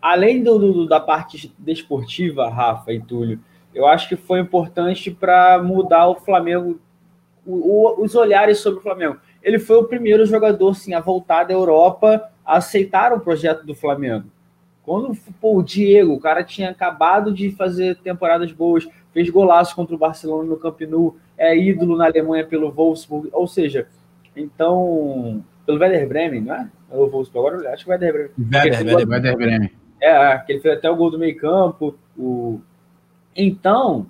Além 0.00 0.42
do, 0.42 0.58
do 0.58 0.88
da 0.88 0.98
parte 0.98 1.54
desportiva, 1.58 2.48
Rafa 2.48 2.94
e 2.94 3.00
Túlio, 3.00 3.40
eu 3.74 3.86
acho 3.86 4.08
que 4.08 4.16
foi 4.16 4.40
importante 4.40 5.10
para 5.10 5.62
mudar 5.62 6.08
o 6.08 6.14
Flamengo, 6.14 6.80
o, 7.44 7.54
o, 7.54 8.02
os 8.02 8.14
olhares 8.14 8.58
sobre 8.58 8.80
o 8.80 8.82
Flamengo. 8.82 9.18
Ele 9.42 9.58
foi 9.58 9.76
o 9.76 9.84
primeiro 9.84 10.24
jogador 10.24 10.74
sim, 10.74 10.94
a 10.94 11.00
voltar 11.00 11.44
da 11.44 11.52
Europa 11.52 12.30
aceitaram 12.44 13.16
o 13.16 13.20
projeto 13.20 13.64
do 13.64 13.74
Flamengo. 13.74 14.26
Quando 14.82 15.16
pô, 15.40 15.58
o 15.58 15.62
Diego, 15.62 16.12
o 16.12 16.20
cara 16.20 16.42
tinha 16.42 16.70
acabado 16.70 17.32
de 17.32 17.50
fazer 17.52 17.96
temporadas 17.96 18.50
boas, 18.52 18.88
fez 19.12 19.30
golaço 19.30 19.74
contra 19.76 19.94
o 19.94 19.98
Barcelona 19.98 20.48
no 20.48 20.56
Camp 20.56 20.80
Nou, 20.82 21.16
é 21.38 21.56
ídolo 21.56 21.96
na 21.96 22.06
Alemanha 22.06 22.44
pelo 22.44 22.70
Wolfsburg, 22.70 23.28
ou 23.32 23.46
seja, 23.46 23.86
então 24.36 25.44
pelo 25.64 25.78
Werder 25.78 26.08
Bremen, 26.08 26.40
não 26.40 26.54
é? 26.54 26.68
é 26.90 26.96
o 26.96 27.08
Wolfsburg, 27.08 27.56
agora 27.56 27.72
acho 27.72 27.84
que 27.84 27.90
o 27.90 27.92
Werder 27.92 28.12
Bremen. 28.12 28.30
Werder, 28.52 28.86
Werder, 28.86 29.08
Werder 29.08 29.36
Bremen. 29.36 29.70
É, 30.00 30.38
que 30.38 30.52
ele 30.52 30.60
fez 30.60 30.78
até 30.78 30.90
o 30.90 30.96
gol 30.96 31.12
do 31.12 31.18
meio 31.18 31.36
campo. 31.36 31.96
O... 32.18 32.60
Então, 33.36 34.06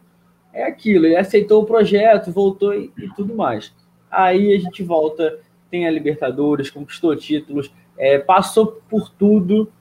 é 0.50 0.64
aquilo, 0.64 1.04
ele 1.04 1.16
aceitou 1.16 1.62
o 1.62 1.66
projeto, 1.66 2.32
voltou 2.32 2.74
e, 2.74 2.90
e 2.96 3.08
tudo 3.14 3.34
mais. 3.34 3.74
Aí 4.12 4.54
a 4.54 4.58
gente 4.60 4.82
volta, 4.82 5.38
tem 5.70 5.86
a 5.86 5.90
Libertadores, 5.90 6.70
conquistou 6.70 7.16
títulos, 7.16 7.72
é, 7.96 8.18
passou 8.18 8.82
por 8.88 9.08
tudo, 9.08 9.72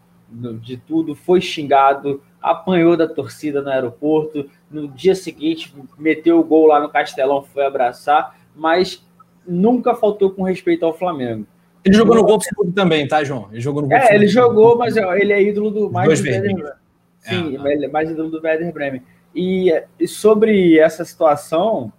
de 0.62 0.78
tudo, 0.78 1.14
foi 1.14 1.42
xingado, 1.42 2.22
apanhou 2.42 2.96
da 2.96 3.08
torcida 3.08 3.62
no 3.62 3.70
aeroporto, 3.70 4.50
no 4.70 4.88
dia 4.88 5.14
seguinte 5.14 5.76
meteu 5.98 6.40
o 6.40 6.44
gol 6.44 6.68
lá 6.68 6.80
no 6.80 6.90
Castelão, 6.90 7.44
foi 7.44 7.66
abraçar, 7.66 8.40
mas 8.56 9.06
nunca 9.46 9.94
faltou 9.94 10.32
com 10.32 10.44
respeito 10.44 10.86
ao 10.86 10.98
Flamengo. 10.98 11.46
Ele 11.84 11.96
jogou 11.96 12.16
no 12.16 12.26
Wolfsburg 12.26 12.72
também, 12.74 13.08
tá, 13.08 13.24
João? 13.24 13.50
Ele 13.52 13.60
jogou 13.60 13.82
no 13.82 13.92
É, 13.92 14.16
ele 14.16 14.28
jogou, 14.28 14.78
mas 14.78 14.96
ele 14.96 15.34
é 15.34 15.42
ídolo 15.42 15.72
do 15.72 15.92
mais 15.92 16.22
do 16.22 16.26
Werder 16.26 16.56
Bremen. 16.56 16.74
Sim, 17.20 17.58
é, 17.58 17.86
é 17.86 17.88
mais 17.88 18.10
ídolo 18.10 18.30
do 18.30 18.42
Werder 18.42 18.72
Bremen. 18.72 19.02
E, 19.36 19.74
e, 20.00 20.08
sobre 20.08 20.78
essa 20.78 21.04
situação, 21.04 21.92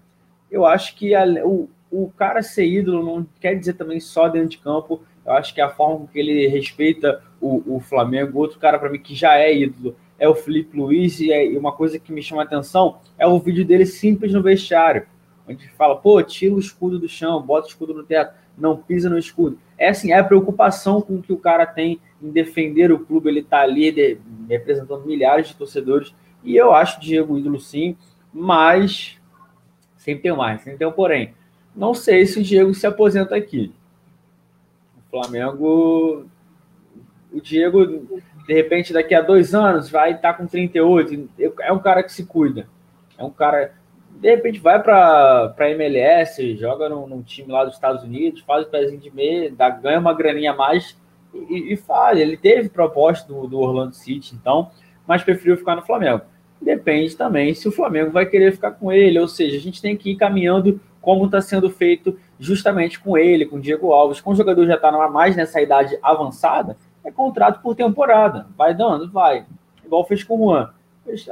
eu 0.51 0.65
acho 0.65 0.95
que 0.95 1.15
a, 1.15 1.25
o, 1.45 1.69
o 1.93 2.11
cara 2.17 2.43
ser 2.43 2.65
ídolo 2.65 3.05
não 3.05 3.27
quer 3.39 3.55
dizer 3.55 3.75
também 3.75 4.01
só 4.01 4.27
dentro 4.27 4.49
de 4.49 4.59
campo, 4.59 5.03
eu 5.25 5.33
acho 5.35 5.55
que 5.55 5.61
a 5.61 5.69
forma 5.69 6.09
que 6.11 6.19
ele 6.19 6.49
respeita 6.49 7.23
o, 7.41 7.77
o 7.77 7.81
Flamengo, 7.81 8.39
outro 8.39 8.59
cara 8.59 8.79
para 8.79 8.89
mim 8.89 8.99
que 8.99 9.15
já 9.15 9.37
é 9.37 9.55
ídolo, 9.55 9.95
é 10.19 10.27
o 10.27 10.35
Felipe 10.35 10.77
Luiz, 10.77 11.21
e, 11.21 11.31
é, 11.31 11.47
uma 11.59 11.73
coisa 11.73 11.99
que 11.99 12.13
me 12.13 12.23
chama 12.23 12.43
a 12.43 12.45
atenção 12.45 12.99
é 13.19 13.27
o 13.27 13.39
vídeo 13.39 13.65
dele 13.65 13.85
simples 13.85 14.33
no 14.33 14.43
vestiário, 14.43 15.07
onde 15.47 15.69
fala, 15.71 15.97
pô, 15.97 16.23
tira 16.23 16.55
o 16.55 16.59
escudo 16.59 16.99
do 16.99 17.09
chão, 17.09 17.43
bota 17.43 17.67
o 17.67 17.71
escudo 17.71 17.93
no 17.93 18.05
teto, 18.05 18.33
não 18.57 18.77
pisa 18.77 19.11
no 19.11 19.19
escudo. 19.19 19.59
É 19.77 19.89
assim, 19.89 20.13
é 20.13 20.19
a 20.19 20.25
preocupação 20.25 21.03
com 21.03 21.21
que 21.21 21.33
o 21.33 21.39
cara 21.39 21.67
tem 21.67 22.01
em 22.23 22.31
defender 22.31 22.91
o 22.91 23.01
clube, 23.01 23.29
ele 23.29 23.43
tá 23.43 23.61
ali 23.61 23.93
de, 23.93 24.19
representando 24.49 25.05
milhares 25.05 25.49
de 25.49 25.57
torcedores, 25.57 26.15
e 26.43 26.57
eu 26.57 26.73
acho 26.73 26.99
o 26.99 27.01
Diego 27.01 27.39
ídolo 27.39 27.61
sim, 27.61 27.97
mas 28.33 29.21
sempre 29.97 30.23
tem 30.23 30.37
mais, 30.37 30.63
sempre 30.63 30.79
tem 30.79 30.87
um 30.87 30.93
porém. 30.93 31.35
Não 31.75 31.95
sei 31.95 32.27
se 32.27 32.39
o 32.39 32.43
Diego 32.43 32.75
se 32.75 32.87
aposenta 32.87 33.35
aqui. 33.35 33.73
Flamengo, 35.11 36.27
o 37.33 37.41
Diego, 37.41 37.87
de 38.47 38.55
repente, 38.55 38.93
daqui 38.93 39.15
a 39.15 39.21
dois 39.21 39.55
anos, 39.55 39.91
vai 39.91 40.13
estar 40.13 40.35
com 40.35 40.47
38. 40.47 41.29
É 41.61 41.73
um 41.73 41.79
cara 41.79 42.03
que 42.03 42.13
se 42.13 42.25
cuida. 42.25 42.67
É 43.19 43.25
um 43.25 43.31
cara. 43.31 43.75
De 44.11 44.31
repente, 44.31 44.61
vai 44.61 44.83
para 44.83 45.55
a 45.59 45.71
MLS, 45.71 46.57
joga 46.57 46.89
num, 46.89 47.07
num, 47.07 47.23
time 47.23 47.51
lá 47.51 47.65
dos 47.65 47.75
Estados 47.75 48.03
Unidos, 48.05 48.43
faz 48.43 48.67
o 48.67 48.71
pezinho 48.71 49.01
de 49.01 49.11
meia, 49.11 49.51
dá, 49.51 49.69
ganha 49.71 49.99
uma 49.99 50.15
graninha 50.15 50.53
a 50.53 50.57
mais 50.57 50.97
e, 51.35 51.73
e 51.73 51.77
faz. 51.77 52.19
Ele 52.19 52.37
teve 52.37 52.69
proposta 52.69 53.27
do, 53.27 53.47
do 53.47 53.59
Orlando 53.59 53.95
City, 53.95 54.35
então, 54.35 54.71
mas 55.07 55.25
preferiu 55.25 55.57
ficar 55.57 55.77
no 55.77 55.83
Flamengo. 55.83 56.23
Depende 56.61 57.17
também 57.17 57.55
se 57.55 57.67
o 57.67 57.73
Flamengo 57.73 58.13
vai 58.13 58.25
querer 58.25 58.53
ficar 58.53 58.73
com 58.73 58.93
ele, 58.93 59.19
ou 59.19 59.27
seja, 59.27 59.57
a 59.57 59.61
gente 59.61 59.83
tem 59.83 59.97
que 59.97 60.11
ir 60.11 60.17
caminhando 60.17 60.81
como 61.03 61.27
está 61.27 61.43
sendo 61.43 61.69
feito 61.69 62.19
justamente 62.39 62.99
com 62.99 63.19
ele, 63.19 63.45
com 63.45 63.57
o 63.57 63.61
Diego 63.61 63.93
Alves. 63.93 64.21
Com 64.21 64.31
o 64.31 64.35
jogador 64.35 64.65
já 64.67 64.77
está 64.77 64.91
mais 65.11 65.37
nessa 65.37 65.61
idade 65.61 65.99
avançada, 66.03 66.77
é 67.05 67.11
contrato 67.11 67.61
por 67.61 67.75
temporada. 67.75 68.47
Vai 68.57 68.73
dando, 68.73 69.11
vai. 69.11 69.45
Igual 69.85 70.07
fez 70.07 70.25
com 70.25 70.37
o 70.37 70.53
Juan. 70.53 70.71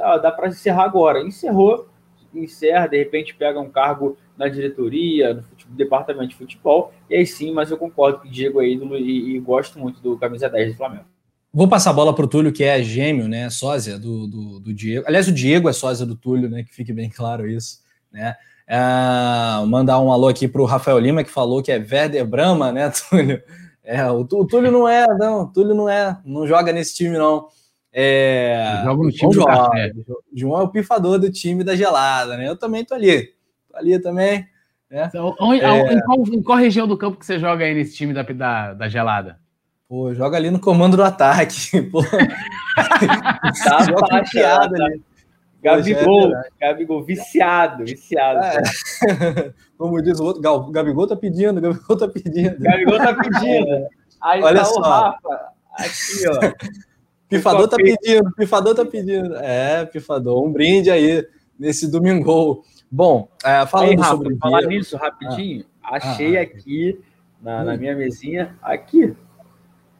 Ah, 0.01 0.17
dá 0.17 0.31
para 0.31 0.49
encerrar 0.49 0.83
agora. 0.83 1.21
Encerrou, 1.21 1.87
encerra, 2.33 2.87
de 2.87 2.97
repente 2.97 3.33
pega 3.33 3.59
um 3.59 3.69
cargo 3.69 4.17
na 4.37 4.47
diretoria, 4.47 5.35
no 5.35 5.43
futebol, 5.43 5.75
departamento 5.75 6.29
de 6.29 6.35
futebol, 6.35 6.93
e 7.09 7.15
aí 7.15 7.25
sim, 7.25 7.53
mas 7.53 7.69
eu 7.69 7.77
concordo 7.77 8.19
que 8.19 8.27
o 8.27 8.31
Diego 8.31 8.61
é 8.61 8.67
ídolo 8.67 8.97
e, 8.97 9.35
e 9.35 9.39
gosto 9.39 9.79
muito 9.79 10.01
do 10.01 10.17
camisa 10.17 10.49
10 10.49 10.71
do 10.71 10.77
Flamengo. 10.77 11.05
Vou 11.53 11.67
passar 11.67 11.89
a 11.89 11.93
bola 11.93 12.15
para 12.15 12.25
o 12.25 12.27
Túlio, 12.27 12.51
que 12.51 12.63
é 12.63 12.81
gêmeo, 12.81 13.27
né? 13.27 13.49
Sósia 13.49 13.99
do, 13.99 14.25
do, 14.25 14.59
do, 14.59 14.73
Diego. 14.73 15.05
Aliás, 15.05 15.27
o 15.27 15.33
Diego 15.33 15.67
é 15.67 15.73
sósia 15.73 16.05
do 16.05 16.15
Túlio, 16.15 16.49
né? 16.49 16.63
Que 16.63 16.73
fique 16.73 16.93
bem 16.93 17.09
claro 17.13 17.47
isso, 17.47 17.79
né? 18.11 18.35
É, 18.73 19.65
mandar 19.65 19.99
um 19.99 20.09
alô 20.13 20.29
aqui 20.29 20.47
para 20.47 20.61
o 20.61 20.65
Rafael 20.65 20.97
Lima, 20.97 21.25
que 21.25 21.29
falou 21.29 21.61
que 21.61 21.73
é 21.73 21.75
Werder 21.75 22.25
Brahma, 22.25 22.71
né, 22.71 22.89
Túlio? 23.09 23.43
É, 23.83 24.09
o, 24.09 24.21
o 24.21 24.47
Túlio 24.47 24.71
não 24.71 24.87
é, 24.87 25.05
não, 25.17 25.41
o 25.41 25.47
Túlio 25.47 25.75
não 25.75 25.89
é, 25.89 26.17
não 26.23 26.47
joga 26.47 26.71
nesse 26.71 26.95
time, 26.95 27.17
não. 27.17 27.47
É... 27.91 28.81
Jogo 28.85 29.03
no 29.03 29.11
time 29.11 29.33
do 29.33 29.45
café. 29.45 29.91
João 30.33 30.61
é 30.61 30.63
o 30.63 30.69
pifador 30.69 31.19
do 31.19 31.29
time 31.29 31.65
da 31.65 31.75
gelada, 31.75 32.37
né? 32.37 32.47
Eu 32.47 32.55
também 32.55 32.85
tô 32.85 32.93
ali. 32.93 33.33
Tô 33.69 33.75
ali 33.75 33.99
também. 33.99 34.47
Né? 34.89 35.07
Então, 35.09 35.35
onde, 35.41 35.61
é... 35.61 35.93
em, 35.93 35.99
qual, 35.99 36.17
em, 36.19 36.41
qual, 36.41 36.57
região 36.57 36.87
do 36.87 36.97
campo 36.97 37.19
que 37.19 37.25
você 37.25 37.37
joga 37.37 37.65
aí 37.65 37.73
nesse 37.73 37.97
time 37.97 38.13
da, 38.13 38.23
da, 38.23 38.73
da 38.73 38.87
gelada? 38.87 39.37
Pô, 39.89 40.13
joga 40.13 40.37
ali 40.37 40.49
no 40.49 40.61
comando 40.61 40.95
do 40.95 41.03
ataque. 41.03 41.81
Pô. 41.91 42.01
tá 43.65 43.85
baixado 44.09 44.81
ali. 44.81 45.01
Gabigol, 45.61 46.35
é 46.35 46.49
Gabigol, 46.59 47.03
viciado, 47.03 47.85
viciado. 47.85 48.39
É. 48.39 49.53
Como 49.77 50.01
diz 50.01 50.19
o 50.19 50.25
outro, 50.25 50.71
Gabigol 50.71 51.07
tá 51.07 51.15
pedindo, 51.15 51.61
Gabigol 51.61 51.97
tá 51.97 52.07
pedindo. 52.07 52.57
Gabigol 52.59 52.97
tá 52.97 53.13
pedindo. 53.13 53.87
Aí 54.21 54.41
Olha 54.41 54.59
tá 54.59 54.65
só. 54.65 54.79
o 54.79 54.83
Rafa, 54.83 55.51
aqui, 55.73 56.27
ó. 56.27 56.53
Pifador 57.29 57.67
tá 57.67 57.77
pedindo, 57.77 58.31
Pifador 58.35 58.75
tá 58.75 58.85
pedindo. 58.85 59.35
É, 59.37 59.85
Pifador, 59.85 60.43
um 60.43 60.51
brinde 60.51 60.91
aí 60.91 61.25
nesse 61.57 61.89
domingo. 61.89 62.63
Bom, 62.91 63.29
é, 63.43 63.65
falando 63.65 63.89
aí, 63.89 63.95
Rafa, 63.95 64.09
sobre 64.17 64.37
falar 64.37 64.61
nisso 64.63 64.97
rapidinho, 64.97 65.63
ah. 65.81 65.95
achei 65.95 66.37
ah. 66.37 66.41
aqui 66.41 66.99
na, 67.41 67.63
na, 67.63 67.77
minha 67.77 67.95
mesinha, 67.95 68.55
aqui. 68.61 69.15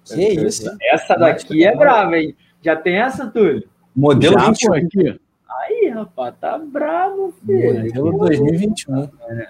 Que 0.04 0.28
isso? 0.28 0.70
Essa 0.82 1.16
daqui 1.16 1.64
é 1.64 1.76
brava, 1.76 2.18
hein? 2.18 2.36
Já 2.62 2.76
tem 2.76 2.98
essa, 2.98 3.28
Túlio? 3.28 3.64
Modelo 3.96 4.40
Já, 4.40 4.48
21 4.48 4.74
aqui. 4.74 5.21
Aí, 5.60 5.90
rapaz, 5.90 6.34
tá 6.40 6.58
bravo, 6.58 7.34
filho. 7.46 7.86
Modelo 7.86 8.18
2021. 8.20 9.04
É. 9.04 9.50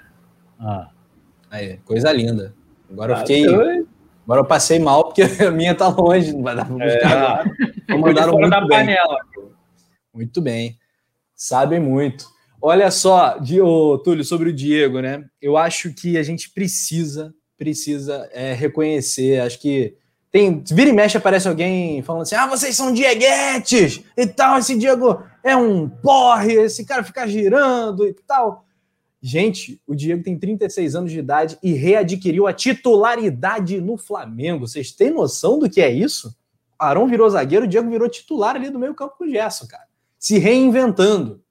Ah. 0.60 0.90
Aí, 1.50 1.78
coisa 1.86 2.12
linda. 2.12 2.54
Agora 2.90 3.14
tá 3.14 3.22
eu 3.22 3.28
fiquei. 3.28 3.46
Doido. 3.46 3.88
Agora 4.24 4.42
eu 4.42 4.46
passei 4.46 4.80
mal 4.80 5.06
porque 5.06 5.24
a 5.44 5.52
minha 5.52 5.76
tá 5.76 5.88
longe, 5.88 6.34
não 6.34 6.44
vai 6.44 6.56
dar 6.56 6.66
pra 6.66 6.74
buscar. 6.74 7.46
É. 7.90 7.98
Mandaram 7.98 8.34
muito 8.34 8.50
da 8.50 8.62
bem. 8.62 8.70
panela. 8.70 9.18
Muito 10.14 10.42
bem. 10.42 10.78
Sabem 11.36 11.80
muito. 11.80 12.26
Olha 12.62 12.92
só, 12.92 13.40
oh, 13.64 13.98
Túlio, 13.98 14.24
sobre 14.24 14.50
o 14.50 14.54
Diego, 14.54 15.02
né? 15.02 15.26
Eu 15.42 15.58
acho 15.58 15.94
que 15.94 16.18
a 16.18 16.24
gente 16.24 16.52
precisa, 16.52 17.34
precisa 17.58 18.30
é, 18.32 18.54
reconhecer. 18.54 19.42
Acho 19.42 19.60
que 19.60 19.96
tem. 20.32 20.64
Vira 20.72 20.92
e 20.92 20.94
mexe, 20.94 21.18
aparece 21.18 21.48
alguém 21.48 22.04
falando 22.04 22.22
assim: 22.22 22.36
ah, 22.36 22.46
vocês 22.46 22.76
são 22.76 22.94
dieguetes 22.94 24.04
e 24.16 24.28
tal. 24.28 24.60
Esse 24.60 24.78
Diego 24.78 25.24
é 25.44 25.56
um 25.56 25.90
porre, 25.90 26.54
esse 26.54 26.86
cara 26.86 27.04
fica 27.04 27.28
girando 27.28 28.06
e 28.08 28.14
tal. 28.14 28.66
Gente, 29.22 29.80
o 29.86 29.94
Diego 29.94 30.24
tem 30.24 30.38
36 30.38 30.96
anos 30.96 31.12
de 31.12 31.20
idade 31.20 31.58
e 31.62 31.74
readquiriu 31.74 32.48
a 32.48 32.54
titularidade 32.54 33.80
no 33.80 33.96
Flamengo. 33.96 34.68
Vocês 34.68 34.92
têm 34.92 35.12
noção 35.12 35.60
do 35.60 35.70
que 35.70 35.80
é 35.80 35.92
isso? 35.92 36.36
Arão 36.78 37.08
virou 37.08 37.30
zagueiro, 37.30 37.66
o 37.66 37.68
Diego 37.68 37.90
virou 37.90 38.10
titular 38.10 38.56
ali 38.56 38.72
do 38.72 38.80
meio 38.80 38.96
campo 38.96 39.16
com 39.18 39.26
o 39.26 39.30
Gerson, 39.30 39.68
cara. 39.68 39.86
Se 40.18 40.40
reinventando. 40.40 41.44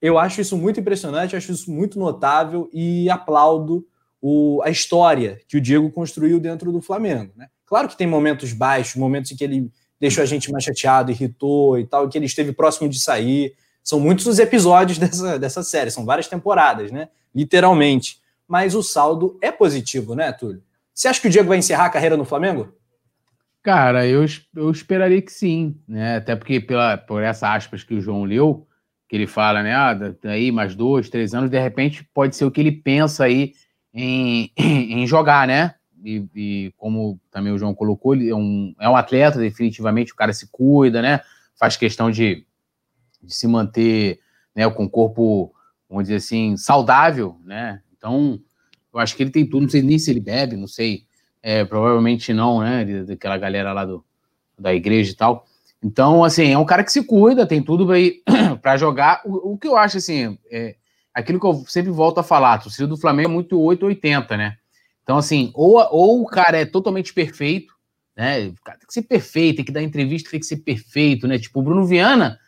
Eu 0.00 0.18
acho 0.18 0.40
isso 0.42 0.56
muito 0.56 0.78
impressionante, 0.78 1.34
acho 1.34 1.50
isso 1.50 1.72
muito 1.72 1.98
notável 1.98 2.68
e 2.72 3.08
aplaudo 3.08 3.86
o, 4.20 4.60
a 4.62 4.70
história 4.70 5.40
que 5.48 5.56
o 5.56 5.60
Diego 5.60 5.90
construiu 5.90 6.38
dentro 6.38 6.70
do 6.70 6.82
Flamengo. 6.82 7.32
Né? 7.34 7.48
Claro 7.64 7.88
que 7.88 7.96
tem 7.96 8.06
momentos 8.06 8.52
baixos, 8.52 8.96
momentos 8.96 9.32
em 9.32 9.36
que 9.36 9.42
ele 9.42 9.72
deixou 10.00 10.22
a 10.22 10.26
gente 10.26 10.50
mais 10.50 10.64
chateado, 10.64 11.10
irritou 11.10 11.78
e 11.78 11.86
tal, 11.86 12.08
que 12.08 12.16
ele 12.16 12.26
esteve 12.26 12.52
próximo 12.52 12.88
de 12.88 13.00
sair. 13.00 13.54
São 13.82 13.98
muitos 13.98 14.26
os 14.26 14.38
episódios 14.38 14.98
dessa, 14.98 15.38
dessa 15.38 15.62
série, 15.62 15.90
são 15.90 16.04
várias 16.04 16.28
temporadas, 16.28 16.90
né? 16.90 17.08
Literalmente. 17.34 18.20
Mas 18.46 18.74
o 18.74 18.82
saldo 18.82 19.38
é 19.42 19.52
positivo, 19.52 20.14
né, 20.14 20.32
Túlio? 20.32 20.62
Você 20.94 21.06
acha 21.06 21.20
que 21.20 21.28
o 21.28 21.30
Diego 21.30 21.48
vai 21.48 21.58
encerrar 21.58 21.86
a 21.86 21.90
carreira 21.90 22.16
no 22.16 22.24
Flamengo? 22.24 22.72
Cara, 23.62 24.06
eu, 24.06 24.24
eu 24.56 24.70
esperaria 24.70 25.20
que 25.20 25.32
sim, 25.32 25.76
né? 25.86 26.16
Até 26.16 26.34
porque 26.34 26.58
pela, 26.60 26.96
por 26.96 27.22
essa 27.22 27.54
aspas 27.54 27.84
que 27.84 27.94
o 27.94 28.00
João 28.00 28.24
leu, 28.24 28.66
que 29.08 29.16
ele 29.16 29.26
fala, 29.26 29.62
né? 29.62 29.74
Ah, 29.74 29.96
aí 30.24 30.50
mais 30.50 30.74
dois, 30.74 31.08
três 31.08 31.34
anos, 31.34 31.50
de 31.50 31.58
repente 31.58 32.08
pode 32.14 32.36
ser 32.36 32.44
o 32.44 32.50
que 32.50 32.60
ele 32.60 32.72
pensa 32.72 33.24
aí 33.24 33.52
em, 33.92 34.50
em 34.56 35.06
jogar, 35.06 35.46
né? 35.46 35.74
E, 36.04 36.24
e, 36.34 36.74
como 36.76 37.20
também 37.30 37.52
o 37.52 37.58
João 37.58 37.74
colocou, 37.74 38.14
ele 38.14 38.28
é 38.30 38.34
um, 38.34 38.74
é 38.78 38.88
um 38.88 38.96
atleta, 38.96 39.38
definitivamente, 39.38 40.12
o 40.12 40.16
cara 40.16 40.32
se 40.32 40.48
cuida, 40.50 41.02
né? 41.02 41.20
Faz 41.58 41.76
questão 41.76 42.10
de, 42.10 42.46
de 43.22 43.34
se 43.34 43.46
manter 43.46 44.20
né, 44.54 44.68
com 44.70 44.84
o 44.84 44.90
corpo, 44.90 45.52
vamos 45.88 46.04
dizer 46.04 46.16
assim, 46.16 46.56
saudável, 46.56 47.36
né? 47.44 47.80
Então, 47.96 48.40
eu 48.92 49.00
acho 49.00 49.16
que 49.16 49.22
ele 49.22 49.30
tem 49.30 49.44
tudo, 49.46 49.62
não 49.62 49.68
sei 49.68 49.82
nem 49.82 49.98
se 49.98 50.10
ele 50.10 50.20
bebe, 50.20 50.56
não 50.56 50.68
sei, 50.68 51.04
é, 51.42 51.64
provavelmente 51.64 52.32
não, 52.32 52.60
né? 52.60 52.84
Daquela 53.04 53.36
galera 53.36 53.72
lá 53.72 53.84
do, 53.84 54.04
da 54.58 54.74
igreja 54.74 55.12
e 55.12 55.16
tal. 55.16 55.46
Então, 55.82 56.24
assim, 56.24 56.50
é 56.52 56.58
um 56.58 56.64
cara 56.64 56.82
que 56.82 56.92
se 56.92 57.04
cuida, 57.04 57.46
tem 57.46 57.62
tudo 57.62 57.86
para 58.60 58.76
jogar. 58.78 59.22
O, 59.24 59.52
o, 59.52 59.58
que 59.58 59.68
eu 59.68 59.76
acho, 59.76 59.98
assim, 59.98 60.38
é 60.50 60.76
aquilo 61.14 61.40
que 61.40 61.46
eu 61.46 61.64
sempre 61.66 61.90
volto 61.90 62.18
a 62.18 62.22
falar, 62.22 62.54
a 62.54 62.58
torcida 62.58 62.86
do 62.86 62.96
Flamengo 62.96 63.28
é 63.28 63.32
muito 63.32 63.60
880, 63.60 64.36
né? 64.36 64.56
Então, 65.08 65.16
assim, 65.16 65.50
ou, 65.54 65.78
ou 65.90 66.20
o 66.20 66.26
cara 66.26 66.58
é 66.58 66.66
totalmente 66.66 67.14
perfeito, 67.14 67.72
né? 68.14 68.48
O 68.48 68.62
cara 68.62 68.76
tem 68.76 68.86
que 68.86 68.92
ser 68.92 69.04
perfeito, 69.04 69.56
tem 69.56 69.64
que 69.64 69.72
dar 69.72 69.82
entrevista, 69.82 70.30
tem 70.30 70.38
que 70.38 70.44
ser 70.44 70.58
perfeito, 70.58 71.26
né? 71.26 71.38
Tipo, 71.38 71.60
o 71.60 71.62
Bruno 71.62 71.86
Viana, 71.86 72.38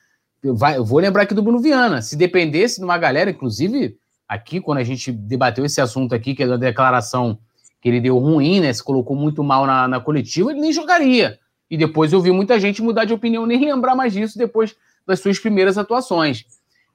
vai, 0.45 0.77
eu 0.77 0.85
vou 0.85 0.99
lembrar 0.99 1.23
aqui 1.23 1.32
do 1.32 1.43
Bruno 1.43 1.59
Viana. 1.59 2.03
Se 2.03 2.16
dependesse 2.16 2.77
de 2.77 2.85
uma 2.85 2.99
galera, 2.99 3.31
inclusive, 3.31 3.97
aqui, 4.28 4.61
quando 4.61 4.77
a 4.77 4.85
gente 4.85 5.11
debateu 5.11 5.65
esse 5.65 5.81
assunto 5.81 6.15
aqui, 6.15 6.35
que 6.35 6.43
é 6.43 6.47
da 6.47 6.59
declaração 6.59 7.39
que 7.81 7.89
ele 7.89 7.99
deu 7.99 8.19
ruim, 8.19 8.61
né? 8.61 8.70
Se 8.74 8.85
colocou 8.85 9.16
muito 9.16 9.43
mal 9.43 9.65
na, 9.65 9.89
na 9.89 9.99
coletiva, 9.99 10.51
ele 10.51 10.61
nem 10.61 10.70
jogaria. 10.70 11.39
E 11.70 11.78
depois 11.78 12.12
eu 12.12 12.20
vi 12.20 12.31
muita 12.31 12.61
gente 12.61 12.82
mudar 12.82 13.07
de 13.07 13.15
opinião, 13.15 13.47
nem 13.47 13.65
lembrar 13.65 13.95
mais 13.95 14.12
disso 14.12 14.37
depois 14.37 14.77
das 15.07 15.19
suas 15.20 15.39
primeiras 15.39 15.78
atuações. 15.78 16.45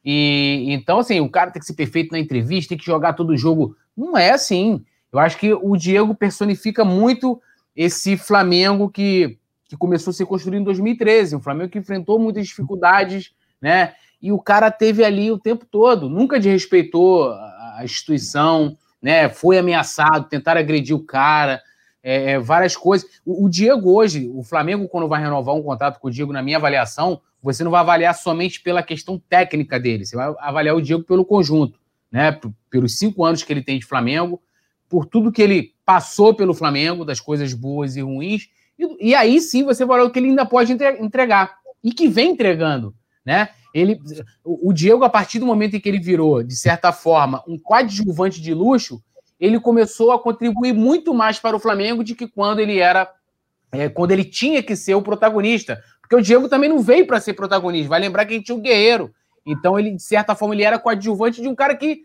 E 0.05 0.67
então, 0.67 0.99
assim, 0.99 1.21
o 1.21 1.27
cara 1.27 1.49
tem 1.49 1.59
que 1.59 1.65
ser 1.65 1.73
perfeito 1.73 2.11
na 2.11 2.19
entrevista, 2.19 2.69
tem 2.69 2.77
que 2.77 2.85
jogar 2.85 3.13
todo 3.13 3.35
jogo. 3.35 3.75
Não 3.97 4.15
é 4.15 4.29
assim. 4.29 4.85
Eu 5.11 5.19
acho 5.19 5.37
que 5.37 5.53
o 5.53 5.75
Diego 5.77 6.13
personifica 6.13 6.83
muito 6.83 7.41
esse 7.75 8.17
Flamengo 8.17 8.89
que, 8.89 9.37
que 9.67 9.77
começou 9.77 10.11
a 10.11 10.13
ser 10.13 10.25
construído 10.25 10.61
em 10.61 10.63
2013, 10.63 11.35
um 11.35 11.41
Flamengo 11.41 11.71
que 11.71 11.79
enfrentou 11.79 12.19
muitas 12.19 12.47
dificuldades, 12.47 13.33
né? 13.61 13.93
E 14.21 14.31
o 14.31 14.39
cara 14.39 14.71
teve 14.71 15.03
ali 15.03 15.31
o 15.31 15.37
tempo 15.37 15.65
todo, 15.65 16.09
nunca 16.09 16.39
desrespeitou 16.39 17.31
a 17.31 17.81
instituição, 17.83 18.77
né? 19.01 19.29
Foi 19.29 19.57
ameaçado, 19.57 20.29
tentaram 20.29 20.59
agredir 20.59 20.95
o 20.95 21.03
cara, 21.03 21.61
é, 22.01 22.31
é, 22.31 22.39
várias 22.39 22.75
coisas. 22.75 23.09
O, 23.25 23.45
o, 23.45 23.49
Diego 23.49 23.93
hoje, 23.93 24.29
o 24.33 24.43
Flamengo, 24.43 24.87
quando 24.87 25.07
vai 25.07 25.21
renovar 25.21 25.55
um 25.55 25.63
contrato 25.63 25.99
com 25.99 26.07
o 26.07 26.11
Diego, 26.11 26.31
na 26.31 26.41
minha 26.41 26.57
avaliação, 26.57 27.21
você 27.41 27.63
não 27.63 27.71
vai 27.71 27.81
avaliar 27.81 28.15
somente 28.15 28.61
pela 28.61 28.81
questão 28.81 29.19
técnica 29.29 29.79
dele, 29.79 30.05
você 30.05 30.15
vai 30.15 30.33
avaliar 30.39 30.75
o 30.75 30.81
Diego 30.81 31.03
pelo 31.03 31.25
conjunto, 31.25 31.79
né? 32.11 32.39
Pelos 32.69 32.97
cinco 32.97 33.23
anos 33.23 33.43
que 33.43 33.51
ele 33.51 33.61
tem 33.61 33.77
de 33.79 33.85
Flamengo, 33.85 34.41
por 34.89 35.05
tudo 35.05 35.31
que 35.31 35.41
ele 35.41 35.73
passou 35.85 36.33
pelo 36.33 36.53
Flamengo, 36.53 37.05
das 37.05 37.19
coisas 37.19 37.53
boas 37.53 37.95
e 37.95 38.01
ruins, 38.01 38.49
e, 38.77 39.09
e 39.09 39.15
aí 39.15 39.39
sim 39.39 39.63
você 39.63 39.85
vai 39.85 39.99
ver 39.99 40.05
o 40.05 40.09
que 40.09 40.19
ele 40.19 40.29
ainda 40.29 40.45
pode 40.45 40.75
entregar, 40.99 41.57
e 41.83 41.91
que 41.91 42.07
vem 42.07 42.31
entregando, 42.31 42.93
né? 43.23 43.49
Ele, 43.73 43.99
o 44.45 44.71
Diego, 44.71 45.03
a 45.03 45.09
partir 45.09 45.37
do 45.37 45.45
momento 45.45 45.75
em 45.75 45.81
que 45.81 45.89
ele 45.89 45.99
virou, 45.99 46.41
de 46.41 46.55
certa 46.55 46.93
forma, 46.93 47.43
um 47.45 47.59
coadjuvante 47.59 48.41
de 48.41 48.53
luxo, 48.53 49.03
ele 49.37 49.59
começou 49.59 50.13
a 50.13 50.19
contribuir 50.19 50.73
muito 50.73 51.13
mais 51.13 51.39
para 51.39 51.57
o 51.57 51.59
Flamengo 51.59 52.01
do 52.01 52.15
que 52.15 52.25
quando 52.25 52.59
ele 52.59 52.79
era, 52.79 53.11
é, 53.71 53.89
quando 53.89 54.11
ele 54.11 54.23
tinha 54.23 54.63
que 54.63 54.77
ser 54.77 54.95
o 54.95 55.01
protagonista. 55.01 55.83
Porque 55.99 56.15
o 56.15 56.21
Diego 56.21 56.47
também 56.47 56.69
não 56.69 56.79
veio 56.79 57.05
para 57.05 57.19
ser 57.19 57.33
protagonista. 57.33 57.89
Vai 57.89 57.99
lembrar 57.99 58.25
que 58.25 58.33
a 58.33 58.37
gente 58.37 58.45
tinha 58.45 58.57
o 58.57 58.61
Guerreiro. 58.61 59.13
Então, 59.45 59.77
ele, 59.77 59.91
de 59.91 60.01
certa 60.01 60.35
forma, 60.35 60.55
ele 60.55 60.63
era 60.63 60.79
coadjuvante 60.79 61.41
de 61.41 61.47
um 61.47 61.55
cara 61.55 61.75
que, 61.75 62.01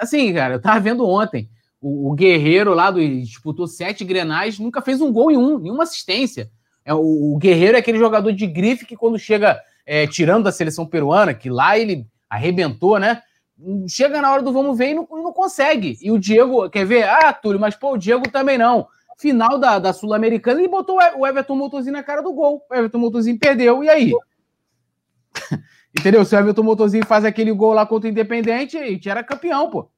assim, 0.00 0.32
cara, 0.32 0.54
eu 0.54 0.60
tava 0.60 0.80
vendo 0.80 1.06
ontem. 1.06 1.50
O, 1.80 2.10
o 2.10 2.14
Guerreiro 2.14 2.74
lá 2.74 2.90
do 2.90 3.00
disputou 3.20 3.66
sete 3.66 4.04
grenais, 4.04 4.58
nunca 4.58 4.82
fez 4.82 5.00
um 5.00 5.12
gol 5.12 5.30
em 5.30 5.36
um, 5.36 5.58
nenhuma 5.58 5.84
assistência. 5.84 6.50
É, 6.84 6.94
o, 6.94 7.34
o 7.34 7.38
Guerreiro 7.38 7.76
é 7.76 7.80
aquele 7.80 7.98
jogador 7.98 8.32
de 8.32 8.46
grife 8.46 8.86
que 8.86 8.96
quando 8.96 9.18
chega 9.18 9.60
é, 9.86 10.06
tirando 10.06 10.44
da 10.44 10.52
seleção 10.52 10.86
peruana, 10.86 11.32
que 11.32 11.48
lá 11.48 11.78
ele 11.78 12.06
arrebentou, 12.28 12.98
né? 12.98 13.22
Chega 13.88 14.20
na 14.20 14.30
hora 14.30 14.42
do 14.42 14.52
vamos 14.52 14.76
ver 14.76 14.90
e 14.90 14.94
não, 14.94 15.08
não 15.10 15.32
consegue. 15.32 15.98
E 16.00 16.10
o 16.10 16.18
Diego, 16.18 16.68
quer 16.68 16.84
ver? 16.84 17.04
Ah, 17.04 17.32
Túlio, 17.32 17.58
mas 17.58 17.74
pô, 17.74 17.94
o 17.94 17.98
Diego 17.98 18.28
também 18.30 18.58
não. 18.58 18.86
Final 19.18 19.58
da, 19.58 19.78
da 19.78 19.92
Sul-Americana, 19.92 20.60
ele 20.60 20.68
botou 20.68 20.98
o 21.16 21.26
Everton 21.26 21.56
Motorzinho 21.56 21.94
na 21.94 22.02
cara 22.02 22.22
do 22.22 22.32
gol. 22.32 22.62
O 22.70 22.74
Everton 22.74 22.98
Motorzinho 22.98 23.38
perdeu, 23.38 23.82
e 23.82 23.88
aí? 23.88 24.12
Entendeu? 25.98 26.24
Se 26.24 26.36
o 26.36 26.38
Everton 26.38 26.62
Motorzinho 26.62 27.06
faz 27.06 27.24
aquele 27.24 27.50
gol 27.50 27.72
lá 27.72 27.84
contra 27.84 28.08
o 28.08 28.10
Independente, 28.12 28.76
a 28.76 28.86
gente 28.86 29.08
era 29.08 29.24
campeão, 29.24 29.70
pô. 29.70 29.90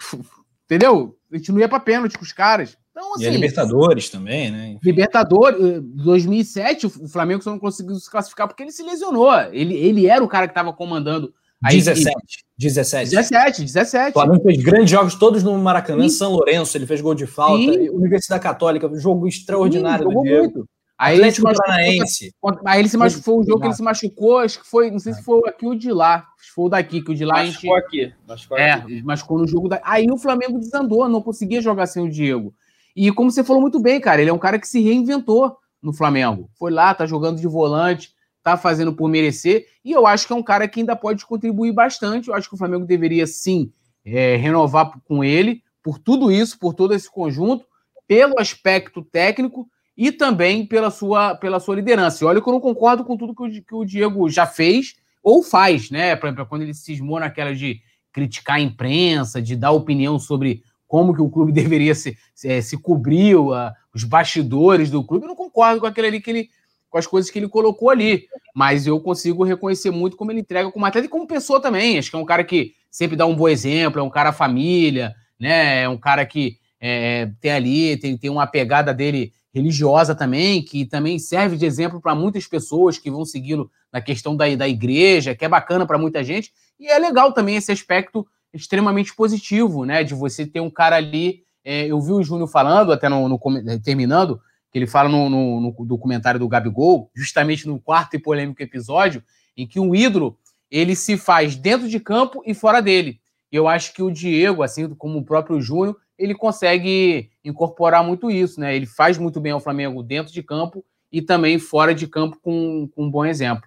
Entendeu? 0.70 1.16
A 1.32 1.36
gente 1.36 1.50
não 1.50 1.58
ia 1.58 1.68
para 1.68 1.80
pênalti 1.80 2.16
com 2.16 2.22
os 2.22 2.32
caras. 2.32 2.78
Então, 2.92 3.14
assim, 3.14 3.24
e 3.24 3.26
a 3.26 3.30
assim, 3.30 3.38
Libertadores 3.40 4.08
também, 4.08 4.50
né? 4.52 4.78
Libertadores, 4.80 5.82
2007, 5.82 6.86
o 6.86 7.08
Flamengo 7.08 7.42
só 7.42 7.50
não 7.50 7.58
conseguiu 7.58 7.96
se 7.96 8.08
classificar 8.08 8.46
porque 8.46 8.62
ele 8.62 8.70
se 8.70 8.84
lesionou. 8.84 9.32
Ele, 9.52 9.74
ele 9.74 10.06
era 10.06 10.22
o 10.22 10.28
cara 10.28 10.46
que 10.46 10.52
estava 10.52 10.72
comandando. 10.72 11.34
A 11.62 11.70
17, 11.70 12.14
17. 12.56 13.10
17, 13.10 13.64
17. 13.64 14.10
O 14.10 14.12
Flamengo 14.12 14.42
fez 14.44 14.62
grandes 14.62 14.90
jogos 14.90 15.16
todos 15.16 15.42
no 15.42 15.58
Maracanã, 15.58 16.08
Sim. 16.08 16.16
São 16.16 16.32
Lourenço, 16.32 16.76
ele 16.76 16.86
fez 16.86 17.00
gol 17.00 17.14
de 17.14 17.26
falta, 17.26 17.72
Sim. 17.72 17.90
Universidade 17.90 18.42
Católica, 18.42 18.88
jogo 18.94 19.26
extraordinário 19.26 20.08
Sim, 20.08 20.14
do 20.14 20.22
Diego. 20.22 20.42
Muito. 20.42 20.68
Aí 21.00 21.18
ele 21.18 21.30
se 21.30 21.40
machucou, 21.40 22.60
aí 22.66 22.78
ele 22.78 22.88
se 22.90 22.96
machucou, 22.98 23.22
foi 23.22 23.34
o 23.36 23.42
jogo 23.42 23.60
que 23.60 23.66
ele 23.68 23.74
se 23.74 23.82
machucou, 23.82 24.38
acho 24.38 24.60
que 24.60 24.66
foi, 24.66 24.90
não 24.90 24.98
sei 24.98 25.14
se 25.14 25.22
foi 25.22 25.40
aqui 25.48 25.66
o 25.66 25.74
de 25.74 25.90
lá, 25.90 26.26
foi 26.54 26.66
o 26.66 26.68
daqui, 26.68 27.00
que 27.00 27.10
o 27.10 27.14
de 27.14 27.24
lá 27.24 27.42
machucou 27.42 27.74
a 27.74 27.80
gente... 27.80 27.86
aqui. 27.86 28.14
Machucou 28.28 28.58
é, 28.58 28.72
aqui. 28.72 29.02
machucou 29.02 29.38
no 29.38 29.48
jogo 29.48 29.66
da... 29.66 29.80
Aí 29.82 30.06
o 30.10 30.18
Flamengo 30.18 30.58
desandou, 30.58 31.08
não 31.08 31.22
conseguia 31.22 31.62
jogar 31.62 31.86
sem 31.86 32.04
o 32.04 32.10
Diego. 32.10 32.52
E 32.94 33.10
como 33.12 33.30
você 33.30 33.42
falou 33.42 33.62
muito 33.62 33.80
bem, 33.80 33.98
cara, 33.98 34.20
ele 34.20 34.28
é 34.28 34.32
um 34.32 34.38
cara 34.38 34.58
que 34.58 34.68
se 34.68 34.78
reinventou 34.82 35.56
no 35.82 35.90
Flamengo. 35.94 36.50
Foi 36.58 36.70
lá, 36.70 36.92
tá 36.92 37.06
jogando 37.06 37.40
de 37.40 37.48
volante, 37.48 38.12
tá 38.42 38.58
fazendo 38.58 38.92
por 38.92 39.08
merecer, 39.08 39.68
e 39.82 39.92
eu 39.92 40.06
acho 40.06 40.26
que 40.26 40.34
é 40.34 40.36
um 40.36 40.42
cara 40.42 40.68
que 40.68 40.80
ainda 40.80 40.94
pode 40.94 41.24
contribuir 41.24 41.72
bastante. 41.72 42.28
Eu 42.28 42.34
acho 42.34 42.46
que 42.46 42.54
o 42.54 42.58
Flamengo 42.58 42.84
deveria 42.84 43.26
sim 43.26 43.72
é, 44.04 44.36
renovar 44.36 44.92
com 45.06 45.24
ele, 45.24 45.62
por 45.82 45.98
tudo 45.98 46.30
isso, 46.30 46.58
por 46.58 46.74
todo 46.74 46.92
esse 46.92 47.10
conjunto, 47.10 47.64
pelo 48.06 48.38
aspecto 48.38 49.02
técnico 49.02 49.66
e 49.96 50.10
também 50.10 50.64
pela 50.64 50.90
sua, 50.90 51.34
pela 51.34 51.60
sua 51.60 51.76
liderança. 51.76 52.24
E 52.24 52.26
olha 52.26 52.40
que 52.40 52.48
eu 52.48 52.52
não 52.52 52.60
concordo 52.60 53.04
com 53.04 53.16
tudo 53.16 53.34
que 53.34 53.42
o, 53.42 53.62
que 53.62 53.74
o 53.74 53.84
Diego 53.84 54.28
já 54.28 54.46
fez 54.46 54.94
ou 55.22 55.42
faz, 55.42 55.90
né? 55.90 56.16
Por 56.16 56.26
exemplo, 56.26 56.46
quando 56.46 56.62
ele 56.62 56.74
cismou 56.74 57.20
naquela 57.20 57.54
de 57.54 57.80
criticar 58.12 58.56
a 58.56 58.60
imprensa, 58.60 59.40
de 59.40 59.54
dar 59.54 59.70
opinião 59.72 60.18
sobre 60.18 60.62
como 60.88 61.14
que 61.14 61.22
o 61.22 61.30
clube 61.30 61.52
deveria 61.52 61.94
se, 61.94 62.16
se, 62.34 62.62
se 62.62 62.76
cobrir, 62.76 63.36
uh, 63.36 63.72
os 63.94 64.04
bastidores 64.04 64.90
do 64.90 65.04
clube. 65.04 65.24
Eu 65.24 65.28
não 65.28 65.36
concordo 65.36 65.80
com 65.80 65.86
aquele 65.86 66.08
ali 66.08 66.20
que 66.20 66.30
ele, 66.30 66.50
com 66.88 66.98
as 66.98 67.06
coisas 67.06 67.30
que 67.30 67.38
ele 67.38 67.48
colocou 67.48 67.90
ali, 67.90 68.26
mas 68.54 68.86
eu 68.86 69.00
consigo 69.00 69.44
reconhecer 69.44 69.90
muito 69.90 70.16
como 70.16 70.30
ele 70.32 70.40
entrega 70.40 70.70
como 70.70 70.86
atleta 70.86 71.06
e 71.06 71.10
como 71.10 71.26
pessoa 71.26 71.60
também. 71.60 71.98
Acho 71.98 72.10
que 72.10 72.16
é 72.16 72.18
um 72.18 72.24
cara 72.24 72.44
que 72.44 72.74
sempre 72.90 73.16
dá 73.16 73.26
um 73.26 73.34
bom 73.34 73.48
exemplo, 73.48 74.00
é 74.00 74.02
um 74.02 74.10
cara 74.10 74.32
família, 74.32 75.14
né? 75.38 75.82
É 75.82 75.88
um 75.88 75.98
cara 75.98 76.24
que 76.24 76.58
é, 76.80 77.30
tem 77.40 77.52
ali, 77.52 77.96
tem, 77.96 78.16
tem 78.16 78.30
uma 78.30 78.46
pegada 78.46 78.94
dele 78.94 79.32
religiosa 79.52 80.14
também, 80.14 80.62
que 80.62 80.86
também 80.86 81.18
serve 81.18 81.56
de 81.56 81.66
exemplo 81.66 82.00
para 82.00 82.14
muitas 82.14 82.46
pessoas 82.46 82.98
que 82.98 83.10
vão 83.10 83.24
segui-lo 83.24 83.70
na 83.92 84.00
questão 84.00 84.36
da, 84.36 84.54
da 84.54 84.68
igreja, 84.68 85.34
que 85.34 85.44
é 85.44 85.48
bacana 85.48 85.86
para 85.86 85.98
muita 85.98 86.22
gente. 86.22 86.52
E 86.78 86.88
é 86.88 86.98
legal 86.98 87.32
também 87.32 87.56
esse 87.56 87.72
aspecto 87.72 88.26
extremamente 88.52 89.14
positivo, 89.14 89.84
né? 89.84 90.02
De 90.04 90.14
você 90.14 90.46
ter 90.46 90.60
um 90.60 90.70
cara 90.70 90.96
ali. 90.96 91.44
É, 91.64 91.86
eu 91.86 92.00
vi 92.00 92.12
o 92.12 92.22
Júnior 92.22 92.48
falando, 92.48 92.92
até 92.92 93.08
no, 93.08 93.28
no 93.28 93.38
terminando, 93.82 94.40
que 94.72 94.78
ele 94.78 94.86
fala 94.86 95.08
no, 95.08 95.28
no, 95.28 95.60
no, 95.60 95.84
documentário 95.84 96.40
do 96.40 96.48
Gabigol, 96.48 97.10
justamente 97.14 97.66
no 97.66 97.78
quarto 97.78 98.14
e 98.14 98.18
polêmico 98.18 98.62
episódio, 98.62 99.22
em 99.56 99.66
que 99.66 99.78
um 99.78 99.94
ídolo 99.94 100.38
ele 100.70 100.94
se 100.94 101.18
faz 101.18 101.56
dentro 101.56 101.88
de 101.88 101.98
campo 102.00 102.42
e 102.46 102.54
fora 102.54 102.80
dele. 102.80 103.20
Eu 103.50 103.66
acho 103.66 103.92
que 103.92 104.02
o 104.02 104.10
Diego, 104.10 104.62
assim 104.62 104.88
como 104.94 105.18
o 105.18 105.24
próprio 105.24 105.60
Júnior, 105.60 105.96
ele 106.20 106.34
consegue 106.34 107.30
incorporar 107.42 108.04
muito 108.04 108.30
isso, 108.30 108.60
né? 108.60 108.76
Ele 108.76 108.84
faz 108.84 109.16
muito 109.16 109.40
bem 109.40 109.52
ao 109.52 109.60
Flamengo 109.60 110.02
dentro 110.02 110.30
de 110.30 110.42
campo 110.42 110.84
e 111.10 111.22
também 111.22 111.58
fora 111.58 111.94
de 111.94 112.06
campo 112.06 112.38
com, 112.42 112.86
com 112.94 113.04
um 113.04 113.10
bom 113.10 113.24
exemplo. 113.24 113.64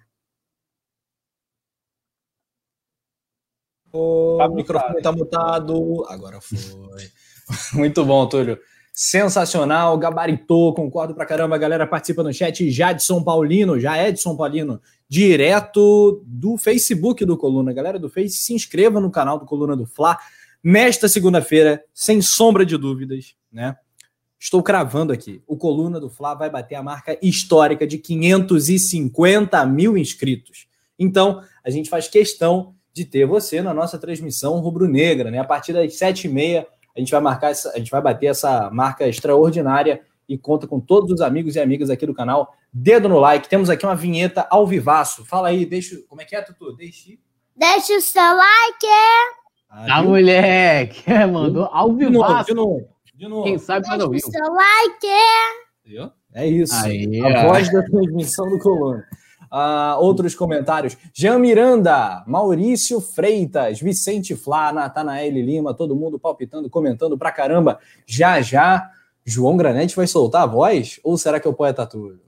O 3.92 4.36
tá 4.38 4.48
microfone 4.48 4.96
está 4.98 5.10
mutado. 5.10 6.04
Agora 6.08 6.40
foi. 6.40 6.58
muito 7.74 8.04
bom, 8.04 8.26
Túlio. 8.28 8.58
Sensacional, 8.92 9.98
gabaritou, 9.98 10.72
concordo 10.72 11.12
pra 11.12 11.26
caramba. 11.26 11.56
A 11.56 11.58
galera 11.58 11.86
participa 11.88 12.22
no 12.22 12.32
chat. 12.32 12.70
Jadson 12.70 13.22
Paulino, 13.24 13.80
já 13.80 13.96
é 13.96 14.12
de 14.12 14.20
São 14.20 14.36
Paulino, 14.36 14.80
direto 15.08 16.22
do 16.24 16.56
Facebook 16.56 17.24
do 17.24 17.36
Coluna. 17.36 17.72
Galera 17.72 17.98
do 17.98 18.08
Face, 18.08 18.36
se 18.36 18.54
inscreva 18.54 19.00
no 19.00 19.10
canal 19.10 19.40
do 19.40 19.46
Coluna 19.46 19.76
do 19.76 19.86
Fla 19.86 20.16
nesta 20.64 21.06
segunda-feira, 21.06 21.84
sem 21.92 22.22
sombra 22.22 22.64
de 22.64 22.78
dúvidas, 22.78 23.36
né? 23.52 23.76
Estou 24.40 24.62
cravando 24.62 25.12
aqui. 25.12 25.42
O 25.46 25.56
Coluna 25.56 26.00
do 26.00 26.08
Fla 26.10 26.34
vai 26.34 26.48
bater 26.48 26.74
a 26.74 26.82
marca 26.82 27.18
histórica 27.22 27.86
de 27.86 27.98
550 27.98 29.64
mil 29.66 29.96
inscritos. 29.96 30.66
Então, 30.98 31.42
a 31.62 31.70
gente 31.70 31.90
faz 31.90 32.08
questão 32.08 32.74
de 32.92 33.04
ter 33.04 33.26
você 33.26 33.60
na 33.60 33.74
nossa 33.74 33.98
transmissão 33.98 34.60
rubro-negra, 34.60 35.30
né? 35.30 35.38
A 35.38 35.44
partir 35.44 35.72
das 35.72 35.96
sete 35.96 36.26
e 36.26 36.30
meia, 36.30 36.66
a 36.96 37.00
gente 37.00 37.10
vai 37.10 37.20
marcar 37.20 37.50
essa, 37.50 37.70
a 37.70 37.78
gente 37.78 37.90
vai 37.90 38.00
bater 38.00 38.26
essa 38.26 38.70
marca 38.70 39.06
extraordinária 39.06 40.02
e 40.28 40.38
conta 40.38 40.66
com 40.66 40.80
todos 40.80 41.10
os 41.10 41.20
amigos 41.20 41.56
e 41.56 41.60
amigas 41.60 41.90
aqui 41.90 42.06
do 42.06 42.14
canal. 42.14 42.54
Dedo 42.72 43.08
no 43.08 43.18
like. 43.18 43.48
Temos 43.48 43.68
aqui 43.68 43.84
uma 43.84 43.96
vinheta 43.96 44.46
ao 44.50 44.66
vivaço. 44.66 45.24
Fala 45.24 45.48
aí, 45.48 45.66
deixa. 45.66 45.96
Como 46.08 46.22
é 46.22 46.24
que 46.24 46.36
é, 46.36 46.42
Tutu? 46.42 46.74
Deixe. 46.76 47.18
Deixa 47.56 47.96
o 47.96 48.00
seu 48.00 48.22
like. 48.22 49.43
Ah, 49.76 50.02
moleque! 50.02 51.02
Mandou 51.26 51.64
ao 51.72 51.92
vivo. 51.92 52.10
De 52.44 52.54
novo, 52.54 52.88
de 53.16 53.28
novo. 53.28 53.42
Quem 53.42 53.58
sabe 53.58 53.88
ao 53.88 54.08
vivo. 54.08 54.30
seu 54.30 54.52
like! 54.52 55.06
É 56.32 56.46
isso. 56.46 56.74
Aí, 56.74 57.20
a 57.20 57.48
voz 57.48 57.72
da 57.72 57.82
transmissão 57.82 58.48
do 58.48 58.58
Coluna. 58.58 59.04
Uh, 59.52 60.00
outros 60.00 60.34
comentários. 60.34 60.96
Jean 61.12 61.38
Miranda, 61.38 62.24
Maurício 62.26 63.00
Freitas, 63.00 63.80
Vicente 63.80 64.34
Flá, 64.34 64.72
Natanael 64.72 65.32
Lima, 65.32 65.74
todo 65.74 65.94
mundo 65.94 66.18
palpitando, 66.18 66.70
comentando 66.70 67.16
pra 67.16 67.30
caramba. 67.30 67.78
Já 68.06 68.40
já 68.40 68.90
João 69.26 69.56
Granete 69.56 69.96
vai 69.96 70.06
soltar 70.06 70.42
a 70.42 70.46
voz? 70.46 71.00
Ou 71.02 71.16
será 71.16 71.40
que 71.40 71.48
é 71.48 71.50
o 71.50 71.54
poeta 71.54 71.86
Túlio? 71.86 72.20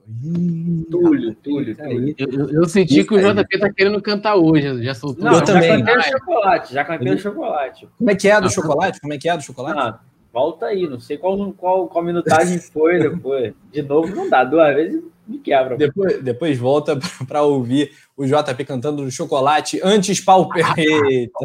Túlio, 0.90 1.35
Túlio. 1.35 1.77
Eu, 2.16 2.51
eu 2.51 2.68
senti 2.68 3.05
que 3.05 3.14
o 3.14 3.18
JP 3.18 3.59
tá 3.59 3.70
querendo 3.70 4.01
cantar 4.01 4.36
hoje, 4.36 4.82
já 4.82 4.94
soltou. 4.94 5.24
Não, 5.24 5.35
eu 5.35 5.44
também. 5.44 5.68
Já 5.68 5.77
cantei 5.77 5.97
o 5.97 6.02
chocolate, 6.02 6.74
já 6.74 6.85
cantei 6.85 7.12
o 7.12 7.18
chocolate. 7.18 7.89
Como 7.98 8.10
é 8.10 8.14
que 8.14 8.28
é 8.28 8.40
do 8.40 8.51
chocolate? 8.51 9.01
Como 9.01 9.12
é 9.12 9.18
que 9.18 9.28
é 9.28 9.36
do 9.36 9.43
chocolate? 9.43 9.78
Ah, 9.78 10.01
volta 10.32 10.66
aí, 10.66 10.89
não 10.89 10.98
sei 10.98 11.18
qual, 11.18 11.52
qual, 11.52 11.86
qual 11.86 12.02
minutagem 12.02 12.59
foi 12.59 12.98
depois. 12.98 13.52
De 13.70 13.82
novo 13.82 14.14
não 14.14 14.31
dá, 14.31 14.43
duas 14.43 14.74
vezes 14.74 15.02
me 15.28 15.39
quebra. 15.39 15.77
Depois, 15.77 16.23
depois 16.23 16.56
volta 16.56 16.98
para 17.28 17.43
ouvir 17.43 17.90
o 18.16 18.24
JP 18.24 18.64
cantando 18.64 19.05
do 19.05 19.10
chocolate 19.10 19.78
antes 19.85 20.18
pau 20.18 20.48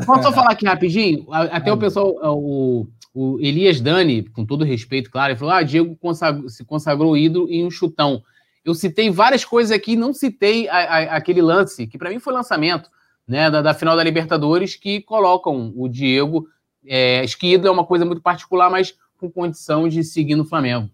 Posso 0.06 0.24
só 0.24 0.32
falar 0.32 0.52
aqui 0.52 0.66
rapidinho? 0.66 1.26
Até 1.30 1.74
o 1.74 1.78
pessoal, 1.78 2.16
o 2.24 2.88
o 3.14 3.38
Elias 3.40 3.82
Dani, 3.82 4.24
com 4.24 4.46
todo 4.46 4.64
respeito, 4.64 5.10
claro, 5.12 5.32
ele 5.32 5.40
falou: 5.40 5.54
ah, 5.54 5.64
Diego 5.64 5.96
consagrou, 5.98 6.50
se 6.50 6.64
consagrou 6.64 7.18
ídolo 7.18 7.50
em 7.50 7.66
um 7.66 7.72
chutão. 7.72 8.24
Eu 8.64 8.74
citei 8.74 9.10
várias 9.10 9.44
coisas 9.44 9.72
aqui, 9.72 9.96
não 9.96 10.14
citei 10.14 10.70
a, 10.70 10.78
a, 10.78 11.00
aquele 11.18 11.42
lance, 11.42 11.88
que 11.88 11.98
para 11.98 12.10
mim 12.10 12.20
foi 12.20 12.32
lançamento, 12.32 12.90
né, 13.28 13.50
da, 13.50 13.62
da, 13.62 13.74
final 13.74 13.96
da 13.96 14.04
Libertadores, 14.04 14.76
que 14.76 15.02
colocam 15.02 15.74
o 15.76 15.88
Diego. 15.88 16.48
É, 16.86 17.22
acho 17.22 17.38
que 17.38 17.54
ídolo 17.54 17.70
é 17.70 17.72
uma 17.72 17.86
coisa 17.86 18.06
muito 18.06 18.22
particular, 18.22 18.70
mas 18.70 18.96
com 19.18 19.30
condição 19.30 19.88
de 19.88 20.04
seguir 20.04 20.36
no 20.36 20.46
Flamengo. 20.46 20.90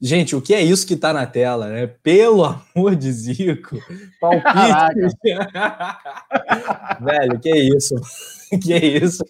Gente, 0.00 0.36
o 0.36 0.42
que 0.42 0.54
é 0.54 0.62
isso 0.62 0.86
que 0.86 0.96
tá 0.96 1.12
na 1.12 1.26
tela, 1.26 1.68
né? 1.68 1.86
Pelo 2.02 2.44
amor 2.44 2.94
de 2.94 3.10
Zico. 3.10 3.78
Palpite. 4.20 5.34
Velho, 7.00 7.40
que 7.40 7.48
é 7.48 7.58
isso? 7.58 7.94
que 8.62 8.72
é 8.72 8.84
isso? 8.84 9.24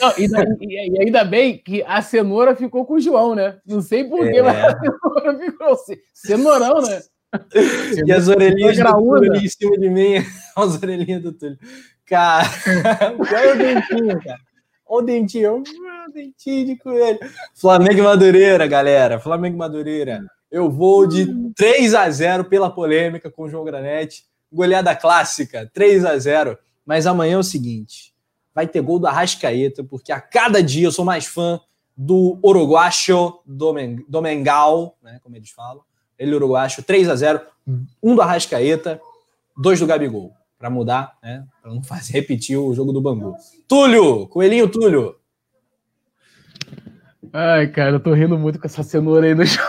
Não, 0.00 0.12
e, 0.18 0.26
e, 0.66 1.00
ainda 1.00 1.24
bem 1.24 1.58
que 1.58 1.82
a 1.84 2.02
cenoura 2.02 2.56
ficou 2.56 2.84
com 2.84 2.94
o 2.94 3.00
João, 3.00 3.34
né? 3.34 3.58
Não 3.66 3.80
sei 3.80 4.04
porquê, 4.04 4.38
é. 4.38 4.42
mas 4.42 4.64
a 4.64 4.78
cenoura 4.80 5.38
ficou 5.38 5.76
cenourão, 6.12 6.82
né? 6.82 7.00
E 8.04 8.12
as 8.12 8.28
orelhinhas 8.28 8.76
do 8.76 8.84
Túlio 8.84 9.34
em 9.34 9.48
cima 9.48 9.78
de 9.78 9.88
mim. 9.88 10.14
As 10.54 10.74
orelhinhas 10.82 11.22
do 11.22 11.32
Túlio. 11.32 11.58
Cara, 12.04 12.46
olha 13.18 13.54
o 13.54 13.58
dentinho, 13.58 14.22
cara. 14.22 14.38
Olha 14.86 15.02
o 15.02 15.06
dentinho. 15.06 15.62
O 16.08 16.12
dentinho 16.12 16.66
de 16.66 16.76
coelho. 16.76 17.20
Flamengo 17.54 18.00
e 18.00 18.02
Madureira, 18.02 18.66
galera. 18.66 19.20
Flamengo 19.20 19.54
e 19.54 19.58
Madureira. 19.58 20.26
Eu 20.50 20.68
vou 20.68 21.06
de 21.06 21.26
3 21.54 21.94
a 21.94 22.10
0 22.10 22.44
pela 22.46 22.68
polêmica 22.68 23.30
com 23.30 23.44
o 23.44 23.48
João 23.48 23.64
Granete. 23.64 24.24
Goleada 24.52 24.96
clássica, 24.96 25.70
3 25.72 26.04
a 26.04 26.18
0 26.18 26.58
mas 26.84 27.06
amanhã 27.06 27.34
é 27.34 27.38
o 27.38 27.44
seguinte: 27.44 28.12
vai 28.52 28.66
ter 28.66 28.80
gol 28.80 28.98
do 28.98 29.06
Arrascaeta, 29.06 29.84
porque 29.84 30.10
a 30.10 30.20
cada 30.20 30.60
dia 30.60 30.86
eu 30.86 30.92
sou 30.92 31.04
mais 31.04 31.24
fã 31.24 31.60
do 31.96 32.36
Uruguacho 32.44 33.40
Domengal, 33.46 34.96
né, 35.02 35.20
como 35.22 35.36
eles 35.36 35.50
falam. 35.50 35.82
Ele 36.18 36.34
uruguacho, 36.34 36.82
3 36.82 37.08
a 37.08 37.16
0 37.16 37.40
um 38.02 38.14
do 38.14 38.22
Arrascaeta, 38.22 39.00
dois 39.56 39.78
do 39.78 39.86
Gabigol, 39.86 40.32
para 40.58 40.68
mudar, 40.68 41.16
né, 41.22 41.46
para 41.62 41.72
não 41.72 41.82
fazer 41.82 42.12
repetir 42.14 42.58
o 42.58 42.74
jogo 42.74 42.92
do 42.92 43.00
Bangu. 43.00 43.36
Túlio, 43.68 44.26
coelhinho 44.26 44.68
Túlio. 44.68 45.21
Ai, 47.30 47.68
cara, 47.68 47.92
eu 47.92 48.00
tô 48.00 48.14
rindo 48.14 48.38
muito 48.38 48.58
com 48.58 48.66
essa 48.66 48.82
cenoura 48.82 49.26
aí 49.26 49.34
no 49.34 49.44
chão. 49.46 49.62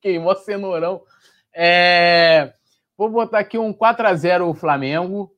Queimou 0.00 0.32
a 0.32 0.36
cenourão. 0.36 1.02
É... 1.54 2.54
Vou 2.96 3.10
botar 3.10 3.40
aqui 3.40 3.58
um 3.58 3.72
4 3.72 4.06
a 4.06 4.14
0 4.14 4.48
o 4.48 4.54
Flamengo. 4.54 5.32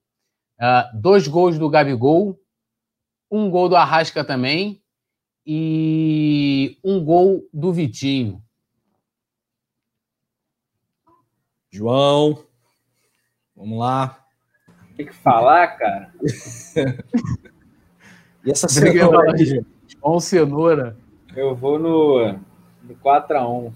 Uh, 0.61 1.01
dois 1.01 1.29
gols 1.29 1.57
do 1.57 1.71
Gabigol, 1.71 2.37
um 3.31 3.49
gol 3.49 3.69
do 3.69 3.77
Arrasca 3.77 4.25
também 4.25 4.83
e 5.47 6.77
um 6.83 7.05
gol 7.05 7.49
do 7.53 7.73
Vitinho. 7.73 8.43
João, 11.71 12.45
vamos 13.55 13.79
lá. 13.79 14.27
Tem 14.97 15.07
que 15.07 15.15
falar, 15.15 15.79
cara. 15.79 16.13
e 18.45 18.51
essa 18.51 18.67
cenoura 18.67 19.33
João 20.03 20.21
Cenoura. 20.21 20.97
Eu 21.37 21.55
vou 21.55 21.79
no, 21.79 22.33
no 22.83 22.95
4x1. 23.05 23.73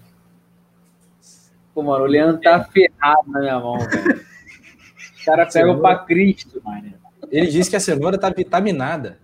Pô, 1.73 1.81
mano, 1.81 2.03
o 2.03 2.07
Leandro 2.07 2.41
tá 2.41 2.63
ferrado 2.63 3.29
na 3.29 3.39
minha 3.39 3.59
mão, 3.59 3.79
velho. 3.79 4.21
Os 5.15 5.25
caras 5.25 5.53
pegam 5.53 5.79
pra 5.79 5.99
Cristo, 5.99 6.61
mano. 6.63 6.93
Ele 7.31 7.47
disse 7.47 7.69
que 7.69 7.75
a 7.75 7.79
cenoura 7.79 8.17
tá 8.17 8.29
vitaminada. 8.29 9.17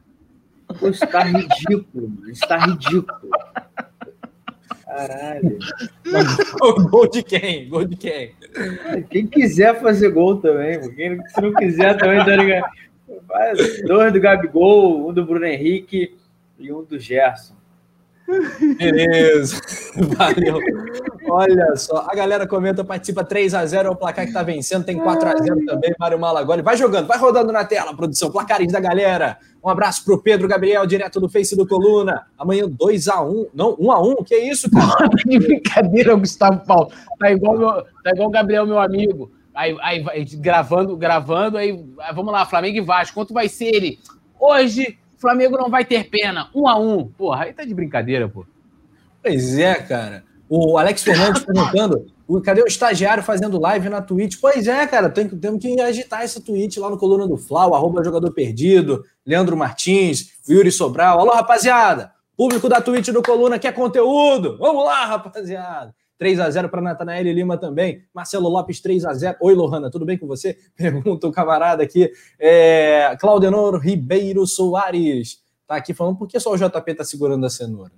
Pô, 0.80 0.88
isso 0.88 1.06
tá 1.08 1.22
ridículo, 1.22 2.10
mano. 2.10 2.30
Isso 2.30 2.48
tá 2.48 2.58
ridículo. 2.58 3.30
Caralho. 4.86 5.60
gol 6.90 7.08
de 7.08 7.22
quem? 7.22 7.70
Gol 7.70 7.86
de 7.86 7.96
quem? 7.96 8.34
Quem 9.10 9.28
quiser 9.28 9.80
fazer 9.80 10.10
gol 10.10 10.38
também, 10.38 10.80
quem 10.96 11.20
se 11.28 11.42
não 11.42 11.54
quiser 11.54 11.98
também, 11.98 12.26
tá 12.26 12.36
ligado? 12.36 12.70
Dois 13.86 14.12
do 14.12 14.20
Gabigol, 14.20 15.10
um 15.10 15.14
do 15.14 15.26
Bruno 15.26 15.46
Henrique 15.46 16.19
e 16.60 16.72
um 16.72 16.84
do 16.84 17.00
Gerson. 17.00 17.58
Beleza, 18.78 19.60
valeu. 20.16 20.60
Olha 21.28 21.76
só, 21.76 22.06
a 22.08 22.14
galera 22.14 22.48
comenta, 22.48 22.84
participa 22.84 23.24
3 23.24 23.56
a 23.56 23.66
0 23.66 23.88
é 23.88 23.92
o 23.92 23.96
placar 23.96 24.28
que 24.28 24.34
tá 24.34 24.44
vencendo, 24.44 24.86
tem 24.86 25.00
4 25.00 25.30
a 25.30 25.36
0 25.36 25.66
também, 25.66 25.96
Mário 26.00 26.20
Malagoli. 26.20 26.62
Vai 26.62 26.78
jogando, 26.78 27.08
vai 27.08 27.18
rodando 27.18 27.52
na 27.52 27.66
tela, 27.66 27.96
produção, 27.96 28.32
placares 28.32 28.72
da 28.72 28.80
galera. 28.80 29.40
Um 29.64 29.70
abraço 29.70 30.06
pro 30.06 30.22
Pedro 30.22 30.48
Gabriel, 30.48 30.86
direto 30.86 31.20
do 31.20 31.28
Face 31.28 31.56
do 31.56 31.68
Coluna. 31.68 32.28
Amanhã 32.38 32.68
2 32.70 33.08
a 33.08 33.24
1 33.24 33.48
não, 33.54 33.76
1 33.80 33.92
a 33.92 34.02
1 34.02 34.24
que 34.24 34.36
é 34.36 34.50
isso, 34.52 34.70
cara? 34.70 35.10
que 35.18 35.40
brincadeira, 35.40 36.14
Gustavo 36.14 36.64
Paulo. 36.66 36.92
Tá 37.20 37.32
igual, 37.32 37.58
meu, 37.58 37.72
tá 38.04 38.12
igual 38.14 38.30
o 38.30 38.32
Gabriel, 38.32 38.68
meu 38.68 38.80
amigo. 38.80 39.32
Aí, 39.56 39.76
aí, 39.82 40.26
gravando, 40.36 40.96
gravando, 40.96 41.58
aí 41.58 41.84
vamos 42.14 42.32
lá, 42.32 42.46
Flamengo 42.46 42.78
e 42.78 42.82
Vasco. 42.82 43.16
Quanto 43.16 43.34
vai 43.34 43.50
ser 43.50 43.66
ele? 43.66 44.00
Hoje, 44.40 44.99
Flamengo 45.20 45.58
não 45.58 45.70
vai 45.70 45.86
ter 45.86 46.10
pena. 46.10 46.50
Um 46.56 46.68
a 46.68 46.80
um. 46.80 47.08
Porra, 47.08 47.44
aí 47.44 47.54
tá 47.54 47.64
de 47.64 47.74
brincadeira, 47.74 48.28
pô. 48.28 48.46
Pois 49.22 49.58
é, 49.58 49.76
cara. 49.76 50.24
O 50.48 50.78
Alex 50.78 51.04
Fernandes 51.04 51.44
perguntando: 51.44 52.08
cadê 52.44 52.62
o 52.62 52.68
estagiário 52.68 53.22
fazendo 53.22 53.60
live 53.60 53.90
na 53.90 54.02
Twitch? 54.02 54.38
Pois 54.42 54.68
é, 54.68 54.88
cara, 54.88 55.10
tem, 55.10 55.28
temos 55.28 55.62
que 55.62 55.80
agitar 55.80 56.22
essa 56.22 56.42
Twitch 56.42 56.78
lá 56.78 56.90
no 56.90 56.98
Coluna 56.98 57.28
do 57.28 57.38
Flau, 57.38 57.76
arroba 57.76 58.04
jogador 58.04 58.32
perdido, 58.32 59.04
Leandro 59.26 59.58
Martins, 59.58 60.32
Yuri 60.48 60.72
Sobral. 60.72 61.20
Alô, 61.20 61.32
rapaziada! 61.32 62.12
Público 62.36 62.70
da 62.70 62.80
Twitch 62.80 63.10
do 63.10 63.22
Coluna 63.22 63.60
quer 63.60 63.74
conteúdo? 63.74 64.58
Vamos 64.58 64.86
lá, 64.86 65.06
rapaziada! 65.06 65.94
3 66.20 66.40
a 66.42 66.50
0 66.50 66.70
para 66.70 66.82
Natanael 66.82 67.24
Lima 67.24 67.58
também. 67.58 68.04
Marcelo 68.14 68.50
Lopes, 68.50 68.82
3 68.82 69.06
a 69.06 69.14
0 69.14 69.38
Oi, 69.40 69.56
Lohana, 69.56 69.90
tudo 69.90 70.06
bem 70.06 70.18
com 70.18 70.28
você? 70.28 70.58
Pergunta 70.76 71.26
o 71.26 71.32
camarada 71.32 71.82
aqui. 71.82 72.12
É, 72.38 73.16
Claudenor 73.20 73.80
Ribeiro 73.80 74.46
Soares 74.46 75.40
tá 75.66 75.76
aqui 75.76 75.94
falando 75.94 76.18
por 76.18 76.28
que 76.28 76.40
só 76.40 76.52
o 76.52 76.58
JP 76.58 76.94
tá 76.94 77.04
segurando 77.06 77.46
a 77.46 77.50
cenoura? 77.50 77.94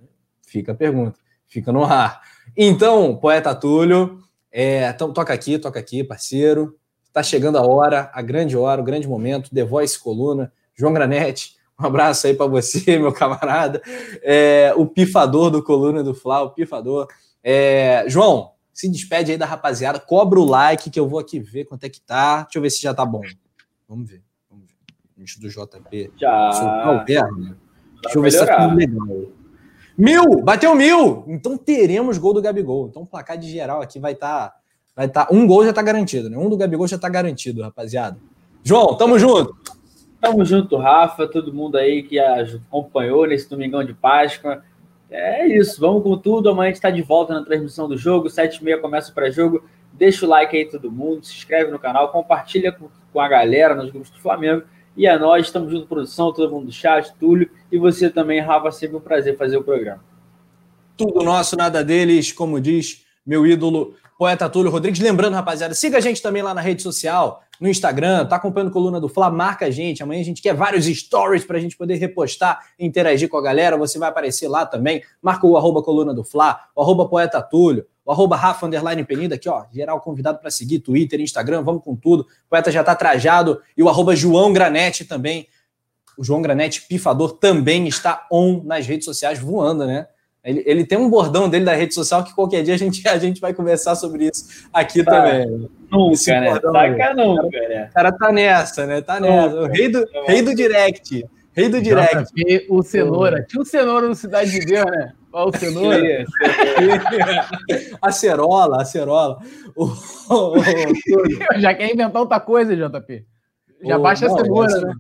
Fica 0.46 0.74
a 0.74 0.76
pergunta, 0.76 1.18
fica 1.48 1.72
no 1.72 1.84
ar. 1.84 2.22
Então, 2.56 3.16
poeta 3.16 3.56
Túlio, 3.56 4.20
é, 4.52 4.88
então, 4.90 5.12
toca 5.12 5.34
aqui, 5.34 5.58
toca 5.58 5.80
aqui, 5.80 6.04
parceiro. 6.04 6.78
Tá 7.12 7.24
chegando 7.24 7.58
a 7.58 7.66
hora, 7.66 8.12
a 8.14 8.22
grande 8.22 8.56
hora, 8.56 8.82
o 8.82 8.84
grande 8.84 9.08
momento. 9.08 9.50
The 9.50 9.64
Voice 9.64 9.98
Coluna, 9.98 10.52
João 10.76 10.94
Granete, 10.94 11.56
um 11.80 11.86
abraço 11.86 12.28
aí 12.28 12.36
para 12.36 12.46
você, 12.46 13.00
meu 13.00 13.12
camarada. 13.12 13.82
É, 14.22 14.74
o 14.76 14.86
pifador 14.86 15.50
do 15.50 15.64
Coluna 15.64 16.04
do 16.04 16.14
Fla, 16.14 16.42
o 16.42 16.52
pifador. 16.52 17.08
É, 17.44 18.06
João, 18.08 18.52
se 18.74 18.90
despede 18.90 19.32
aí 19.32 19.38
da 19.38 19.46
rapaziada, 19.46 20.00
cobra 20.00 20.40
o 20.40 20.46
like 20.46 20.90
que 20.90 21.00
eu 21.00 21.08
vou 21.08 21.20
aqui 21.20 21.40
ver 21.40 21.66
quanto 21.66 21.84
é 21.84 21.90
que 21.90 22.02
tá. 22.02 22.44
Deixa 22.44 22.58
eu 22.58 22.62
ver 22.62 22.70
se 22.70 22.82
já 22.82 22.94
tá 22.94 23.06
bom. 23.06 23.22
Vamos 23.88 24.10
ver. 24.10 24.24
Vamos 24.50 24.66
ver. 24.68 24.76
Gente 25.18 25.40
do 25.40 25.50
JP. 25.50 26.12
Já. 26.18 26.50
Deixa 27.06 28.18
eu 28.18 28.22
ver 28.22 28.32
se 28.32 28.46
tá 28.46 28.68
tudo 28.68 28.76
legal. 28.76 29.08
Mil! 29.98 30.42
Bateu 30.42 30.74
mil! 30.74 31.26
Então 31.28 31.58
teremos 31.58 32.18
gol 32.18 32.34
do 32.34 32.42
Gabigol. 32.42 32.88
Então 32.88 33.04
o 33.04 33.06
placar 33.06 33.38
de 33.38 33.50
geral 33.50 33.82
aqui 33.82 34.00
vai 34.00 34.14
estar. 34.14 34.50
Tá, 34.50 34.56
vai 34.96 35.08
tá, 35.08 35.28
um 35.32 35.46
gol 35.46 35.66
já 35.66 35.74
tá 35.74 35.82
garantido, 35.82 36.30
né? 36.30 36.38
Um 36.38 36.50
do 36.50 36.58
Gabigol 36.58 36.88
já 36.88 36.98
tá 36.98 37.10
garantido, 37.10 37.62
rapaziada. 37.62 38.18
João, 38.64 38.96
tamo 38.96 39.20
junto! 39.20 39.56
Tamo 40.20 40.46
junto, 40.46 40.78
Rafa, 40.78 41.28
todo 41.28 41.54
mundo 41.54 41.78
aí 41.78 42.04
que 42.04 42.20
acompanhou 42.20 43.26
nesse 43.26 43.50
domingão 43.50 43.84
de 43.84 43.94
Páscoa. 43.94 44.64
É 45.12 45.46
isso, 45.46 45.80
vamos 45.80 46.04
com 46.04 46.18
tudo. 46.18 46.50
Amanhã 46.50 46.68
a 46.68 46.70
gente 46.70 46.78
está 46.78 46.90
de 46.90 47.02
volta 47.02 47.34
na 47.34 47.44
transmissão 47.44 47.88
do 47.88 47.98
jogo. 47.98 48.30
7h30 48.30 48.80
começa 48.80 49.12
o 49.12 49.14
pré-jogo. 49.14 49.64
Deixa 49.92 50.26
o 50.26 50.30
like 50.30 50.56
aí, 50.56 50.66
todo 50.66 50.90
mundo. 50.90 51.26
Se 51.26 51.34
inscreve 51.34 51.70
no 51.70 51.78
canal, 51.78 52.14
compartilha 52.14 52.72
com, 52.72 52.88
com 53.12 53.20
a 53.20 53.28
galera 53.28 53.76
nos 53.76 53.92
grupos 53.92 54.10
do 54.10 54.22
Flamengo. 54.22 54.64
E 54.96 55.06
é 55.06 55.20
nós, 55.20 55.48
estamos 55.48 55.70
junto 55.70 55.86
produção, 55.86 56.34
todo 56.34 56.52
mundo 56.52 56.68
do 56.68 56.72
chat, 56.72 57.14
Túlio. 57.20 57.50
E 57.70 57.78
você 57.78 58.10
também, 58.10 58.40
Rafa, 58.40 58.72
sempre 58.72 58.96
um 58.96 59.02
prazer 59.02 59.38
fazer 59.38 59.58
o 59.58 59.64
programa. 59.64 60.02
Tudo 60.96 61.24
nosso, 61.24 61.58
nada 61.58 61.84
deles, 61.84 62.32
como 62.32 62.62
diz 62.62 63.06
meu 63.26 63.46
ídolo, 63.46 63.96
poeta 64.18 64.50
Túlio 64.50 64.72
Rodrigues. 64.72 65.02
Lembrando, 65.02 65.34
rapaziada, 65.34 65.74
siga 65.74 65.98
a 65.98 66.02
gente 66.02 66.22
também 66.22 66.42
lá 66.42 66.54
na 66.54 66.62
rede 66.62 66.82
social 66.82 67.44
no 67.62 67.70
Instagram, 67.70 68.26
tá 68.26 68.38
acompanhando 68.38 68.72
coluna 68.72 69.00
do 69.00 69.08
Fla, 69.08 69.30
marca 69.30 69.68
a 69.68 69.70
gente. 69.70 70.02
Amanhã 70.02 70.20
a 70.20 70.26
gente 70.26 70.42
quer 70.42 70.56
vários 70.56 70.86
stories 70.86 71.46
para 71.46 71.58
a 71.58 71.62
gente 71.62 71.78
poder 71.78 71.94
repostar 71.94 72.60
interagir 72.80 73.30
com 73.30 73.38
a 73.38 73.42
galera. 73.42 73.78
Você 73.78 74.00
vai 74.00 74.10
aparecer 74.10 74.48
lá 74.48 74.66
também. 74.66 75.04
Marca 75.22 75.46
o 75.46 75.56
arroba 75.56 75.84
coluna 75.84 76.12
do 76.12 76.24
Fla, 76.24 76.60
o 76.76 76.82
arroba 76.82 77.08
poeta 77.08 77.40
Túlio, 77.40 77.86
o 78.04 78.12
arroba 78.12 78.36
Rafa 78.36 78.66
Underline 78.66 79.04
Penida, 79.04 79.36
aqui, 79.36 79.48
ó, 79.48 79.66
geral 79.72 80.02
convidado 80.02 80.40
para 80.40 80.50
seguir 80.50 80.80
Twitter, 80.80 81.22
Instagram, 81.22 81.62
vamos 81.62 81.84
com 81.84 81.96
tudo. 81.96 82.22
O 82.22 82.50
poeta 82.50 82.72
já 82.72 82.84
tá 82.84 82.96
trajado. 82.96 83.62
E 83.78 83.84
o 83.84 83.88
arroba 83.88 84.16
João 84.16 84.52
Granete 84.52 85.06
também. 85.06 85.48
O 86.18 86.24
João 86.24 86.42
Granete 86.42 86.82
Pifador 86.88 87.34
também 87.34 87.88
está 87.88 88.26
on 88.32 88.64
nas 88.64 88.88
redes 88.88 89.06
sociais, 89.06 89.38
voando, 89.38 89.86
né? 89.86 90.08
Ele, 90.44 90.64
ele 90.66 90.86
tem 90.86 90.98
um 90.98 91.10
bordão 91.10 91.48
dele 91.48 91.66
da 91.66 91.76
rede 91.76 91.94
social 91.94 92.24
que 92.24 92.34
qualquer 92.34 92.64
dia 92.64 92.74
a 92.74 92.78
gente, 92.78 93.08
a 93.08 93.18
gente 93.18 93.40
vai 93.40 93.54
conversar 93.54 93.96
sobre 93.96 94.26
isso 94.26 94.68
aqui 94.74 95.04
tá. 95.04 95.12
também. 95.12 95.70
Nunca, 95.92 96.40
né? 96.40 96.60
Taca 96.60 97.14
nunca, 97.14 97.70
né? 97.70 97.88
O 97.90 97.94
cara 97.94 98.12
tá 98.12 98.32
nessa, 98.32 98.88
né? 98.88 99.02
Tá 99.02 99.20
nessa. 99.20 99.56
O 99.56 99.68
rei 99.68 99.90
do, 99.90 100.04
rei 100.26 100.42
do 100.42 100.56
direct. 100.56 101.26
Rei 101.54 101.70
do 101.70 101.82
direct. 101.82 102.34
JP, 102.34 102.68
o 102.70 102.82
Cenoura. 102.82 103.46
Tinha 103.48 103.62
o 103.62 103.66
Cenoura 103.66 104.08
no 104.08 104.16
Cidade 104.16 104.52
de 104.52 104.66
Deus, 104.66 104.90
né? 104.90 105.14
Olha 105.32 105.50
o 105.50 105.52
Cenoura. 105.58 106.02
acerola, 108.02 108.82
acerola. 108.82 109.38
O, 109.76 109.86
o, 109.86 110.58
o, 110.58 110.64
Já 111.60 111.76
quer 111.76 111.94
inventar 111.94 112.22
outra 112.22 112.40
coisa, 112.40 112.76
JP. 112.76 113.26
Já 113.84 114.00
baixa 114.00 114.28
não, 114.28 114.36
a 114.36 114.40
cenoura, 114.40 114.82
né? 114.82 114.94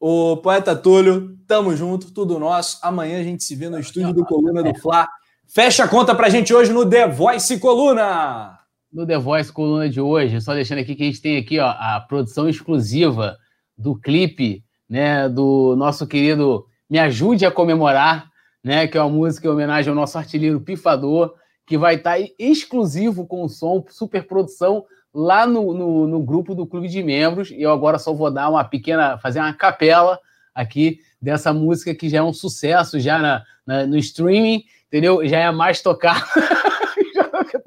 O 0.00 0.38
poeta 0.38 0.74
Túlio, 0.74 1.36
tamo 1.46 1.76
junto, 1.76 2.10
tudo 2.10 2.38
nosso. 2.38 2.78
Amanhã 2.82 3.20
a 3.20 3.22
gente 3.22 3.44
se 3.44 3.54
vê 3.54 3.68
no 3.68 3.78
estúdio 3.78 4.12
do 4.14 4.24
Coluna 4.24 4.62
do 4.62 4.74
Fla. 4.80 5.06
Fecha 5.46 5.84
a 5.84 5.88
conta 5.88 6.14
pra 6.14 6.30
gente 6.30 6.52
hoje 6.52 6.72
no 6.72 6.88
The 6.88 7.06
Voice 7.06 7.60
Coluna 7.60 8.58
no 8.92 9.06
The 9.06 9.18
Voice 9.18 9.52
Coluna 9.52 9.88
de 9.88 10.00
hoje, 10.00 10.40
só 10.40 10.52
deixando 10.54 10.80
aqui 10.80 10.94
que 10.94 11.02
a 11.02 11.06
gente 11.06 11.22
tem 11.22 11.36
aqui 11.36 11.58
ó, 11.58 11.68
a 11.68 12.04
produção 12.08 12.48
exclusiva 12.48 13.38
do 13.76 13.94
clipe 13.94 14.64
né, 14.88 15.28
do 15.28 15.76
nosso 15.76 16.06
querido 16.06 16.66
Me 16.88 16.98
Ajude 16.98 17.46
a 17.46 17.50
Comemorar, 17.50 18.28
né, 18.62 18.88
que 18.88 18.98
é 18.98 19.00
uma 19.00 19.10
música 19.10 19.46
em 19.46 19.50
homenagem 19.50 19.90
ao 19.90 19.94
nosso 19.94 20.18
artilheiro 20.18 20.60
Pifador, 20.60 21.34
que 21.66 21.78
vai 21.78 21.94
estar 21.94 22.18
tá 22.18 22.26
exclusivo 22.38 23.26
com 23.26 23.44
o 23.44 23.48
som, 23.48 23.84
super 23.88 24.26
produção, 24.26 24.84
lá 25.12 25.46
no, 25.46 25.74
no, 25.74 26.06
no, 26.06 26.22
grupo 26.22 26.54
do 26.54 26.66
Clube 26.66 26.88
de 26.88 27.02
Membros. 27.02 27.50
E 27.50 27.62
eu 27.62 27.72
agora 27.72 27.98
só 27.98 28.12
vou 28.12 28.30
dar 28.30 28.48
uma 28.48 28.64
pequena, 28.64 29.18
fazer 29.18 29.40
uma 29.40 29.52
capela 29.52 30.18
aqui 30.54 31.00
dessa 31.20 31.52
música 31.52 31.94
que 31.94 32.08
já 32.08 32.18
é 32.18 32.22
um 32.22 32.32
sucesso 32.32 32.98
já 32.98 33.18
na, 33.18 33.44
na 33.66 33.86
no 33.86 33.96
streaming, 33.96 34.64
entendeu? 34.86 35.26
Já 35.26 35.38
é 35.38 35.50
mais 35.50 35.82
tocar. 35.82 36.26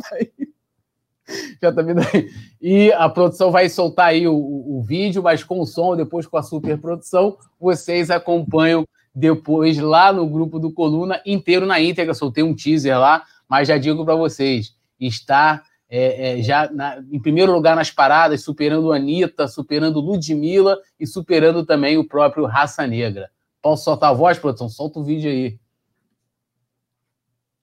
tá 0.04 0.16
aí. 0.16 0.32
Já 1.62 1.72
tá 1.72 1.82
vendo 1.82 2.02
aí. 2.02 2.30
E 2.62 2.92
a 2.94 3.08
produção 3.10 3.52
vai 3.52 3.70
soltar 3.70 4.08
aí 4.08 4.28
o, 4.28 4.36
o 4.36 4.84
vídeo, 4.86 5.24
mas 5.24 5.44
com 5.44 5.60
o 5.60 5.66
som, 5.66 5.96
depois 5.96 6.28
com 6.28 6.38
a 6.38 6.44
super 6.44 6.78
produção, 6.78 7.38
vocês 7.60 8.10
acompanham 8.10 8.86
depois 9.16 9.78
lá 9.78 10.12
no 10.12 10.28
grupo 10.28 10.60
do 10.60 10.72
Coluna, 10.72 11.22
inteiro 11.26 11.66
na 11.66 11.80
íntegra. 11.80 12.14
Soltei 12.14 12.44
um 12.44 12.56
teaser 12.56 13.00
lá, 13.00 13.24
mas 13.48 13.68
já 13.68 13.78
digo 13.78 14.04
para 14.04 14.16
vocês, 14.16 14.76
está 15.00 15.64
é, 15.96 16.40
é, 16.40 16.42
já 16.42 16.68
na, 16.72 17.04
em 17.12 17.20
primeiro 17.20 17.52
lugar 17.52 17.76
nas 17.76 17.92
paradas, 17.92 18.44
superando 18.44 18.92
Anitta, 18.92 19.48
superando 19.48 20.00
Ludmilla 20.00 20.80
e 21.00 21.06
superando 21.06 21.64
também 21.64 22.00
o 22.00 22.08
próprio 22.08 22.46
Raça 22.46 22.88
Negra. 22.88 23.30
Posso 23.62 23.84
soltar 23.84 24.10
a 24.10 24.14
voz, 24.14 24.40
produção? 24.40 24.68
Solta 24.68 24.98
o 24.98 25.04
vídeo 25.04 25.30
aí. 25.30 25.60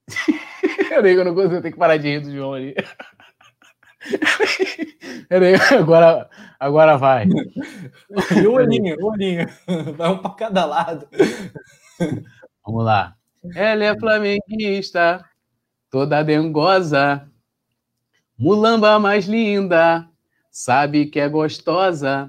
eu 0.92 1.24
não 1.24 1.34
consigo, 1.34 1.54
eu 1.54 1.60
tenho 1.60 1.74
que 1.74 1.78
parar 1.78 1.96
de 1.96 2.08
rir 2.08 2.20
do 2.20 2.30
João 2.30 2.54
ali. 2.54 2.76
Peraí, 5.28 5.56
agora, 5.76 6.30
agora 6.60 6.96
vai. 6.96 7.26
E 7.26 8.46
o 8.46 8.52
olhinho, 8.52 8.96
o 9.00 9.10
olhinho. 9.10 9.48
Vai 9.96 10.08
um 10.08 10.18
para 10.18 10.30
cada 10.36 10.64
lado. 10.64 11.08
Vamos 12.64 12.84
lá. 12.84 13.16
Ela 13.56 13.84
é 13.86 13.98
flamenguista, 13.98 15.24
toda 15.90 16.22
dengosa, 16.22 17.28
mulamba 18.40 18.98
mais 18.98 19.26
linda, 19.26 20.08
sabe 20.50 21.06
que 21.06 21.20
é 21.20 21.28
gostosa. 21.28 22.28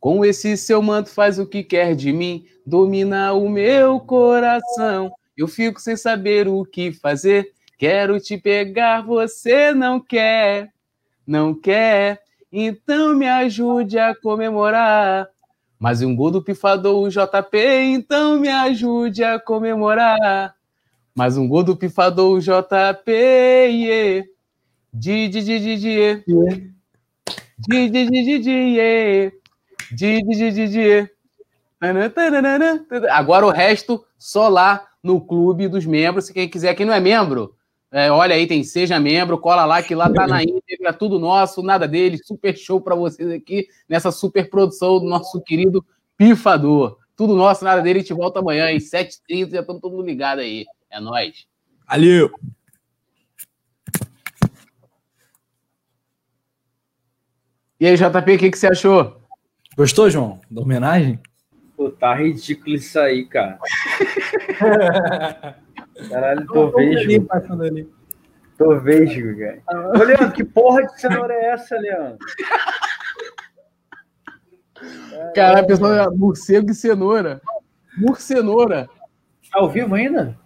Com 0.00 0.24
esse 0.24 0.56
seu 0.56 0.82
manto 0.82 1.10
faz 1.10 1.38
o 1.38 1.46
que 1.46 1.62
quer 1.62 1.94
de 1.94 2.12
mim, 2.12 2.44
domina 2.66 3.32
o 3.34 3.48
meu 3.48 4.00
coração. 4.00 5.12
Eu 5.36 5.46
fico 5.46 5.80
sem 5.80 5.96
saber 5.96 6.48
o 6.48 6.64
que 6.64 6.90
fazer 6.92 7.52
Quero 7.82 8.20
te 8.20 8.38
pegar, 8.38 9.00
você 9.00 9.74
não 9.74 9.98
quer, 9.98 10.72
não 11.26 11.52
quer. 11.52 12.20
Então 12.52 13.12
me 13.12 13.26
ajude 13.26 13.98
a 13.98 14.14
comemorar. 14.14 15.26
Mas 15.80 16.00
um 16.00 16.14
gol 16.14 16.30
do 16.30 16.40
pifador, 16.40 17.02
o 17.02 17.08
JP, 17.08 17.58
então 17.58 18.38
me 18.38 18.48
ajude 18.48 19.24
a 19.24 19.40
comemorar. 19.40 20.54
Mais 21.12 21.36
um 21.36 21.48
gol 21.48 21.64
do 21.64 21.76
pifador, 21.76 22.36
o 22.36 22.40
JP, 22.40 23.10
yeah. 23.10 24.28
Agora 33.10 33.46
o 33.46 33.50
resto 33.50 34.04
só 34.18 34.48
lá 34.48 34.86
no 35.02 35.20
clube 35.20 35.68
dos 35.68 35.84
membros. 35.86 36.26
Se 36.26 36.32
quem 36.32 36.48
quiser, 36.48 36.74
quem 36.74 36.86
não 36.86 36.94
é 36.94 37.00
membro, 37.00 37.54
é, 37.92 38.10
olha 38.10 38.34
aí, 38.34 38.46
tem 38.46 38.64
Seja 38.64 38.98
Membro, 38.98 39.36
cola 39.36 39.66
lá, 39.66 39.82
que 39.82 39.94
lá 39.94 40.10
tá 40.10 40.26
na 40.26 40.42
íntegra, 40.42 40.88
é 40.88 40.92
tudo 40.92 41.18
nosso, 41.18 41.62
nada 41.62 41.86
dele. 41.86 42.16
Super 42.24 42.56
show 42.56 42.80
para 42.80 42.94
vocês 42.94 43.30
aqui 43.30 43.68
nessa 43.86 44.10
super 44.10 44.48
produção 44.48 44.98
do 44.98 45.06
nosso 45.06 45.40
querido 45.42 45.84
Pifador. 46.16 46.96
Tudo 47.14 47.36
nosso, 47.36 47.62
nada 47.64 47.82
dele. 47.82 47.98
A 47.98 48.02
gente 48.02 48.14
volta 48.14 48.40
amanhã 48.40 48.74
às 48.74 48.84
7h30. 48.84 49.50
Já 49.50 49.60
estamos 49.60 49.82
todo 49.82 49.94
mundo 49.94 50.06
ligado 50.06 50.38
aí. 50.38 50.64
É 50.90 50.98
nóis. 51.00 51.46
Valeu! 51.86 52.30
E 57.82 57.86
aí, 57.88 57.96
JP, 57.96 58.36
o 58.36 58.38
que, 58.38 58.50
que 58.52 58.56
você 58.56 58.68
achou? 58.68 59.20
Gostou, 59.76 60.08
João, 60.08 60.40
da 60.48 60.62
homenagem? 60.62 61.18
Pô, 61.76 61.90
tá 61.90 62.14
ridículo 62.14 62.76
isso 62.76 62.96
aí, 62.96 63.26
cara. 63.26 63.58
Caralho, 66.08 66.46
tô 66.46 66.70
vesgo. 66.70 67.26
Tô 68.56 68.78
vesgo, 68.78 69.36
cara. 69.36 69.60
Ô, 69.98 70.04
Leandro, 70.04 70.30
que 70.30 70.44
porra 70.44 70.86
de 70.86 71.00
cenoura 71.00 71.34
é 71.34 71.46
essa, 71.46 71.76
Leandro? 71.76 72.24
Caralho, 75.34 75.66
pessoal, 75.66 76.16
morcego 76.16 76.70
e 76.70 76.74
cenoura. 76.74 77.42
Morcenoura. 77.98 78.88
Tá 79.50 79.58
ao 79.58 79.68
vivo 79.68 79.96
ainda? 79.96 80.38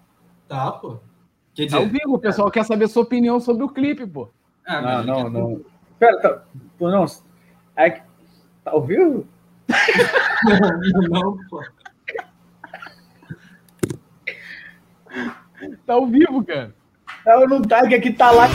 Tá, 0.49 0.73
pô. 0.73 1.01
Quer 1.55 1.67
dizer, 1.67 1.77
tá 1.77 1.83
ao 1.83 1.89
vivo, 1.91 2.15
o 2.15 2.19
pessoal 2.19 2.51
quer 2.51 2.65
saber 2.65 2.89
sua 2.89 3.03
opinião 3.03 3.39
sobre 3.41 3.63
o 3.63 3.69
clipe, 3.69 4.07
pô. 4.07 4.31
Ah, 4.67 4.81
não, 4.81 5.05
não, 5.05 5.29
não. 5.29 5.61
Pera, 5.99 6.19
tá, 6.19 6.43
pô, 6.79 6.91
não. 6.91 7.05
É 7.77 7.91
que, 7.91 8.03
tá 8.65 8.71
ao 8.71 8.83
vivo? 8.83 9.27
não, 10.45 11.09
não, 11.11 11.39
pô. 11.51 11.63
Tá 15.87 15.95
ao 15.95 16.07
vivo, 16.07 16.45
cara. 16.45 16.75
Não, 17.25 17.47
não 17.47 17.63
tá, 17.63 17.87
que 17.87 17.95
aqui 17.95 18.13
tá 18.13 18.31
lá. 18.31 18.49